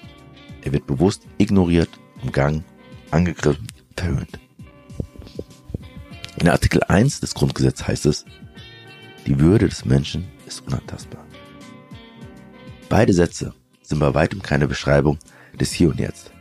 Er 0.61 0.73
wird 0.73 0.87
bewusst 0.87 1.23
ignoriert, 1.37 1.89
umgangen, 2.21 2.63
angegriffen, 3.11 3.67
verhöhnt. 3.95 4.39
In 6.37 6.49
Artikel 6.49 6.83
1 6.83 7.19
des 7.21 7.33
Grundgesetzes 7.33 7.87
heißt 7.87 8.05
es, 8.05 8.25
die 9.25 9.39
Würde 9.39 9.69
des 9.69 9.85
Menschen 9.85 10.27
ist 10.45 10.65
unantastbar. 10.67 11.25
Beide 12.89 13.13
Sätze 13.13 13.53
sind 13.81 13.99
bei 13.99 14.13
weitem 14.13 14.41
keine 14.41 14.67
Beschreibung 14.67 15.17
des 15.59 15.71
Hier 15.71 15.89
und 15.89 15.99
Jetzt. 15.99 16.31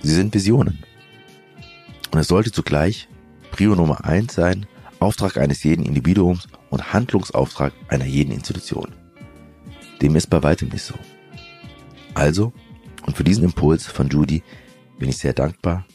Sie 0.00 0.14
sind 0.14 0.32
Visionen. 0.32 0.84
Und 2.12 2.20
es 2.20 2.28
sollte 2.28 2.52
zugleich 2.52 3.08
Prio 3.50 3.74
Nummer 3.74 4.04
1 4.04 4.32
sein, 4.32 4.66
Auftrag 5.00 5.36
eines 5.38 5.62
jeden 5.64 5.84
Individuums 5.84 6.48
und 6.70 6.92
Handlungsauftrag 6.92 7.72
einer 7.88 8.04
jeden 8.04 8.32
Institution. 8.32 8.94
Dem 10.00 10.16
ist 10.16 10.28
bei 10.28 10.42
weitem 10.42 10.68
nicht 10.68 10.84
so. 10.84 10.94
Also, 12.14 12.52
und 13.06 13.16
für 13.16 13.24
diesen 13.24 13.44
Impuls 13.44 13.86
von 13.86 14.08
Judy 14.08 14.42
bin 14.98 15.08
ich 15.08 15.18
sehr 15.18 15.32
dankbar, 15.32 15.86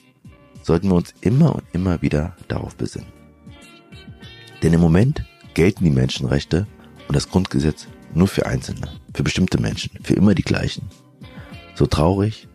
sollten 0.61 0.89
wir 0.89 0.95
uns 0.95 1.13
immer 1.21 1.55
und 1.55 1.63
immer 1.73 2.01
wieder 2.01 2.35
darauf 2.47 2.75
besinnen. 2.75 3.11
Denn 4.61 4.73
im 4.73 4.81
Moment 4.81 5.25
gelten 5.53 5.83
die 5.83 5.91
Menschenrechte 5.91 6.67
und 7.07 7.15
das 7.15 7.29
Grundgesetz 7.29 7.87
nur 8.13 8.27
für 8.27 8.45
Einzelne, 8.45 8.89
für 9.13 9.23
bestimmte 9.23 9.59
Menschen, 9.59 9.91
für 10.03 10.13
immer 10.13 10.35
die 10.35 10.43
gleichen. 10.43 10.89
So 11.75 11.85
traurig, 11.85 12.47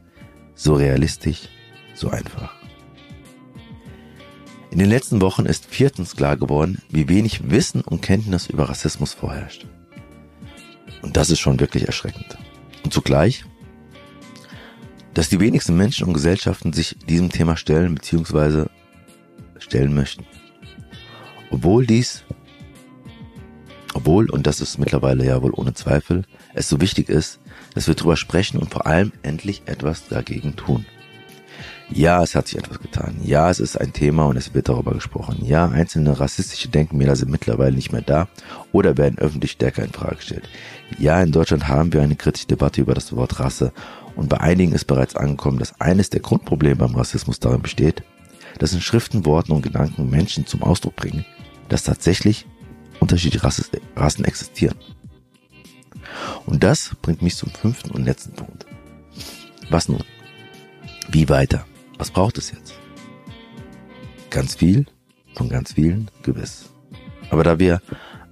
so 0.55 0.75
realistisch, 0.75 1.49
so 1.95 2.09
einfach. 2.09 2.58
In 4.71 4.79
den 4.79 4.89
letzten 4.89 5.23
Wochen 5.23 5.47
ist 5.47 5.67
viertens 5.67 6.15
klar 6.15 6.37
geworden, 6.37 6.83
wie 6.91 7.09
wenig 7.09 7.51
Wissen 7.51 7.81
und 7.81 8.03
Kenntnis 8.03 8.49
über 8.49 8.69
Rassismus 8.69 9.15
vorherrscht. 9.15 9.67
Und 11.01 11.17
das 11.17 11.31
ist 11.31 11.41
schon 11.41 11.59
wirklich 11.59 11.87
erschreckend. 11.87 12.37
Und 12.85 12.93
zugleich, 12.93 13.45
dass 15.15 15.31
die 15.31 15.41
wenigsten 15.41 15.77
Menschen 15.77 16.07
und 16.07 16.13
Gesellschaften 16.13 16.73
sich 16.73 16.97
diesem 17.09 17.31
Thema 17.31 17.57
stellen 17.57 17.95
bzw. 17.95 18.67
stellen 19.59 19.95
möchten. 19.95 20.25
Obwohl 21.51 21.87
dies, 21.87 22.25
obwohl, 23.95 24.29
und 24.31 24.47
das 24.47 24.61
ist 24.61 24.79
mittlerweile 24.79 25.25
ja 25.25 25.43
wohl 25.43 25.53
ohne 25.55 25.73
Zweifel, 25.73 26.25
es 26.55 26.69
so 26.69 26.81
wichtig 26.81 27.09
ist, 27.09 27.41
dass 27.75 27.89
wir 27.89 27.95
drüber 27.95 28.17
sprechen 28.17 28.59
und 28.59 28.71
vor 28.71 28.87
allem 28.87 29.13
endlich 29.23 29.63
etwas 29.65 30.09
dagegen 30.09 30.57
tun. 30.57 30.85
Ja, 31.91 32.23
es 32.23 32.35
hat 32.35 32.49
sich 32.49 32.59
etwas 32.59 32.81
getan. 32.81 33.19
Ja, 33.23 33.49
es 33.49 33.61
ist 33.61 33.81
ein 33.81 33.93
Thema 33.93 34.27
und 34.27 34.37
es 34.37 34.53
wird 34.53 34.69
darüber 34.69 34.93
gesprochen. 34.93 35.39
Ja, 35.45 35.69
einzelne 35.69 36.21
rassistische 36.21 36.69
Denkmäler 36.69 37.17
sind 37.17 37.31
mittlerweile 37.31 37.75
nicht 37.75 37.93
mehr 37.93 38.03
da 38.03 38.29
oder 38.73 38.99
werden 38.99 39.19
öffentlich 39.19 39.53
stärker 39.53 39.85
in 39.85 39.93
Frage 39.93 40.17
gestellt. 40.17 40.49
Ja, 40.99 41.21
in 41.23 41.33
Deutschland 41.33 41.67
haben 41.67 41.93
wir 41.93 42.03
eine 42.03 42.17
kritische 42.17 42.47
Debatte 42.47 42.83
über 42.83 42.95
das 42.95 43.17
Wort 43.17 43.41
Rasse 43.41 43.73
und 44.17 44.29
bei 44.29 44.39
einigen 44.39 44.73
ist 44.73 44.85
bereits 44.85 45.17
angekommen, 45.17 45.59
dass 45.59 45.81
eines 45.81 46.11
der 46.11 46.21
Grundprobleme 46.21 46.77
beim 46.77 46.95
Rassismus 46.95 47.41
darin 47.41 47.63
besteht, 47.63 48.03
dass 48.59 48.73
in 48.73 48.81
Schriften, 48.81 49.25
Worten 49.25 49.53
und 49.53 49.63
Gedanken 49.63 50.11
Menschen 50.11 50.47
zum 50.47 50.63
Ausdruck 50.63 50.97
bringen, 50.97 51.25
dass 51.69 51.85
tatsächlich 51.85 52.47
unterschiedliche 53.01 53.45
Rassen 53.97 54.25
existieren. 54.25 54.77
Und 56.47 56.63
das 56.65 56.97
bringt 57.01 57.23
mich 57.23 57.37
zum 57.37 57.51
fünften 57.51 57.93
und 57.93 58.05
letzten 58.05 58.33
Punkt. 58.33 58.67
Was 59.71 59.89
nun? 59.89 60.03
Wie 61.11 61.29
weiter? 61.29 61.65
Was 61.99 62.11
braucht 62.11 62.39
es 62.39 62.53
jetzt? 62.53 62.75
Ganz 64.31 64.55
viel, 64.55 64.87
von 65.35 65.49
ganz 65.49 65.73
vielen, 65.73 66.11
gewiss. 66.23 66.71
Aber 67.31 67.45
da 67.45 67.59
wir 67.59 67.83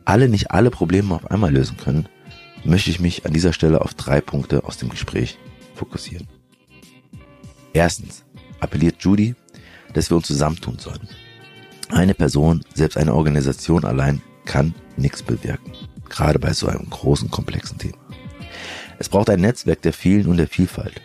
alle 0.04 0.28
nicht 0.28 0.52
alle 0.52 0.70
Probleme 0.70 1.14
auf 1.14 1.30
einmal 1.30 1.52
lösen 1.52 1.76
können, 1.76 2.08
möchte 2.64 2.90
ich 2.90 3.00
mich 3.00 3.26
an 3.26 3.32
dieser 3.32 3.52
Stelle 3.52 3.80
auf 3.80 3.94
drei 3.94 4.20
Punkte 4.20 4.64
aus 4.64 4.78
dem 4.78 4.88
Gespräch 4.88 5.38
fokussieren. 5.74 6.28
Erstens 7.72 8.24
appelliert 8.60 9.02
Judy, 9.02 9.34
dass 9.92 10.10
wir 10.10 10.16
uns 10.16 10.26
zusammentun 10.28 10.78
sollen. 10.78 11.08
Eine 11.88 12.14
Person, 12.14 12.64
selbst 12.74 12.96
eine 12.96 13.14
Organisation 13.14 13.84
allein 13.84 14.22
kann 14.44 14.74
nichts 14.96 15.22
bewirken. 15.22 15.72
Gerade 16.08 16.38
bei 16.38 16.52
so 16.52 16.68
einem 16.68 16.88
großen, 16.88 17.30
komplexen 17.30 17.78
Thema. 17.78 17.98
Es 18.98 19.08
braucht 19.08 19.28
ein 19.28 19.40
Netzwerk 19.40 19.82
der 19.82 19.92
vielen 19.92 20.26
und 20.26 20.36
der 20.36 20.48
Vielfalt. 20.48 21.00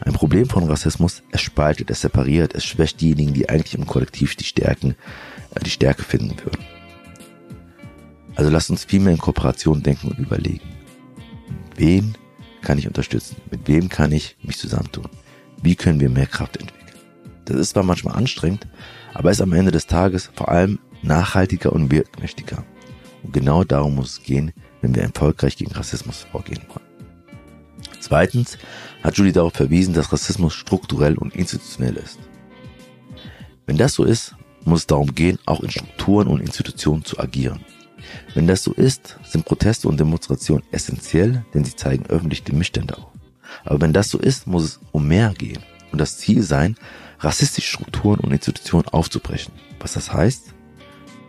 Ein 0.00 0.14
Problem 0.14 0.48
von 0.48 0.64
Rassismus, 0.64 1.22
es 1.30 1.42
spaltet, 1.42 1.90
es 1.90 2.00
separiert, 2.00 2.54
es 2.54 2.64
schwächt 2.64 3.00
diejenigen, 3.00 3.34
die 3.34 3.48
eigentlich 3.48 3.74
im 3.74 3.86
Kollektiv 3.86 4.34
die 4.34 4.44
Stärken, 4.44 4.96
äh, 5.54 5.60
die 5.60 5.70
Stärke 5.70 6.02
finden 6.02 6.36
würden. 6.42 6.64
Also 8.34 8.50
lasst 8.50 8.70
uns 8.70 8.84
viel 8.84 9.00
mehr 9.00 9.12
in 9.12 9.18
Kooperation 9.18 9.82
denken 9.82 10.08
und 10.08 10.18
überlegen. 10.18 10.68
Wen 11.76 12.16
kann 12.62 12.78
ich 12.78 12.86
unterstützen? 12.86 13.36
Mit 13.50 13.68
wem 13.68 13.88
kann 13.88 14.12
ich 14.12 14.36
mich 14.42 14.58
zusammentun? 14.58 15.08
Wie 15.62 15.76
können 15.76 16.00
wir 16.00 16.08
mehr 16.08 16.26
Kraft 16.26 16.56
entwickeln? 16.56 16.98
Das 17.44 17.56
ist 17.56 17.70
zwar 17.70 17.82
manchmal 17.82 18.16
anstrengend, 18.16 18.66
aber 19.12 19.30
ist 19.30 19.42
am 19.42 19.52
Ende 19.52 19.72
des 19.72 19.86
Tages 19.86 20.30
vor 20.34 20.48
allem 20.48 20.78
nachhaltiger 21.02 21.72
und 21.72 21.90
wirkmächtiger. 21.90 22.64
Und 23.22 23.32
genau 23.32 23.64
darum 23.64 23.96
muss 23.96 24.12
es 24.12 24.22
gehen, 24.22 24.52
wenn 24.80 24.94
wir 24.94 25.02
erfolgreich 25.02 25.56
gegen 25.56 25.72
Rassismus 25.72 26.26
vorgehen 26.30 26.62
wollen. 26.68 26.89
Zweitens 28.10 28.58
hat 29.04 29.16
Julie 29.16 29.32
darauf 29.32 29.52
verwiesen, 29.52 29.94
dass 29.94 30.12
Rassismus 30.12 30.52
strukturell 30.52 31.16
und 31.16 31.32
institutionell 31.36 31.96
ist. 31.96 32.18
Wenn 33.66 33.76
das 33.76 33.94
so 33.94 34.02
ist, 34.02 34.34
muss 34.64 34.80
es 34.80 34.86
darum 34.88 35.14
gehen, 35.14 35.38
auch 35.46 35.60
in 35.60 35.70
Strukturen 35.70 36.26
und 36.26 36.40
Institutionen 36.40 37.04
zu 37.04 37.20
agieren. 37.20 37.64
Wenn 38.34 38.48
das 38.48 38.64
so 38.64 38.72
ist, 38.72 39.16
sind 39.22 39.44
Proteste 39.44 39.86
und 39.86 40.00
Demonstrationen 40.00 40.64
essentiell, 40.72 41.44
denn 41.54 41.64
sie 41.64 41.76
zeigen 41.76 42.06
öffentlich 42.06 42.42
die 42.42 42.52
Missstände 42.52 42.98
auf. 42.98 43.12
Aber 43.62 43.80
wenn 43.80 43.92
das 43.92 44.08
so 44.08 44.18
ist, 44.18 44.48
muss 44.48 44.64
es 44.64 44.80
um 44.90 45.06
mehr 45.06 45.32
gehen 45.38 45.62
und 45.92 46.00
das 46.00 46.18
Ziel 46.18 46.42
sein, 46.42 46.74
rassistische 47.20 47.76
Strukturen 47.76 48.18
und 48.18 48.32
Institutionen 48.32 48.88
aufzubrechen. 48.88 49.54
Was 49.78 49.92
das 49.92 50.12
heißt? 50.12 50.52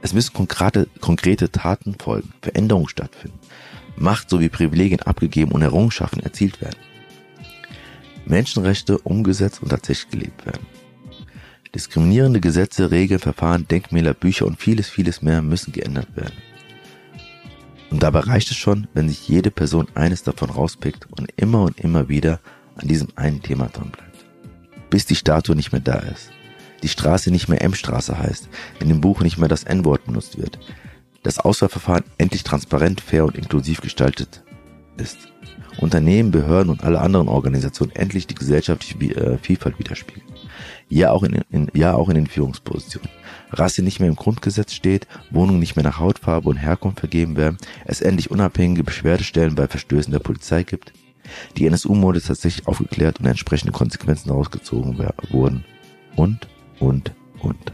Es 0.01 0.13
müssen 0.13 0.33
konkrete, 0.33 0.87
konkrete 0.99 1.51
Taten 1.51 1.93
folgen, 1.99 2.33
Veränderungen 2.41 2.89
stattfinden, 2.89 3.37
Macht 3.95 4.29
sowie 4.29 4.49
Privilegien 4.49 5.01
abgegeben 5.01 5.51
und 5.51 5.61
Errungenschaften 5.61 6.21
erzielt 6.21 6.61
werden. 6.61 6.79
Menschenrechte 8.25 8.97
umgesetzt 8.99 9.61
und 9.61 9.69
tatsächlich 9.69 10.11
gelebt 10.11 10.45
werden. 10.45 10.65
Diskriminierende 11.73 12.41
Gesetze, 12.41 12.91
Regeln, 12.91 13.19
Verfahren, 13.19 13.67
Denkmäler, 13.67 14.13
Bücher 14.13 14.45
und 14.45 14.59
vieles, 14.59 14.89
vieles 14.89 15.21
mehr 15.21 15.41
müssen 15.41 15.71
geändert 15.71 16.15
werden. 16.15 16.35
Und 17.89 18.03
dabei 18.03 18.19
reicht 18.19 18.51
es 18.51 18.57
schon, 18.57 18.87
wenn 18.93 19.09
sich 19.09 19.27
jede 19.27 19.51
Person 19.51 19.87
eines 19.95 20.23
davon 20.23 20.49
rauspickt 20.49 21.07
und 21.11 21.29
immer 21.35 21.63
und 21.63 21.79
immer 21.79 22.09
wieder 22.09 22.39
an 22.75 22.87
diesem 22.87 23.09
einen 23.15 23.41
Thema 23.41 23.67
dran 23.67 23.91
bleibt. 23.91 24.25
Bis 24.89 25.05
die 25.05 25.15
Statue 25.15 25.55
nicht 25.55 25.71
mehr 25.71 25.81
da 25.81 25.99
ist. 25.99 26.31
Die 26.83 26.87
Straße 26.87 27.31
nicht 27.31 27.47
mehr 27.47 27.61
M-Straße 27.61 28.17
heißt, 28.17 28.49
in 28.79 28.89
dem 28.89 29.01
Buch 29.01 29.21
nicht 29.21 29.37
mehr 29.37 29.49
das 29.49 29.63
N-Wort 29.63 30.05
benutzt 30.05 30.37
wird, 30.37 30.57
das 31.23 31.39
Auswahlverfahren 31.39 32.03
endlich 32.17 32.43
transparent, 32.43 33.01
fair 33.01 33.25
und 33.25 33.37
inklusiv 33.37 33.81
gestaltet 33.81 34.43
ist. 34.97 35.29
Unternehmen, 35.79 36.31
Behörden 36.31 36.69
und 36.69 36.83
alle 36.83 36.99
anderen 36.99 37.27
Organisationen 37.27 37.95
endlich 37.95 38.27
die 38.27 38.35
gesellschaftliche 38.35 39.15
äh, 39.15 39.37
Vielfalt 39.37 39.79
widerspiegeln. 39.79 40.25
Ja 40.89 41.11
auch 41.11 41.23
in, 41.23 41.41
in, 41.49 41.69
ja 41.73 41.93
auch 41.93 42.09
in 42.09 42.15
den 42.15 42.27
Führungspositionen. 42.27 43.09
Rasse 43.51 43.81
nicht 43.81 43.99
mehr 43.99 44.09
im 44.09 44.15
Grundgesetz 44.15 44.73
steht, 44.73 45.07
Wohnungen 45.29 45.59
nicht 45.59 45.75
mehr 45.75 45.83
nach 45.83 45.99
Hautfarbe 45.99 46.49
und 46.49 46.57
Herkunft 46.57 46.99
vergeben 46.99 47.37
werden, 47.37 47.57
es 47.85 48.01
endlich 48.01 48.31
unabhängige 48.31 48.83
Beschwerdestellen 48.83 49.55
bei 49.55 49.67
Verstößen 49.67 50.11
der 50.11 50.19
Polizei 50.19 50.63
gibt, 50.63 50.93
die 51.57 51.65
NSU-Morde 51.65 52.21
tatsächlich 52.21 52.67
aufgeklärt 52.67 53.19
und 53.19 53.25
entsprechende 53.25 53.71
Konsequenzen 53.71 54.29
daraus 54.29 54.49
wurden. 55.31 55.65
Und, 56.15 56.47
und, 56.79 57.13
und. 57.39 57.73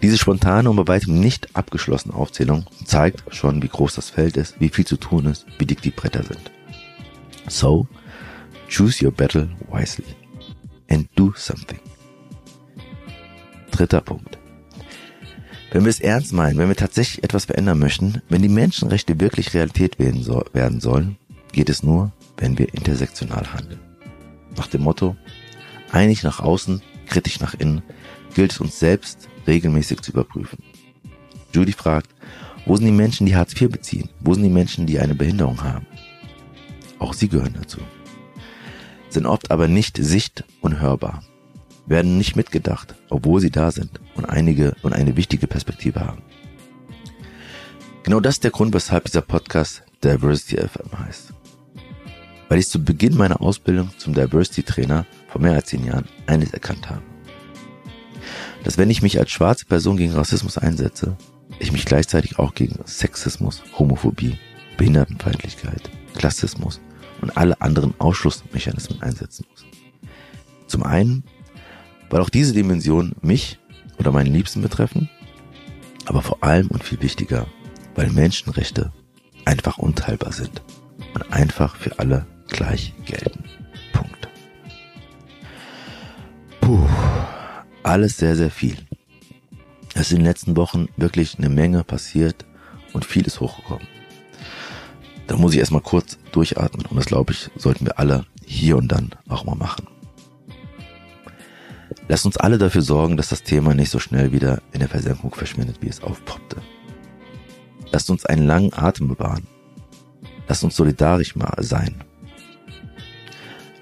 Diese 0.00 0.16
spontane 0.16 0.70
und 0.70 0.76
bei 0.76 0.88
weitem 0.88 1.20
nicht 1.20 1.54
abgeschlossene 1.54 2.14
Aufzählung 2.14 2.66
zeigt 2.84 3.22
schon, 3.34 3.62
wie 3.62 3.68
groß 3.68 3.94
das 3.94 4.10
Feld 4.10 4.36
ist, 4.36 4.60
wie 4.60 4.70
viel 4.70 4.86
zu 4.86 4.96
tun 4.96 5.26
ist, 5.26 5.46
wie 5.58 5.66
dick 5.66 5.82
die 5.82 5.90
Bretter 5.90 6.22
sind. 6.22 6.50
So, 7.48 7.86
choose 8.68 9.04
your 9.04 9.12
battle 9.12 9.50
wisely 9.70 10.16
and 10.88 11.08
do 11.14 11.32
something. 11.36 11.80
Dritter 13.70 14.00
Punkt. 14.00 14.38
Wenn 15.70 15.84
wir 15.84 15.90
es 15.90 16.00
ernst 16.00 16.32
meinen, 16.32 16.58
wenn 16.58 16.68
wir 16.68 16.76
tatsächlich 16.76 17.24
etwas 17.24 17.46
verändern 17.46 17.78
möchten, 17.78 18.20
wenn 18.28 18.42
die 18.42 18.48
Menschenrechte 18.48 19.18
wirklich 19.20 19.54
Realität 19.54 19.98
werden, 19.98 20.22
so, 20.22 20.44
werden 20.52 20.80
sollen, 20.80 21.16
geht 21.52 21.70
es 21.70 21.82
nur, 21.82 22.12
wenn 22.36 22.58
wir 22.58 22.74
intersektional 22.74 23.52
handeln. 23.52 23.80
Nach 24.56 24.66
dem 24.66 24.82
Motto, 24.82 25.16
einig 25.90 26.22
nach 26.22 26.40
außen, 26.40 26.82
kritisch 27.06 27.40
nach 27.40 27.54
innen, 27.54 27.82
gilt 28.34 28.52
es 28.52 28.60
uns 28.60 28.78
selbst 28.78 29.28
regelmäßig 29.46 30.00
zu 30.00 30.12
überprüfen. 30.12 30.58
Judy 31.52 31.72
fragt, 31.72 32.10
wo 32.64 32.76
sind 32.76 32.86
die 32.86 32.92
Menschen, 32.92 33.26
die 33.26 33.36
Hartz 33.36 33.60
IV 33.60 33.70
beziehen? 33.70 34.08
Wo 34.20 34.34
sind 34.34 34.44
die 34.44 34.48
Menschen, 34.48 34.86
die 34.86 34.98
eine 35.00 35.14
Behinderung 35.14 35.62
haben? 35.62 35.86
Auch 36.98 37.12
sie 37.12 37.28
gehören 37.28 37.54
dazu. 37.58 37.78
Sind 39.08 39.26
oft 39.26 39.50
aber 39.50 39.68
nicht 39.68 39.96
sicht- 39.96 40.44
und 40.60 40.80
hörbar, 40.80 41.22
werden 41.86 42.18
nicht 42.18 42.36
mitgedacht, 42.36 42.94
obwohl 43.10 43.40
sie 43.40 43.50
da 43.50 43.70
sind 43.72 44.00
und 44.14 44.24
einige 44.24 44.76
und 44.82 44.92
eine 44.92 45.16
wichtige 45.16 45.46
Perspektive 45.46 46.00
haben. 46.00 46.22
Genau 48.04 48.20
das 48.20 48.36
ist 48.36 48.44
der 48.44 48.52
Grund, 48.52 48.72
weshalb 48.74 49.04
dieser 49.04 49.22
Podcast 49.22 49.82
Diversity 50.02 50.56
FM 50.56 50.98
heißt. 50.98 51.32
Weil 52.48 52.58
ich 52.58 52.68
zu 52.68 52.82
Beginn 52.82 53.16
meiner 53.16 53.40
Ausbildung 53.40 53.90
zum 53.98 54.14
Diversity 54.14 54.62
Trainer 54.62 55.06
vor 55.28 55.40
mehr 55.40 55.54
als 55.54 55.66
zehn 55.66 55.84
Jahren 55.84 56.08
eines 56.26 56.52
erkannt 56.52 56.88
habe 56.88 57.11
dass 58.64 58.78
wenn 58.78 58.90
ich 58.90 59.02
mich 59.02 59.18
als 59.18 59.30
schwarze 59.30 59.66
Person 59.66 59.96
gegen 59.96 60.12
Rassismus 60.12 60.58
einsetze, 60.58 61.16
ich 61.58 61.72
mich 61.72 61.84
gleichzeitig 61.84 62.38
auch 62.38 62.54
gegen 62.54 62.78
Sexismus, 62.86 63.62
Homophobie, 63.78 64.38
Behindertenfeindlichkeit, 64.76 65.90
Klassismus 66.14 66.80
und 67.20 67.36
alle 67.36 67.60
anderen 67.60 67.94
Ausschlussmechanismen 67.98 69.02
einsetzen 69.02 69.46
muss. 69.50 69.64
Zum 70.66 70.82
einen, 70.82 71.24
weil 72.10 72.20
auch 72.20 72.30
diese 72.30 72.52
Dimensionen 72.52 73.14
mich 73.20 73.58
oder 73.98 74.12
meinen 74.12 74.32
Liebsten 74.32 74.62
betreffen, 74.62 75.08
aber 76.06 76.22
vor 76.22 76.42
allem 76.42 76.68
und 76.68 76.82
viel 76.82 77.00
wichtiger, 77.02 77.46
weil 77.94 78.10
Menschenrechte 78.10 78.92
einfach 79.44 79.78
unteilbar 79.78 80.32
sind 80.32 80.62
und 81.14 81.32
einfach 81.32 81.76
für 81.76 81.98
alle 81.98 82.26
gleich 82.48 82.94
gelten. 83.04 83.44
Punkt. 83.92 84.28
Puh 86.60 86.88
alles 87.82 88.16
sehr, 88.16 88.36
sehr 88.36 88.50
viel. 88.50 88.76
Es 89.94 90.02
ist 90.02 90.12
in 90.12 90.18
den 90.18 90.26
letzten 90.26 90.56
Wochen 90.56 90.88
wirklich 90.96 91.38
eine 91.38 91.48
Menge 91.48 91.84
passiert 91.84 92.46
und 92.92 93.04
vieles 93.04 93.40
hochgekommen. 93.40 93.86
Da 95.26 95.36
muss 95.36 95.52
ich 95.52 95.58
erstmal 95.58 95.82
kurz 95.82 96.18
durchatmen 96.32 96.86
und 96.86 96.96
das 96.96 97.06
glaube 97.06 97.32
ich, 97.32 97.50
sollten 97.56 97.86
wir 97.86 97.98
alle 97.98 98.26
hier 98.44 98.76
und 98.76 98.88
dann 98.88 99.10
auch 99.28 99.44
mal 99.44 99.54
machen. 99.54 99.86
Lasst 102.08 102.26
uns 102.26 102.36
alle 102.36 102.58
dafür 102.58 102.82
sorgen, 102.82 103.16
dass 103.16 103.28
das 103.28 103.42
Thema 103.42 103.74
nicht 103.74 103.90
so 103.90 103.98
schnell 103.98 104.32
wieder 104.32 104.60
in 104.72 104.80
der 104.80 104.88
Versenkung 104.88 105.34
verschwindet, 105.34 105.76
wie 105.80 105.88
es 105.88 106.02
aufpoppte. 106.02 106.56
Lasst 107.90 108.10
uns 108.10 108.26
einen 108.26 108.46
langen 108.46 108.72
Atem 108.72 109.08
bewahren. 109.08 109.46
Lasst 110.48 110.64
uns 110.64 110.76
solidarisch 110.76 111.36
mal 111.36 111.54
sein. 111.62 112.02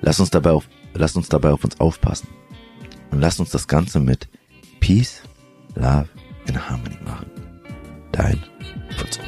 Lasst 0.01 0.21
uns 0.21 0.31
dabei 0.31 0.51
auf, 0.51 0.69
lasst 0.95 1.17
uns 1.17 1.29
dabei 1.29 1.51
auf 1.51 1.65
uns 1.65 1.79
aufpassen. 1.81 2.29
Und 3.11 3.21
lass 3.21 3.41
uns 3.41 3.51
das 3.51 3.67
Ganze 3.67 4.01
mit 4.01 4.29
Peace, 4.81 5.23
Love 5.75 6.09
and 6.49 6.69
Harmony 6.69 6.99
machen. 7.05 7.27
Dein 8.13 8.43
Fritz. 8.97 9.19